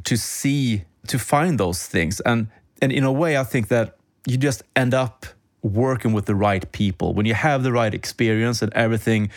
to 0.05 0.17
see 0.17 0.85
to 1.09 1.19
find 1.19 1.59
those 1.59 1.87
things. 1.87 2.21
And 2.21 2.49
and 2.81 2.93
in 2.93 3.05
a 3.05 3.13
way 3.13 3.37
i 3.37 3.45
think 3.45 3.69
that 3.69 3.97
you 4.27 4.37
just 4.37 4.63
end 4.75 4.95
up 4.95 5.27
working 5.63 6.13
with 6.13 6.27
the 6.27 6.35
right 6.35 6.71
people. 6.73 7.15
When 7.15 7.27
you 7.27 7.35
have 7.35 7.63
the 7.63 7.73
right 7.73 7.95
experience 7.95 8.63
and 8.63 8.73
everything 8.75 9.31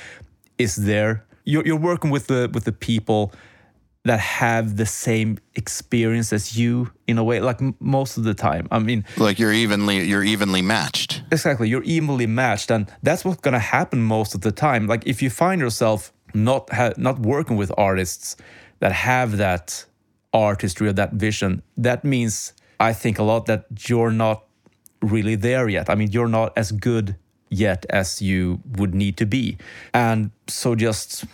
is 0.57 0.75
there 0.75 1.23
you're, 1.45 1.65
you're 1.65 1.79
working 1.79 2.09
with 2.09 2.27
the 2.27 2.49
with 2.53 2.65
the 2.65 2.71
people 2.71 3.31
that 4.07 4.19
have 4.19 4.77
the 4.77 4.85
same 4.85 5.37
experience 5.55 6.33
as 6.33 6.57
you 6.57 6.91
in 7.07 7.17
a 7.17 7.23
way 7.23 7.39
like 7.39 7.61
m- 7.61 7.75
most 7.79 8.17
of 8.17 8.23
the 8.23 8.33
time. 8.33 8.67
I 8.71 8.79
mean 8.79 9.05
like 9.17 9.39
you're 9.39 9.53
evenly 9.53 10.03
you're 10.03 10.23
evenly 10.23 10.61
matched. 10.61 11.21
Exactly 11.31 11.69
you're 11.69 11.83
evenly 11.83 12.27
matched 12.27 12.71
and 12.71 12.91
that's 13.03 13.23
what's 13.23 13.41
going 13.41 13.53
to 13.53 13.59
happen 13.59 14.01
most 14.01 14.35
of 14.35 14.41
the 14.41 14.51
time. 14.51 14.87
Like 14.87 15.05
if 15.05 15.21
you 15.21 15.29
find 15.29 15.61
yourself 15.61 16.11
not 16.33 16.71
ha- 16.73 16.93
not 16.97 17.19
working 17.19 17.57
with 17.57 17.71
artists 17.77 18.35
that 18.79 18.91
have 18.91 19.37
that 19.37 19.85
artistry 20.33 20.87
or 20.87 20.93
that 20.93 21.13
vision 21.13 21.63
that 21.77 22.03
means 22.03 22.53
i 22.81 22.91
think 22.91 23.17
a 23.17 23.23
lot 23.23 23.45
that 23.45 23.65
you're 23.87 24.11
not 24.11 24.43
really 25.01 25.35
there 25.35 25.67
yet. 25.69 25.89
I 25.89 25.95
mean 25.95 26.11
you're 26.11 26.27
not 26.27 26.53
as 26.57 26.71
good 26.71 27.15
yet 27.49 27.85
as 27.89 28.21
you 28.21 28.59
would 28.77 28.93
need 28.93 29.17
to 29.17 29.25
be. 29.25 29.57
And 29.93 30.31
so 30.47 30.75
just 30.75 31.25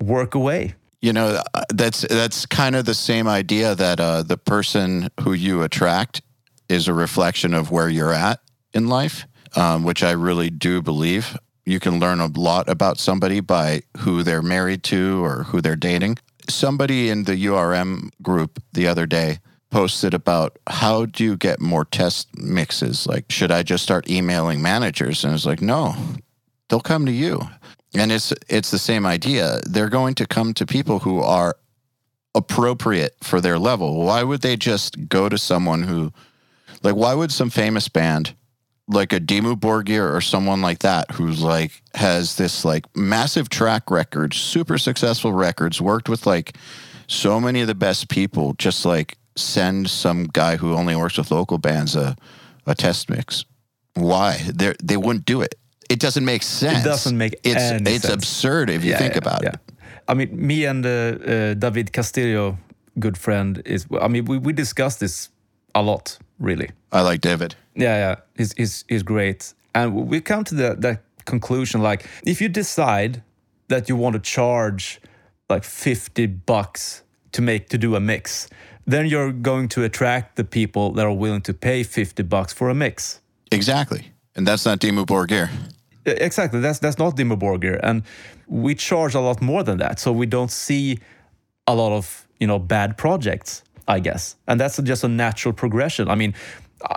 work 0.00 0.34
away 0.34 0.74
you 1.02 1.12
know, 1.12 1.42
uh, 1.52 1.64
that's 1.74 2.02
that's 2.02 2.46
kind 2.46 2.76
of 2.76 2.84
the 2.84 2.94
same 2.94 3.26
idea 3.26 3.74
that 3.74 4.00
uh, 4.00 4.22
the 4.22 4.38
person 4.38 5.10
who 5.20 5.32
you 5.32 5.62
attract 5.62 6.22
is 6.68 6.88
a 6.88 6.94
reflection 6.94 7.52
of 7.52 7.70
where 7.70 7.88
you're 7.88 8.12
at 8.12 8.40
in 8.72 8.86
life, 8.86 9.26
um, 9.56 9.82
which 9.82 10.02
I 10.02 10.12
really 10.12 10.48
do 10.48 10.80
believe. 10.80 11.36
You 11.66 11.80
can 11.80 11.98
learn 12.00 12.20
a 12.20 12.26
lot 12.26 12.68
about 12.68 12.98
somebody 12.98 13.40
by 13.40 13.82
who 13.98 14.22
they're 14.22 14.42
married 14.42 14.84
to 14.84 15.24
or 15.24 15.44
who 15.44 15.60
they're 15.60 15.76
dating. 15.76 16.18
Somebody 16.48 17.08
in 17.08 17.24
the 17.24 17.46
URM 17.46 18.10
group 18.22 18.62
the 18.72 18.86
other 18.86 19.06
day 19.06 19.38
posted 19.70 20.14
about 20.14 20.58
how 20.68 21.06
do 21.06 21.24
you 21.24 21.36
get 21.36 21.60
more 21.60 21.84
test 21.84 22.28
mixes? 22.36 23.06
Like, 23.06 23.30
should 23.30 23.50
I 23.50 23.62
just 23.62 23.82
start 23.82 24.08
emailing 24.08 24.62
managers? 24.62 25.24
And 25.24 25.34
it's 25.34 25.46
like, 25.46 25.62
no, 25.62 25.96
they'll 26.68 26.80
come 26.80 27.06
to 27.06 27.12
you. 27.12 27.48
And 27.94 28.10
it's 28.10 28.32
it's 28.48 28.70
the 28.70 28.78
same 28.78 29.04
idea. 29.04 29.60
They're 29.66 29.90
going 29.90 30.14
to 30.16 30.26
come 30.26 30.54
to 30.54 30.66
people 30.66 31.00
who 31.00 31.20
are 31.20 31.56
appropriate 32.34 33.16
for 33.22 33.40
their 33.40 33.58
level. 33.58 34.04
Why 34.04 34.22
would 34.22 34.40
they 34.40 34.56
just 34.56 35.08
go 35.08 35.28
to 35.28 35.36
someone 35.36 35.82
who 35.82 36.12
like 36.82 36.96
why 36.96 37.14
would 37.14 37.32
some 37.32 37.50
famous 37.50 37.88
band 37.88 38.34
like 38.88 39.12
a 39.12 39.20
Dimmu 39.20 39.56
Borgir 39.56 40.12
or 40.12 40.20
someone 40.20 40.60
like 40.60 40.80
that 40.80 41.10
who's 41.12 41.42
like 41.42 41.82
has 41.94 42.36
this 42.36 42.64
like 42.64 42.84
massive 42.96 43.48
track 43.48 43.90
record, 43.90 44.34
super 44.34 44.78
successful 44.78 45.32
records, 45.32 45.80
worked 45.80 46.08
with 46.08 46.26
like 46.26 46.56
so 47.06 47.40
many 47.40 47.60
of 47.60 47.66
the 47.66 47.74
best 47.74 48.08
people, 48.08 48.54
just 48.54 48.84
like 48.84 49.18
send 49.36 49.88
some 49.88 50.24
guy 50.24 50.56
who 50.56 50.74
only 50.74 50.96
works 50.96 51.18
with 51.18 51.30
local 51.30 51.58
bands 51.58 51.94
a 51.94 52.16
a 52.66 52.74
test 52.74 53.10
mix. 53.10 53.44
Why? 53.94 54.38
They 54.52 54.74
they 54.82 54.96
wouldn't 54.96 55.26
do 55.26 55.42
it 55.42 55.56
it 55.92 56.00
doesn't 56.00 56.24
make 56.24 56.42
sense. 56.42 56.78
It 56.80 56.88
doesn't 56.88 57.16
make 57.16 57.34
it's 57.44 57.70
any 57.70 57.90
it's 57.94 58.02
sense. 58.06 58.14
absurd 58.14 58.70
if 58.70 58.84
you 58.84 58.90
Yeah, 58.92 58.98
think 58.98 59.12
yeah, 59.14 59.18
about 59.24 59.42
yeah. 59.42 59.54
it. 59.54 59.60
I 60.08 60.14
mean, 60.14 60.28
me 60.46 60.66
and 60.66 60.84
uh, 60.84 60.90
uh, 60.90 61.54
David 61.54 61.92
Castillo, 61.92 62.56
good 62.98 63.16
friend, 63.16 63.62
is. 63.64 63.86
I 64.00 64.08
mean, 64.08 64.24
we 64.24 64.38
we 64.38 64.52
discussed 64.52 64.98
this 65.00 65.30
a 65.74 65.82
lot, 65.82 66.18
really. 66.38 66.68
I 66.92 67.02
like 67.10 67.20
David. 67.20 67.54
Yeah, 67.74 67.96
yeah, 67.96 68.14
he's 68.36 68.52
he's, 68.56 68.84
he's 68.88 69.02
great, 69.02 69.54
and 69.74 69.94
we 70.10 70.20
come 70.20 70.44
to 70.44 70.54
the 70.54 70.76
that 70.80 70.98
conclusion. 71.24 71.82
Like, 71.82 72.06
if 72.26 72.40
you 72.40 72.48
decide 72.50 73.22
that 73.68 73.88
you 73.88 73.96
want 73.98 74.14
to 74.14 74.20
charge 74.20 75.00
like 75.50 75.64
50 75.64 76.26
bucks 76.46 77.02
to 77.32 77.42
make 77.42 77.68
to 77.68 77.78
do 77.78 77.94
a 77.96 78.00
mix, 78.00 78.48
then 78.90 79.06
you're 79.06 79.32
going 79.32 79.68
to 79.68 79.82
attract 79.84 80.36
the 80.36 80.44
people 80.44 80.92
that 80.96 81.04
are 81.06 81.16
willing 81.16 81.42
to 81.42 81.54
pay 81.54 81.82
50 81.84 82.22
bucks 82.24 82.52
for 82.52 82.68
a 82.70 82.74
mix. 82.74 83.20
Exactly. 83.50 84.12
And 84.36 84.46
that's 84.46 84.64
not 84.66 84.80
Dimmu 84.80 85.04
Borgir. 85.06 85.48
Exactly. 86.04 86.60
That's 86.60 86.78
that's 86.78 86.98
not 86.98 87.16
Dimmu 87.16 87.38
Borgir, 87.38 87.78
and 87.82 88.02
we 88.48 88.74
charge 88.74 89.14
a 89.14 89.20
lot 89.20 89.40
more 89.40 89.62
than 89.62 89.78
that. 89.78 90.00
So 90.00 90.10
we 90.12 90.26
don't 90.26 90.50
see 90.50 90.98
a 91.66 91.74
lot 91.74 91.92
of 91.92 92.26
you 92.40 92.46
know 92.46 92.58
bad 92.58 92.98
projects, 92.98 93.62
I 93.86 94.00
guess, 94.00 94.36
and 94.48 94.58
that's 94.60 94.80
just 94.82 95.04
a 95.04 95.08
natural 95.08 95.54
progression. 95.54 96.08
I 96.08 96.16
mean, 96.16 96.34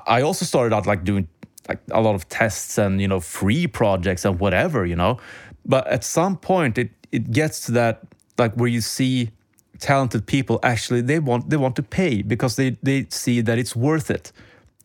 I 0.08 0.22
also 0.22 0.45
started 0.45 0.76
out 0.76 0.88
like 0.88 1.03
doing 1.03 1.28
like 1.70 1.80
a 1.91 2.01
lot 2.01 2.16
of 2.16 2.28
tests 2.30 2.78
and 2.78 2.99
you 2.99 3.08
know 3.08 3.20
free 3.20 3.68
projects 3.68 4.26
and 4.26 4.39
whatever, 4.39 4.86
you 4.86 4.95
know, 4.95 5.20
but 5.66 5.86
at 5.88 6.03
some 6.03 6.38
point 6.38 6.78
it 6.78 6.89
it 7.12 7.32
gets 7.32 7.66
to 7.68 7.72
that 7.74 8.01
like 8.38 8.53
where 8.56 8.70
you 8.70 8.82
see 8.82 9.32
talented 9.80 10.26
people 10.26 10.60
actually 10.64 11.01
they 11.01 11.20
want 11.20 11.49
they 11.49 11.58
want 11.58 11.76
to 11.76 11.84
pay 11.84 12.22
because 12.22 12.56
they 12.56 12.78
they 12.82 13.06
see 13.10 13.41
that 13.41 13.58
it's 13.58 13.76
worth 13.76 14.10
it 14.10 14.32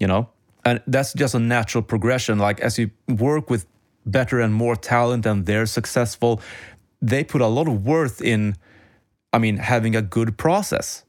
you 0.01 0.07
know 0.07 0.29
and 0.64 0.83
that's 0.87 1.12
just 1.12 1.35
a 1.35 1.39
natural 1.39 1.83
progression 1.83 2.39
like 2.39 2.61
as 2.61 2.79
you 2.79 2.91
work 3.09 3.49
with 3.51 3.66
better 4.07 4.40
and 4.40 4.55
more 4.55 4.76
talent 4.76 5.26
and 5.26 5.46
they're 5.46 5.66
successful 5.66 6.40
they 7.03 7.24
put 7.24 7.40
a 7.40 7.46
lot 7.46 7.66
of 7.68 7.84
worth 7.84 8.20
in 8.20 8.57
i 9.32 9.38
mean 9.38 9.57
having 9.57 9.96
a 9.96 10.03
good 10.03 10.36
process. 10.36 11.05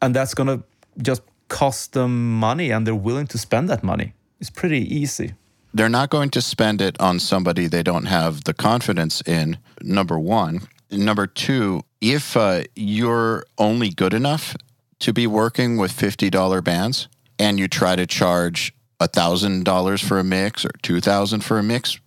And 0.00 0.14
that's 0.14 0.34
going 0.34 0.48
to 0.48 0.64
just 1.00 1.22
cost 1.48 1.92
them 1.92 2.38
money 2.40 2.70
and 2.70 2.86
they're 2.86 2.94
willing 2.94 3.28
to 3.28 3.38
spend 3.38 3.68
that 3.68 3.82
money. 3.84 4.14
It's 4.40 4.50
pretty 4.50 4.82
easy. 4.94 5.34
They're 5.72 5.88
not 5.88 6.10
going 6.10 6.30
to 6.30 6.42
spend 6.42 6.82
it 6.82 7.00
on 7.00 7.20
somebody 7.20 7.66
they 7.66 7.82
don't 7.82 8.06
have 8.06 8.44
the 8.44 8.52
confidence 8.52 9.22
in, 9.22 9.58
number 9.80 10.18
one. 10.18 10.62
Number 10.90 11.26
two, 11.26 11.82
if 12.00 12.36
uh, 12.36 12.64
you're 12.74 13.44
only 13.56 13.90
good 13.90 14.12
enough 14.12 14.56
to 14.98 15.12
be 15.12 15.26
working 15.26 15.78
with 15.78 15.92
$50 15.92 16.62
bands 16.62 17.08
and 17.38 17.58
you 17.58 17.68
try 17.68 17.96
to 17.96 18.06
charge 18.06 18.74
$1,000 19.00 20.04
for 20.04 20.18
a 20.18 20.24
mix 20.24 20.64
or 20.64 20.72
2000 20.82 21.40
for 21.42 21.58
a 21.58 21.62
mix, 21.62 21.98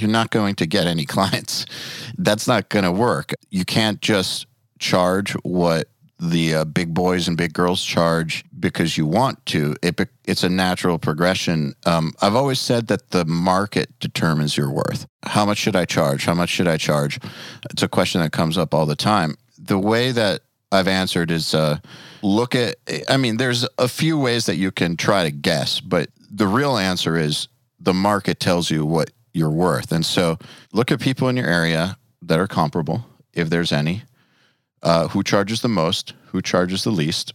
you're 0.00 0.10
not 0.10 0.30
going 0.30 0.54
to 0.56 0.66
get 0.66 0.86
any 0.86 1.04
clients. 1.16 1.66
That's 2.16 2.46
not 2.46 2.68
going 2.68 2.84
to 2.84 2.92
work. 2.92 3.34
You 3.50 3.64
can't 3.64 4.00
just 4.00 4.46
charge 4.78 5.32
what 5.42 5.88
the 6.20 6.54
uh, 6.54 6.64
big 6.64 6.94
boys 6.94 7.28
and 7.28 7.36
big 7.36 7.52
girls 7.52 7.84
charge 7.84 8.44
because 8.58 8.98
you 8.98 9.06
want 9.06 9.44
to. 9.46 9.76
It 9.82 10.00
it's 10.24 10.42
a 10.42 10.48
natural 10.48 10.98
progression. 10.98 11.74
Um, 11.86 12.12
I've 12.20 12.34
always 12.34 12.58
said 12.58 12.88
that 12.88 13.10
the 13.10 13.24
market 13.24 13.98
determines 14.00 14.56
your 14.56 14.70
worth. 14.70 15.06
How 15.22 15.44
much 15.44 15.58
should 15.58 15.76
I 15.76 15.84
charge? 15.84 16.24
How 16.24 16.34
much 16.34 16.50
should 16.50 16.68
I 16.68 16.76
charge? 16.76 17.20
It's 17.70 17.82
a 17.82 17.88
question 17.88 18.20
that 18.20 18.32
comes 18.32 18.58
up 18.58 18.74
all 18.74 18.86
the 18.86 18.96
time. 18.96 19.36
The 19.58 19.78
way 19.78 20.10
that 20.10 20.42
I've 20.72 20.88
answered 20.88 21.30
is 21.30 21.54
uh, 21.54 21.78
look 22.22 22.54
at. 22.54 22.76
I 23.08 23.16
mean, 23.16 23.36
there's 23.36 23.66
a 23.78 23.88
few 23.88 24.18
ways 24.18 24.46
that 24.46 24.56
you 24.56 24.70
can 24.72 24.96
try 24.96 25.22
to 25.22 25.30
guess, 25.30 25.80
but 25.80 26.10
the 26.30 26.46
real 26.46 26.76
answer 26.76 27.16
is 27.16 27.48
the 27.80 27.94
market 27.94 28.40
tells 28.40 28.70
you 28.70 28.84
what 28.84 29.10
you're 29.38 29.48
worth. 29.50 29.92
And 29.92 30.04
so 30.04 30.38
look 30.72 30.90
at 30.92 31.00
people 31.00 31.28
in 31.28 31.36
your 31.36 31.46
area 31.46 31.96
that 32.22 32.38
are 32.38 32.46
comparable, 32.46 33.06
if 33.32 33.48
there's 33.48 33.72
any 33.72 34.02
uh, 34.82 35.08
who 35.08 35.22
charges 35.22 35.62
the 35.62 35.68
most, 35.68 36.14
who 36.26 36.42
charges 36.42 36.84
the 36.84 36.90
least. 36.90 37.34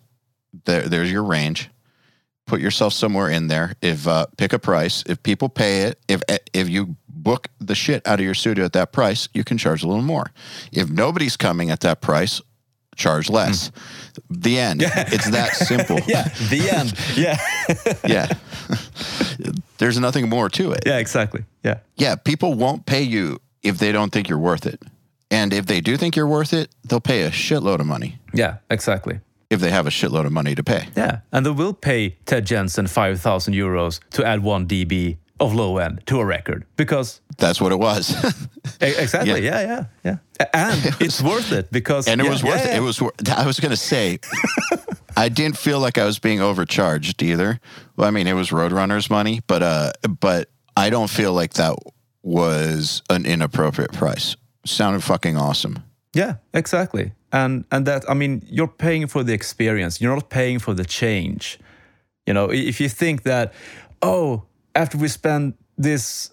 There, 0.66 0.84
there's 0.84 1.12
your 1.12 1.24
range. 1.24 1.70
Put 2.46 2.60
yourself 2.60 2.94
somewhere 2.94 3.30
in 3.30 3.48
there. 3.48 3.76
If 3.82 4.08
uh, 4.08 4.28
pick 4.38 4.54
a 4.54 4.60
price. 4.60 5.04
If 5.08 5.24
people 5.24 5.50
pay 5.50 5.84
it, 5.84 6.00
if 6.08 6.22
if 6.54 6.70
you 6.70 6.98
book 7.08 7.48
the 7.60 7.76
shit 7.76 8.06
out 8.06 8.20
of 8.20 8.26
your 8.26 8.34
studio 8.34 8.66
at 8.66 8.74
that 8.74 8.92
price, 8.92 9.30
you 9.34 9.44
can 9.44 9.58
charge 9.58 9.82
a 9.82 9.88
little 9.88 10.04
more. 10.04 10.32
If 10.72 10.90
nobody's 10.90 11.38
coming 11.38 11.70
at 11.70 11.80
that 11.80 12.02
price, 12.02 12.42
charge 12.96 13.30
less. 13.30 13.68
Hmm. 13.70 13.74
The 14.30 14.60
end. 14.60 14.82
It's 14.86 15.30
that 15.32 15.56
simple. 15.56 16.00
yeah 16.08 16.30
the 16.50 16.70
end 16.70 16.94
yeah 17.18 17.38
yeah. 18.08 18.28
There's 19.78 20.00
nothing 20.00 20.30
more 20.30 20.50
to 20.50 20.72
it. 20.72 20.84
yeah 20.86 20.98
exactly 20.98 21.44
yeah 21.64 21.80
Yeah, 21.98 22.16
people 22.16 22.54
won't 22.54 22.86
pay 22.86 23.02
you 23.04 23.40
if 23.64 23.78
they 23.80 23.92
don't 23.92 24.12
think 24.12 24.30
you're 24.30 24.38
worth 24.40 24.66
it. 24.66 24.82
And 25.32 25.54
if 25.54 25.66
they 25.66 25.82
do 25.82 25.98
think 25.98 26.16
you're 26.16 26.28
worth 26.28 26.54
it, 26.54 26.70
they'll 26.88 27.00
pay 27.02 27.24
a 27.24 27.32
shitload 27.32 27.80
of 27.80 27.86
money 27.88 28.20
yeah 28.34 28.58
exactly 28.70 29.20
if 29.50 29.60
they 29.60 29.70
have 29.72 29.86
a 29.88 29.92
shitload 29.92 30.26
of 30.26 30.32
money 30.32 30.56
to 30.56 30.64
pay. 30.64 30.88
Yeah, 30.96 31.20
and 31.32 31.46
they 31.46 31.52
will 31.52 31.74
pay 31.74 32.18
Ted 32.26 32.46
Jensen 32.46 32.88
5,000 32.88 33.54
euros 33.54 34.00
to 34.12 34.26
add 34.26 34.42
one 34.44 34.68
dB 34.68 35.18
of 35.40 35.54
low 35.54 35.78
end 35.78 36.02
to 36.08 36.20
a 36.20 36.26
record 36.26 36.66
because 36.76 37.22
That's 37.38 37.60
what 37.62 37.72
it 37.72 37.80
was. 37.80 38.16
Exactly, 38.82 39.46
yeah, 39.46 39.62
yeah, 39.62 39.86
yeah, 40.04 40.18
A- 40.40 40.56
and 40.56 40.96
it's 41.00 41.22
worth 41.22 41.52
it 41.54 41.72
because 41.72 42.08
and 42.08 42.20
it 42.20 42.26
yeah, 42.26 42.30
was 42.30 42.44
worth 42.44 42.56
yeah, 42.56 42.66
it. 42.66 42.72
yeah. 42.72 42.78
It 42.78 42.82
was 42.82 43.02
I 43.30 43.46
was 43.46 43.60
going 43.60 43.72
to 43.72 43.78
say 43.78 44.20
I 45.18 45.30
didn't 45.30 45.58
feel 45.58 45.80
like 45.80 45.98
I 45.98 46.06
was 46.06 46.20
being 46.20 46.42
overcharged 46.42 47.22
either. 47.24 47.60
Well, 47.96 48.08
I 48.08 48.12
mean, 48.12 48.28
it 48.28 48.34
was 48.34 48.50
Roadrunner's 48.50 49.10
money, 49.10 49.42
but 49.48 49.64
uh 49.64 49.92
but 50.20 50.50
I 50.76 50.90
don't 50.90 51.10
feel 51.10 51.34
like 51.34 51.54
that 51.54 51.76
was 52.24 53.02
an 53.10 53.26
inappropriate 53.26 53.94
price. 53.94 54.36
Sounded 54.66 55.04
fucking 55.04 55.38
awesome. 55.38 55.84
Yeah, 56.14 56.36
exactly. 56.54 57.14
And 57.32 57.64
and 57.72 57.86
that 57.86 58.04
I 58.10 58.14
mean, 58.14 58.42
you're 58.50 58.68
paying 58.68 59.08
for 59.08 59.24
the 59.24 59.34
experience. 59.34 60.02
You're 60.02 60.16
not 60.16 60.30
paying 60.30 60.60
for 60.60 60.74
the 60.74 60.86
change. 60.86 61.60
You 62.26 62.34
know, 62.34 62.52
if 62.52 62.80
you 62.82 62.90
think 62.90 63.24
that, 63.24 63.54
oh, 64.02 64.44
after 64.76 64.98
we 64.98 65.08
spend 65.10 65.54
this 65.78 66.33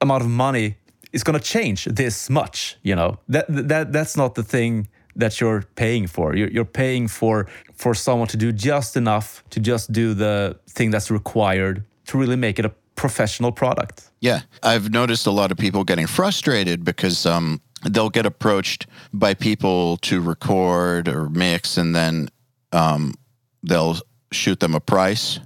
amount 0.00 0.22
of 0.22 0.28
money, 0.28 0.76
is 1.12 1.24
going 1.24 1.38
to 1.38 1.44
change 1.44 1.84
this 1.84 2.30
much. 2.30 2.76
You 2.82 2.94
know, 2.94 3.18
that 3.28 3.46
that 3.48 3.92
that's 3.92 4.16
not 4.16 4.34
the 4.34 4.42
thing 4.42 4.88
that 5.16 5.40
you're 5.40 5.62
paying 5.74 6.06
for. 6.06 6.34
You're, 6.34 6.50
you're 6.50 6.64
paying 6.64 7.08
for 7.08 7.46
for 7.74 7.94
someone 7.94 8.28
to 8.28 8.36
do 8.36 8.52
just 8.52 8.96
enough 8.96 9.42
to 9.50 9.60
just 9.60 9.92
do 9.92 10.14
the 10.14 10.58
thing 10.68 10.90
that's 10.90 11.10
required 11.10 11.84
to 12.06 12.18
really 12.18 12.36
make 12.36 12.58
it 12.58 12.64
a 12.64 12.72
professional 12.94 13.52
product. 13.52 14.10
Yeah, 14.20 14.40
I've 14.62 14.90
noticed 14.90 15.26
a 15.26 15.30
lot 15.30 15.50
of 15.50 15.56
people 15.56 15.84
getting 15.84 16.06
frustrated 16.06 16.84
because 16.84 17.24
um, 17.24 17.60
they'll 17.88 18.10
get 18.10 18.26
approached 18.26 18.86
by 19.12 19.34
people 19.34 19.96
to 19.98 20.20
record 20.20 21.08
or 21.08 21.28
mix, 21.30 21.78
and 21.78 21.94
then 21.94 22.28
um, 22.72 23.14
they'll 23.62 23.96
shoot 24.32 24.60
them 24.60 24.74
a 24.74 24.80
price, 24.80 25.40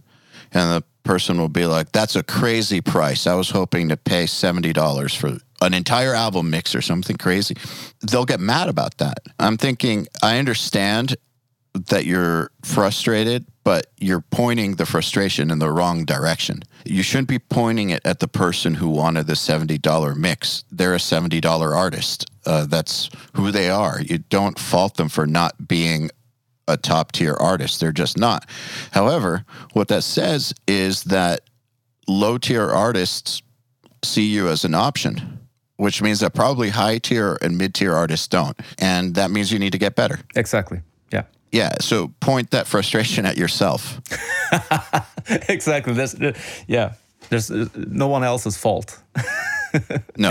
and 0.52 0.70
the 0.70 0.84
person 1.04 1.38
will 1.38 1.48
be 1.48 1.66
like, 1.66 1.92
"That's 1.92 2.16
a 2.16 2.22
crazy 2.22 2.80
price. 2.80 3.26
I 3.26 3.34
was 3.34 3.50
hoping 3.50 3.88
to 3.90 3.96
pay 3.96 4.26
seventy 4.26 4.72
dollars 4.72 5.14
for." 5.14 5.38
An 5.62 5.72
entire 5.72 6.12
album 6.12 6.50
mix 6.50 6.74
or 6.74 6.82
something 6.82 7.16
crazy. 7.16 7.56
They'll 8.02 8.26
get 8.26 8.40
mad 8.40 8.68
about 8.68 8.98
that. 8.98 9.20
I'm 9.38 9.56
thinking, 9.56 10.06
I 10.22 10.38
understand 10.38 11.16
that 11.74 12.04
you're 12.04 12.50
frustrated, 12.62 13.46
but 13.64 13.86
you're 13.98 14.20
pointing 14.20 14.76
the 14.76 14.86
frustration 14.86 15.50
in 15.50 15.58
the 15.58 15.70
wrong 15.70 16.04
direction. 16.04 16.62
You 16.84 17.02
shouldn't 17.02 17.28
be 17.28 17.38
pointing 17.38 17.90
it 17.90 18.02
at 18.04 18.20
the 18.20 18.28
person 18.28 18.74
who 18.74 18.88
wanted 18.88 19.26
the 19.26 19.34
$70 19.34 20.16
mix. 20.16 20.64
They're 20.70 20.94
a 20.94 20.98
$70 20.98 21.74
artist. 21.74 22.30
Uh, 22.46 22.66
that's 22.66 23.10
who 23.34 23.50
they 23.50 23.70
are. 23.70 24.00
You 24.00 24.18
don't 24.18 24.58
fault 24.58 24.96
them 24.96 25.08
for 25.08 25.26
not 25.26 25.66
being 25.66 26.10
a 26.68 26.76
top 26.76 27.12
tier 27.12 27.34
artist. 27.34 27.80
They're 27.80 27.92
just 27.92 28.18
not. 28.18 28.48
However, 28.92 29.44
what 29.72 29.88
that 29.88 30.02
says 30.02 30.54
is 30.66 31.04
that 31.04 31.42
low 32.08 32.38
tier 32.38 32.70
artists 32.70 33.42
see 34.02 34.26
you 34.26 34.48
as 34.48 34.64
an 34.64 34.74
option, 34.74 35.40
which 35.76 36.02
means 36.02 36.20
that 36.20 36.34
probably 36.34 36.70
high 36.70 36.98
tier 36.98 37.38
and 37.42 37.58
mid 37.58 37.74
tier 37.74 37.94
artists 37.94 38.28
don't. 38.28 38.58
And 38.78 39.14
that 39.14 39.30
means 39.30 39.52
you 39.52 39.58
need 39.58 39.72
to 39.72 39.78
get 39.78 39.94
better. 39.94 40.20
Exactly. 40.34 40.82
Yeah. 41.12 41.24
Yeah. 41.52 41.72
So 41.80 42.08
point 42.20 42.50
that 42.50 42.66
frustration 42.66 43.26
at 43.26 43.36
yourself. 43.36 44.00
exactly. 45.48 45.94
There's, 45.94 46.14
yeah. 46.66 46.94
There's 47.30 47.50
uh, 47.50 47.68
no 47.74 48.08
one 48.08 48.22
else's 48.22 48.56
fault. 48.56 48.98
No, 50.16 50.30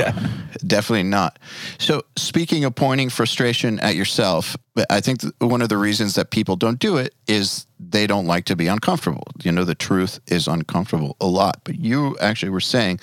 definitely 0.65 1.03
not. 1.03 1.39
So, 1.77 2.03
speaking 2.15 2.63
of 2.63 2.73
pointing 2.73 3.09
frustration 3.09 3.79
at 3.79 3.95
yourself, 3.95 4.55
I 4.89 5.01
think 5.01 5.21
one 5.39 5.61
of 5.61 5.69
the 5.69 5.77
reasons 5.77 6.15
that 6.15 6.31
people 6.31 6.55
don't 6.55 6.79
do 6.79 6.97
it 6.97 7.13
is 7.27 7.65
they 7.79 8.07
don't 8.07 8.25
like 8.25 8.45
to 8.45 8.55
be 8.55 8.67
uncomfortable. 8.67 9.23
You 9.43 9.51
know, 9.51 9.65
the 9.65 9.75
truth 9.75 10.19
is 10.27 10.47
uncomfortable 10.47 11.17
a 11.19 11.27
lot. 11.27 11.61
But 11.65 11.79
you 11.79 12.17
actually 12.19 12.49
were 12.49 12.61
saying 12.61 12.99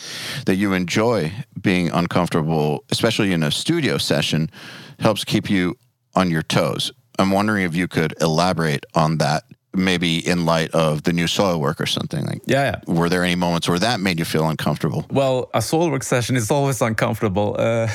that 0.46 0.56
you 0.56 0.72
enjoy 0.72 1.32
being 1.60 1.90
uncomfortable, 1.90 2.84
especially 2.90 3.32
in 3.32 3.42
a 3.42 3.50
studio 3.50 3.98
session, 3.98 4.50
helps 4.98 5.24
keep 5.24 5.50
you 5.50 5.76
on 6.14 6.30
your 6.30 6.42
toes. 6.42 6.92
I'm 7.18 7.30
wondering 7.30 7.64
if 7.64 7.76
you 7.76 7.86
could 7.86 8.14
elaborate 8.20 8.86
on 8.94 9.18
that, 9.18 9.44
maybe 9.74 10.18
in 10.26 10.44
light 10.46 10.70
of 10.72 11.02
the 11.04 11.12
new 11.12 11.26
Soilwork 11.26 11.80
or 11.80 11.86
something 11.86 12.24
like. 12.26 12.42
Yeah, 12.46 12.64
yeah. 12.88 12.94
Were 12.94 13.08
there 13.08 13.24
any 13.24 13.36
moments 13.36 13.68
where 13.68 13.78
that 13.78 14.00
made 14.00 14.18
you 14.18 14.24
feel 14.24 14.48
uncomfortable? 14.48 15.06
Well, 15.10 15.48
a 15.54 15.58
Soilwork 15.60 16.02
session 16.02 16.36
is 16.36 16.50
always 16.50 16.80
uncomfortable. 16.82 17.56
Uh, 17.58 17.88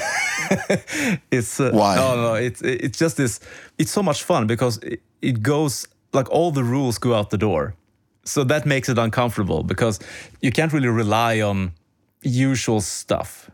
it's 1.31 1.59
uh, 1.59 1.71
Why? 1.73 1.95
No, 1.95 2.15
no, 2.15 2.33
it's 2.35 2.61
it's 2.61 2.97
just 2.97 3.17
this. 3.17 3.39
It's 3.77 3.91
so 3.91 4.01
much 4.03 4.23
fun 4.23 4.47
because 4.47 4.77
it, 4.79 5.01
it 5.21 5.41
goes 5.41 5.87
like 6.13 6.29
all 6.31 6.51
the 6.51 6.63
rules 6.63 6.97
go 6.97 7.13
out 7.13 7.29
the 7.29 7.37
door, 7.37 7.75
so 8.23 8.43
that 8.45 8.65
makes 8.65 8.87
it 8.89 8.97
uncomfortable 8.97 9.63
because 9.63 9.99
you 10.41 10.51
can't 10.51 10.71
really 10.73 10.87
rely 10.87 11.41
on 11.41 11.73
usual 12.21 12.81
stuff. 12.81 13.49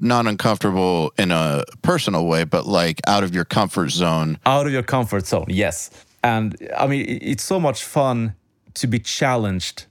not 0.00 0.26
uncomfortable 0.26 1.12
in 1.18 1.30
a 1.30 1.62
personal 1.82 2.26
way, 2.26 2.44
but 2.44 2.66
like 2.66 3.00
out 3.06 3.22
of 3.24 3.34
your 3.34 3.44
comfort 3.44 3.90
zone. 3.90 4.38
Out 4.44 4.66
of 4.66 4.72
your 4.72 4.82
comfort 4.82 5.26
zone, 5.26 5.46
yes. 5.48 5.90
And 6.24 6.56
I 6.74 6.86
mean, 6.86 7.04
it's 7.20 7.44
so 7.44 7.60
much 7.60 7.84
fun 7.84 8.34
to 8.80 8.86
be 8.86 8.98
challenged 8.98 9.84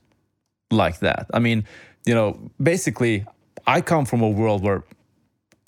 like 0.70 0.98
that. 0.98 1.30
I 1.32 1.38
mean, 1.38 1.64
you 2.04 2.12
know, 2.12 2.50
basically, 2.60 3.24
I 3.68 3.80
come 3.80 4.04
from 4.04 4.20
a 4.20 4.28
world 4.28 4.62
where 4.64 4.82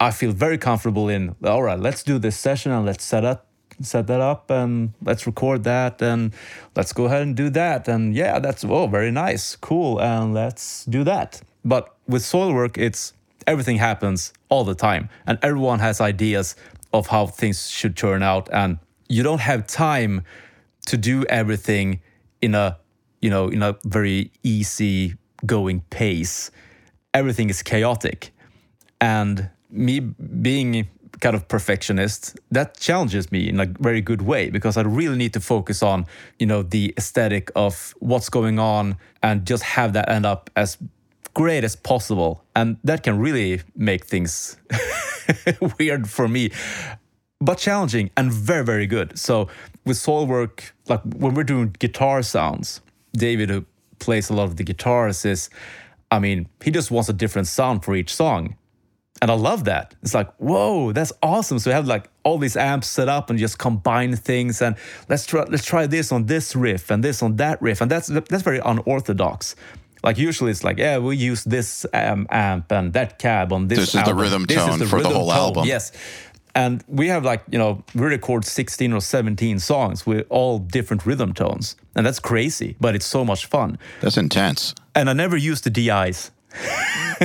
I 0.01 0.11
feel 0.11 0.33
very 0.33 0.59
comfortable 0.59 1.09
in. 1.09 1.37
All 1.45 1.63
right, 1.63 1.79
let's 1.79 2.03
do 2.03 2.19
this 2.19 2.37
session 2.37 2.73
and 2.73 2.85
let's 2.85 3.05
set 3.05 3.25
up, 3.25 3.47
set 3.81 4.09
that 4.09 4.21
up, 4.21 4.51
and 4.51 4.93
let's 5.01 5.25
record 5.25 5.63
that, 5.65 6.03
and 6.03 6.35
let's 6.75 6.93
go 6.93 7.05
ahead 7.05 7.23
and 7.23 7.37
do 7.37 7.49
that, 7.51 7.89
and 7.89 8.15
yeah, 8.15 8.41
that's 8.41 8.65
oh, 8.65 8.89
very 8.89 9.13
nice, 9.13 9.55
cool, 9.57 10.01
and 10.01 10.35
let's 10.35 10.85
do 10.87 11.05
that. 11.05 11.41
But 11.65 11.95
with 12.09 12.23
Soilwork 12.23 12.77
it's 12.77 13.13
everything 13.47 13.79
happens 13.79 14.33
all 14.49 14.65
the 14.65 14.75
time, 14.75 15.09
and 15.27 15.39
everyone 15.43 15.79
has 15.79 16.01
ideas 16.01 16.57
of 16.93 17.07
how 17.07 17.27
things 17.27 17.71
should 17.71 17.97
turn 17.97 18.23
out, 18.23 18.49
and 18.53 18.79
you 19.09 19.23
don't 19.23 19.41
have 19.41 19.67
time 19.67 20.25
to 20.87 20.97
do 20.97 21.25
everything 21.29 22.01
in 22.41 22.55
a 22.55 22.79
you 23.21 23.31
know 23.31 23.49
in 23.49 23.63
a 23.63 23.77
very 23.85 24.31
easy 24.43 25.15
going 25.45 25.81
pace. 25.91 26.51
Everything 27.15 27.51
is 27.51 27.63
chaotic, 27.63 28.33
and 29.01 29.51
me 29.71 30.01
being 30.01 30.89
kind 31.21 31.35
of 31.35 31.49
perfectionist 31.49 32.39
that 32.51 32.79
challenges 32.79 33.33
me 33.33 33.49
in 33.49 33.59
a 33.59 33.67
very 33.81 34.03
good 34.03 34.23
way 34.23 34.51
because 34.51 34.77
i 34.77 34.83
really 34.83 35.17
need 35.17 35.33
to 35.33 35.41
focus 35.41 35.83
on 35.83 36.05
you 36.39 36.47
know 36.47 36.63
the 36.63 36.93
aesthetic 36.99 37.51
of 37.57 37.95
what's 38.01 38.29
going 38.29 38.59
on 38.59 38.97
and 39.23 39.47
just 39.47 39.63
have 39.63 39.95
that 39.95 40.09
end 40.11 40.27
up 40.27 40.51
as 40.57 40.77
great 41.33 41.65
as 41.65 41.75
possible 41.75 42.45
and 42.55 42.77
that 42.85 43.03
can 43.03 43.19
really 43.19 43.63
make 43.75 44.05
things 44.05 44.59
weird 45.79 46.09
for 46.09 46.29
me 46.29 46.51
but 47.41 47.59
challenging 47.59 48.11
and 48.17 48.33
very 48.33 48.65
very 48.65 48.87
good 48.87 49.19
so 49.19 49.49
with 49.85 49.97
Soilwork 49.97 50.71
like 50.89 51.03
when 51.03 51.35
we're 51.35 51.45
doing 51.45 51.75
guitar 51.79 52.23
sounds 52.23 52.81
david 53.13 53.51
who 53.51 53.65
plays 53.99 54.31
a 54.31 54.33
lot 54.33 54.45
of 54.45 54.57
the 54.57 54.65
guitars 54.65 55.25
is 55.25 55.51
i 56.11 56.19
mean 56.19 56.49
he 56.63 56.71
just 56.71 56.91
wants 56.91 57.09
a 57.09 57.13
different 57.13 57.47
sound 57.47 57.85
for 57.85 57.95
each 57.95 58.15
song 58.15 58.57
and 59.23 59.31
I 59.31 59.35
love 59.35 59.65
that. 59.65 59.95
It's 60.03 60.13
like, 60.13 60.31
whoa, 60.37 60.93
that's 60.93 61.13
awesome. 61.23 61.59
So 61.59 61.71
we 61.71 61.75
have 61.75 61.87
like 61.87 62.11
all 62.23 62.39
these 62.39 62.57
amps 62.57 62.87
set 62.87 63.09
up 63.09 63.31
and 63.31 63.39
just 63.39 63.59
combine 63.59 64.15
things 64.15 64.61
and 64.61 64.77
let's 65.09 65.25
try 65.25 65.45
let's 65.45 65.65
try 65.65 65.87
this 65.87 66.13
on 66.13 66.27
this 66.27 66.55
riff 66.55 66.91
and 66.91 67.03
this 67.03 67.23
on 67.23 67.37
that 67.37 67.61
riff. 67.63 67.81
And 67.81 67.91
that's 67.91 68.09
that's 68.09 68.43
very 68.43 68.59
unorthodox. 68.59 69.57
Like 70.03 70.19
usually 70.19 70.51
it's 70.51 70.63
like, 70.63 70.79
yeah, 70.79 70.99
we 70.99 71.17
use 71.17 71.45
this 71.45 71.87
um, 71.95 72.27
amp 72.31 72.71
and 72.71 72.93
that 72.93 73.19
cab 73.19 73.53
on 73.53 73.69
this. 73.69 73.79
This 73.79 73.95
album. 73.95 74.03
is 74.03 74.17
the 74.17 74.23
rhythm 74.23 74.45
this 74.45 74.57
tone 74.59 74.79
the 74.79 74.87
for 74.87 75.03
the 75.03 75.09
whole 75.09 75.31
tone. 75.31 75.37
album. 75.37 75.65
Yes. 75.67 75.93
And 76.57 76.83
we 76.89 77.09
have 77.09 77.23
like, 77.23 77.43
you 77.51 77.59
know, 77.59 77.85
we 77.95 78.03
record 78.07 78.45
16 78.45 78.93
or 78.93 79.01
17 79.01 79.59
songs 79.59 80.07
with 80.07 80.27
all 80.31 80.59
different 80.59 81.07
rhythm 81.07 81.35
tones. 81.35 81.77
And 81.95 82.07
that's 82.07 82.19
crazy, 82.19 82.77
but 82.81 82.95
it's 82.95 83.07
so 83.07 83.25
much 83.25 83.47
fun. 83.47 83.79
That's 84.01 84.17
intense. 84.17 84.75
And 84.95 85.09
I 85.09 85.13
never 85.13 85.37
used 85.37 85.65
the 85.65 85.71
DIs. 85.71 86.31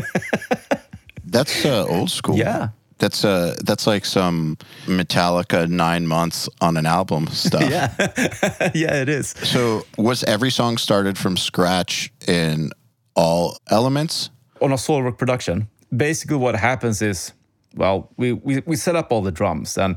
That's 1.25 1.65
uh, 1.65 1.85
old 1.87 2.11
school. 2.11 2.37
Yeah. 2.37 2.69
That's 2.97 3.23
uh 3.25 3.55
that's 3.63 3.87
like 3.87 4.05
some 4.05 4.57
Metallica 4.85 5.67
nine 5.67 6.05
months 6.05 6.49
on 6.59 6.77
an 6.77 6.85
album 6.85 7.27
stuff. 7.31 7.69
Yeah. 7.69 7.95
yeah, 8.75 9.01
it 9.01 9.09
is. 9.09 9.29
So 9.29 9.85
was 9.97 10.23
every 10.25 10.51
song 10.51 10.77
started 10.77 11.17
from 11.17 11.37
scratch 11.37 12.11
in 12.27 12.71
all 13.15 13.57
elements? 13.69 14.29
on 14.61 14.71
a 14.71 14.75
Soilwork 14.75 15.17
production, 15.17 15.67
basically 15.95 16.37
what 16.37 16.55
happens 16.55 17.01
is, 17.01 17.33
well, 17.75 18.09
we, 18.17 18.33
we 18.33 18.61
we 18.65 18.75
set 18.75 18.95
up 18.95 19.11
all 19.11 19.21
the 19.21 19.31
drums, 19.31 19.77
and 19.77 19.95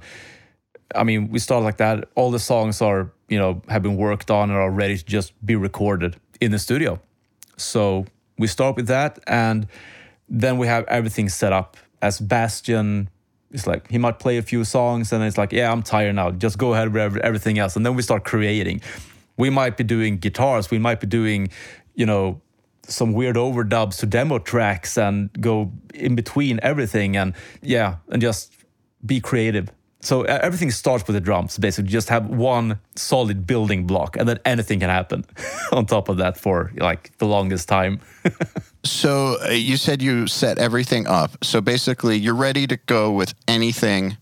I 0.95 1.05
mean, 1.05 1.31
we 1.31 1.39
start 1.39 1.63
like 1.63 1.79
that. 1.79 2.09
All 2.15 2.31
the 2.31 2.39
songs 2.39 2.81
are, 2.81 3.13
you 3.29 3.39
know, 3.39 3.63
have 3.69 3.83
been 3.83 3.97
worked 3.97 4.31
on 4.31 4.51
and 4.51 4.59
are 4.59 4.71
ready 4.71 4.97
to 4.97 5.05
just 5.05 5.33
be 5.45 5.57
recorded 5.57 6.17
in 6.41 6.51
the 6.51 6.59
studio. 6.59 7.01
So 7.57 8.07
we 8.39 8.47
start 8.47 8.77
with 8.77 8.87
that, 8.89 9.19
and 9.27 9.67
then 10.29 10.59
we 10.59 10.67
have 10.67 10.85
everything 10.85 11.29
set 11.29 11.53
up. 11.53 11.77
As 12.01 12.21
Bastian, 12.21 13.09
it's 13.51 13.67
like 13.67 13.91
he 13.91 13.99
might 13.99 14.19
play 14.19 14.37
a 14.37 14.43
few 14.43 14.65
songs, 14.65 15.13
and 15.13 15.23
it's 15.25 15.39
like, 15.39 15.53
yeah, 15.53 15.71
I'm 15.71 15.83
tired 15.83 16.15
now. 16.15 16.31
Just 16.31 16.59
go 16.59 16.75
ahead 16.75 16.93
with 16.93 17.17
everything 17.19 17.59
else, 17.59 17.77
and 17.77 17.85
then 17.85 17.95
we 17.95 18.03
start 18.03 18.25
creating. 18.25 18.81
We 19.37 19.51
might 19.51 19.77
be 19.77 19.85
doing 19.85 20.19
guitars. 20.19 20.71
We 20.71 20.79
might 20.79 21.01
be 21.01 21.07
doing, 21.07 21.49
you 21.95 22.07
know, 22.07 22.41
some 22.91 23.13
weird 23.13 23.37
overdubs 23.37 23.99
to 23.99 24.07
demo 24.07 24.39
tracks 24.39 24.97
and 24.97 25.31
go 25.41 25.73
in 25.95 26.15
between 26.15 26.61
everything 26.63 27.17
and 27.17 27.35
yeah 27.63 27.97
and 28.11 28.21
just 28.21 28.53
be 29.05 29.21
creative 29.21 29.71
so 30.01 30.23
everything 30.23 30.71
starts 30.71 31.07
with 31.07 31.15
the 31.15 31.21
drums 31.21 31.59
basically 31.59 31.91
just 31.91 32.09
have 32.09 32.27
one 32.29 32.79
solid 32.95 33.47
building 33.47 33.87
block 33.87 34.17
and 34.17 34.29
then 34.29 34.39
anything 34.45 34.81
can 34.81 34.91
happen 34.91 35.25
on 35.73 35.87
top 35.87 36.09
of 36.09 36.19
that 36.19 36.37
for 36.37 36.73
like 36.77 37.17
the 37.19 37.27
longest 37.27 37.69
time 37.69 38.01
So 38.85 39.39
uh, 39.43 39.51
you 39.51 39.77
said 39.79 40.03
you 40.03 40.27
set 40.27 40.59
everything 40.59 41.07
up. 41.07 41.43
So 41.43 41.61
basically, 41.61 42.19
you're 42.19 42.35
ready 42.35 42.67
to 42.67 42.77
go 42.77 43.11
with 43.11 43.35
anything 43.49 44.19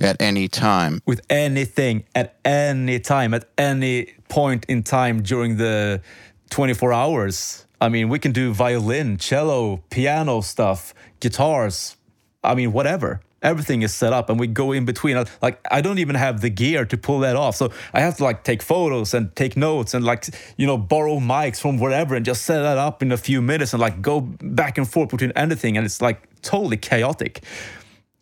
at 0.00 0.20
any 0.20 0.48
time. 0.48 1.00
with 1.06 1.20
anything 1.30 2.04
at 2.14 2.38
any 2.44 2.98
time 2.98 3.34
at 3.34 3.44
any 3.58 4.14
point 4.28 4.64
in 4.66 4.82
time 4.82 5.22
during 5.22 5.58
the 5.58 6.00
24 6.48 6.92
hours 6.92 7.66
i 7.80 7.88
mean 7.88 8.08
we 8.08 8.18
can 8.18 8.32
do 8.32 8.52
violin 8.52 9.16
cello 9.16 9.82
piano 9.90 10.40
stuff 10.40 10.94
guitars 11.20 11.96
i 12.42 12.54
mean 12.54 12.72
whatever. 12.72 13.20
Everything 13.42 13.80
is 13.80 13.94
set 13.94 14.12
up 14.12 14.28
and 14.28 14.38
we 14.38 14.46
go 14.46 14.70
in 14.72 14.84
between. 14.84 15.16
Like 15.40 15.66
i 15.70 15.80
don't 15.80 15.98
even 15.98 16.14
have 16.14 16.42
the 16.42 16.50
gear 16.50 16.84
to 16.84 16.96
pull 16.98 17.20
that 17.20 17.36
off. 17.36 17.56
So 17.56 17.72
i 17.94 18.00
have 18.00 18.16
to 18.18 18.24
like 18.24 18.44
take 18.44 18.62
photos 18.62 19.14
and 19.14 19.34
take 19.34 19.56
notes 19.56 19.94
and 19.94 20.04
like 20.04 20.28
you 20.58 20.66
know 20.66 20.76
borrow 20.76 21.18
mics 21.20 21.58
from 21.58 21.78
wherever 21.78 22.14
and 22.14 22.24
just 22.24 22.42
set 22.42 22.60
that 22.60 22.76
up 22.76 23.02
in 23.02 23.12
a 23.12 23.16
few 23.16 23.40
minutes 23.40 23.72
and 23.72 23.80
like 23.80 24.02
go 24.02 24.20
back 24.20 24.76
and 24.76 24.86
forth 24.86 25.08
between 25.08 25.32
anything. 25.36 25.78
And 25.78 25.86
it's 25.86 26.02
like 26.02 26.18
totally 26.42 26.76
chaotic. 26.76 27.42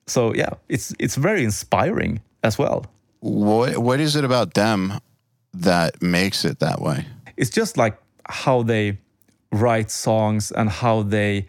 So 0.07 0.33
yeah 0.35 0.51
it's 0.69 0.95
it's 1.01 1.17
very 1.17 1.43
inspiring 1.43 2.21
as 2.45 2.57
well. 2.57 2.87
What 3.19 3.79
what 3.79 3.99
is 3.99 4.15
it 4.15 4.25
about 4.25 4.55
them 4.55 5.01
that 5.53 6.01
makes 6.01 6.45
it 6.45 6.61
that 6.61 6.81
way? 6.81 7.07
it's 7.37 7.51
just 7.51 7.77
like 7.77 7.97
how 8.29 8.63
they 8.63 8.99
write 9.51 9.91
songs 9.91 10.53
and 10.53 10.69
how 10.69 11.03
they 11.03 11.47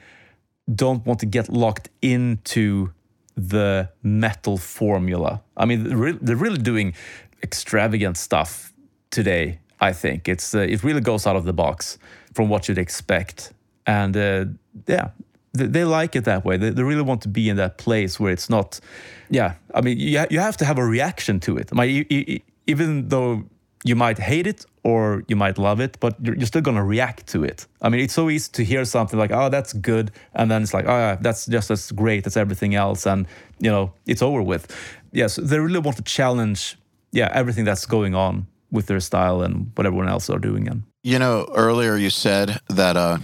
don't 0.73 1.05
want 1.05 1.19
to 1.19 1.25
get 1.25 1.49
locked 1.49 1.89
into 2.01 2.91
the 3.35 3.89
metal 4.03 4.57
formula. 4.57 5.41
I 5.57 5.65
mean, 5.65 5.83
they're 6.21 6.35
really 6.35 6.57
doing 6.57 6.93
extravagant 7.41 8.17
stuff 8.17 8.73
today. 9.11 9.59
I 9.79 9.93
think 9.93 10.27
it's 10.27 10.53
uh, 10.53 10.59
it 10.59 10.83
really 10.83 11.01
goes 11.01 11.25
out 11.25 11.35
of 11.35 11.45
the 11.45 11.53
box 11.53 11.97
from 12.33 12.49
what 12.49 12.67
you'd 12.67 12.77
expect, 12.77 13.53
and 13.85 14.15
uh, 14.17 14.45
yeah, 14.87 15.09
they, 15.53 15.67
they 15.67 15.83
like 15.85 16.17
it 16.17 16.25
that 16.25 16.43
way. 16.43 16.57
They, 16.57 16.69
they 16.71 16.83
really 16.83 17.01
want 17.01 17.21
to 17.21 17.29
be 17.29 17.49
in 17.49 17.55
that 17.55 17.77
place 17.77 18.19
where 18.19 18.31
it's 18.31 18.49
not. 18.49 18.81
Yeah, 19.29 19.53
I 19.73 19.81
mean, 19.81 19.97
you 19.97 20.25
you 20.29 20.39
have 20.39 20.57
to 20.57 20.65
have 20.65 20.77
a 20.77 20.85
reaction 20.85 21.39
to 21.41 21.57
it. 21.57 21.73
Mean, 21.73 22.05
e- 22.09 22.15
e- 22.15 22.43
even 22.67 23.07
though 23.07 23.45
you 23.83 23.95
might 23.95 24.19
hate 24.19 24.47
it 24.47 24.65
or 24.83 25.23
you 25.27 25.35
might 25.35 25.57
love 25.57 25.79
it, 25.79 25.97
but 25.99 26.15
you're, 26.21 26.35
you're 26.35 26.45
still 26.45 26.61
gonna 26.61 26.83
react 26.83 27.27
to 27.27 27.43
it. 27.43 27.65
I 27.81 27.89
mean, 27.89 28.01
it's 28.01 28.13
so 28.13 28.29
easy 28.29 28.49
to 28.53 28.63
hear 28.63 28.85
something 28.85 29.19
like, 29.19 29.31
"Oh, 29.31 29.49
that's 29.49 29.73
good," 29.73 30.11
and 30.33 30.49
then 30.49 30.63
it's 30.63 30.73
like, 30.73 30.85
"Oh, 30.85 30.97
yeah, 30.97 31.17
that's 31.19 31.45
just 31.45 31.71
as 31.71 31.91
great 31.91 32.27
as 32.27 32.35
everything 32.37 32.75
else," 32.75 33.05
and 33.05 33.27
you 33.59 33.69
know, 33.69 33.93
it's 34.05 34.21
over 34.21 34.41
with. 34.41 34.67
Yes, 35.11 35.35
they 35.35 35.59
really 35.59 35.79
want 35.79 35.97
to 35.97 36.03
challenge, 36.03 36.77
yeah, 37.11 37.29
everything 37.33 37.65
that's 37.65 37.85
going 37.85 38.15
on 38.15 38.47
with 38.71 38.85
their 38.85 38.99
style 38.99 39.41
and 39.41 39.71
what 39.75 39.85
everyone 39.87 40.09
else 40.09 40.29
are 40.29 40.39
doing. 40.39 40.67
And 40.67 40.83
You 41.03 41.19
know, 41.19 41.47
earlier 41.55 41.95
you 41.95 42.09
said 42.09 42.59
that 42.69 42.95
uh, 42.95 43.17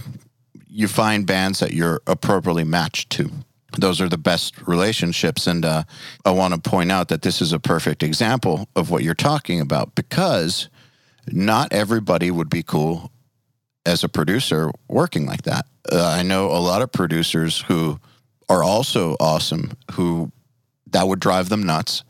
you 0.68 0.88
find 0.88 1.26
bands 1.26 1.60
that 1.60 1.74
you're 1.74 2.02
appropriately 2.08 2.64
matched 2.64 3.10
to. 3.12 3.30
Those 3.78 4.02
are 4.02 4.10
the 4.10 4.18
best 4.18 4.56
relationships. 4.68 5.48
And 5.48 5.66
uh, 5.66 5.84
I 6.24 6.32
want 6.32 6.54
to 6.54 6.70
point 6.70 6.92
out 6.92 7.10
that 7.10 7.22
this 7.22 7.42
is 7.42 7.54
a 7.54 7.60
perfect 7.60 8.04
example 8.04 8.68
of 8.76 8.90
what 8.90 9.04
you're 9.04 9.14
talking 9.14 9.60
about 9.60 9.96
because 9.96 10.70
not 11.32 11.74
everybody 11.74 12.32
would 12.32 12.50
be 12.50 12.64
cool 12.64 13.12
as 13.86 14.04
a 14.04 14.10
producer 14.10 14.72
working 14.88 15.26
like 15.26 15.44
that. 15.44 15.66
Uh, 15.92 16.06
I 16.06 16.24
know 16.24 16.48
a 16.48 16.58
lot 16.58 16.82
of 16.82 16.92
producers 16.92 17.62
who 17.62 18.00
are 18.50 18.64
also 18.64 19.16
awesome 19.20 19.72
who 19.94 20.32
that 20.92 21.08
would 21.08 21.20
drive 21.20 21.50
them 21.50 21.64
nuts. 21.64 22.04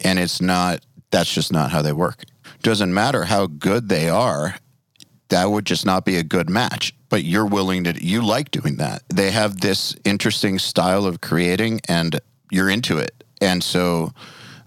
And 0.00 0.18
it's 0.18 0.40
not, 0.40 0.84
that's 1.10 1.32
just 1.32 1.52
not 1.52 1.70
how 1.70 1.82
they 1.82 1.92
work. 1.92 2.24
Doesn't 2.62 2.92
matter 2.92 3.24
how 3.24 3.46
good 3.46 3.88
they 3.88 4.08
are, 4.08 4.56
that 5.34 5.50
would 5.50 5.64
just 5.66 5.84
not 5.84 6.04
be 6.04 6.16
a 6.16 6.22
good 6.22 6.48
match. 6.48 6.94
But 7.08 7.24
you're 7.24 7.46
willing 7.46 7.84
to, 7.84 7.92
you 8.04 8.24
like 8.24 8.50
doing 8.52 8.76
that. 8.76 9.02
They 9.12 9.30
have 9.32 9.60
this 9.60 9.94
interesting 10.04 10.58
style 10.60 11.06
of 11.06 11.20
creating 11.20 11.80
and 11.88 12.20
you're 12.52 12.70
into 12.70 12.98
it. 12.98 13.24
And 13.40 13.62
so 13.62 14.12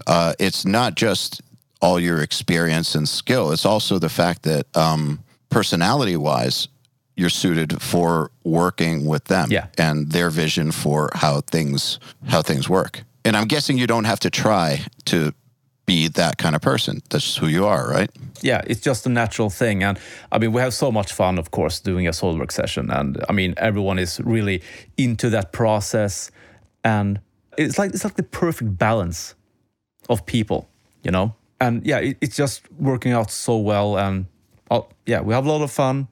uh, 0.07 0.33
it's 0.39 0.65
not 0.65 0.95
just 0.95 1.41
all 1.81 1.99
your 1.99 2.21
experience 2.21 2.95
and 2.95 3.07
skill, 3.07 3.51
it's 3.53 3.65
also 3.65 3.97
the 3.99 4.09
fact 4.09 4.43
that 4.43 4.65
um, 4.75 5.19
personality 5.49 6.17
wise, 6.17 6.67
you're 7.15 7.29
suited 7.29 7.81
for 7.81 8.29
working 8.43 9.05
with 9.05 9.25
them 9.25 9.47
Yeah. 9.49 9.67
and 9.77 10.11
their 10.11 10.29
vision 10.29 10.71
for 10.71 11.09
how 11.13 11.41
things 11.41 11.99
how 12.27 12.41
things 12.41 12.67
work. 12.69 13.03
And 13.25 13.35
I'm 13.37 13.47
guessing 13.47 13.77
you 13.77 13.87
don't 13.87 14.05
have 14.05 14.19
to 14.19 14.29
try 14.29 14.81
to 15.05 15.33
be 15.87 16.07
that 16.09 16.37
kind 16.37 16.55
of 16.55 16.61
person. 16.61 17.01
That's 17.09 17.23
just 17.23 17.39
who 17.39 17.47
you 17.47 17.65
are, 17.65 17.89
right? 17.89 18.11
yeah, 18.41 18.61
it's 18.67 18.81
just 18.81 19.05
a 19.05 19.09
natural 19.09 19.49
thing. 19.49 19.83
And 19.83 19.99
I 20.31 20.37
mean, 20.37 20.51
we 20.51 20.61
have 20.61 20.73
so 20.73 20.91
much 20.91 21.13
fun, 21.13 21.37
of 21.37 21.51
course, 21.51 21.79
doing 21.79 22.07
a 22.07 22.11
Soilwork 22.11 22.51
session. 22.51 22.89
And 22.89 23.23
I 23.29 23.33
mean, 23.33 23.53
everyone 23.57 23.99
is 23.99 24.19
really 24.21 24.61
into 24.97 25.29
that 25.29 25.51
process. 25.51 26.31
And 26.83 27.19
it's 27.57 27.77
like 27.77 27.93
it's 27.93 28.03
like 28.03 28.15
the 28.15 28.23
perfect 28.23 28.77
balance 28.77 29.35
of 30.09 30.25
people, 30.25 30.69
you 31.03 31.11
know? 31.11 31.33
And 31.59 31.85
yeah, 31.85 31.99
it, 31.99 32.17
it's 32.21 32.35
just 32.35 32.61
working 32.79 33.11
out 33.11 33.31
so 33.31 33.57
well. 33.57 33.97
And 33.97 34.27
oh, 34.69 34.87
yeah, 35.05 35.21
we 35.21 35.33
have 35.33 35.45
a 35.45 35.49
lot 35.49 35.61
of 35.61 35.71
fun 35.71 36.07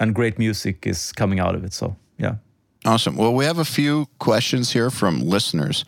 and 0.00 0.14
great 0.14 0.38
music 0.38 0.86
is 0.86 1.12
coming 1.12 1.40
out 1.40 1.54
of 1.54 1.64
it. 1.64 1.72
So 1.72 1.96
yeah. 2.18 2.36
Awesome. 2.84 3.16
Well, 3.16 3.34
we 3.34 3.44
have 3.44 3.58
a 3.58 3.64
few 3.64 4.06
questions 4.18 4.72
here 4.72 4.90
from 4.90 5.20
listeners. 5.20 5.84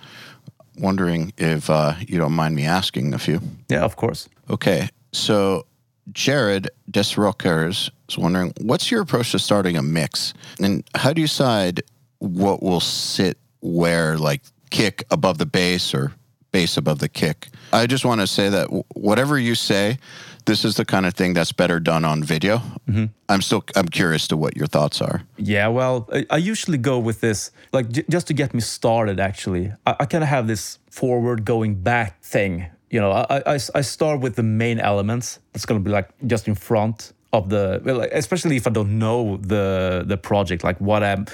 Wondering 0.79 1.33
if 1.37 1.69
uh, 1.69 1.95
you 2.01 2.19
don't 2.19 2.33
mind 2.33 2.55
me 2.55 2.65
asking 2.65 3.15
a 3.15 3.19
few. 3.19 3.41
Yeah, 3.69 3.85
of 3.85 3.97
course. 3.97 4.29
Okay. 4.49 4.89
So 5.13 5.67
Jared 6.13 6.71
Desrockers 6.91 7.91
is 8.09 8.19
wondering 8.19 8.53
what's 8.61 8.91
your 8.91 9.03
approach 9.03 9.33
to 9.33 9.39
starting 9.39 9.77
a 9.77 9.83
mix? 9.83 10.35
And 10.61 10.85
how 10.95 11.13
do 11.13 11.21
you 11.21 11.27
decide 11.27 11.83
what 12.19 12.63
will 12.63 12.81
sit 12.81 13.39
where, 13.61 14.19
like 14.19 14.43
kick 14.71 15.05
above 15.11 15.39
the 15.39 15.47
bass 15.47 15.95
or 15.95 16.13
bass 16.53 16.77
above 16.77 16.99
the 16.99 17.09
kick? 17.09 17.49
I 17.73 17.87
just 17.87 18.05
want 18.05 18.21
to 18.21 18.27
say 18.27 18.49
that 18.49 18.69
whatever 18.95 19.39
you 19.39 19.55
say, 19.55 19.99
this 20.47 20.65
is 20.65 20.75
the 20.75 20.85
kind 20.85 21.07
of 21.07 21.15
thing 21.15 21.35
that's 21.35 21.53
better 21.53 21.81
done 21.81 22.05
on 22.05 22.23
video. 22.25 22.59
Mm-hmm. 22.89 23.07
I'm 23.29 23.43
still 23.43 23.63
I'm 23.77 23.89
curious 23.89 24.27
to 24.29 24.37
what 24.37 24.57
your 24.57 24.67
thoughts 24.67 25.01
are. 25.03 25.23
Yeah, 25.37 25.69
well, 25.69 26.09
I, 26.13 26.27
I 26.31 26.37
usually 26.37 26.79
go 26.79 26.99
with 26.99 27.21
this, 27.21 27.51
like 27.73 27.91
j- 27.91 28.05
just 28.09 28.27
to 28.29 28.35
get 28.35 28.55
me 28.55 28.61
started. 28.61 29.21
Actually, 29.21 29.73
I, 29.87 29.97
I 30.01 30.05
kind 30.07 30.25
of 30.25 30.29
have 30.31 30.47
this 30.47 30.79
forward 30.91 31.45
going 31.45 31.75
back 31.83 32.23
thing. 32.23 32.67
You 32.91 33.01
know, 33.01 33.13
I, 33.13 33.43
I, 33.55 33.59
I 33.75 33.81
start 33.83 34.21
with 34.21 34.35
the 34.35 34.43
main 34.43 34.81
elements. 34.81 35.39
It's 35.55 35.65
gonna 35.67 35.81
be 35.81 35.91
like 35.91 36.09
just 36.27 36.49
in 36.49 36.55
front 36.57 37.13
of 37.33 37.49
the, 37.49 37.81
well, 37.85 37.99
like, 37.99 38.11
especially 38.13 38.57
if 38.57 38.67
I 38.67 38.71
don't 38.71 38.99
know 38.99 39.37
the 39.37 40.03
the 40.07 40.17
project, 40.17 40.65
like 40.65 40.81
what 40.81 41.03
I'm, 41.05 41.27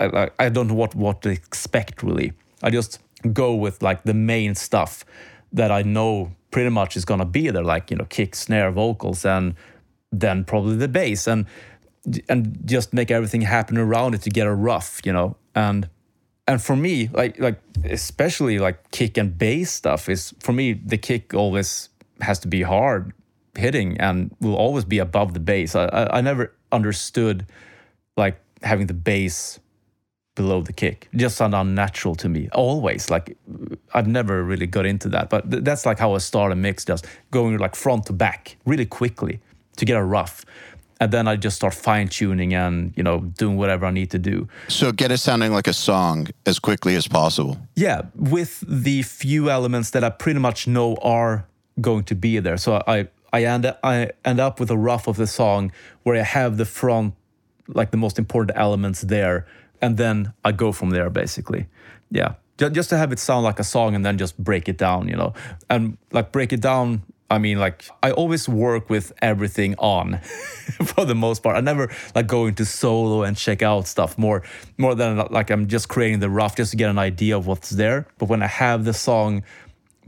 I, 0.00 0.06
I- 0.06 0.30
I 0.46 0.48
don't 0.48 0.68
know 0.68 0.74
what 0.74 0.94
what 0.94 1.20
to 1.22 1.28
expect 1.30 2.02
really. 2.02 2.32
I 2.62 2.70
just 2.70 3.00
go 3.32 3.54
with 3.54 3.82
like 3.82 4.04
the 4.04 4.14
main 4.14 4.54
stuff 4.54 5.04
that 5.52 5.70
I 5.70 5.82
know 5.82 6.30
pretty 6.54 6.70
much 6.70 6.96
is 6.96 7.04
gonna 7.04 7.24
be 7.24 7.50
there, 7.50 7.64
like 7.64 7.90
you 7.90 7.96
know, 7.96 8.04
kick, 8.04 8.36
snare, 8.36 8.70
vocals, 8.70 9.24
and 9.24 9.56
then 10.12 10.44
probably 10.44 10.76
the 10.76 10.86
bass 10.86 11.26
and 11.26 11.46
and 12.28 12.60
just 12.64 12.92
make 12.94 13.10
everything 13.10 13.40
happen 13.40 13.76
around 13.76 14.14
it 14.14 14.22
to 14.22 14.30
get 14.30 14.46
a 14.46 14.54
rough 14.54 15.00
you 15.04 15.12
know? 15.12 15.36
And 15.56 15.88
and 16.46 16.62
for 16.62 16.76
me 16.76 17.10
like 17.12 17.40
like 17.40 17.58
especially 17.82 18.60
like 18.60 18.88
kick 18.92 19.18
and 19.18 19.36
bass 19.36 19.72
stuff 19.72 20.08
is 20.08 20.32
for 20.38 20.52
me 20.52 20.74
the 20.74 20.96
kick 20.96 21.34
always 21.34 21.88
has 22.20 22.38
to 22.38 22.46
be 22.46 22.62
hard 22.62 23.12
hitting 23.56 23.98
and 23.98 24.30
will 24.40 24.54
always 24.54 24.84
be 24.84 25.00
above 25.00 25.34
the 25.34 25.40
bass. 25.40 25.74
I 25.74 25.86
i, 25.86 26.18
I 26.18 26.20
never 26.20 26.52
understood 26.70 27.46
like 28.16 28.38
having 28.62 28.86
the 28.86 28.94
bass 28.94 29.58
below 30.34 30.60
the 30.62 30.72
kick. 30.72 31.08
It 31.12 31.18
just 31.18 31.36
sound 31.36 31.54
unnatural 31.54 32.14
to 32.16 32.28
me 32.28 32.48
always. 32.52 33.10
Like 33.10 33.36
i've 33.94 34.06
never 34.06 34.42
really 34.42 34.66
got 34.66 34.84
into 34.84 35.08
that 35.08 35.30
but 35.30 35.48
th- 35.50 35.62
that's 35.62 35.86
like 35.86 35.98
how 35.98 36.14
i 36.14 36.18
start 36.18 36.50
a 36.50 36.56
mix 36.56 36.84
just 36.84 37.06
going 37.30 37.56
like 37.58 37.76
front 37.76 38.06
to 38.06 38.12
back 38.12 38.56
really 38.66 38.84
quickly 38.86 39.40
to 39.76 39.84
get 39.84 39.96
a 39.96 40.02
rough. 40.02 40.44
And 41.00 41.12
then 41.12 41.28
i 41.28 41.36
just 41.36 41.56
start 41.56 41.74
fine 41.74 42.08
tuning 42.08 42.54
and 42.54 42.92
you 42.96 43.02
know 43.02 43.20
doing 43.20 43.56
whatever 43.56 43.86
i 43.86 43.90
need 43.90 44.10
to 44.10 44.18
do. 44.18 44.48
So 44.68 44.92
get 44.92 45.10
it 45.10 45.18
sounding 45.18 45.52
like 45.52 45.66
a 45.66 45.72
song 45.72 46.28
as 46.46 46.58
quickly 46.58 46.94
as 46.96 47.06
possible. 47.08 47.58
yeah 47.76 48.02
with 48.14 48.64
the 48.66 49.02
few 49.02 49.50
elements 49.50 49.90
that 49.90 50.02
i 50.04 50.10
pretty 50.10 50.40
much 50.40 50.66
know 50.66 50.96
are 51.02 51.46
going 51.80 52.04
to 52.04 52.14
be 52.14 52.38
there. 52.40 52.56
So 52.56 52.82
i 52.86 53.08
i 53.32 53.44
end 53.44 53.72
i 53.82 54.10
end 54.24 54.40
up 54.40 54.60
with 54.60 54.70
a 54.70 54.78
rough 54.78 55.06
of 55.08 55.16
the 55.16 55.26
song 55.26 55.72
where 56.04 56.16
i 56.16 56.22
have 56.22 56.56
the 56.56 56.64
front 56.64 57.14
like 57.68 57.90
the 57.90 57.96
most 57.96 58.18
important 58.18 58.56
elements 58.58 59.00
there 59.02 59.46
and 59.84 59.98
then 59.98 60.32
i 60.44 60.50
go 60.50 60.72
from 60.72 60.90
there 60.90 61.10
basically. 61.10 61.66
Yeah. 62.10 62.34
Just 62.56 62.88
to 62.90 62.96
have 62.96 63.12
it 63.12 63.18
sound 63.18 63.42
like 63.44 63.58
a 63.58 63.64
song 63.64 63.94
and 63.96 64.06
then 64.06 64.16
just 64.16 64.38
break 64.38 64.68
it 64.68 64.78
down 64.78 65.08
you 65.08 65.16
know. 65.16 65.34
And 65.68 65.98
like 66.10 66.32
break 66.32 66.52
it 66.52 66.62
down 66.62 67.02
i 67.30 67.38
mean 67.38 67.58
like 67.58 67.82
i 68.02 68.10
always 68.10 68.46
work 68.48 68.90
with 68.90 69.06
everything 69.22 69.74
on 69.78 70.18
for 70.90 71.04
the 71.04 71.14
most 71.14 71.42
part. 71.42 71.56
I 71.56 71.60
never 71.60 71.90
like 72.14 72.26
go 72.26 72.46
into 72.46 72.64
solo 72.64 73.22
and 73.26 73.36
check 73.36 73.60
out 73.62 73.86
stuff 73.86 74.16
more 74.16 74.42
more 74.78 74.94
than 74.94 75.10
like 75.38 75.50
i'm 75.50 75.66
just 75.68 75.88
creating 75.88 76.20
the 76.20 76.30
rough 76.30 76.56
just 76.56 76.70
to 76.70 76.76
get 76.76 76.88
an 76.88 76.98
idea 76.98 77.36
of 77.36 77.46
what's 77.46 77.70
there. 77.70 78.06
But 78.18 78.28
when 78.30 78.42
i 78.42 78.50
have 78.64 78.84
the 78.84 78.94
song 78.94 79.42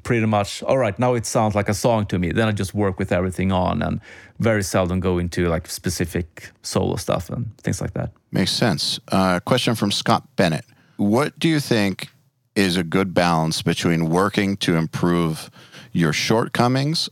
pretty 0.06 0.26
much 0.26 0.62
all 0.62 0.78
right 0.78 0.98
now 0.98 1.14
it 1.14 1.26
sounds 1.26 1.54
like 1.58 1.68
a 1.68 1.74
song 1.74 2.06
to 2.06 2.16
me 2.18 2.30
then 2.30 2.46
i 2.48 2.52
just 2.52 2.72
work 2.74 2.98
with 3.00 3.10
everything 3.10 3.50
on 3.50 3.82
and 3.82 4.00
very 4.38 4.62
seldom 4.62 5.00
go 5.00 5.18
into 5.18 5.48
like 5.48 5.66
specific 5.66 6.50
solo 6.62 6.96
stuff 6.96 7.28
and 7.30 7.44
things 7.64 7.80
like 7.80 7.92
that 7.94 8.10
Makes 8.36 8.52
sense. 8.52 9.00
Uh, 9.10 9.40
question 9.40 9.74
from 9.74 9.90
Scott 9.90 10.28
Bennett. 10.36 10.66
What 10.98 11.38
do 11.38 11.48
you 11.48 11.58
think 11.58 12.10
is 12.54 12.76
a 12.76 12.82
good 12.82 13.14
balance 13.14 13.62
between 13.62 14.10
working 14.10 14.58
to 14.58 14.76
improve 14.76 15.50
your 15.92 16.12
shortcomings 16.12 17.08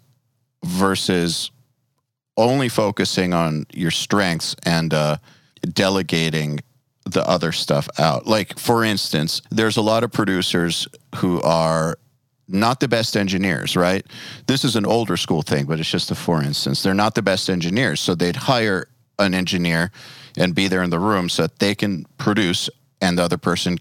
versus 0.62 1.50
only 2.36 2.68
focusing 2.68 3.32
on 3.32 3.64
your 3.72 3.90
strengths 3.90 4.54
and 4.66 4.92
uh, 4.92 5.16
delegating 5.72 6.60
the 7.06 7.26
other 7.26 7.52
stuff 7.52 7.88
out? 7.98 8.26
Like, 8.26 8.58
for 8.58 8.84
instance, 8.84 9.40
there's 9.50 9.78
a 9.78 9.82
lot 9.82 10.04
of 10.04 10.12
producers 10.12 10.86
who 11.16 11.40
are 11.40 11.96
not 12.48 12.80
the 12.80 12.88
best 12.88 13.16
engineers, 13.16 13.76
right? 13.76 14.06
This 14.46 14.64
is 14.64 14.76
an 14.76 14.86
older 14.86 15.16
school 15.16 15.42
thing, 15.42 15.64
but 15.64 15.80
it's 15.80 15.90
just 15.90 16.10
a 16.10 16.14
for 16.14 16.42
instance. 16.42 16.82
They're 16.82 16.94
not 16.94 17.14
the 17.14 17.22
best 17.22 17.48
engineers. 17.48 18.00
So 18.00 18.14
they'd 18.14 18.36
hire 18.36 18.88
an 19.18 19.34
engineer 19.34 19.90
and 20.36 20.54
be 20.54 20.68
there 20.68 20.82
in 20.82 20.90
the 20.90 20.98
room 20.98 21.28
so 21.28 21.42
that 21.42 21.58
they 21.58 21.74
can 21.74 22.06
produce 22.18 22.68
and 23.00 23.18
the 23.18 23.22
other 23.22 23.36
person 23.36 23.78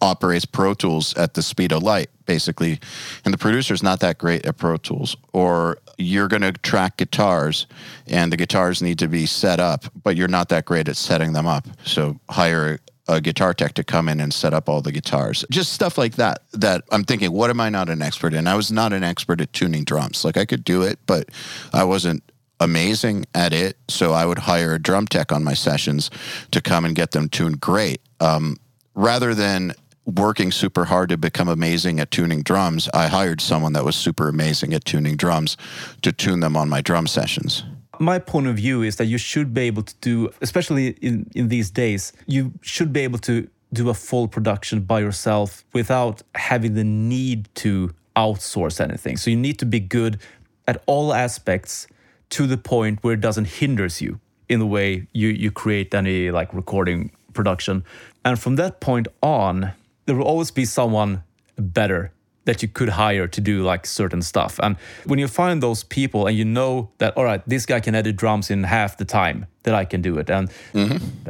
operates 0.00 0.44
Pro 0.44 0.74
Tools 0.74 1.14
at 1.16 1.34
the 1.34 1.42
speed 1.42 1.72
of 1.72 1.82
light, 1.82 2.10
basically. 2.26 2.80
And 3.24 3.32
the 3.32 3.38
producer's 3.38 3.82
not 3.82 4.00
that 4.00 4.18
great 4.18 4.44
at 4.44 4.58
Pro 4.58 4.76
Tools. 4.76 5.16
Or 5.32 5.78
you're 5.96 6.28
going 6.28 6.42
to 6.42 6.52
track 6.52 6.96
guitars 6.96 7.66
and 8.08 8.32
the 8.32 8.36
guitars 8.36 8.82
need 8.82 8.98
to 8.98 9.08
be 9.08 9.26
set 9.26 9.60
up, 9.60 9.84
but 10.02 10.16
you're 10.16 10.28
not 10.28 10.48
that 10.48 10.64
great 10.64 10.88
at 10.88 10.96
setting 10.96 11.32
them 11.32 11.46
up. 11.46 11.66
So 11.84 12.18
hire 12.28 12.80
a 13.08 13.20
guitar 13.20 13.52
tech 13.52 13.74
to 13.74 13.84
come 13.84 14.08
in 14.08 14.20
and 14.20 14.32
set 14.32 14.54
up 14.54 14.68
all 14.68 14.80
the 14.80 14.92
guitars. 14.92 15.44
Just 15.50 15.72
stuff 15.72 15.98
like 15.98 16.16
that, 16.16 16.42
that 16.52 16.84
I'm 16.90 17.04
thinking, 17.04 17.32
what 17.32 17.50
am 17.50 17.60
I 17.60 17.68
not 17.68 17.88
an 17.88 18.02
expert 18.02 18.32
in? 18.32 18.46
I 18.46 18.54
was 18.54 18.70
not 18.70 18.92
an 18.92 19.02
expert 19.02 19.40
at 19.40 19.52
tuning 19.52 19.84
drums. 19.84 20.24
Like 20.24 20.36
I 20.36 20.44
could 20.44 20.64
do 20.64 20.82
it, 20.82 20.98
but 21.06 21.28
I 21.72 21.84
wasn't 21.84 22.22
amazing 22.60 23.26
at 23.34 23.52
it. 23.52 23.76
So 23.88 24.12
I 24.12 24.24
would 24.24 24.38
hire 24.38 24.74
a 24.74 24.78
drum 24.78 25.06
tech 25.06 25.32
on 25.32 25.42
my 25.42 25.54
sessions 25.54 26.10
to 26.52 26.60
come 26.60 26.84
and 26.84 26.94
get 26.94 27.10
them 27.10 27.28
tuned 27.28 27.60
great. 27.60 28.00
Um, 28.20 28.56
rather 28.94 29.34
than 29.34 29.74
working 30.04 30.50
super 30.50 30.84
hard 30.84 31.08
to 31.08 31.16
become 31.16 31.48
amazing 31.48 32.00
at 32.00 32.10
tuning 32.10 32.42
drums, 32.42 32.88
I 32.94 33.08
hired 33.08 33.40
someone 33.40 33.72
that 33.72 33.84
was 33.84 33.96
super 33.96 34.28
amazing 34.28 34.74
at 34.74 34.84
tuning 34.84 35.16
drums 35.16 35.56
to 36.02 36.12
tune 36.12 36.40
them 36.40 36.56
on 36.56 36.68
my 36.68 36.80
drum 36.80 37.06
sessions. 37.06 37.64
My 38.02 38.18
point 38.18 38.46
of 38.46 38.56
view 38.56 38.82
is 38.82 38.96
that 38.96 39.06
you 39.06 39.18
should 39.18 39.54
be 39.54 39.62
able 39.62 39.82
to 39.82 39.94
do 40.00 40.30
especially 40.40 40.88
in, 41.00 41.30
in 41.34 41.48
these 41.48 41.70
days 41.70 42.12
you 42.26 42.52
should 42.60 42.92
be 42.92 43.00
able 43.00 43.18
to 43.18 43.48
do 43.72 43.88
a 43.88 43.94
full 43.94 44.28
production 44.28 44.80
by 44.80 45.00
yourself 45.00 45.64
without 45.72 46.22
having 46.34 46.74
the 46.74 46.84
need 46.84 47.48
to 47.54 47.90
outsource 48.16 48.80
anything. 48.80 49.16
So 49.16 49.30
you 49.30 49.36
need 49.36 49.58
to 49.60 49.66
be 49.66 49.80
good 49.80 50.20
at 50.68 50.82
all 50.86 51.14
aspects 51.14 51.86
to 52.30 52.46
the 52.46 52.58
point 52.58 53.02
where 53.02 53.14
it 53.14 53.20
doesn't 53.20 53.46
hinders 53.46 54.00
you 54.00 54.20
in 54.48 54.58
the 54.58 54.66
way 54.66 55.06
you 55.12 55.28
you 55.28 55.50
create 55.50 55.94
any 55.94 56.30
like 56.30 56.52
recording 56.52 57.10
production. 57.32 57.84
And 58.24 58.38
from 58.38 58.56
that 58.56 58.80
point 58.80 59.08
on 59.22 59.72
there 60.06 60.16
will 60.16 60.26
always 60.26 60.50
be 60.50 60.64
someone 60.64 61.22
better 61.56 62.12
that 62.44 62.62
you 62.62 62.68
could 62.68 62.90
hire 62.90 63.28
to 63.28 63.40
do 63.40 63.62
like 63.62 63.86
certain 63.86 64.22
stuff. 64.22 64.58
And 64.62 64.76
when 65.04 65.18
you 65.18 65.28
find 65.28 65.62
those 65.62 65.84
people 65.84 66.26
and 66.26 66.36
you 66.36 66.44
know 66.44 66.90
that, 66.98 67.16
all 67.16 67.24
right, 67.24 67.42
this 67.46 67.66
guy 67.66 67.80
can 67.80 67.94
edit 67.94 68.16
drums 68.16 68.50
in 68.50 68.64
half 68.64 68.96
the 68.96 69.04
time 69.04 69.46
that 69.62 69.74
I 69.74 69.84
can 69.84 70.02
do 70.02 70.18
it. 70.18 70.28
And 70.28 70.50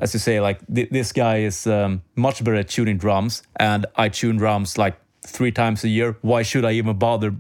as 0.01 0.14
you 0.14 0.20
say, 0.20 0.40
like 0.40 0.60
th- 0.72 0.90
this 0.90 1.12
guy 1.12 1.39
is 1.39 1.66
um, 1.66 2.02
much 2.16 2.43
better 2.43 2.56
at 2.56 2.68
tuning 2.68 2.98
drums 2.98 3.43
and 3.56 3.86
I 3.97 4.09
tune 4.09 4.36
drums 4.36 4.78
like 4.78 4.97
three 5.26 5.52
times 5.52 5.84
a 5.84 5.89
year. 5.89 6.16
Why 6.22 6.43
should 6.43 6.64
I 6.64 6.72
even 6.72 6.97
bother 6.97 7.34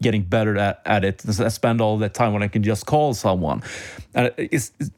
getting 0.00 0.22
better 0.22 0.56
at, 0.56 0.80
at 0.86 1.04
it 1.04 1.22
I 1.40 1.48
spend 1.48 1.80
all 1.80 1.98
that 1.98 2.14
time 2.14 2.32
when 2.32 2.42
I 2.42 2.48
can 2.48 2.62
just 2.62 2.86
call 2.86 3.14
someone? 3.14 3.62
And 4.14 4.32
it's, 4.36 4.72
it's 4.78 4.90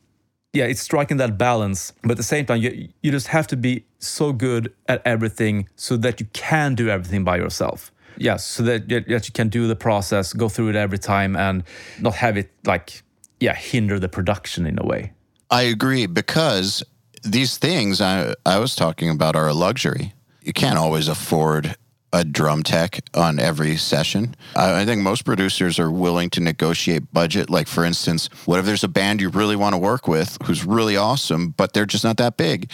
yeah, 0.52 0.64
it's 0.64 0.80
striking 0.80 1.16
that 1.16 1.39
balance. 1.39 1.93
But 2.02 2.12
at 2.12 2.16
the 2.18 2.22
same 2.22 2.44
time, 2.44 2.60
you, 2.60 2.89
you 3.02 3.10
just 3.10 3.28
have 3.28 3.47
to 3.48 3.56
be 3.56 3.84
so 3.98 4.32
good 4.32 4.72
at 4.86 5.01
everything 5.05 5.68
so 5.76 5.97
that 5.97 6.20
you 6.20 6.26
can 6.32 6.74
do 6.74 6.89
everything 6.89 7.24
by 7.24 7.36
yourself. 7.39 7.91
Yeah, 8.16 8.36
so 8.36 8.62
that, 8.64 8.89
that 8.89 9.28
you 9.28 9.32
can 9.32 9.48
do 9.48 9.66
the 9.66 9.76
process, 9.76 10.32
go 10.32 10.48
through 10.48 10.70
it 10.70 10.76
every 10.76 10.98
time, 10.98 11.36
and 11.36 11.64
not 12.01 12.14
have 12.16 12.36
it 12.36 12.51
like, 12.64 13.02
yeah, 13.40 13.55
hinder 13.55 13.98
the 13.98 14.09
production 14.09 14.66
in 14.66 14.78
a 14.78 14.84
way. 14.84 15.12
I 15.51 15.62
agree 15.62 16.06
because 16.06 16.82
these 17.22 17.59
things 17.59 18.01
I, 18.01 18.34
I 18.47 18.59
was 18.59 18.74
talking 18.74 19.10
about 19.10 19.36
are 19.36 19.48
a 19.48 19.55
luxury. 19.55 20.12
You 20.43 20.52
can't 20.52 20.78
always 20.78 21.09
afford 21.09 21.76
a 22.12 22.24
drum 22.24 22.62
tech 22.62 23.01
on 23.14 23.39
every 23.39 23.76
session. 23.76 24.34
I, 24.55 24.82
I 24.82 24.84
think 24.84 25.02
most 25.02 25.24
producers 25.24 25.78
are 25.78 25.90
willing 25.90 26.30
to 26.30 26.40
negotiate 26.40 27.12
budget. 27.12 27.48
Like, 27.48 27.68
for 27.68 27.84
instance, 27.84 28.28
what 28.44 28.59
if 28.59 28.66
there's 28.66 28.84
a 28.84 28.89
band 28.89 29.20
you 29.20 29.30
really 29.30 29.56
want 29.56 29.72
to 29.74 29.78
work 29.78 30.06
with 30.06 30.36
who's 30.44 30.64
really 30.64 30.97
awesome, 30.97 31.51
but 31.51 31.72
they're 31.72 31.86
just 31.86 32.05
not 32.05 32.18
that 32.18 32.36
big? 32.36 32.70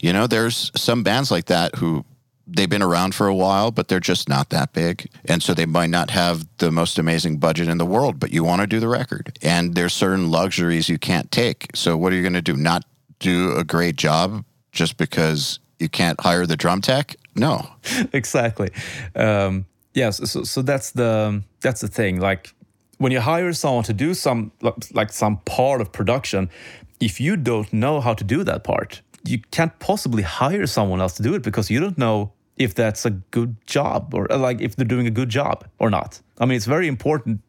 You 0.00 0.12
know, 0.12 0.26
there's 0.26 0.70
some 0.74 1.02
bands 1.02 1.30
like 1.30 1.46
that 1.46 1.76
who 1.76 2.04
they've 2.54 2.68
been 2.68 2.82
around 2.82 3.14
for 3.14 3.26
a 3.26 3.34
while, 3.34 3.70
but 3.70 3.88
they're 3.88 4.00
just 4.00 4.28
not 4.28 4.50
that 4.50 4.72
big. 4.72 5.10
And 5.24 5.42
so 5.42 5.54
they 5.54 5.66
might 5.66 5.90
not 5.90 6.10
have 6.10 6.46
the 6.58 6.70
most 6.70 6.98
amazing 6.98 7.38
budget 7.38 7.68
in 7.68 7.78
the 7.78 7.86
world, 7.86 8.18
but 8.20 8.30
you 8.32 8.44
want 8.44 8.60
to 8.60 8.66
do 8.66 8.80
the 8.80 8.88
record. 8.88 9.38
And 9.42 9.74
there's 9.74 9.92
certain 9.92 10.30
luxuries 10.30 10.88
you 10.88 10.98
can't 10.98 11.30
take. 11.30 11.70
So 11.74 11.96
what 11.96 12.12
are 12.12 12.16
you 12.16 12.22
going 12.22 12.32
to 12.34 12.42
do? 12.42 12.56
Not 12.56 12.84
do 13.18 13.56
a 13.56 13.64
great 13.64 13.96
job 13.96 14.44
just 14.72 14.96
because 14.96 15.60
you 15.78 15.88
can't 15.88 16.20
hire 16.20 16.46
the 16.46 16.56
drum 16.56 16.80
tech? 16.80 17.16
No. 17.34 17.66
exactly. 18.12 18.70
Um, 19.16 19.66
yes. 19.94 20.30
So, 20.30 20.44
so 20.44 20.62
that's 20.62 20.90
the 20.92 21.42
that's 21.60 21.80
the 21.80 21.88
thing. 21.88 22.20
Like 22.20 22.54
when 22.98 23.12
you 23.12 23.20
hire 23.20 23.52
someone 23.52 23.84
to 23.84 23.92
do 23.92 24.14
some 24.14 24.52
like 24.92 25.12
some 25.12 25.38
part 25.38 25.80
of 25.80 25.92
production, 25.92 26.50
if 27.00 27.20
you 27.20 27.36
don't 27.36 27.72
know 27.72 28.00
how 28.00 28.14
to 28.14 28.24
do 28.24 28.44
that 28.44 28.64
part, 28.64 29.00
you 29.24 29.38
can't 29.50 29.76
possibly 29.78 30.22
hire 30.22 30.66
someone 30.66 31.00
else 31.00 31.14
to 31.14 31.22
do 31.22 31.34
it 31.34 31.42
because 31.42 31.70
you 31.70 31.80
don't 31.80 31.98
know 31.98 32.32
if 32.56 32.74
that's 32.74 33.04
a 33.04 33.10
good 33.10 33.56
job 33.66 34.14
or 34.14 34.30
uh, 34.32 34.38
like 34.38 34.60
if 34.60 34.76
they're 34.76 34.86
doing 34.86 35.06
a 35.06 35.10
good 35.10 35.28
job 35.28 35.66
or 35.78 35.90
not. 35.90 36.20
I 36.38 36.46
mean, 36.46 36.56
it's 36.56 36.66
very 36.66 36.88
important 36.88 37.40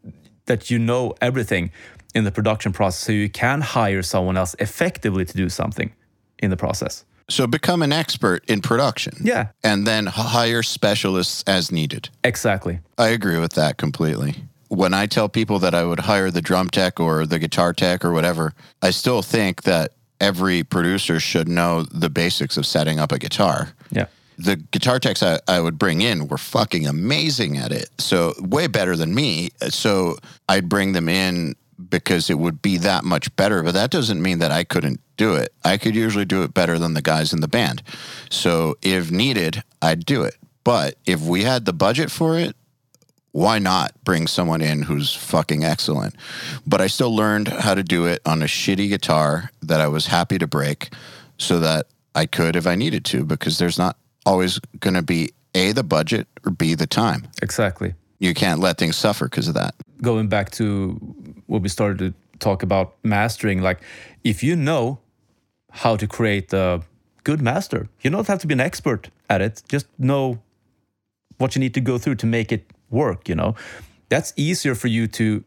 that 0.46 0.70
you 0.70 0.80
know 0.80 1.14
everything 1.22 1.72
in 2.14 2.24
the 2.24 2.32
production 2.32 2.74
process 2.74 3.06
so 3.06 3.12
you 3.12 3.30
can 3.30 3.62
hire 3.62 4.04
someone 4.04 4.38
else 4.38 4.56
effectively 4.60 5.26
to 5.26 5.34
do 5.36 5.50
something 5.50 5.92
in 6.40 6.50
the 6.50 6.58
process. 6.58 7.06
So 7.30 7.48
become 7.48 7.82
an 7.82 7.94
expert 7.94 8.44
in 8.50 8.62
production. 8.62 9.14
Yeah. 9.22 9.48
And 9.64 9.88
then 9.88 10.08
hire 10.08 10.62
specialists 10.62 11.44
as 11.48 11.72
needed. 11.72 12.10
Exactly. 12.24 12.80
I 12.98 13.10
agree 13.10 13.40
with 13.40 13.54
that 13.54 13.78
completely. 13.78 14.36
When 14.68 14.94
I 14.94 15.06
tell 15.06 15.30
people 15.30 15.60
that 15.60 15.74
I 15.74 15.84
would 15.86 16.02
hire 16.02 16.32
the 16.32 16.42
drum 16.42 16.70
tech 16.70 17.00
or 17.00 17.26
the 17.26 17.40
guitar 17.40 17.74
tech 17.74 18.04
or 18.04 18.12
whatever, 18.12 18.54
I 18.82 18.92
still 18.92 19.22
think 19.22 19.64
that 19.64 19.94
every 20.20 20.64
producer 20.64 21.20
should 21.20 21.48
know 21.48 21.84
the 21.84 22.10
basics 22.10 22.58
of 22.58 22.66
setting 22.66 23.00
up 23.00 23.12
a 23.12 23.20
guitar. 23.20 23.74
Yeah. 23.92 24.08
The 24.38 24.56
guitar 24.56 25.00
techs 25.00 25.22
I, 25.24 25.40
I 25.48 25.60
would 25.60 25.78
bring 25.78 26.02
in 26.02 26.28
were 26.28 26.38
fucking 26.38 26.88
amazing 26.88 27.58
at 27.58 27.72
it. 27.72 27.90
So, 28.00 28.34
way 28.40 28.68
better 28.68 28.96
than 28.96 29.14
me. 29.14 29.52
So, 29.70 30.18
I'd 30.50 30.70
bring 30.70 30.94
them 30.94 31.10
in 31.10 31.56
because 31.90 32.30
it 32.30 32.40
would 32.40 32.62
be 32.62 32.78
that 32.78 33.04
much 33.04 33.36
better. 33.36 33.64
But 33.64 33.74
that 33.74 33.92
doesn't 33.92 34.22
mean 34.22 34.40
that 34.40 34.52
I 34.52 34.64
couldn't 34.64 35.00
do 35.18 35.36
it. 35.36 35.54
I 35.64 35.78
could 35.78 35.96
usually 35.96 36.26
do 36.26 36.44
it 36.44 36.54
better 36.54 36.80
than 36.80 36.94
the 36.94 37.02
guys 37.02 37.34
in 37.34 37.42
the 37.42 37.48
band. 37.48 37.84
So 38.30 38.76
if 38.82 39.12
needed, 39.12 39.64
I'd 39.82 40.06
do 40.06 40.24
it. 40.24 40.36
But 40.64 40.96
if 41.06 41.22
we 41.22 41.44
had 41.44 41.66
the 41.66 41.74
budget 41.74 42.10
for 42.10 42.38
it, 42.38 42.56
why 43.32 43.60
not 43.60 43.92
bring 44.04 44.28
someone 44.28 44.62
in 44.62 44.84
who's 44.84 45.14
fucking 45.14 45.64
excellent? 45.64 46.16
But 46.66 46.82
I 46.82 46.88
still 46.88 47.14
learned 47.14 47.48
how 47.48 47.74
to 47.74 47.84
do 47.84 48.06
it 48.06 48.22
on 48.26 48.42
a 48.42 48.46
shitty 48.46 48.90
guitar 48.90 49.52
that 49.62 49.82
I 49.82 49.88
was 49.88 50.08
happy 50.08 50.38
to 50.38 50.48
break 50.48 50.94
so 51.38 51.60
that 51.60 51.88
I 52.16 52.28
could 52.28 52.56
if 52.56 52.68
I 52.68 52.76
needed 52.76 53.04
to, 53.06 53.26
because 53.26 53.58
there's 53.58 53.78
not 53.78 53.98
always 54.26 54.60
going 54.80 54.94
to 54.96 55.02
be 55.02 55.32
A, 55.56 55.72
the 55.72 55.84
budget, 55.84 56.28
or 56.46 56.52
B, 56.52 56.76
the 56.76 56.88
time. 56.88 57.28
Exactly. 57.42 57.96
You 58.20 58.34
can't 58.34 58.60
let 58.60 58.78
things 58.78 58.96
suffer 58.96 59.26
because 59.26 59.48
of 59.48 59.56
that. 59.56 59.76
Going 60.02 60.28
back 60.28 60.52
to 60.52 60.94
what 61.48 61.62
we 61.62 61.70
started 61.70 61.98
to 62.00 62.14
talk 62.40 62.64
about 62.64 62.96
mastering, 63.04 63.62
like 63.62 63.82
if 64.24 64.44
you 64.44 64.56
know 64.56 65.00
how 65.72 65.96
to 65.96 66.08
create 66.08 66.54
a 66.54 66.82
good 67.24 67.42
master, 67.42 67.90
you 68.02 68.10
don't 68.10 68.28
have 68.28 68.40
to 68.40 68.48
be 68.48 68.54
an 68.54 68.60
expert 68.60 69.10
at 69.30 69.42
it, 69.42 69.64
just 69.68 69.88
know 69.98 70.40
what 71.38 71.56
you 71.56 71.60
need 71.60 71.74
to 71.74 71.82
go 71.82 71.98
through 71.98 72.16
to 72.16 72.26
make 72.26 72.52
it 72.52 72.66
work 72.94 73.28
you 73.28 73.36
know 73.36 73.56
that's 74.08 74.32
easier 74.38 74.76
for 74.76 74.88
you 74.88 75.08
to 75.08 75.44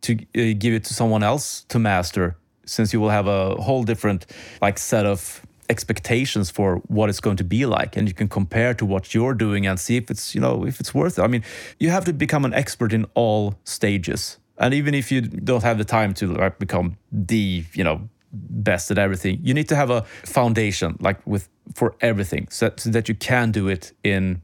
to 0.00 0.14
uh, 0.14 0.54
give 0.58 0.72
it 0.72 0.82
to 0.84 0.94
someone 0.94 1.22
else 1.22 1.64
to 1.68 1.78
master 1.78 2.36
since 2.64 2.92
you 2.92 3.00
will 3.00 3.10
have 3.10 3.26
a 3.26 3.54
whole 3.56 3.84
different 3.84 4.26
like 4.62 4.78
set 4.78 5.04
of 5.04 5.44
expectations 5.70 6.50
for 6.50 6.76
what 6.88 7.08
it's 7.08 7.20
going 7.20 7.36
to 7.36 7.44
be 7.44 7.64
like 7.64 7.96
and 7.96 8.08
you 8.08 8.14
can 8.14 8.28
compare 8.28 8.74
to 8.74 8.84
what 8.84 9.14
you're 9.14 9.34
doing 9.34 9.66
and 9.66 9.78
see 9.78 9.96
if 9.96 10.10
it's 10.10 10.34
you 10.34 10.40
know 10.40 10.66
if 10.66 10.80
it's 10.80 10.92
worth 10.92 11.18
it. 11.18 11.22
I 11.22 11.28
mean 11.28 11.44
you 11.78 11.90
have 11.90 12.04
to 12.04 12.12
become 12.12 12.44
an 12.44 12.52
expert 12.52 12.92
in 12.92 13.06
all 13.14 13.54
stages. 13.64 14.38
And 14.58 14.74
even 14.74 14.92
if 14.94 15.10
you 15.10 15.22
don't 15.22 15.62
have 15.62 15.78
the 15.78 15.84
time 15.84 16.12
to 16.14 16.34
like 16.34 16.58
become 16.58 16.96
the 17.10 17.64
you 17.72 17.84
know 17.84 18.08
best 18.32 18.90
at 18.90 18.98
everything 18.98 19.40
you 19.42 19.54
need 19.54 19.68
to 19.68 19.76
have 19.76 19.90
a 19.90 20.02
foundation 20.24 20.96
like 21.00 21.18
with 21.26 21.48
for 21.74 21.94
everything 22.00 22.46
so, 22.50 22.70
so 22.76 22.90
that 22.90 23.08
you 23.08 23.14
can 23.14 23.50
do 23.50 23.68
it 23.68 23.92
in 24.04 24.40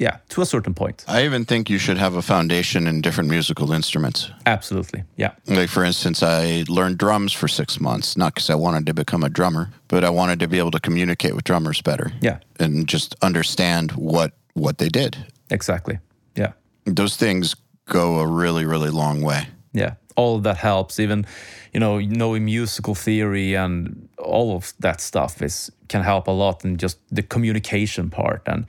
yeah, 0.00 0.16
to 0.30 0.40
a 0.40 0.46
certain 0.46 0.72
point. 0.72 1.04
I 1.06 1.26
even 1.26 1.44
think 1.44 1.68
you 1.68 1.76
should 1.76 1.98
have 1.98 2.14
a 2.14 2.22
foundation 2.22 2.86
in 2.86 3.02
different 3.02 3.28
musical 3.28 3.70
instruments. 3.70 4.30
Absolutely. 4.46 5.04
Yeah. 5.16 5.32
Like, 5.46 5.68
for 5.68 5.84
instance, 5.84 6.22
I 6.22 6.64
learned 6.68 6.96
drums 6.96 7.34
for 7.34 7.48
six 7.48 7.78
months, 7.78 8.16
not 8.16 8.34
because 8.34 8.48
I 8.48 8.54
wanted 8.54 8.86
to 8.86 8.94
become 8.94 9.22
a 9.22 9.28
drummer, 9.28 9.68
but 9.88 10.02
I 10.02 10.08
wanted 10.08 10.40
to 10.40 10.48
be 10.48 10.58
able 10.58 10.70
to 10.70 10.80
communicate 10.80 11.34
with 11.34 11.44
drummers 11.44 11.82
better. 11.82 12.12
Yeah. 12.22 12.38
And 12.58 12.88
just 12.88 13.14
understand 13.20 13.92
what 13.92 14.32
what 14.54 14.78
they 14.78 14.88
did. 14.88 15.18
Exactly. 15.50 15.98
Yeah. 16.34 16.52
Those 16.86 17.16
things 17.16 17.54
go 17.84 18.20
a 18.20 18.26
really, 18.26 18.64
really 18.64 18.90
long 18.90 19.20
way. 19.20 19.48
Yeah. 19.74 19.96
All 20.16 20.36
of 20.36 20.44
that 20.44 20.56
helps. 20.56 20.98
Even, 20.98 21.26
you 21.74 21.80
know, 21.80 22.00
knowing 22.00 22.46
musical 22.46 22.94
theory 22.94 23.54
and 23.54 24.08
all 24.16 24.56
of 24.56 24.72
that 24.78 25.02
stuff 25.02 25.42
is 25.42 25.70
can 25.88 26.02
help 26.02 26.26
a 26.26 26.32
lot 26.32 26.64
in 26.64 26.78
just 26.78 26.98
the 27.10 27.22
communication 27.22 28.08
part 28.08 28.42
and 28.46 28.64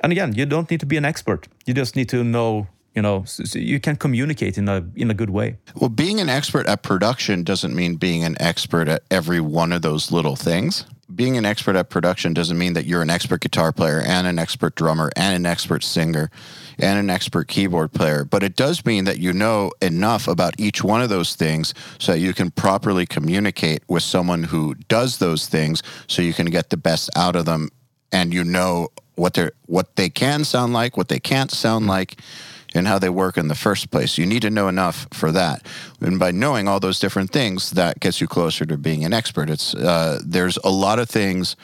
and 0.00 0.12
again, 0.12 0.34
you 0.34 0.46
don't 0.46 0.70
need 0.70 0.80
to 0.80 0.86
be 0.86 0.96
an 0.96 1.04
expert. 1.04 1.48
You 1.66 1.74
just 1.74 1.96
need 1.96 2.08
to 2.10 2.24
know 2.24 2.66
you 2.94 3.02
know 3.02 3.24
so, 3.24 3.58
you 3.58 3.80
can 3.80 3.96
communicate 3.96 4.56
in 4.56 4.68
a 4.68 4.84
in 4.94 5.10
a 5.10 5.14
good 5.14 5.30
way. 5.30 5.58
Well 5.74 5.90
being 5.90 6.20
an 6.20 6.28
expert 6.28 6.66
at 6.66 6.82
production 6.82 7.42
doesn't 7.42 7.74
mean 7.74 7.96
being 7.96 8.24
an 8.24 8.36
expert 8.40 8.88
at 8.88 9.02
every 9.10 9.40
one 9.40 9.72
of 9.72 9.82
those 9.82 10.12
little 10.12 10.36
things. 10.36 10.84
Being 11.14 11.36
an 11.36 11.44
expert 11.44 11.76
at 11.76 11.90
production 11.90 12.32
doesn't 12.32 12.56
mean 12.56 12.72
that 12.72 12.86
you're 12.86 13.02
an 13.02 13.10
expert 13.10 13.40
guitar 13.40 13.72
player 13.72 14.00
and 14.00 14.26
an 14.26 14.38
expert 14.38 14.74
drummer 14.74 15.10
and 15.16 15.36
an 15.36 15.44
expert 15.44 15.84
singer 15.84 16.30
and 16.78 16.98
an 16.98 17.10
expert 17.10 17.46
keyboard 17.46 17.92
player. 17.92 18.24
But 18.24 18.42
it 18.42 18.56
does 18.56 18.84
mean 18.86 19.04
that 19.04 19.18
you 19.18 19.32
know 19.32 19.70
enough 19.82 20.26
about 20.26 20.58
each 20.58 20.82
one 20.82 21.02
of 21.02 21.10
those 21.10 21.36
things 21.36 21.74
so 21.98 22.12
that 22.12 22.20
you 22.20 22.32
can 22.32 22.50
properly 22.50 23.06
communicate 23.06 23.82
with 23.86 24.02
someone 24.02 24.44
who 24.44 24.74
does 24.88 25.18
those 25.18 25.46
things 25.46 25.82
so 26.06 26.22
you 26.22 26.32
can 26.32 26.46
get 26.46 26.70
the 26.70 26.76
best 26.76 27.10
out 27.14 27.36
of 27.36 27.44
them 27.44 27.70
and 28.10 28.32
you 28.32 28.42
know 28.42 28.88
what 29.16 29.34
they 29.34 29.50
what 29.66 29.96
they 29.96 30.10
can 30.10 30.44
sound 30.44 30.72
like, 30.72 30.96
what 30.96 31.08
they 31.08 31.20
can't 31.20 31.50
sound 31.50 31.86
like, 31.86 32.16
and 32.74 32.86
how 32.86 32.98
they 32.98 33.08
work 33.08 33.36
in 33.36 33.48
the 33.48 33.54
first 33.54 33.90
place. 33.90 34.18
You 34.18 34.26
need 34.26 34.42
to 34.42 34.50
know 34.50 34.68
enough 34.68 35.06
for 35.12 35.32
that, 35.32 35.66
and 36.00 36.18
by 36.18 36.30
knowing 36.30 36.68
all 36.68 36.80
those 36.80 36.98
different 36.98 37.30
things, 37.30 37.70
that 37.70 38.00
gets 38.00 38.20
you 38.20 38.26
closer 38.26 38.66
to 38.66 38.76
being 38.76 39.04
an 39.04 39.12
expert. 39.12 39.50
It's 39.50 39.74
uh, 39.74 40.20
there's 40.24 40.58
a 40.58 40.70
lot 40.70 40.98
of 40.98 41.08
things 41.08 41.56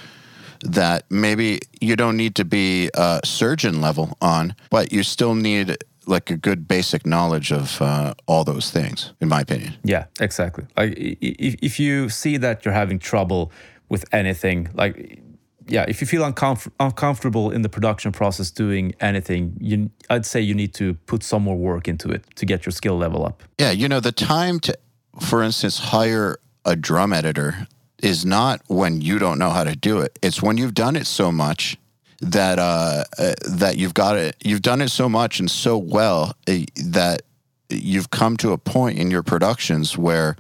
that 0.63 1.05
maybe 1.11 1.61
you 1.81 1.97
don't 1.97 2.17
need 2.17 2.35
to 2.35 2.45
be 2.45 2.91
a 2.95 3.21
surgeon 3.25 3.81
level 3.81 4.17
on, 4.21 4.55
but 4.69 4.93
you 4.93 5.03
still 5.03 5.35
need 5.35 5.77
like 6.07 6.31
a 6.31 6.37
good 6.37 6.67
basic 6.69 7.07
knowledge 7.07 7.53
of 7.53 7.81
uh, 7.81 8.15
all 8.27 8.45
those 8.45 8.71
things, 8.71 9.13
in 9.21 9.29
my 9.29 9.41
opinion. 9.41 9.75
Yeah, 9.85 10.07
exactly. 10.21 10.67
Like 10.77 10.95
if 10.97 11.57
if 11.63 11.81
you 11.81 12.09
see 12.09 12.37
that 12.39 12.65
you're 12.65 12.75
having 12.75 12.99
trouble 12.99 13.53
with 13.89 14.05
anything, 14.13 14.69
like 14.75 15.23
yeah, 15.71 15.85
if 15.87 16.01
you 16.01 16.07
feel 16.07 16.23
uncomf- 16.23 16.71
uncomfortable 16.81 17.51
in 17.51 17.63
the 17.63 17.69
production 17.69 18.11
process 18.11 18.51
doing 18.51 18.95
anything, 19.01 19.57
you, 19.61 19.91
I'd 20.11 20.27
say 20.27 20.41
you 20.41 20.55
need 20.55 20.75
to 20.75 20.95
put 21.07 21.23
some 21.23 21.43
more 21.43 21.57
work 21.57 21.87
into 21.87 22.11
it 22.11 22.25
to 22.37 22.45
get 22.45 22.67
your 22.67 22.73
skill 22.73 22.97
level 22.97 23.25
up. 23.25 23.43
Yeah, 23.59 23.71
you 23.71 23.89
know, 23.89 24.01
the 24.01 24.13
time 24.13 24.59
to, 24.61 24.77
for 25.21 25.43
instance, 25.43 25.79
hire 25.79 26.39
a 26.65 26.75
drum 26.75 27.13
editor 27.13 27.69
is 28.03 28.27
not 28.27 28.63
when 28.67 29.01
you 29.01 29.19
don't 29.19 29.39
know 29.39 29.51
how 29.51 29.63
to 29.63 29.77
do 29.77 30.01
it. 30.01 30.19
It's 30.23 30.43
when 30.43 30.57
you've 30.57 30.75
done 30.75 30.97
it 30.97 31.07
so 31.07 31.31
much 31.31 31.77
that 32.21 32.59
uh, 32.59 33.05
uh, 33.17 33.35
that 33.49 33.77
you've 33.77 33.95
got 33.95 34.17
it. 34.17 34.37
You've 34.43 34.63
done 34.63 34.81
it 34.81 34.89
so 34.89 35.09
much 35.09 35.39
and 35.39 35.51
so 35.51 35.79
well 35.79 36.35
uh, 36.49 36.59
that 36.85 37.23
you've 37.69 38.11
come 38.11 38.37
to 38.39 38.53
a 38.53 38.59
point 38.59 38.99
in 38.99 39.11
your 39.11 39.23
productions 39.23 39.97
where 39.97 40.37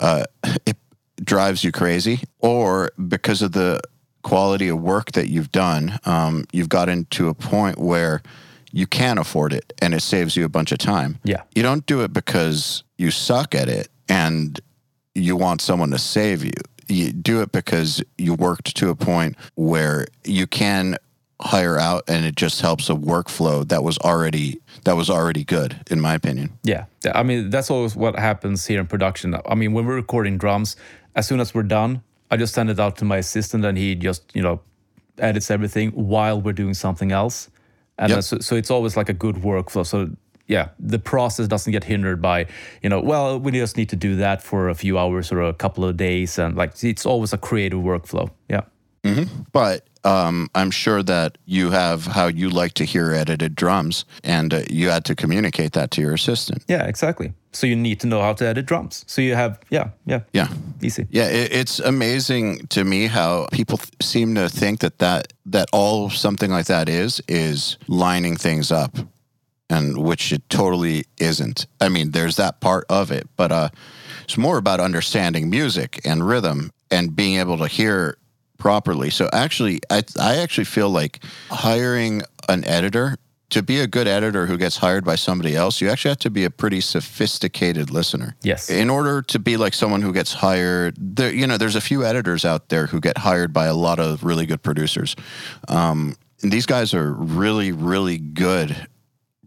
uh, 0.00 0.24
it 0.66 0.76
drives 1.22 1.64
you 1.64 1.72
crazy, 1.72 2.20
or 2.38 2.92
because 3.08 3.42
of 3.42 3.52
the 3.52 3.80
quality 4.28 4.68
of 4.68 4.78
work 4.78 5.12
that 5.12 5.28
you've 5.28 5.50
done, 5.50 5.98
um, 6.04 6.44
you've 6.52 6.68
gotten 6.68 7.06
to 7.06 7.28
a 7.28 7.34
point 7.34 7.78
where 7.78 8.20
you 8.72 8.86
can 8.86 9.16
afford 9.16 9.54
it 9.54 9.72
and 9.80 9.94
it 9.94 10.02
saves 10.02 10.36
you 10.36 10.44
a 10.44 10.48
bunch 10.50 10.70
of 10.70 10.76
time. 10.76 11.18
Yeah. 11.24 11.42
You 11.54 11.62
don't 11.62 11.86
do 11.86 12.02
it 12.02 12.12
because 12.12 12.84
you 12.98 13.10
suck 13.10 13.54
at 13.54 13.68
it 13.70 13.88
and 14.06 14.60
you 15.14 15.34
want 15.34 15.62
someone 15.62 15.90
to 15.92 15.98
save 15.98 16.44
you. 16.44 16.52
You 16.88 17.12
do 17.12 17.40
it 17.40 17.52
because 17.52 18.02
you 18.18 18.34
worked 18.34 18.76
to 18.76 18.90
a 18.90 18.94
point 18.94 19.36
where 19.54 20.06
you 20.24 20.46
can 20.46 20.98
hire 21.40 21.78
out 21.78 22.04
and 22.06 22.26
it 22.26 22.36
just 22.36 22.60
helps 22.60 22.90
a 22.90 22.94
workflow 22.94 23.66
that 23.68 23.82
was 23.82 23.96
already 23.98 24.60
that 24.84 24.96
was 24.96 25.08
already 25.08 25.44
good 25.44 25.76
in 25.90 26.00
my 26.00 26.14
opinion. 26.14 26.50
Yeah, 26.64 26.86
I 27.14 27.22
mean 27.22 27.48
that's 27.50 27.70
always 27.70 27.94
what 27.94 28.18
happens 28.18 28.66
here 28.66 28.80
in 28.80 28.86
production. 28.86 29.36
I 29.46 29.54
mean 29.54 29.72
when 29.72 29.86
we're 29.86 29.94
recording 29.94 30.36
drums, 30.36 30.76
as 31.14 31.28
soon 31.28 31.40
as 31.40 31.54
we're 31.54 31.62
done, 31.62 32.02
I 32.30 32.36
just 32.36 32.54
send 32.54 32.70
it 32.70 32.78
out 32.80 32.96
to 32.98 33.04
my 33.04 33.16
assistant 33.18 33.64
and 33.64 33.76
he 33.78 33.94
just 33.94 34.22
you 34.34 34.42
know 34.42 34.60
edits 35.18 35.50
everything 35.50 35.90
while 35.90 36.40
we're 36.40 36.52
doing 36.52 36.74
something 36.74 37.10
else, 37.12 37.48
and 37.98 38.10
Yep. 38.10 38.22
so, 38.24 38.38
so 38.38 38.56
it's 38.56 38.70
always 38.70 38.96
like 38.96 39.08
a 39.08 39.14
good 39.14 39.36
workflow. 39.36 39.84
So 39.84 40.10
yeah, 40.46 40.68
the 40.78 40.98
process 40.98 41.46
doesn't 41.48 41.72
get 41.72 41.84
hindered 41.84 42.22
by 42.22 42.46
you 42.82 42.88
know 42.88 43.00
well 43.00 43.38
we 43.38 43.52
just 43.52 43.76
need 43.76 43.88
to 43.90 43.96
do 43.96 44.16
that 44.16 44.42
for 44.42 44.68
a 44.68 44.74
few 44.74 44.98
hours 44.98 45.30
or 45.32 45.42
a 45.42 45.52
couple 45.52 45.84
of 45.84 45.96
days 45.96 46.38
and 46.38 46.56
like 46.56 46.82
it's 46.82 47.04
always 47.06 47.32
a 47.32 47.38
creative 47.38 47.80
workflow. 47.80 48.30
Yeah. 48.48 48.62
Mm-hmm. 49.04 49.42
But 49.52 49.86
um, 50.08 50.48
I'm 50.54 50.70
sure 50.70 51.02
that 51.02 51.38
you 51.46 51.70
have 51.70 52.06
how 52.06 52.26
you 52.28 52.48
like 52.62 52.72
to 52.74 52.84
hear 52.84 53.12
edited 53.12 53.54
drums, 53.54 54.04
and 54.24 54.54
uh, 54.54 54.60
you 54.70 54.90
had 54.90 55.04
to 55.04 55.14
communicate 55.14 55.72
that 55.72 55.90
to 55.92 56.00
your 56.00 56.14
assistant. 56.14 56.62
Yeah, 56.68 56.86
exactly. 56.88 57.32
So 57.52 57.66
you 57.66 57.76
need 57.76 58.00
to 58.00 58.06
know 58.06 58.20
how 58.20 58.34
to 58.34 58.46
edit 58.46 58.66
drums. 58.66 59.04
So 59.06 59.22
you 59.22 59.34
have, 59.36 59.58
yeah, 59.70 59.88
yeah, 60.06 60.20
Yeah, 60.32 60.48
easy. 60.82 61.06
yeah. 61.10 61.28
It, 61.28 61.52
it's 61.52 61.80
amazing 61.80 62.66
to 62.68 62.84
me 62.84 63.06
how 63.08 63.46
people 63.52 63.78
th- 63.78 63.90
seem 64.02 64.34
to 64.34 64.48
think 64.48 64.80
that 64.80 64.98
that 64.98 65.32
that 65.52 65.68
all 65.72 66.10
something 66.10 66.50
like 66.50 66.66
that 66.66 66.88
is 66.88 67.20
is 67.26 67.78
lining 67.88 68.36
things 68.38 68.70
up, 68.70 68.96
and 69.70 69.96
which 69.98 70.32
it 70.32 70.42
totally 70.48 71.04
isn't. 71.18 71.66
I 71.80 71.88
mean, 71.88 72.10
there's 72.12 72.36
that 72.36 72.60
part 72.60 72.84
of 72.88 73.10
it, 73.10 73.26
but 73.36 73.50
uh, 73.50 73.68
it's 74.24 74.36
more 74.38 74.58
about 74.58 74.80
understanding 74.80 75.50
music 75.50 76.00
and 76.04 76.26
rhythm 76.28 76.70
and 76.90 77.14
being 77.16 77.40
able 77.40 77.56
to 77.58 77.66
hear 77.66 78.16
properly. 78.58 79.10
So 79.10 79.28
actually, 79.32 79.80
I 79.90 80.02
I 80.18 80.36
actually 80.36 80.64
feel 80.64 80.90
like 80.90 81.20
hiring 81.50 82.22
an 82.48 82.64
editor 82.64 83.16
to 83.50 83.62
be 83.62 83.80
a 83.80 83.86
good 83.86 84.06
editor 84.06 84.46
who 84.46 84.58
gets 84.58 84.76
hired 84.76 85.04
by 85.04 85.14
somebody 85.14 85.56
else, 85.56 85.80
you 85.80 85.88
actually 85.88 86.10
have 86.10 86.18
to 86.18 86.30
be 86.30 86.44
a 86.44 86.50
pretty 86.50 86.80
sophisticated 86.80 87.90
listener. 87.90 88.36
Yes. 88.42 88.68
In 88.68 88.90
order 88.90 89.22
to 89.22 89.38
be 89.38 89.56
like 89.56 89.72
someone 89.72 90.02
who 90.02 90.12
gets 90.12 90.34
hired, 90.34 90.96
there 90.98 91.32
you 91.32 91.46
know, 91.46 91.56
there's 91.56 91.76
a 91.76 91.80
few 91.80 92.04
editors 92.04 92.44
out 92.44 92.68
there 92.68 92.86
who 92.86 93.00
get 93.00 93.18
hired 93.18 93.52
by 93.52 93.66
a 93.66 93.74
lot 93.74 93.98
of 93.98 94.22
really 94.22 94.44
good 94.44 94.62
producers. 94.62 95.16
Um, 95.68 96.16
and 96.42 96.52
these 96.52 96.66
guys 96.66 96.92
are 96.92 97.12
really, 97.12 97.72
really 97.72 98.18
good, 98.18 98.86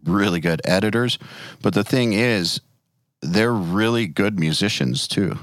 really 0.04 0.40
good 0.40 0.60
editors. 0.64 1.18
But 1.62 1.74
the 1.74 1.84
thing 1.84 2.12
is, 2.12 2.60
they're 3.22 3.54
really 3.54 4.08
good 4.08 4.38
musicians 4.38 5.06
too 5.06 5.38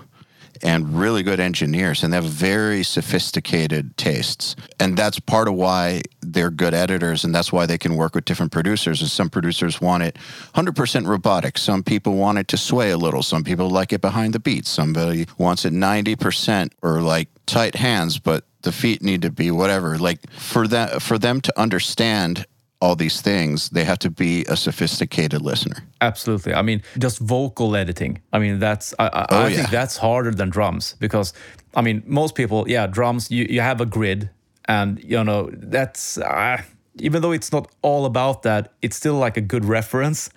and 0.64 0.98
really 0.98 1.23
good 1.23 1.40
engineers 1.40 2.03
and 2.03 2.14
they 2.14 2.18
have 2.18 2.26
very 2.26 2.84
sophisticated 2.84 3.95
tastes. 3.98 4.56
And 4.80 4.98
that's 4.98 5.19
part 5.19 5.48
of 5.48 5.53
why 5.56 6.02
they're 6.22 6.49
good 6.49 6.73
editors 6.73 7.23
and 7.23 7.34
that's 7.34 7.52
why 7.52 7.65
they 7.65 7.77
can 7.77 7.95
work 7.95 8.15
with 8.15 8.26
different 8.26 8.52
producers 8.52 9.02
and 9.02 9.10
some 9.10 9.30
producers 9.30 9.81
want 9.81 10.03
it 10.03 10.18
100% 10.56 11.07
robotic. 11.07 11.57
Some 11.57 11.84
people 11.84 12.15
want 12.15 12.38
it 12.38 12.48
to 12.49 12.57
sway 12.57 12.91
a 12.91 12.98
little. 12.98 13.23
Some 13.23 13.44
people 13.44 13.69
like 13.69 13.94
it 13.94 14.02
behind 14.02 14.34
the 14.34 14.40
beat 14.40 14.65
somebody 14.65 15.26
wants 15.38 15.65
it 15.65 15.73
90% 15.73 16.72
or 16.81 17.02
like 17.02 17.30
tight 17.45 17.76
hands 17.76 18.19
but 18.19 18.44
the 18.61 18.72
feet 18.72 19.02
need 19.02 19.22
to 19.22 19.31
be 19.31 19.52
whatever. 19.52 19.98
Like 19.98 20.30
for 20.31 20.68
that 20.68 21.02
for 21.02 21.18
them 21.18 21.41
to 21.41 21.60
understand 21.60 22.45
all 22.81 22.95
these 22.95 23.22
things 23.22 23.69
they 23.69 23.84
have 23.84 23.97
to 23.99 24.10
be 24.10 24.45
a 24.49 24.56
sophisticated 24.56 25.41
listener 25.41 25.76
Absolutely. 26.01 26.53
I 26.53 26.61
mean, 26.61 26.81
just 26.97 27.19
vocal 27.19 27.76
editing. 27.76 28.22
I 28.31 28.39
mean, 28.39 28.60
that's 28.60 28.93
I, 28.99 29.07
I, 29.07 29.26
Oh, 29.30 29.38
I 29.43 29.47
yeah. 29.49 29.56
think 29.57 29.69
that's 29.69 29.97
harder 29.97 30.31
than 30.31 30.49
drums 30.49 30.95
because 30.99 31.34
I 31.76 31.81
mean, 31.81 32.01
most 32.06 32.35
people, 32.35 32.64
yeah, 32.69 32.88
drums. 32.88 33.30
You 33.30 33.45
you 33.49 33.61
have 33.61 33.81
a 33.81 33.85
grid, 33.85 34.30
and 34.65 34.99
you 35.03 35.23
know 35.23 35.49
that's. 35.53 36.18
Uh, 36.18 36.61
even 37.01 37.22
though 37.22 37.34
it's 37.34 37.51
not 37.51 37.68
all 37.81 38.06
about 38.06 38.41
that, 38.43 38.72
it's 38.81 38.95
still 38.97 39.15
like 39.26 39.38
a 39.38 39.41
good 39.41 39.65
reference. 39.65 40.30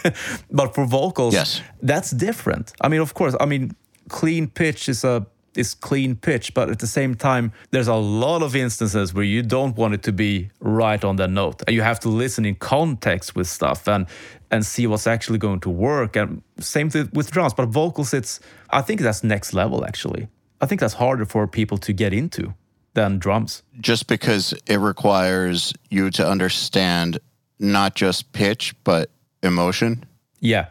but 0.50 0.74
for 0.74 0.86
vocals, 0.86 1.34
Yes. 1.34 1.62
that's 1.82 2.10
different. 2.10 2.72
I 2.84 2.88
mean, 2.88 3.00
of 3.00 3.12
course, 3.14 3.34
I 3.40 3.46
mean, 3.46 3.72
clean 4.08 4.48
pitch 4.48 4.88
is 4.88 5.04
a 5.04 5.26
is 5.56 5.74
clean 5.74 6.16
pitch, 6.16 6.54
but 6.54 6.70
at 6.70 6.78
the 6.78 6.86
same 6.86 7.14
time, 7.14 7.52
there's 7.70 7.88
a 7.88 7.94
lot 7.94 8.42
of 8.42 8.54
instances 8.54 9.14
where 9.14 9.24
you 9.24 9.42
don't 9.42 9.76
want 9.76 9.94
it 9.94 10.02
to 10.04 10.12
be 10.12 10.50
right 10.60 11.04
on 11.04 11.16
the 11.16 11.28
note, 11.28 11.62
and 11.66 11.74
you 11.74 11.82
have 11.82 12.00
to 12.00 12.08
listen 12.08 12.44
in 12.44 12.54
context 12.54 13.34
with 13.34 13.48
stuff 13.48 13.88
and 13.88 14.06
and 14.50 14.64
see 14.64 14.86
what's 14.86 15.06
actually 15.06 15.38
going 15.38 15.60
to 15.60 15.70
work. 15.70 16.16
And 16.16 16.42
same 16.60 16.88
thing 16.90 17.10
with 17.12 17.30
drums, 17.30 17.54
but 17.54 17.66
vocals, 17.68 18.14
it's 18.14 18.40
I 18.70 18.82
think 18.82 19.00
that's 19.00 19.24
next 19.24 19.52
level 19.52 19.84
actually. 19.84 20.28
I 20.60 20.66
think 20.66 20.80
that's 20.80 20.94
harder 20.94 21.26
for 21.26 21.46
people 21.46 21.78
to 21.78 21.92
get 21.92 22.12
into 22.12 22.54
than 22.94 23.18
drums. 23.18 23.62
just 23.78 24.06
because 24.06 24.54
it 24.66 24.78
requires 24.78 25.74
you 25.90 26.10
to 26.10 26.26
understand 26.26 27.18
not 27.58 27.94
just 27.94 28.32
pitch 28.32 28.74
but 28.84 29.10
emotion. 29.42 30.04
Yeah. 30.40 30.68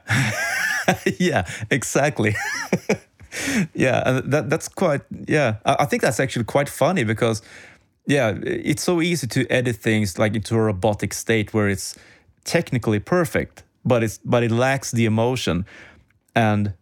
yeah, 1.19 1.47
exactly. 1.69 2.35
yeah, 3.73 4.03
and 4.05 4.31
that 4.31 4.49
that's 4.49 4.67
quite 4.67 5.01
yeah. 5.27 5.55
I, 5.65 5.77
I 5.79 5.85
think 5.85 6.01
that's 6.01 6.19
actually 6.19 6.45
quite 6.45 6.69
funny 6.69 7.03
because 7.03 7.41
yeah, 8.07 8.37
it's 8.43 8.83
so 8.83 9.01
easy 9.01 9.27
to 9.27 9.47
edit 9.49 9.77
things 9.77 10.17
like 10.17 10.35
into 10.35 10.55
a 10.55 10.59
robotic 10.59 11.13
state 11.13 11.53
where 11.53 11.69
it's 11.69 11.95
technically 12.43 12.99
perfect, 12.99 13.63
but 13.83 14.03
it's 14.03 14.19
but 14.23 14.43
it 14.43 14.51
lacks 14.51 14.91
the 14.91 15.05
emotion. 15.05 15.65
And 16.35 16.73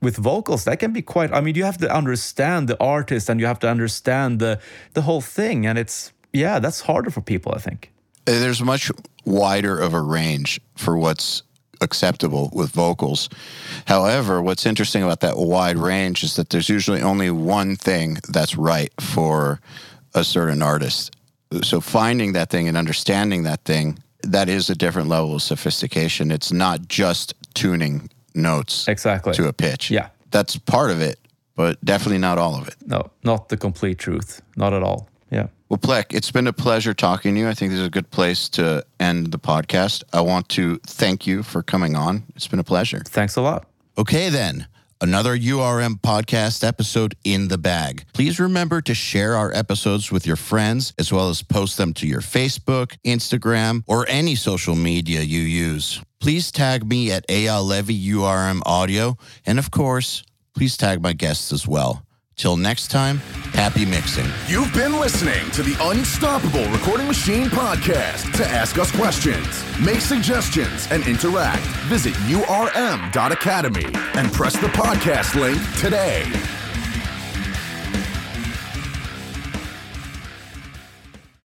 with 0.00 0.16
vocals, 0.16 0.64
that 0.64 0.78
can 0.80 0.92
be 0.92 1.02
quite 1.02 1.32
I 1.32 1.40
mean, 1.40 1.54
you 1.54 1.64
have 1.64 1.78
to 1.78 1.94
understand 1.94 2.68
the 2.68 2.82
artist 2.82 3.28
and 3.28 3.40
you 3.40 3.46
have 3.46 3.60
to 3.60 3.68
understand 3.68 4.40
the 4.40 4.58
the 4.94 5.02
whole 5.02 5.20
thing 5.20 5.66
and 5.66 5.78
it's 5.78 6.12
yeah, 6.32 6.58
that's 6.58 6.80
harder 6.80 7.10
for 7.10 7.20
people, 7.20 7.52
I 7.54 7.58
think. 7.58 7.92
Uh, 8.26 8.32
There's 8.32 8.62
much 8.62 8.90
wider 9.24 9.78
of 9.78 9.94
a 9.94 10.00
range 10.00 10.60
for 10.76 10.96
what's 10.96 11.42
acceptable 11.82 12.50
with 12.52 12.70
vocals. 12.70 13.28
However, 13.86 14.40
what's 14.40 14.64
interesting 14.66 15.02
about 15.02 15.20
that 15.20 15.36
wide 15.36 15.76
range 15.76 16.22
is 16.22 16.36
that 16.36 16.50
there's 16.50 16.68
usually 16.68 17.02
only 17.02 17.30
one 17.30 17.76
thing 17.76 18.18
that's 18.28 18.56
right 18.56 18.92
for 19.00 19.60
a 20.14 20.24
certain 20.24 20.62
artist. 20.62 21.14
So 21.62 21.80
finding 21.80 22.32
that 22.32 22.48
thing 22.50 22.68
and 22.68 22.76
understanding 22.76 23.42
that 23.42 23.64
thing, 23.64 23.98
that 24.22 24.48
is 24.48 24.70
a 24.70 24.74
different 24.74 25.08
level 25.08 25.34
of 25.34 25.42
sophistication. 25.42 26.30
It's 26.30 26.52
not 26.52 26.88
just 26.88 27.34
tuning 27.54 28.08
notes 28.34 28.88
Exactly. 28.88 29.34
to 29.34 29.48
a 29.48 29.52
pitch. 29.52 29.90
Yeah. 29.90 30.08
That's 30.30 30.56
part 30.56 30.90
of 30.90 31.02
it, 31.02 31.18
but 31.56 31.84
definitely 31.84 32.18
not 32.18 32.38
all 32.38 32.54
of 32.56 32.68
it. 32.68 32.76
No, 32.86 33.10
not 33.22 33.48
the 33.50 33.56
complete 33.56 33.98
truth. 33.98 34.40
Not 34.56 34.72
at 34.72 34.82
all. 34.82 35.08
Yeah. 35.30 35.48
Well, 35.72 35.78
Plec, 35.78 36.12
it's 36.14 36.30
been 36.30 36.46
a 36.46 36.52
pleasure 36.52 36.92
talking 36.92 37.32
to 37.34 37.40
you. 37.40 37.48
I 37.48 37.54
think 37.54 37.70
this 37.70 37.80
is 37.80 37.86
a 37.86 37.90
good 37.90 38.10
place 38.10 38.50
to 38.50 38.84
end 39.00 39.28
the 39.28 39.38
podcast. 39.38 40.02
I 40.12 40.20
want 40.20 40.50
to 40.50 40.76
thank 40.86 41.26
you 41.26 41.42
for 41.42 41.62
coming 41.62 41.96
on. 41.96 42.24
It's 42.36 42.46
been 42.46 42.58
a 42.58 42.62
pleasure. 42.62 43.00
Thanks 43.06 43.36
a 43.36 43.40
lot. 43.40 43.64
Okay, 43.96 44.28
then. 44.28 44.66
Another 45.00 45.34
URM 45.34 45.98
podcast 46.02 46.62
episode 46.62 47.14
in 47.24 47.48
the 47.48 47.56
bag. 47.56 48.04
Please 48.12 48.38
remember 48.38 48.82
to 48.82 48.92
share 48.92 49.34
our 49.34 49.50
episodes 49.54 50.12
with 50.12 50.26
your 50.26 50.36
friends 50.36 50.92
as 50.98 51.10
well 51.10 51.30
as 51.30 51.42
post 51.42 51.78
them 51.78 51.94
to 51.94 52.06
your 52.06 52.20
Facebook, 52.20 52.98
Instagram, 53.02 53.82
or 53.86 54.04
any 54.10 54.34
social 54.34 54.74
media 54.74 55.22
you 55.22 55.40
use. 55.40 56.02
Please 56.20 56.52
tag 56.52 56.86
me 56.86 57.10
at 57.10 57.26
Eyal 57.28 57.66
Levi 57.66 57.94
URM 57.94 58.60
Audio. 58.66 59.16
And 59.46 59.58
of 59.58 59.70
course, 59.70 60.22
please 60.54 60.76
tag 60.76 61.00
my 61.00 61.14
guests 61.14 61.50
as 61.50 61.66
well. 61.66 62.04
Till 62.36 62.56
next 62.56 62.90
time, 62.90 63.18
happy 63.52 63.84
mixing. 63.84 64.26
You've 64.48 64.72
been 64.74 64.98
listening 64.98 65.50
to 65.52 65.62
the 65.62 65.76
Unstoppable 65.80 66.68
Recording 66.72 67.06
Machine 67.06 67.46
podcast. 67.46 68.34
To 68.36 68.46
ask 68.48 68.78
us 68.78 68.90
questions, 68.90 69.62
make 69.80 70.00
suggestions, 70.00 70.88
and 70.90 71.06
interact, 71.06 71.62
visit 71.88 72.14
urm.academy 72.14 73.86
and 74.14 74.32
press 74.32 74.54
the 74.54 74.68
podcast 74.68 75.38
link 75.40 75.60
today. 75.78 76.24